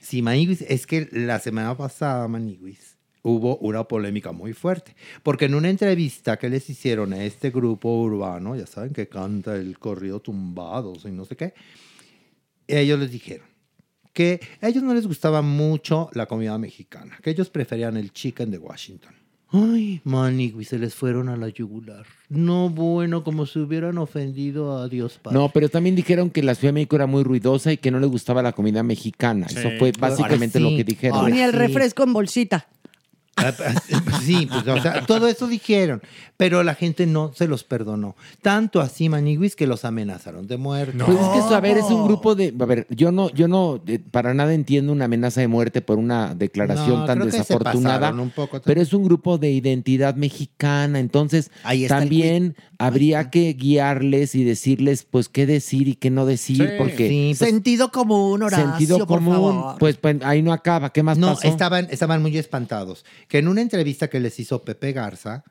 Sí, 0.00 0.22
Maniguis, 0.22 0.62
es 0.62 0.86
que 0.86 1.08
la 1.10 1.40
semana 1.40 1.76
pasada, 1.76 2.28
Maniguis, 2.28 2.96
hubo 3.22 3.56
una 3.56 3.82
polémica 3.82 4.30
muy 4.30 4.52
fuerte, 4.52 4.94
porque 5.24 5.46
en 5.46 5.56
una 5.56 5.68
entrevista 5.68 6.36
que 6.36 6.48
les 6.48 6.70
hicieron 6.70 7.12
a 7.12 7.24
este 7.24 7.50
grupo 7.50 8.00
urbano, 8.00 8.54
ya 8.54 8.66
saben 8.66 8.92
que 8.92 9.08
canta 9.08 9.56
el 9.56 9.80
corrido 9.80 10.20
tumbados 10.20 11.04
y 11.06 11.10
no 11.10 11.24
sé 11.24 11.34
qué, 11.34 11.52
ellos 12.68 13.00
les 13.00 13.10
dijeron 13.10 13.48
que 14.12 14.40
a 14.60 14.68
ellos 14.68 14.84
no 14.84 14.94
les 14.94 15.08
gustaba 15.08 15.42
mucho 15.42 16.08
la 16.12 16.26
comida 16.26 16.56
mexicana, 16.56 17.18
que 17.20 17.30
ellos 17.30 17.50
preferían 17.50 17.96
el 17.96 18.12
chicken 18.12 18.52
de 18.52 18.58
Washington. 18.58 19.15
Ay, 19.52 20.00
Manigui, 20.02 20.64
se 20.64 20.78
les 20.78 20.94
fueron 20.94 21.28
a 21.28 21.36
la 21.36 21.48
yugular. 21.48 22.04
No, 22.28 22.68
bueno, 22.68 23.22
como 23.22 23.46
si 23.46 23.60
hubieran 23.60 23.96
ofendido 23.98 24.76
a 24.76 24.88
Dios 24.88 25.18
Padre. 25.22 25.38
No, 25.38 25.50
pero 25.50 25.68
también 25.68 25.94
dijeron 25.94 26.30
que 26.30 26.42
la 26.42 26.56
Ciudad 26.56 26.70
de 26.70 26.80
México 26.80 26.96
era 26.96 27.06
muy 27.06 27.22
ruidosa 27.22 27.72
y 27.72 27.76
que 27.76 27.92
no 27.92 28.00
le 28.00 28.06
gustaba 28.06 28.42
la 28.42 28.52
comida 28.52 28.82
mexicana. 28.82 29.46
Eso 29.48 29.70
fue 29.78 29.92
básicamente 29.98 30.58
sí, 30.58 30.64
lo 30.64 30.76
que 30.76 30.82
dijeron. 30.82 31.30
Ni 31.30 31.40
el 31.40 31.52
refresco 31.52 32.02
en 32.02 32.12
bolsita. 32.12 32.66
Ah, 33.36 33.52
ah, 33.64 33.74
Sí, 34.22 34.46
pues, 34.50 34.66
o 34.66 34.80
sea, 34.80 35.04
todo 35.06 35.28
eso 35.28 35.46
dijeron, 35.46 36.00
pero 36.38 36.62
la 36.62 36.74
gente 36.74 37.06
no 37.06 37.32
se 37.34 37.46
los 37.46 37.64
perdonó. 37.64 38.16
Tanto 38.42 38.80
así, 38.80 39.08
Maniguis, 39.08 39.54
que 39.56 39.66
los 39.66 39.84
amenazaron 39.84 40.46
de 40.46 40.56
muerte. 40.56 41.04
Pues 41.04 41.18
es 41.20 41.28
que 41.28 41.38
eso, 41.38 41.54
a 41.54 41.60
ver, 41.60 41.76
es 41.76 41.84
un 41.84 42.06
grupo 42.06 42.34
de. 42.34 42.54
A 42.58 42.64
ver, 42.64 42.86
yo 42.90 43.12
no, 43.12 43.28
yo 43.30 43.46
no 43.46 43.80
eh, 43.86 43.98
para 44.10 44.32
nada 44.34 44.54
entiendo 44.54 44.90
una 44.92 45.04
amenaza 45.04 45.40
de 45.42 45.48
muerte 45.48 45.82
por 45.82 45.98
una 45.98 46.34
declaración 46.34 47.00
No, 47.00 47.04
tan 47.04 47.18
creo 47.18 47.26
que 47.26 47.32
se 47.32 47.38
desafortunada. 47.38 47.98
pasaron 48.00 48.20
un 48.20 48.30
poco 48.30 48.60
pero 48.64 48.80
es 48.80 48.92
un 48.94 49.04
grupo 49.04 49.36
de 49.38 49.50
identidad 49.50 50.14
mexicana. 50.16 50.98
Entonces, 50.98 51.50
también 51.88 52.56
habría 52.78 53.30
que 53.30 53.52
guiarles 53.52 54.34
y 54.34 54.44
decirles, 54.44 55.06
pues, 55.08 55.28
qué 55.28 55.46
decir 55.46 55.88
y 55.88 55.94
qué 55.94 56.10
no 56.10 56.26
decir, 56.26 56.74
porque 56.78 57.08
Sí, 57.08 57.34
pues, 57.38 57.50
Sentido 57.50 57.90
común, 57.92 58.42
Horacio, 58.42 58.66
sentido 58.66 58.98
por 59.06 59.18
común, 59.18 59.34
favor. 59.34 59.78
pues, 59.78 59.96
pues, 59.96 60.16
ahí 60.24 60.42
no 60.42 60.52
acaba. 60.52 60.90
¿Qué 60.92 61.02
más 61.02 61.18
no, 61.18 61.34
pasó? 61.34 61.48
estaban, 61.48 61.86
estaban 61.90 62.20
muy 62.22 62.36
espantados. 62.36 63.04
Que 63.28 63.38
en 63.38 63.48
una 63.48 63.60
entrevista 63.60 64.08
que 64.08 64.20
les 64.20 64.38
hizo 64.38 64.64
Pepe 64.64 64.92
Garza, 64.92 65.44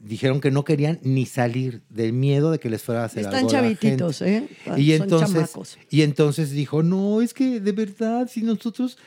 dijeron 0.00 0.40
que 0.40 0.50
no 0.50 0.64
querían 0.64 0.98
ni 1.02 1.26
salir 1.26 1.82
del 1.88 2.12
miedo 2.12 2.50
de 2.50 2.58
que 2.58 2.68
les 2.68 2.82
fuera 2.82 3.02
a 3.02 3.04
hacer 3.06 3.20
Están 3.24 3.40
algo 3.40 3.52
la 3.52 3.52
chavititos. 3.52 4.22
¿eh? 4.22 4.48
Y 4.76 4.92
Son 4.96 5.02
entonces, 5.02 5.32
chamacos. 5.34 5.78
y 5.90 6.02
entonces 6.02 6.50
dijo, 6.50 6.82
no, 6.82 7.22
es 7.22 7.32
que 7.32 7.60
de 7.60 7.72
verdad, 7.72 8.28
si 8.30 8.42
nosotros, 8.42 8.98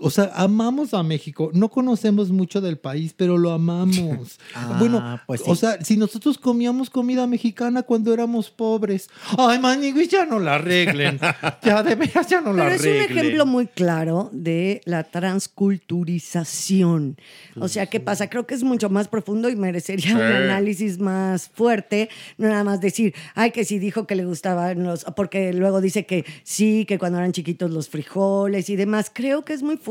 o 0.00 0.10
sea, 0.10 0.30
amamos 0.34 0.94
a 0.94 1.02
México, 1.02 1.50
no 1.52 1.68
conocemos 1.68 2.30
mucho 2.30 2.60
del 2.60 2.78
país, 2.78 3.14
pero 3.16 3.38
lo 3.38 3.52
amamos. 3.52 4.38
Ah, 4.52 4.76
bueno, 4.78 5.20
pues 5.26 5.42
sí. 5.42 5.50
o 5.50 5.54
sea, 5.54 5.82
si 5.82 5.96
nosotros 5.96 6.36
comíamos 6.36 6.90
comida 6.90 7.26
mexicana 7.26 7.82
cuando 7.82 8.12
éramos 8.12 8.50
pobres, 8.50 9.08
ay, 9.38 9.58
maniguis, 9.58 10.08
ya 10.08 10.26
no 10.26 10.38
la 10.38 10.56
arreglen. 10.56 11.18
ya, 11.62 11.82
de 11.82 11.94
veras, 11.94 12.26
ya 12.28 12.40
no 12.40 12.52
la 12.52 12.64
Pero 12.64 12.74
es 12.74 12.82
un 12.82 12.88
arreglen. 12.88 13.18
ejemplo 13.18 13.46
muy 13.46 13.66
claro 13.68 14.28
de 14.32 14.80
la 14.84 15.04
transculturización. 15.04 17.16
O 17.58 17.68
sea, 17.68 17.86
¿qué 17.86 18.00
pasa? 18.00 18.28
Creo 18.28 18.46
que 18.46 18.54
es 18.54 18.64
mucho 18.64 18.90
más 18.90 19.08
profundo 19.08 19.48
y 19.48 19.56
merecería 19.56 20.16
un 20.16 20.22
análisis 20.22 20.98
más 20.98 21.48
fuerte. 21.48 22.08
No 22.38 22.48
nada 22.48 22.64
más 22.64 22.80
decir, 22.80 23.14
ay, 23.34 23.52
que 23.52 23.64
sí 23.64 23.78
dijo 23.78 24.06
que 24.06 24.16
le 24.16 24.24
gustaban 24.24 24.82
los. 24.82 25.04
Porque 25.16 25.52
luego 25.52 25.80
dice 25.80 26.06
que 26.06 26.24
sí, 26.42 26.84
que 26.86 26.98
cuando 26.98 27.18
eran 27.18 27.32
chiquitos 27.32 27.70
los 27.70 27.88
frijoles 27.88 28.68
y 28.70 28.76
demás. 28.76 29.10
Creo 29.12 29.44
que 29.44 29.52
es 29.52 29.62
muy 29.62 29.76
fuerte. 29.76 29.89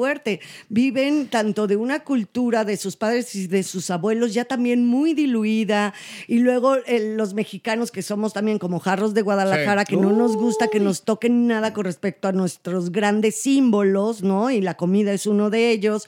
Viven 0.70 1.28
tanto 1.28 1.68
de 1.68 1.76
una 1.76 2.04
cultura 2.04 2.66
de 2.66 2.78
sus 2.78 2.96
padres 2.96 3.36
y 3.36 3.48
de 3.48 3.64
sus 3.64 3.90
abuelos 3.90 4.34
ya 4.34 4.46
también 4.46 4.86
muy 4.86 5.14
diluida. 5.14 5.94
Y 6.28 6.40
luego 6.40 6.76
eh, 6.86 7.14
los 7.16 7.34
mexicanos 7.34 7.92
que 7.92 8.02
somos 8.02 8.34
también 8.34 8.60
como 8.60 8.80
jarros 8.80 9.14
de 9.14 9.22
Guadalajara, 9.22 9.84
Sí. 9.88 9.96
que 9.96 10.02
no 10.02 10.12
nos 10.12 10.36
gusta 10.36 10.68
que 10.68 10.80
nos 10.80 11.04
toquen 11.04 11.48
nada 11.48 11.74
con 11.74 11.86
respecto 11.86 12.28
a 12.28 12.32
nuestros 12.32 12.92
grandes 12.92 13.36
símbolos, 13.42 14.24
¿no? 14.24 14.50
Y 14.52 14.62
la 14.62 14.76
comida 14.76 15.14
es 15.14 15.26
uno 15.26 15.50
de 15.50 15.72
ellos. 15.72 16.08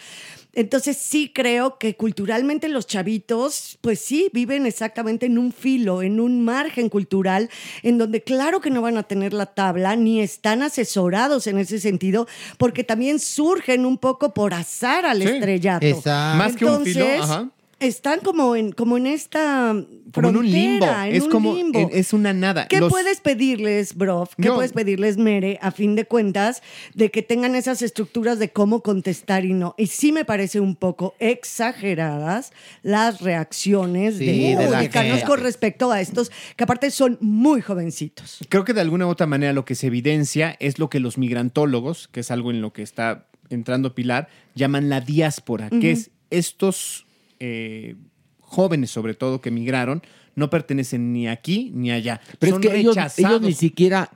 Entonces 0.54 0.98
sí 0.98 1.32
creo 1.34 1.78
que 1.78 1.96
culturalmente 1.96 2.68
los 2.68 2.86
chavitos, 2.88 3.78
pues 3.82 4.00
sí, 4.00 4.30
viven 4.34 4.66
exactamente 4.66 5.26
en 5.26 5.38
un 5.38 5.54
filo, 5.54 6.02
en 6.02 6.20
un 6.20 6.44
margen 6.44 6.90
cultural, 6.90 7.50
en 7.84 7.98
donde 7.98 8.22
claro 8.22 8.60
que 8.60 8.70
no 8.70 8.82
van 8.82 8.98
a 8.98 9.04
tener 9.04 9.34
la 9.34 9.46
tabla, 9.46 9.96
ni 9.96 10.20
están 10.22 10.62
asesorados 10.62 11.48
en 11.48 11.58
ese 11.58 11.80
sentido, 11.80 12.28
porque 12.58 12.84
también 12.84 13.20
surgen 13.20 13.86
un 13.86 13.98
poco 13.98 14.34
por 14.34 14.54
azar 14.54 15.06
al 15.06 15.22
Sí. 15.22 15.28
estrellato. 15.30 15.86
Exacto. 15.86 16.38
Más 16.38 16.56
que 16.56 16.66
un 16.66 16.84
filo, 16.84 17.06
ajá. 17.20 17.50
Están 17.82 18.20
como 18.20 18.56
en, 18.56 18.72
como 18.72 18.96
en 18.98 19.08
esta 19.08 19.76
Como 20.14 20.30
en 20.30 20.38
un 20.38 20.46
limbo. 20.52 20.86
frontera, 20.86 21.08
en 21.10 21.16
es 21.16 21.24
un 21.24 21.30
como. 21.32 21.54
limbo. 21.56 21.80
en- 21.80 21.90
es 21.92 22.14
una 22.14 22.32
nada. 22.32 22.68
¿Qué 22.68 22.80
Los- 22.80 22.90
puedes 22.92 23.22
pedirles, 23.22 23.96
bro? 23.96 24.30
¿Qué 24.40 24.48
No. 24.50 24.56
puedes 24.56 24.72
pedirles, 24.72 25.18
Mere, 25.18 25.58
a 25.62 25.72
fin 25.72 25.96
de 25.96 26.06
cuentas, 26.06 26.62
de 26.94 27.10
que 27.12 27.22
tengan 27.24 27.56
esas 27.56 27.82
estructuras 27.82 28.38
de 28.40 28.50
cómo 28.52 28.82
contestar 28.82 29.46
y 29.46 29.54
no? 29.54 29.74
Y 29.78 29.88
sí 29.88 30.12
me 30.12 30.26
parece 30.26 30.60
un 30.60 30.76
poco 30.76 31.16
exageradas 31.20 32.52
las 32.84 33.22
reacciones 33.22 34.16
Sí, 34.18 34.26
de, 34.26 34.56
de 34.58 34.70
mexicanos 34.70 35.24
con 35.24 35.40
respecto 35.40 35.92
a 35.92 36.02
estos, 36.02 36.32
que 36.56 36.64
aparte 36.64 36.92
son 36.92 37.18
muy 37.20 37.62
jovencitos. 37.62 38.40
Creo 38.50 38.64
que 38.64 38.74
de 38.74 38.82
alguna 38.82 39.08
u 39.08 39.10
otra 39.10 39.26
manera 39.28 39.54
lo 39.54 39.66
que 39.66 39.76
se 39.76 39.88
evidencia 39.88 40.56
es 40.60 40.78
lo 40.80 40.90
que 40.90 41.00
los 41.00 41.18
migrantólogos, 41.18 42.08
que 42.10 42.20
es 42.20 42.32
algo 42.32 42.52
en 42.52 42.62
lo 42.62 42.74
que 42.74 42.84
está 42.84 43.28
entrando 43.50 43.96
Pilar, 43.96 44.30
llaman 44.56 44.90
la 44.90 45.02
diáspora, 45.02 45.70
que 45.70 45.92
es 45.92 46.12
estos 46.30 47.06
eh, 47.44 47.96
jóvenes, 48.40 48.92
sobre 48.92 49.16
todo, 49.16 49.42
que 49.42 49.50
migraron, 49.50 50.04
no 50.36 50.50
pertenecen 50.50 51.12
ni 51.12 51.28
aquí 51.28 51.72
ni 51.74 51.92
allá. 51.92 52.22
Pero 52.40 52.54
Son 52.54 52.64
es 52.64 52.70
que 52.70 52.78
ellos, 52.78 52.96
rechazados. 52.96 53.32
ellos 53.32 53.42
ni 53.42 53.54
siquiera. 53.54 54.12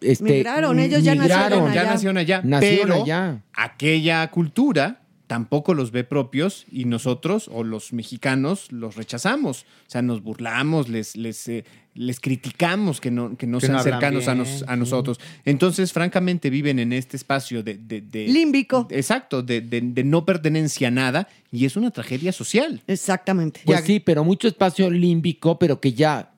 Este, 0.00 0.24
Migraron, 0.24 0.78
ellos 0.80 1.02
ya 1.02 1.14
nacieron 1.14 1.72
ya 1.72 1.80
allá. 1.80 1.90
nacieron 1.92 2.18
allá. 2.18 2.42
Nacieron 2.44 2.88
pero 2.88 3.02
allá. 3.04 3.42
aquella 3.54 4.30
cultura 4.30 5.00
tampoco 5.26 5.72
los 5.72 5.90
ve 5.92 6.04
propios 6.04 6.66
y 6.70 6.84
nosotros 6.84 7.48
o 7.50 7.64
los 7.64 7.92
mexicanos 7.92 8.70
los 8.70 8.96
rechazamos. 8.96 9.62
O 9.62 9.90
sea, 9.90 10.02
nos 10.02 10.22
burlamos, 10.22 10.88
les, 10.88 11.16
les, 11.16 11.48
eh, 11.48 11.64
les 11.94 12.18
criticamos 12.20 13.00
que 13.00 13.10
no, 13.10 13.36
que 13.36 13.46
no 13.46 13.58
Que 13.60 13.66
sean 13.66 13.76
no 13.78 13.82
cercanos 13.84 14.26
a, 14.28 14.34
nos- 14.34 14.64
a 14.66 14.76
nosotros. 14.76 15.20
Entonces, 15.44 15.92
francamente, 15.92 16.50
viven 16.50 16.78
en 16.80 16.92
este 16.92 17.16
espacio 17.16 17.62
de... 17.62 17.74
de- 17.74 18.00
de- 18.00 18.26
Límbico. 18.28 18.88
Exacto, 18.90 19.42
de, 19.42 19.60
de- 19.60 19.80
de 19.80 20.04
no 20.04 20.24
pertenencia 20.26 20.88
a 20.88 20.90
nada 20.90 21.28
y 21.52 21.64
es 21.66 21.76
una 21.76 21.90
tragedia 21.92 22.32
social. 22.32 22.82
Exactamente. 22.88 23.60
Pues 23.64 23.82
sí, 23.84 24.00
pero 24.00 24.24
mucho 24.24 24.48
espacio 24.48 24.90
límbico, 24.90 25.58
pero 25.58 25.80
que 25.80 25.92
ya 25.92 26.30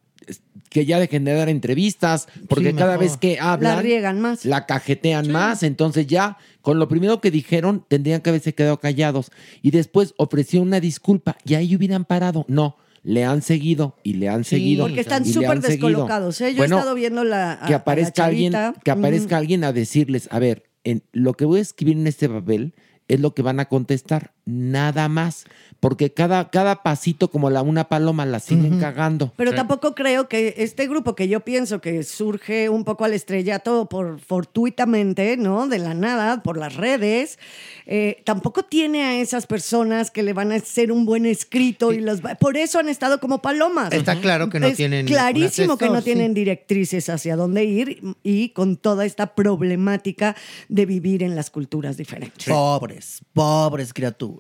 que 0.70 0.84
ya 0.84 0.98
dejen 0.98 1.24
de 1.24 1.32
dar 1.32 1.48
entrevistas, 1.48 2.26
porque 2.48 2.70
Sí, 2.70 2.76
cada 2.76 2.92
mejor. 2.98 3.04
vez 3.04 3.16
que 3.16 3.38
hablan 3.38 3.76
La 3.76 3.82
riegan 3.82 4.20
más. 4.20 4.44
la 4.44 4.66
cajetean 4.66 5.30
más, 5.30 5.62
entonces 5.62 6.06
ya 6.08 6.36
con 6.60 6.78
lo 6.80 6.88
primero 6.88 7.20
que 7.20 7.30
dijeron 7.30 7.84
tendrían 7.86 8.20
que 8.20 8.30
haberse 8.30 8.52
quedado 8.52 8.78
callados 8.80 9.30
y 9.62 9.70
después 9.70 10.12
ofrecieron 10.18 10.66
una 10.68 10.80
disculpa 10.80 11.38
y 11.44 11.54
ahí 11.54 11.74
hubieran 11.76 12.04
parado. 12.04 12.44
No, 12.48 12.76
le 13.06 13.24
han 13.24 13.40
seguido 13.40 13.94
y 14.02 14.14
le 14.14 14.28
han 14.28 14.42
seguido. 14.42 14.84
Porque 14.84 15.00
están 15.00 15.24
súper 15.24 15.60
descolocados. 15.60 16.40
¿eh? 16.40 16.50
Yo 16.50 16.56
Bueno, 16.58 16.76
he 16.76 16.78
estado 16.80 16.94
viendo 16.96 17.22
la. 17.22 17.52
a- 17.52 17.66
que 17.66 17.70
la 17.70 17.76
aparezca 17.78 18.24
alguien, 18.24 18.52
que 18.82 18.90
aparezca 18.90 19.36
alguien 19.36 19.62
a 19.62 19.72
decirles, 19.72 20.28
a 20.32 20.40
ver, 20.40 20.64
en 20.82 21.04
lo 21.12 21.34
que 21.34 21.44
voy 21.44 21.60
a 21.60 21.62
escribir 21.62 21.96
en 21.96 22.08
este 22.08 22.28
papel 22.28 22.74
es 23.06 23.20
lo 23.20 23.32
que 23.32 23.42
van 23.42 23.60
a 23.60 23.66
contestar, 23.66 24.34
nada 24.46 25.08
más, 25.08 25.44
porque 25.80 26.12
cada, 26.12 26.50
cada 26.50 26.82
pasito 26.82 27.30
como 27.30 27.50
la 27.50 27.62
una 27.62 27.88
paloma 27.88 28.24
la 28.24 28.40
siguen 28.40 28.78
cagando. 28.80 29.32
Pero 29.36 29.54
tampoco 29.54 29.94
creo 29.94 30.28
que 30.28 30.54
este 30.58 30.86
grupo 30.88 31.14
que 31.14 31.28
yo 31.28 31.40
pienso 31.40 31.80
que 31.80 32.02
surge 32.04 32.68
un 32.68 32.84
poco 32.84 33.04
al 33.04 33.12
estrellato 33.12 33.88
por 33.88 34.18
fortuitamente, 34.20 35.36
¿no? 35.36 35.66
De 35.68 35.78
la 35.78 35.94
nada, 35.94 36.42
por 36.42 36.56
las 36.56 36.74
redes, 36.76 37.38
eh, 37.86 38.22
tampoco 38.24 38.62
tiene 38.64 39.02
a 39.02 39.20
esas 39.20 39.46
personas 39.46 40.10
que 40.10 40.22
le 40.22 40.32
van 40.32 40.52
a 40.52 40.56
hacer 40.56 40.90
un 40.92 41.04
buen 41.06 41.26
escrito 41.26 41.92
y 41.92 42.00
los 42.00 42.24
va- 42.24 42.36
por 42.36 42.56
eso 42.56 42.78
han 42.78 42.88
estado 42.88 43.20
como 43.20 43.42
palomas. 43.42 43.92
Está 43.92 44.20
claro 44.20 44.48
que 44.48 44.60
no 44.60 44.68
Es 44.68 44.76
tienen 44.76 45.06
clarísimo 45.06 45.76
que 45.76 45.88
no 45.90 46.02
tienen 46.02 46.28
sí. 46.28 46.34
directrices 46.34 47.08
hacia 47.10 47.36
dónde 47.36 47.64
ir 47.64 48.00
y 48.22 48.50
con 48.50 48.76
toda 48.76 49.04
esta 49.04 49.34
problemática 49.34 50.36
de 50.68 50.86
vivir 50.86 51.22
en 51.22 51.36
las 51.36 51.50
culturas 51.50 51.96
diferentes. 51.96 52.46
Pobres, 52.48 53.20
pobres 53.32 53.92
criaturas. 53.92 54.35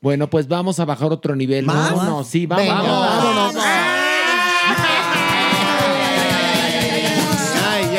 Bueno, 0.00 0.28
pues 0.30 0.48
vamos 0.48 0.80
a 0.80 0.84
bajar 0.84 1.12
otro 1.12 1.34
nivel. 1.36 1.66
¿Más? 1.66 1.92
No, 1.92 2.04
no, 2.04 2.24
sí, 2.24 2.46
vamos. 2.46 2.64
Venga. 2.64 2.82
vámonos. 2.82 3.54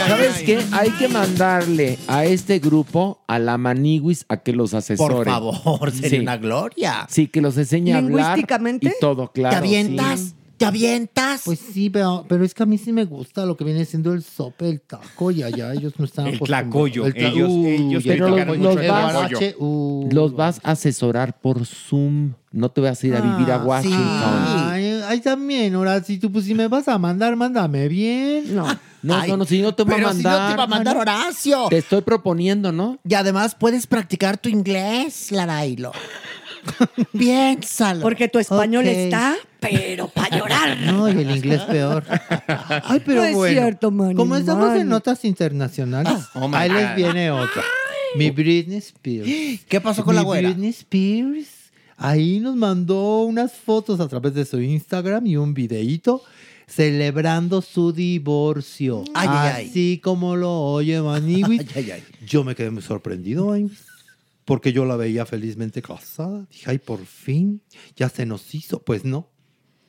¿Sabes 0.08 0.42
qué? 0.44 0.60
Hay 0.72 0.90
que 0.92 1.08
mandarle 1.08 2.00
a 2.08 2.26
este 2.26 2.58
grupo, 2.60 3.22
a 3.28 3.38
la 3.38 3.58
Maniguis, 3.58 4.26
a 4.28 4.38
que 4.38 4.54
los 4.54 4.74
asesore. 4.74 5.14
Por 5.16 5.26
favor, 5.26 5.92
sería 5.92 6.22
una 6.22 6.38
gloria. 6.38 7.06
Sí, 7.10 7.28
que 7.28 7.42
los 7.42 7.58
enseñe 7.58 7.92
a 7.94 7.98
hablar. 8.00 8.10
Lingüísticamente, 8.38 8.88
Y 8.88 9.00
todo, 9.00 9.32
claro. 9.32 9.54
¿Te 9.54 9.58
avientas? 9.58 10.20
sí. 10.20 10.36
¿Te 10.60 10.65
avientas? 10.65 11.41
Pues 11.45 11.57
sí, 11.73 11.90
pero, 11.90 12.26
pero 12.27 12.44
es 12.44 12.53
que 12.53 12.64
a 12.64 12.65
mí 12.65 12.77
sí 12.77 12.91
me 12.91 13.06
gusta 13.06 13.45
lo 13.45 13.56
que 13.56 13.64
viene 13.64 13.86
siendo 13.86 14.11
el 14.14 14.22
sope, 14.22 14.69
el 14.69 14.81
taco 14.81 15.31
y 15.31 15.41
allá 15.41 15.73
ellos 15.73 15.94
no 15.98 16.03
están 16.06 16.27
El 16.27 16.40
tlacoyo. 16.40 17.06
El 17.06 17.14
tla- 17.15 17.31
Ellos- 17.31 17.49
Uy, 17.49 17.68
ellos 17.69 18.03
Pero 18.06 18.27
los, 18.30 18.57
los 18.57 18.76
vas, 18.88 19.31
uh. 19.57 20.10
los 20.11 20.36
vas 20.36 20.60
a 20.64 20.72
asesorar 20.72 21.40
por 21.40 21.65
Zoom. 21.65 22.34
No 22.52 22.69
te 22.69 22.81
vas 22.81 23.02
a 23.03 23.07
ir 23.07 23.15
a 23.15 23.22
vivir 23.22 23.52
a 23.52 23.56
Ah, 23.56 23.64
Washington. 23.64 24.69
Ay, 24.72 25.02
ay, 25.07 25.22
también, 25.22 25.76
ahora 25.76 26.03
si 26.03 26.18
tú 26.18 26.31
pues 26.31 26.44
si 26.45 26.53
me 26.53 26.68
vas 26.68 26.88
a 26.90 26.98
mandar, 26.98 27.36
mándame 27.36 27.88
bien. 27.88 28.53
No. 28.56 28.65
No, 29.02 29.15
Ay, 29.15 29.31
no, 29.31 29.38
no, 29.38 29.45
si 29.45 29.61
no 29.61 29.73
te 29.73 29.84
voy 29.84 29.94
a 29.94 29.95
pero 29.95 30.10
si 30.11 30.18
no 30.23 30.30
mandar. 30.30 30.52
te 30.52 30.57
va 30.57 30.64
a 30.64 30.68
mandar 30.68 30.98
Horacio. 30.98 31.68
Te 31.69 31.77
estoy 31.77 32.02
proponiendo, 32.02 32.73
¿no? 32.73 32.99
Y 33.07 33.14
además 33.14 33.56
puedes 33.56 33.88
practicar 33.88 34.38
tu 34.38 34.49
inglés, 34.49 35.31
Larailo. 35.31 35.94
Piénsalo. 37.18 38.02
Porque 38.02 38.27
tu 38.27 38.40
español 38.40 38.86
está, 38.88 39.36
pero 39.60 40.07
para 40.07 40.38
llorar. 40.38 40.77
No, 40.81 41.07
y 41.10 41.11
el 41.14 41.31
inglés 41.31 41.61
peor. 41.64 42.03
Ay, 42.84 43.02
pero 43.06 43.22
No 43.22 43.27
es 43.27 43.36
bueno. 43.36 43.60
cierto, 43.61 43.91
Manny, 43.91 44.15
Como 44.15 44.36
estamos 44.36 44.76
en 44.76 44.88
notas 44.90 45.26
internacionales, 45.26 46.14
Oh 46.36 46.48
my 46.48 46.56
ahí 46.56 46.69
les 46.69 46.95
viene 46.95 47.31
otra. 47.31 47.64
Mi 48.15 48.31
Britney 48.31 48.77
Spears. 48.77 49.61
¿Qué 49.68 49.81
pasó 49.81 50.03
con 50.03 50.15
la 50.15 50.22
Mi 50.22 50.26
güera? 50.26 50.49
Britney 50.49 50.69
Spears. 50.69 51.48
Ahí 51.98 52.40
nos 52.40 52.56
mandó 52.56 53.19
unas 53.23 53.52
fotos 53.53 53.99
a 53.99 54.07
través 54.07 54.34
de 54.34 54.45
su 54.45 54.61
Instagram 54.61 55.27
y 55.27 55.36
un 55.36 55.53
videíto 55.53 56.22
celebrando 56.65 57.61
su 57.61 57.91
divorcio. 57.91 59.03
Ay, 59.14 59.27
ay, 59.30 59.52
ay. 59.56 59.68
Así 59.69 59.99
como 60.03 60.36
lo 60.36 60.52
oye 60.61 61.02
Maniwis. 61.02 61.61
Ay, 61.76 61.84
ay, 61.86 61.91
ay. 61.91 62.03
Yo 62.26 62.44
me 62.44 62.56
quedé 62.56 62.69
muy 62.72 62.81
sorprendido, 62.84 63.52
ay, 63.52 63.69
porque 64.50 64.74
yo 64.74 64.84
la 64.84 64.96
veía 64.96 65.28
felizmente 65.28 65.84
casada. 65.84 66.48
Dije, 66.50 66.72
ay, 66.72 66.80
por 66.80 67.06
fin, 67.06 67.62
ya 67.96 68.10
se 68.10 68.26
nos 68.26 68.56
hizo. 68.56 68.82
Pues 68.82 69.06
no, 69.06 69.30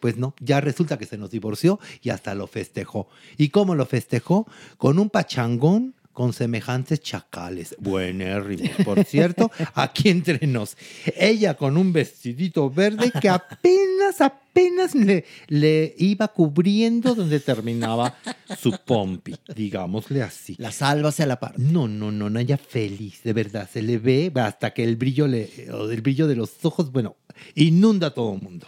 pues 0.01 0.19
no, 0.19 0.35
ya 0.39 0.61
resulta 0.61 0.99
que 0.99 1.07
se 1.07 1.17
nos 1.17 1.31
divorció 1.31 1.81
y 2.03 2.11
hasta 2.11 2.35
lo 2.35 2.47
festejó. 2.47 3.09
¿Y 3.39 3.49
cómo 3.49 3.75
lo 3.75 3.87
festejó? 3.87 4.47
Con 4.77 4.99
un 4.99 5.09
pachangón 5.09 5.95
con 6.21 6.35
semejantes 6.35 7.01
chacales. 7.01 7.75
Buenérrimos, 7.79 8.69
por 8.85 9.03
cierto, 9.07 9.51
aquí 9.73 10.11
entre 10.11 10.47
nos. 10.47 10.77
Ella 11.17 11.55
con 11.55 11.79
un 11.79 11.95
vestidito 11.95 12.69
verde 12.69 13.11
que 13.23 13.31
apenas, 13.31 14.21
apenas 14.21 14.95
le, 14.95 15.25
le 15.47 15.95
iba 15.97 16.29
cubriendo 16.29 17.15
donde 17.15 17.41
terminaba 17.41 18.19
su 18.59 18.71
pompi, 18.85 19.35
digámosle 19.57 20.23
así. 20.23 20.57
La 20.59 20.73
salva 20.73 21.09
hacia 21.09 21.25
la 21.25 21.41
par. 21.41 21.59
No, 21.59 21.89
no, 21.89 22.13
no, 22.13 22.29
no, 22.29 22.39
ella 22.39 22.59
feliz, 22.59 23.23
de 23.23 23.33
verdad. 23.33 23.67
Se 23.73 23.81
le 23.81 23.97
ve 23.97 24.31
hasta 24.35 24.75
que 24.75 24.85
el 24.85 24.97
brillo, 24.97 25.27
le, 25.27 25.71
o 25.73 25.91
el 25.91 26.03
brillo 26.03 26.29
de 26.29 26.37
los 26.37 26.51
ojos, 26.67 26.93
bueno, 26.93 27.17
inunda 27.55 28.09
a 28.09 28.11
todo 28.11 28.35
el 28.35 28.43
mundo. 28.43 28.67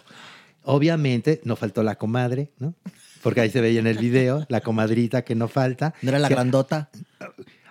Obviamente, 0.64 1.42
no 1.44 1.56
faltó 1.56 1.82
la 1.82 1.96
comadre, 1.96 2.50
¿no? 2.58 2.72
Porque 3.22 3.40
ahí 3.40 3.50
se 3.50 3.60
veía 3.60 3.80
en 3.80 3.86
el 3.86 3.98
video, 3.98 4.44
la 4.48 4.60
comadrita 4.60 5.22
que 5.22 5.34
no 5.34 5.48
falta. 5.48 5.94
¿No 6.02 6.10
era 6.10 6.18
la 6.18 6.28
Que- 6.28 6.34
grandota? 6.34 6.90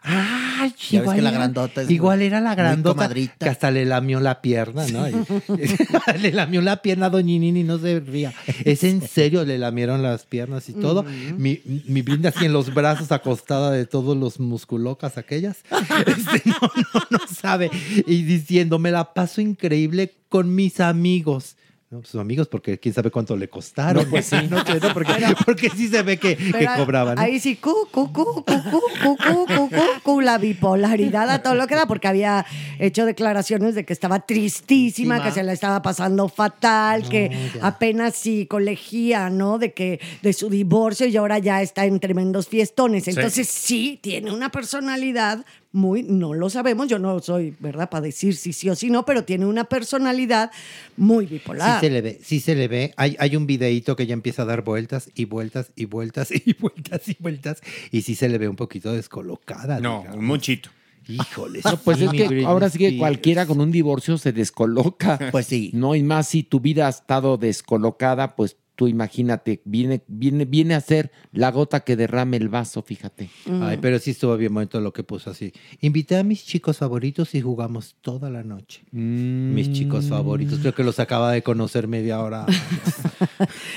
Ves 0.03 0.93
igual 0.93 1.15
que 1.15 1.21
la 1.21 1.29
era- 1.29 1.37
grandota 1.37 1.81
es 1.83 1.89
Igual 1.91 2.17
muy- 2.19 2.25
era 2.27 2.41
la 2.41 2.55
grandota 2.55 3.07
que 3.09 3.49
hasta 3.49 3.69
le 3.69 3.85
lamió 3.85 4.19
la 4.19 4.41
pierna, 4.41 4.85
¿no? 4.87 5.05
Le 6.19 6.31
lamió 6.31 6.61
la 6.61 6.81
pierna 6.81 7.05
a 7.07 7.09
Doñinini 7.11 7.59
y 7.59 7.63
no 7.63 7.77
se 7.77 7.99
ría. 7.99 8.33
Es 8.65 8.83
en 8.83 9.07
serio, 9.07 9.45
le 9.45 9.59
lamieron 9.59 10.01
las 10.01 10.25
piernas 10.25 10.69
y 10.69 10.73
todo. 10.73 11.03
Mi, 11.37 11.61
mi 11.85 12.01
brinda 12.01 12.29
así 12.29 12.45
en 12.45 12.53
los 12.53 12.73
brazos 12.73 13.11
acostada 13.11 13.69
de 13.71 13.85
todos 13.85 14.17
los 14.17 14.39
musculocas 14.39 15.17
aquellas. 15.17 15.57
Este, 16.07 16.49
no, 16.49 16.55
no, 16.61 17.01
no 17.11 17.19
sabe. 17.27 17.69
Y 18.07 18.23
diciendo, 18.23 18.79
me 18.79 18.89
la 18.91 19.13
paso 19.13 19.39
increíble 19.41 20.13
con 20.29 20.53
mis 20.55 20.79
amigos. 20.79 21.57
No, 21.91 22.01
sus 22.05 22.21
amigos, 22.21 22.47
porque 22.47 22.79
quién 22.79 22.95
sabe 22.95 23.11
cuánto 23.11 23.35
le 23.35 23.49
costaron. 23.49 24.09
Pues 24.09 24.27
sí. 24.27 24.37
No, 24.49 24.59
no, 24.59 24.95
porque, 25.43 25.69
sí 25.69 25.89
se 25.89 26.01
ve 26.03 26.17
que, 26.17 26.37
cobraban. 26.77 27.19
Ahí 27.19 27.37
sí, 27.37 27.57
cu, 27.57 27.85
cu, 27.91 28.13
cu, 28.13 28.45
cu, 28.45 28.45
cu 28.45 28.81
cu 29.03 29.17
cu 29.17 29.45
cu 29.45 29.69
cu 30.01 30.21
la 30.21 30.37
bipolaridad 30.37 31.29
a 31.29 31.43
todo 31.43 31.55
lo 31.55 31.67
que 31.67 31.75
da, 31.75 31.87
porque 31.87 32.07
había 32.07 32.45
hecho 32.79 33.05
declaraciones 33.05 33.75
de 33.75 33.83
que 33.83 33.91
estaba 33.91 34.21
tristísima, 34.21 35.21
que 35.21 35.31
se 35.31 35.43
la 35.43 35.51
estaba 35.51 35.81
pasando 35.81 36.29
fatal, 36.29 37.09
que 37.09 37.51
apenas 37.61 38.15
sí 38.15 38.45
colegía, 38.45 39.29
¿no? 39.29 39.57
De 39.57 39.73
que 39.73 39.99
de 40.21 40.31
su 40.31 40.49
divorcio 40.49 41.07
y 41.07 41.17
ahora 41.17 41.39
ya 41.39 41.61
está 41.61 41.83
en 41.83 41.99
tremendos 41.99 42.47
fiestones. 42.47 43.09
Entonces 43.09 43.49
sí 43.49 43.99
tiene 44.01 44.31
una 44.31 44.49
personalidad 44.49 45.43
muy, 45.71 46.03
no 46.03 46.33
lo 46.33 46.49
sabemos, 46.49 46.87
yo 46.87 46.99
no 46.99 47.19
soy, 47.19 47.55
¿verdad? 47.59 47.89
Para 47.89 48.01
decir 48.01 48.35
si 48.35 48.51
sí 48.53 48.69
o 48.69 48.75
si 48.75 48.89
no, 48.89 49.05
pero 49.05 49.23
tiene 49.23 49.45
una 49.45 49.65
personalidad 49.65 50.51
muy 50.97 51.25
bipolar. 51.25 51.79
Sí 51.79 51.87
se 51.87 51.91
le 51.91 52.01
ve, 52.01 52.19
sí 52.21 52.39
se 52.39 52.55
le 52.55 52.67
ve. 52.67 52.93
Hay, 52.97 53.15
hay 53.19 53.35
un 53.35 53.47
videíto 53.47 53.95
que 53.95 54.05
ya 54.05 54.13
empieza 54.13 54.41
a 54.41 54.45
dar 54.45 54.63
vueltas 54.63 55.09
y 55.15 55.25
vueltas 55.25 55.71
y 55.75 55.85
vueltas 55.85 56.31
y 56.45 56.53
vueltas 56.59 57.07
y 57.07 57.17
vueltas. 57.19 57.61
Y 57.91 58.01
sí 58.01 58.15
se 58.15 58.27
le 58.29 58.37
ve 58.37 58.47
un 58.47 58.55
poquito 58.55 58.91
descolocada. 58.93 59.79
No, 59.79 59.99
digamos. 59.99 60.17
un 60.17 60.25
muchito. 60.25 60.69
Híjole. 61.07 61.61
No, 61.65 61.77
pues 61.77 61.97
sí, 61.97 62.05
es 62.05 62.11
que 62.11 62.45
ahora 62.45 62.69
sí 62.69 62.77
que 62.77 62.97
cualquiera 62.97 63.45
con 63.45 63.59
un 63.59 63.71
divorcio 63.71 64.17
se 64.17 64.31
descoloca. 64.31 65.19
Pues 65.31 65.47
sí. 65.47 65.71
No, 65.73 65.95
y 65.95 66.03
más 66.03 66.27
si 66.27 66.43
tu 66.43 66.59
vida 66.59 66.87
ha 66.87 66.89
estado 66.89 67.37
descolocada, 67.37 68.35
pues 68.35 68.55
tú 68.81 68.87
imagínate, 68.87 69.61
viene, 69.63 70.01
viene, 70.07 70.45
viene 70.45 70.73
a 70.73 70.81
ser 70.81 71.11
la 71.33 71.51
gota 71.51 71.81
que 71.81 71.95
derrame 71.95 72.37
el 72.37 72.49
vaso, 72.49 72.81
fíjate. 72.81 73.29
Ay, 73.61 73.77
pero 73.79 73.99
sí 73.99 74.09
estuvo 74.09 74.35
bien 74.37 74.55
bonito 74.55 74.81
lo 74.81 74.91
que 74.91 75.03
puso 75.03 75.29
así. 75.29 75.53
Invité 75.81 76.17
a 76.17 76.23
mis 76.23 76.43
chicos 76.43 76.79
favoritos 76.79 77.35
y 77.35 77.41
jugamos 77.41 77.95
toda 78.01 78.31
la 78.31 78.41
noche. 78.41 78.83
Mis 78.91 79.71
chicos 79.71 80.07
favoritos. 80.07 80.57
Creo 80.61 80.73
que 80.73 80.83
los 80.83 80.99
acaba 80.99 81.31
de 81.31 81.43
conocer 81.43 81.87
media 81.87 82.21
hora. 82.21 82.47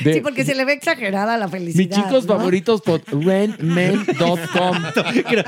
Sí, 0.03 0.21
porque 0.23 0.45
se 0.45 0.55
le 0.55 0.65
ve 0.65 0.73
exagerada 0.75 1.37
la 1.37 1.49
felicidad. 1.49 1.79
Mis 1.97 2.05
chicos 2.05 2.25
¿no? 2.27 2.37
favoritos 2.37 2.83
rentmen.com. 3.07 4.77
creo, 5.29 5.45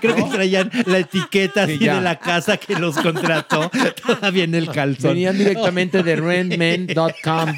creo 0.00 0.16
que 0.16 0.22
traían 0.32 0.70
la 0.86 0.98
etiqueta 0.98 1.64
así 1.64 1.78
de 1.78 2.00
la 2.00 2.18
casa 2.18 2.56
que 2.56 2.74
los 2.76 2.96
contrató 2.98 3.70
todavía 4.06 4.44
en 4.44 4.54
el 4.54 4.70
calzón. 4.70 5.10
Venían 5.10 5.36
directamente 5.38 6.02
de 6.02 6.16
rentmen.com. 6.16 7.54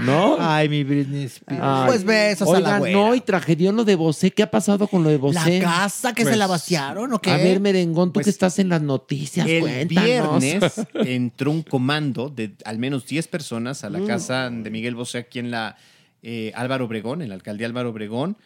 ¿No? 0.00 0.36
Ay, 0.40 0.68
mi 0.68 0.84
Britney 0.84 1.24
Spears. 1.24 1.62
Ay. 1.62 1.86
Pues 1.86 2.04
besos 2.04 2.48
a 2.48 2.52
la 2.52 2.58
Oigan, 2.58 2.78
güera. 2.80 2.96
no, 2.98 3.14
y 3.14 3.20
tragedió 3.20 3.72
lo 3.72 3.84
de 3.84 3.94
Bosé. 3.96 4.30
¿Qué 4.30 4.42
ha 4.42 4.50
pasado 4.50 4.88
con 4.88 5.02
lo 5.02 5.10
de 5.10 5.16
¿La 5.16 5.20
Bosé? 5.20 5.58
casa 5.60 6.12
que 6.14 6.22
se 6.22 6.28
Pues, 6.30 6.38
la 6.38 6.46
vaciaron 6.46 7.12
o 7.12 7.18
qué? 7.20 7.30
A 7.30 7.36
ver, 7.36 7.60
Merengón, 7.60 8.08
tú 8.10 8.14
Pues, 8.14 8.24
que 8.24 8.30
estás 8.30 8.58
en 8.58 8.68
las 8.70 8.80
noticias, 8.82 9.46
El 9.46 9.60
cuéntanos. 9.60 10.04
viernes 10.40 10.74
entró 10.94 11.50
un 11.50 11.62
comando 11.62 12.28
de 12.30 12.54
al 12.64 12.78
menos 12.78 13.06
10 13.06 13.28
personas 13.28 13.84
a 13.84 13.90
la 13.90 13.98
Mm. 13.98 14.06
Casa 14.14 14.50
de 14.50 14.70
Miguel 14.70 14.94
Bosé 14.94 15.18
aquí 15.18 15.38
en 15.38 15.50
la 15.50 15.76
eh, 16.22 16.52
Álvaro 16.54 16.84
Obregón, 16.86 17.22
en 17.22 17.28
la 17.30 17.34
alcaldía 17.34 17.66
Álvaro 17.66 17.90
Obregón. 17.90 18.36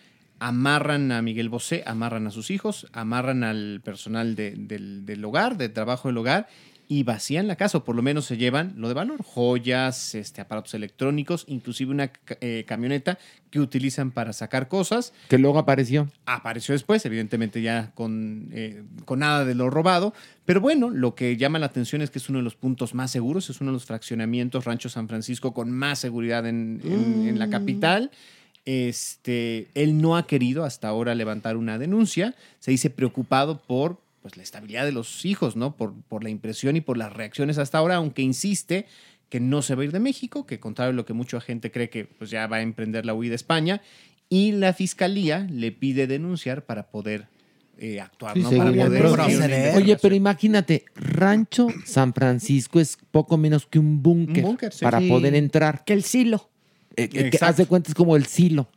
Amarran 0.41 1.12
a 1.12 1.23
Miguel 1.23 1.49
Bosé, 1.49 1.85
amarran 1.86 2.27
a 2.27 2.31
sus 2.31 2.51
hijos, 2.51 2.86
amarran 2.93 3.45
al 3.45 3.81
personal 3.85 4.35
de- 4.35 4.55
del, 4.57 5.07
del 5.07 5.24
hogar, 5.24 5.57
de 5.57 5.69
trabajo 5.69 6.09
del 6.09 6.19
hogar 6.19 6.49
y 6.89 7.02
vacían 7.02 7.47
la 7.47 7.56
casa, 7.56 7.78
o 7.78 7.85
por 7.85 7.97
lo 7.97 8.02
menos 8.02 8.27
se 8.27 8.36
llevan 8.36 8.74
lo 8.77 8.89
de 8.89 8.94
valor, 8.94 9.23
joyas, 9.23 10.15
este, 10.15 10.40
aparatos 10.40 10.74
electrónicos, 10.74 11.44
inclusive 11.48 11.90
una 11.90 12.11
eh, 12.40 12.65
camioneta 12.66 13.19
que 13.51 13.61
utilizan 13.61 14.11
para 14.11 14.32
sacar 14.32 14.69
cosas. 14.69 15.12
Que 15.28 15.39
luego 15.39 15.59
apareció. 15.59 16.09
Apareció 16.27 16.73
después, 16.73 17.05
evidentemente 17.06 17.62
ya 17.62 17.93
con, 17.94 18.48
eh, 18.52 18.82
con 19.05 19.20
nada 19.20 19.44
de 19.44 19.55
lo 19.55 19.70
robado. 19.70 20.12
Pero 20.44 20.61
bueno, 20.61 20.90
lo 20.90 21.15
que 21.15 21.36
llama 21.36 21.59
la 21.59 21.66
atención 21.66 22.02
es 22.02 22.11
que 22.11 22.19
es 22.19 22.28
uno 22.28 22.39
de 22.39 22.44
los 22.44 22.56
puntos 22.56 22.94
más 22.94 23.11
seguros, 23.11 23.48
es 23.51 23.61
uno 23.61 23.70
de 23.70 23.74
los 23.74 23.85
fraccionamientos 23.86 24.65
Rancho 24.65 24.89
San 24.89 25.09
Francisco 25.09 25.55
con 25.55 25.70
más 25.70 25.98
seguridad 26.01 26.47
en, 26.47 26.81
en- 26.85 27.28
en 27.28 27.39
la 27.39 27.48
capital. 27.48 28.11
Este, 28.66 29.69
él 29.74 30.01
no 30.01 30.16
ha 30.16 30.27
querido 30.27 30.65
hasta 30.65 30.89
ahora 30.89 31.15
levantar 31.15 31.56
una 31.56 31.78
denuncia. 31.78 32.35
Se 32.61 32.70
dice 32.70 32.90
preocupado 32.90 33.61
por 33.61 33.98
pues, 34.25 34.39
la 34.39 34.43
estabilidad 34.43 34.87
de 34.87 34.93
los 34.93 35.27
hijos, 35.27 35.55
¿no? 35.55 35.77
Por, 35.77 35.93
por 36.05 36.25
la 36.25 36.31
impresión 36.31 36.77
y 36.77 36.81
por 36.81 36.97
las 36.97 37.13
reacciones 37.13 37.59
hasta 37.59 37.77
ahora, 37.77 37.97
aunque 37.97 38.23
insiste 38.23 38.87
que 39.29 39.39
no 39.39 39.61
se 39.61 39.75
va 39.75 39.83
a 39.83 39.85
ir 39.85 39.93
de 39.93 40.01
México, 40.01 40.47
que 40.47 40.59
contrario 40.59 40.93
a 40.93 40.97
lo 40.97 41.05
que 41.05 41.13
mucha 41.13 41.43
gente 41.43 41.71
cree 41.71 41.91
que 41.91 42.07
pues, 42.07 42.31
ya 42.31 42.47
va 42.47 42.57
a 42.57 42.63
emprender 42.63 43.05
la 43.05 43.13
huida 43.13 43.33
a 43.33 43.37
España. 43.37 43.83
Y 44.31 44.53
la 44.53 44.73
fiscalía 44.73 45.47
le 45.51 45.73
pide 45.73 46.07
denunciar 46.07 46.65
para 46.65 46.87
poder 46.87 47.27
eh, 47.77 48.01
actuar, 48.01 48.33
Sí, 48.33 48.41
¿no? 48.41 48.51
Para 48.51 48.73
poder. 48.73 49.77
Oye, 49.77 49.99
pero 50.01 50.15
imagínate, 50.15 50.87
Rancho 50.95 51.67
San 51.85 52.15
Francisco 52.15 52.81
es 52.81 52.97
poco 53.11 53.37
menos 53.37 53.67
que 53.67 53.79
un 53.79 54.03
búnker 54.03 54.43
Un 54.43 54.53
búnker, 54.53 54.73
sí. 54.73 54.87
para 54.87 55.01
poder 55.03 55.35
entrar. 55.35 55.85
Que 55.85 55.93
el 55.93 56.03
silo. 56.03 56.49
Eh, 56.97 57.11
que 57.11 57.39
haz 57.43 57.59
de 57.59 57.67
cuenta 57.67 57.91
es 57.91 57.95
como 57.95 58.17
el 58.17 58.25
silo. 58.25 58.71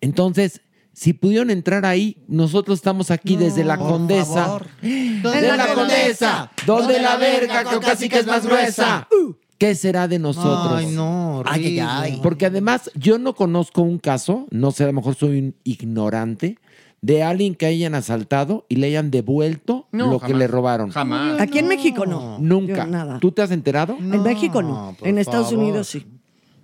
Entonces, 0.00 0.62
si 1.00 1.14
pudieron 1.14 1.48
entrar 1.48 1.86
ahí, 1.86 2.18
nosotros 2.28 2.78
estamos 2.78 3.10
aquí 3.10 3.34
desde 3.34 3.64
la 3.64 3.78
Condesa. 3.78 4.44
favor. 4.44 4.66
¡Desde 4.82 5.48
la, 5.48 5.56
la 5.56 5.74
Condesa! 5.74 6.50
¿Dónde 6.66 7.00
la 7.00 7.16
verga 7.16 7.64
con 7.64 7.80
casi 7.80 8.10
que 8.10 8.18
es 8.18 8.26
más 8.26 8.44
gruesa? 8.44 9.08
¿Qué 9.56 9.74
será 9.74 10.08
de 10.08 10.18
nosotros? 10.18 10.74
Ay, 10.74 10.88
no. 10.88 11.42
Ay, 11.46 11.64
ay, 11.64 11.80
horrible. 11.80 11.82
ay. 11.88 12.20
Porque 12.22 12.44
además 12.44 12.90
yo 12.94 13.18
no 13.18 13.34
conozco 13.34 13.80
un 13.80 13.98
caso, 13.98 14.46
no 14.50 14.72
sé, 14.72 14.84
a 14.84 14.88
lo 14.88 14.92
mejor 14.92 15.14
soy 15.14 15.38
un 15.38 15.54
ignorante, 15.64 16.58
de 17.00 17.22
alguien 17.22 17.54
que 17.54 17.64
hayan 17.64 17.94
asaltado 17.94 18.66
y 18.68 18.76
le 18.76 18.88
hayan 18.88 19.10
devuelto 19.10 19.88
No, 19.92 20.10
lo 20.10 20.20
que 20.20 20.34
le 20.34 20.46
robaron. 20.48 20.90
Jamás. 20.90 21.40
Aquí 21.40 21.60
en 21.60 21.68
México 21.68 22.04
no. 22.04 22.38
Nunca. 22.40 22.84
Yo 22.84 22.86
nada. 22.86 23.18
¿Tú 23.20 23.32
te 23.32 23.40
has 23.40 23.52
enterado? 23.52 23.96
en 23.98 24.22
México 24.22 24.62
no. 24.62 24.94
En 25.00 25.16
Estados 25.16 25.48
favor. 25.48 25.64
Unidos 25.64 25.86
sí. 25.88 26.06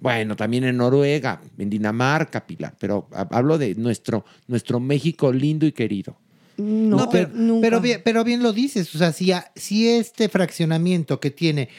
Bueno, 0.06 0.36
también 0.36 0.62
en 0.62 0.76
Noruega, 0.76 1.40
en 1.58 1.68
Dinamarca, 1.68 2.46
Pilar, 2.46 2.74
pero 2.78 3.08
ha- 3.12 3.26
hablo 3.32 3.58
de 3.58 3.74
nuestro, 3.74 4.24
nuestro 4.46 4.78
México 4.78 5.32
lindo 5.32 5.66
y 5.66 5.72
querido. 5.72 6.16
No, 6.58 6.96
No, 6.98 7.10
pero, 7.10 7.28
nunca. 7.34 7.66
pero 7.66 7.80
bien, 7.80 8.02
pero 8.04 8.22
bien 8.22 8.40
lo 8.40 8.52
dices. 8.52 8.94
O 8.94 8.98
sea, 8.98 9.10
si, 9.12 9.32
a- 9.32 9.50
si 9.56 9.88
este 9.88 10.28
fraccionamiento 10.28 11.18
que 11.18 11.32
tiene 11.32 11.70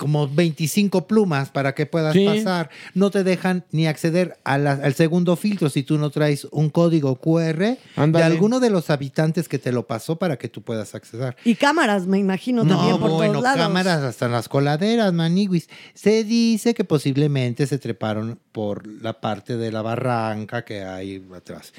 como 0.00 0.26
25 0.26 1.06
plumas 1.06 1.50
para 1.50 1.74
que 1.74 1.84
puedas 1.84 2.14
Sí. 2.14 2.24
pasar, 2.24 2.70
no 2.94 3.10
te 3.10 3.22
dejan 3.22 3.66
ni 3.70 3.86
acceder 3.86 4.38
a 4.44 4.56
la- 4.56 4.72
al 4.72 4.94
segundo 4.94 5.36
filtro 5.36 5.68
si 5.68 5.82
tú 5.82 5.98
no 5.98 6.08
traes 6.08 6.46
un 6.52 6.70
código 6.70 7.16
QR 7.16 7.76
de 7.96 8.22
alguno 8.22 8.60
de 8.60 8.70
los 8.70 8.88
habitantes 8.88 9.46
que 9.46 9.58
te 9.58 9.72
lo 9.72 9.86
pasó 9.86 10.16
para 10.16 10.38
que 10.38 10.48
tú 10.48 10.62
puedas 10.62 10.94
acceder. 10.94 11.36
Y 11.44 11.54
cámaras, 11.54 12.06
me 12.06 12.18
imagino, 12.18 12.66
también 12.66 12.96
por 12.98 13.10
bueno, 13.10 13.32
todos 13.34 13.44
lados. 13.44 13.60
cámaras 13.60 14.02
hasta 14.02 14.24
en 14.24 14.32
las 14.32 14.48
coladeras, 14.48 15.12
maniguis. 15.12 15.68
Se 15.92 16.24
dice 16.24 16.72
que 16.72 16.84
posiblemente 16.84 17.66
se 17.66 17.78
treparon 17.78 18.38
por 18.52 18.86
la 18.86 19.20
parte 19.20 19.58
de 19.58 19.70
la 19.70 19.82
barranca 19.82 20.64
que 20.64 20.82
hay 20.82 21.22
atrás. 21.36 21.74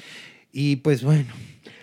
Y 0.52 0.76
pues 0.76 1.02
bueno. 1.02 1.32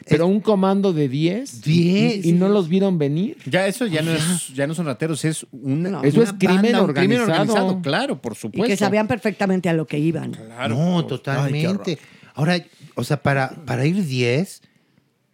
Pero 0.09 0.27
un 0.27 0.39
comando 0.41 0.91
de 0.93 1.07
10 1.07 1.61
10. 1.61 2.25
y, 2.25 2.29
y 2.29 2.31
no 2.33 2.49
los 2.49 2.67
vieron 2.69 2.97
venir. 2.97 3.37
Ya 3.45 3.67
eso 3.67 3.85
ya 3.85 4.01
no 4.01 4.11
es, 4.11 4.53
ya 4.53 4.65
no 4.67 4.73
son 4.73 4.85
rateros, 4.87 5.23
es 5.25 5.45
una, 5.51 5.89
No. 5.89 6.03
Eso 6.03 6.21
una 6.21 6.29
es 6.29 6.35
crimen 6.37 6.61
banda, 6.63 6.81
un 6.81 6.93
crimen 6.93 7.19
organizado. 7.21 7.53
organizado, 7.53 7.81
claro, 7.81 8.21
por 8.21 8.33
Y 8.33 8.35
supuesto. 8.35 8.67
que 8.67 8.77
sabían 8.77 9.07
perfectamente 9.07 9.69
a 9.69 9.73
lo 9.73 9.85
que 9.87 9.99
iban. 9.99 10.31
Claro. 10.31 10.75
no, 10.75 11.05
totalmente. 11.05 11.97
Ahora, 12.33 12.63
o 12.95 13.03
sea, 13.03 13.21
para, 13.21 13.49
para 13.65 13.85
ir 13.85 14.05
10, 14.05 14.61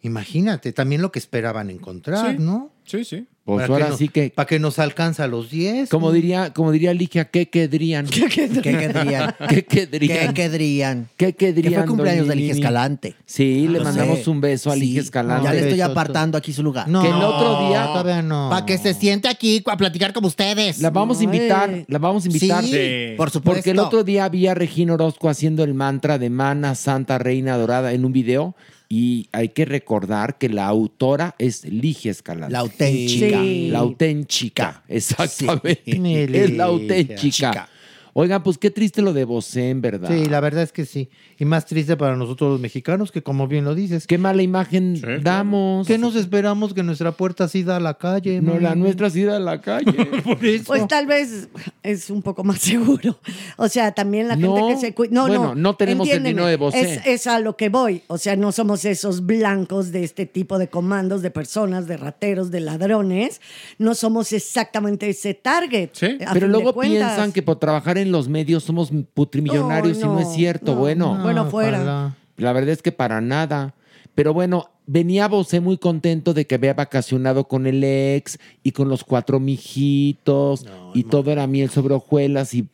imagínate 0.01 0.71
también 0.73 1.01
lo 1.01 1.11
que 1.11 1.19
esperaban 1.19 1.69
encontrar, 1.69 2.35
Sí. 2.35 2.41
¿no? 2.41 2.71
Sí, 2.85 3.03
sí. 3.03 3.27
Pues 3.45 3.61
Para 3.61 3.73
ahora 3.73 3.85
que 3.85 3.91
no- 3.91 3.97
sí 3.97 4.09
que, 4.09 4.29
Para 4.31 4.47
que 4.47 4.57
nos 4.57 4.79
alcanza 4.79 5.23
a 5.25 5.27
los 5.27 5.51
10. 5.51 5.89
como 5.89 6.11
diría, 6.11 6.51
como 6.51 6.71
diría 6.71 6.95
Ligia, 6.95 7.25
¿qué 7.25 7.47
quedrían? 7.47 8.07
¿Qué 8.07 8.25
querrían? 8.27 9.35
¿Qué 9.47 9.63
quedrían? 9.63 10.33
¿Qué 10.33 10.49
querrían? 10.49 11.09
¿Qué 11.15 11.33
Que 11.33 11.53
quedrían? 11.53 11.73
fue 11.83 11.85
cumpleaños 11.85 12.27
de 12.27 12.35
Ligia? 12.35 12.53
Escalante. 12.55 13.13
Sí, 13.27 13.67
le 13.67 13.77
Lo 13.77 13.83
mandamos 13.83 14.21
sé. 14.23 14.29
un 14.31 14.41
beso 14.41 14.71
a 14.71 14.73
Sí. 14.73 14.79
Ligia 14.79 15.01
Escalante. 15.01 15.43
Ya 15.45 15.53
le 15.53 15.59
estoy 15.59 15.81
apartando 15.81 16.39
aquí 16.39 16.53
su 16.53 16.63
lugar. 16.63 16.87
No, 16.89 17.03
Que 17.03 17.09
el 17.09 17.13
otro 17.13 17.67
día- 17.69 17.85
todavía 17.85 18.23
no. 18.23 18.49
Para 18.49 18.65
que 18.65 18.79
se 18.79 18.95
siente 18.95 19.27
aquí 19.27 19.61
a 19.67 19.77
platicar 19.77 20.11
con 20.11 20.25
ustedes. 20.25 20.79
La 20.81 20.89
vamos 20.89 21.19
a 21.19 21.23
invitar, 21.23 21.85
la 21.87 21.99
vamos 21.99 22.23
a 22.25 22.27
invitar. 22.27 22.63
Sí, 22.63 22.71
Sí. 22.71 23.13
por 23.15 23.29
supuesto. 23.29 23.57
Porque 23.57 23.69
el 23.69 23.77
otro 23.79 24.03
día 24.03 24.27
vi 24.27 24.47
a 24.47 24.55
Regina 24.55 24.95
Orozco 24.95 25.29
haciendo 25.29 25.63
el 25.63 25.75
mantra 25.75 26.17
de 26.17 26.31
Mana 26.31 26.73
Santa 26.73 27.19
Reina 27.19 27.55
Dorada 27.59 27.93
en 27.93 28.05
un 28.05 28.11
video 28.11 28.55
y 28.89 29.27
hay 29.31 29.49
que 29.49 29.65
recordar 29.65 30.37
que 30.37 30.49
la 30.49 30.67
autora 30.67 31.35
es 31.37 31.65
Ligia 31.65 32.11
Escalante. 32.11 32.53
La 32.53 32.59
auténtica. 32.59 33.41
Sí. 33.41 33.69
La 33.71 33.79
auténtica, 33.79 34.83
exactamente. 34.87 35.81
Sí. 35.85 36.13
Es 36.33 36.51
la 36.51 36.65
auténtica. 36.65 37.69
Oigan, 38.17 38.43
pues 38.43 38.57
qué 38.57 38.71
triste 38.71 39.01
lo 39.01 39.11
de 39.11 39.25
Bosé, 39.25 39.71
en 39.71 39.81
verdad. 39.81 40.09
Sí, 40.09 40.27
la 40.27 40.39
verdad 40.39 40.63
es 40.63 40.71
que 40.71 40.85
sí. 40.85 41.09
Y 41.37 41.43
más 41.43 41.65
triste 41.65 41.97
para 41.97 42.15
nosotros 42.15 42.49
los 42.49 42.61
mexicanos, 42.61 43.11
que 43.11 43.21
como 43.21 43.49
bien 43.49 43.65
lo 43.65 43.75
dices. 43.75 44.07
Qué 44.07 44.17
mala 44.17 44.41
imagen 44.41 45.01
damos. 45.21 45.85
¿Qué 45.85 45.97
nos 45.97 46.15
esperamos 46.15 46.73
que 46.73 46.81
nuestra 46.81 47.11
puerta 47.11 47.49
sí 47.49 47.63
da 47.63 47.75
a 47.75 47.79
la 47.81 47.95
calle? 47.95 48.41
No, 48.41 48.57
la 48.57 48.73
nuestra 48.73 49.09
sí 49.09 49.23
da 49.23 49.35
a 49.35 49.39
la 49.39 49.59
calle. 49.59 49.91
Por 50.23 50.45
eso. 50.45 50.63
Pues 50.63 50.87
tal 50.87 51.07
vez 51.07 51.49
es 51.83 52.09
un 52.09 52.21
poco 52.21 52.45
más 52.45 52.59
seguro. 52.59 53.19
O 53.57 53.67
sea, 53.67 53.91
también 53.91 54.29
la 54.29 54.37
No, 54.37 54.55
gente 54.55 54.75
que 54.75 54.79
se 54.79 54.93
cuida. 54.93 55.11
No, 55.11 55.27
bueno, 55.27 55.47
no. 55.47 55.55
no 55.55 55.75
tenemos 55.75 56.07
el 56.07 56.23
vino 56.23 56.45
de 56.45 56.55
Bosé. 56.55 56.93
Es, 56.93 57.01
es 57.05 57.27
a 57.27 57.41
lo 57.41 57.57
que 57.57 57.67
voy. 57.67 58.01
O 58.07 58.17
sea, 58.17 58.37
no 58.37 58.53
somos 58.53 58.85
esos 58.85 59.25
blancos 59.25 59.91
de 59.91 60.05
este 60.05 60.25
tipo 60.25 60.57
de 60.57 60.69
comandos, 60.69 61.21
de 61.21 61.31
personas, 61.31 61.85
de 61.85 61.97
rateros, 61.97 62.49
de 62.49 62.61
ladrones. 62.61 63.41
No 63.77 63.93
somos 63.93 64.31
exactamente 64.31 65.09
ese 65.09 65.33
target. 65.33 65.89
fin 65.93 66.19
Pero 66.31 66.47
luego 66.47 66.79
piensan 66.79 67.33
que 67.33 67.41
por 67.41 67.59
trabajar 67.59 67.97
en 67.97 68.04
los 68.11 68.27
medios 68.29 68.63
somos 68.63 68.91
putrimillonarios 69.13 69.99
No, 69.99 70.05
y 70.05 70.15
no 70.15 70.19
es 70.19 70.33
cierto. 70.33 70.73
no, 70.73 70.79
bueno, 70.79 71.15
no. 71.17 71.23
Bueno, 71.23 71.45
fuera. 71.45 72.15
La 72.37 72.53
verdad 72.53 72.71
es 72.71 72.81
que 72.81 72.91
para 72.91 73.21
nada. 73.21 73.75
Pero 74.13 74.33
bueno, 74.33 74.69
venía 74.87 75.27
Bosé 75.27 75.59
muy 75.59 75.77
contento 75.77 76.33
de 76.33 76.45
que 76.47 76.55
había 76.55 76.73
vacacionado 76.73 77.47
con 77.47 77.67
el 77.67 77.83
ex 77.83 78.39
y 78.63 78.71
con 78.71 78.87
los 78.87 79.03
cuatro 79.03 79.39
mijitos 79.39 80.65
y 80.93 81.03
todo 81.03 81.31
era 81.31 81.47
miel 81.47 81.69
sobre 81.69 81.95
hojuelas 81.95 82.53
y 82.53 82.67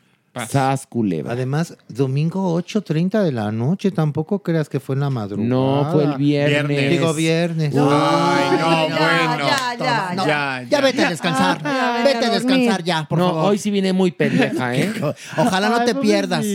sas 0.50 0.88
culebra. 0.88 1.34
Además, 1.34 1.78
domingo 1.90 2.58
8.30 2.62 3.22
de 3.24 3.32
la 3.32 3.52
noche, 3.52 3.92
tampoco 3.92 4.42
creas 4.42 4.70
que 4.70 4.80
fue 4.80 4.96
en 4.96 5.02
la 5.02 5.10
madrugada. 5.10 5.48
No, 5.50 5.90
fue 5.92 6.04
el 6.06 6.16
viernes. 6.16 6.68
Viernes. 6.68 6.90
Digo 6.92 7.14
viernes. 7.14 7.74
Ay, 7.76 8.58
no, 8.60 8.98
bueno. 8.98 9.48
Ya, 9.48 9.76
ya, 9.80 10.14
No, 10.16 10.26
Ya, 10.26 10.64
ya 10.70 10.82
vete 10.82 11.04
a 11.06 11.10
descansar. 11.10 11.62
Ya, 11.64 12.02
vete 12.04 12.18
a 12.18 12.22
ya, 12.22 12.30
descansar 12.32 12.84
ya, 12.84 13.04
por 13.08 13.20
no, 13.20 13.28
favor. 13.30 13.46
hoy 13.52 13.58
sí 13.58 13.72
viene 13.72 13.94
muy 13.94 14.12
pendeja, 14.12 14.76
¿eh? 14.80 14.92
Ojalá 15.38 15.70
no 15.70 15.78
Ay, 15.78 15.86
te 15.88 15.96
pierdas, 15.96 16.46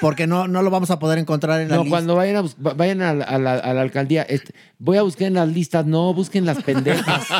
porque 0.00 0.26
no, 0.26 0.48
no 0.48 0.62
lo 0.62 0.70
vamos 0.70 0.90
a 0.90 0.98
poder 0.98 1.18
encontrar 1.18 1.60
en 1.60 1.68
la 1.68 1.76
No, 1.76 1.82
lista. 1.82 1.94
cuando 1.96 2.14
vayan 2.16 2.44
a, 2.44 2.72
vayan 2.74 3.02
a, 3.02 3.14
la- 3.14 3.24
a 3.24 3.38
la, 3.38 3.54
a 3.54 3.74
la 3.74 3.80
alcaldía, 3.82 4.22
este, 4.22 4.54
voy 4.78 4.96
a 4.96 5.02
buscar 5.02 5.28
en 5.28 5.34
las 5.34 5.48
listas, 5.48 5.86
no, 5.86 6.12
busquen 6.14 6.46
las 6.46 6.62
pendejas. 6.62 7.24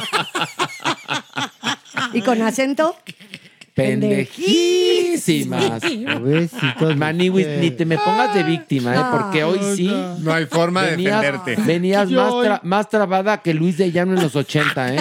¿Y 2.12 2.22
con 2.22 2.40
acento? 2.42 2.96
Pendejísimas. 3.80 5.82
Maniwis, 6.96 7.46
ni 7.60 7.70
te 7.70 7.84
me 7.84 7.98
pongas 7.98 8.34
de 8.34 8.42
víctima, 8.42 8.94
¿eh? 8.96 9.00
Porque 9.10 9.44
hoy 9.44 9.60
sí. 9.76 9.92
No 10.20 10.32
hay 10.32 10.46
forma 10.46 10.82
de 10.82 10.90
Venías, 10.92 11.20
defenderte. 11.22 11.62
venías 11.62 12.08
Yo 12.08 12.22
más, 12.22 12.32
tra- 12.46 12.60
más 12.62 12.88
trabada 12.88 13.38
que 13.42 13.54
Luis 13.54 13.76
de 13.78 13.90
Llano 13.92 14.14
en 14.14 14.22
los 14.22 14.34
80, 14.36 14.94
¿eh? 14.94 15.00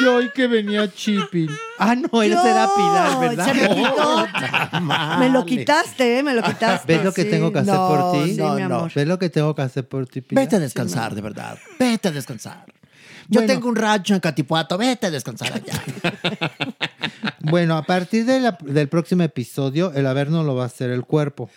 Y 0.00 0.04
hoy 0.04 0.30
que 0.34 0.46
venía 0.46 0.90
Chipping. 0.92 1.48
Ah, 1.78 1.94
no, 1.96 2.22
esa 2.22 2.50
era 2.50 2.68
Pilar, 2.76 3.20
¿verdad? 3.20 3.46
Se 3.46 3.54
me 3.54 3.68
quitó. 3.74 4.26
Me 5.18 5.28
lo 5.30 5.44
quitaste, 5.44 6.18
¿eh? 6.18 6.22
Me 6.22 6.34
lo 6.34 6.42
quitaste. 6.42 6.92
¿Ves 6.94 7.04
lo 7.04 7.12
que 7.12 7.22
Sí. 7.22 7.30
tengo 7.30 7.52
que 7.52 7.60
hacer 7.60 7.74
No, 7.74 7.88
por 7.88 8.12
ti? 8.24 8.32
Sí, 8.32 8.36
no, 8.40 8.54
mi 8.54 8.60
no. 8.62 8.76
amor. 8.76 8.92
¿Ves 8.94 9.06
lo 9.06 9.18
que 9.18 9.30
tengo 9.30 9.54
que 9.54 9.62
hacer 9.62 9.88
por 9.88 10.06
ti, 10.06 10.20
Pilar? 10.20 10.44
Vete 10.44 10.56
a 10.56 10.58
descansar, 10.60 11.14
de 11.14 11.20
verdad. 11.20 11.58
Vete 11.78 12.08
a 12.08 12.10
descansar. 12.10 12.64
Yo 13.28 13.40
Bueno. 13.40 13.54
tengo 13.54 13.68
un 13.68 13.76
rancho 13.76 14.14
en 14.14 14.20
Catipuato. 14.20 14.76
Vete 14.76 15.06
a 15.06 15.10
descansar 15.10 15.52
allá. 15.54 15.82
Bueno, 17.50 17.76
a 17.76 17.82
partir 17.82 18.24
de 18.24 18.40
la- 18.40 18.58
del 18.60 18.88
próximo 18.88 19.22
episodio, 19.22 19.92
el 19.94 20.06
averno 20.06 20.42
lo 20.42 20.54
va 20.54 20.64
a 20.64 20.66
hacer 20.66 20.90
el 20.90 21.04
cuerpo. 21.04 21.50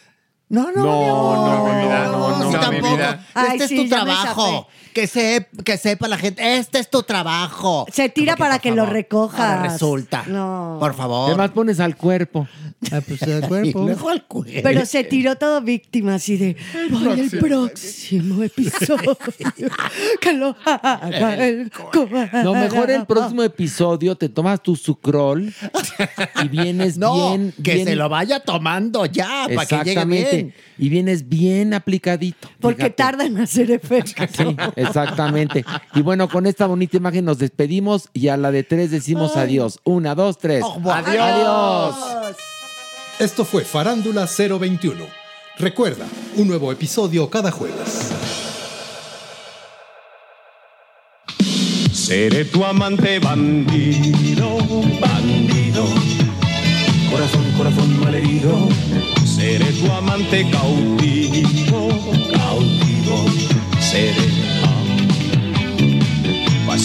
No, 0.50 0.72
no, 0.72 0.84
No, 0.84 0.84
mi 1.02 1.06
amor. 1.10 1.38
no, 1.38 2.38
no, 2.40 2.52
no, 2.52 2.60
tampoco. 2.60 2.96
vida. 2.96 3.26
Ay, 3.34 3.48
Este 3.54 3.68
sí, 3.68 3.78
es 3.78 3.84
tu 3.84 3.88
ya 3.96 4.06
me 4.06 4.12
trabajo. 4.12 4.68
Que, 4.96 5.08
se, 5.08 5.46
que 5.66 5.78
sepa 5.78 6.08
la 6.08 6.18
gente. 6.18 6.56
Este 6.58 6.80
es 6.80 6.90
tu 6.90 7.04
trabajo. 7.04 7.86
Se 7.92 8.08
tira 8.08 8.36
Como 8.38 8.46
para 8.46 8.60
que 8.60 8.70
lo 8.72 8.84
favor, 8.84 8.94
recojas. 8.94 9.40
ahora 9.42 9.64
resulta. 9.70 10.24
No. 10.28 10.78
Por 10.80 10.94
favor. 10.96 11.28
Además 11.32 11.52
pones 11.52 11.82
al 11.82 11.98
cuerpo. 11.98 12.48
Ah, 12.94 13.02
pues 13.06 13.22
Y 13.24 13.42
cuerpo. 13.48 13.84
luego 13.84 14.10
al 14.10 14.24
cuerpo. 14.24 14.52
Pero 14.64 14.86
se 14.86 15.04
tiró 15.04 15.36
todo 15.36 15.60
víctima, 15.62 16.16
así 16.16 16.38
de. 16.38 16.56
Voy 16.90 17.20
el 17.20 17.30
próximo 17.30 18.42
episodio. 18.42 19.18
que 20.22 20.32
lo 20.34 20.56
haga 20.64 21.46
el 21.46 21.70
cobarde". 21.72 22.44
No, 22.44 22.54
mejor 22.54 22.90
el 22.90 23.06
próximo 23.06 23.44
episodio 23.44 24.16
te 24.16 24.30
tomas 24.30 24.64
tu 24.64 24.78
sucrol 24.78 25.54
y 26.44 26.48
vienes 26.48 26.98
No, 27.06 27.32
bien. 27.32 27.54
que 27.62 27.74
bien- 27.76 27.88
se 27.88 27.96
lo 27.98 28.08
vaya 28.08 28.40
tomando 28.40 29.06
ya, 29.06 29.48
para 29.54 29.66
que 29.66 29.76
llegue 29.76 29.92
Exactamente. 29.92 30.36
bien. 30.36 30.54
Y 30.78 30.90
vienes 30.90 31.28
bien 31.30 31.74
aplicadito. 31.74 32.50
Porque 32.60 32.84
fíjate. 32.84 32.96
tarda 32.96 33.26
en 33.26 33.38
hacer 33.40 33.72
efecto. 33.72 34.24
Sí, 34.32 34.56
exactamente. 34.88 35.66
Y 35.94 36.02
bueno, 36.02 36.30
con 36.30 36.46
esta 36.46 36.68
bonita 36.68 36.98
imagen 36.98 37.26
nos 37.26 37.38
despedimos 37.38 38.10
y 38.14 38.28
a 38.30 38.38
la 38.38 38.52
de 38.52 38.64
tres 38.64 38.92
decimos 38.92 39.36
adiós. 39.36 39.80
Una, 39.84 40.16
dos, 40.16 40.38
tres. 40.38 40.64
Adiós. 40.64 41.22
Adiós. 41.22 42.36
Esto 43.20 43.46
fue 43.46 43.64
Farándula 43.64 44.28
021. 44.28 45.06
Recuerda, 45.58 46.06
un 46.36 46.50
nuevo 46.50 46.72
episodio 46.72 47.30
cada 47.30 47.50
jueves. 47.50 48.12
Seré 51.94 52.44
tu 52.46 52.64
amante 52.66 53.20
bandido, 53.20 54.58
bandido. 55.00 55.86
Corazón, 57.10 57.46
corazón 57.58 58.00
malherido. 58.02 58.68
Seré 59.26 59.66
tu 59.72 59.90
amante 59.92 60.46
cautivo, 60.52 61.90
cautivo. 62.34 63.26
Seré 63.80 64.35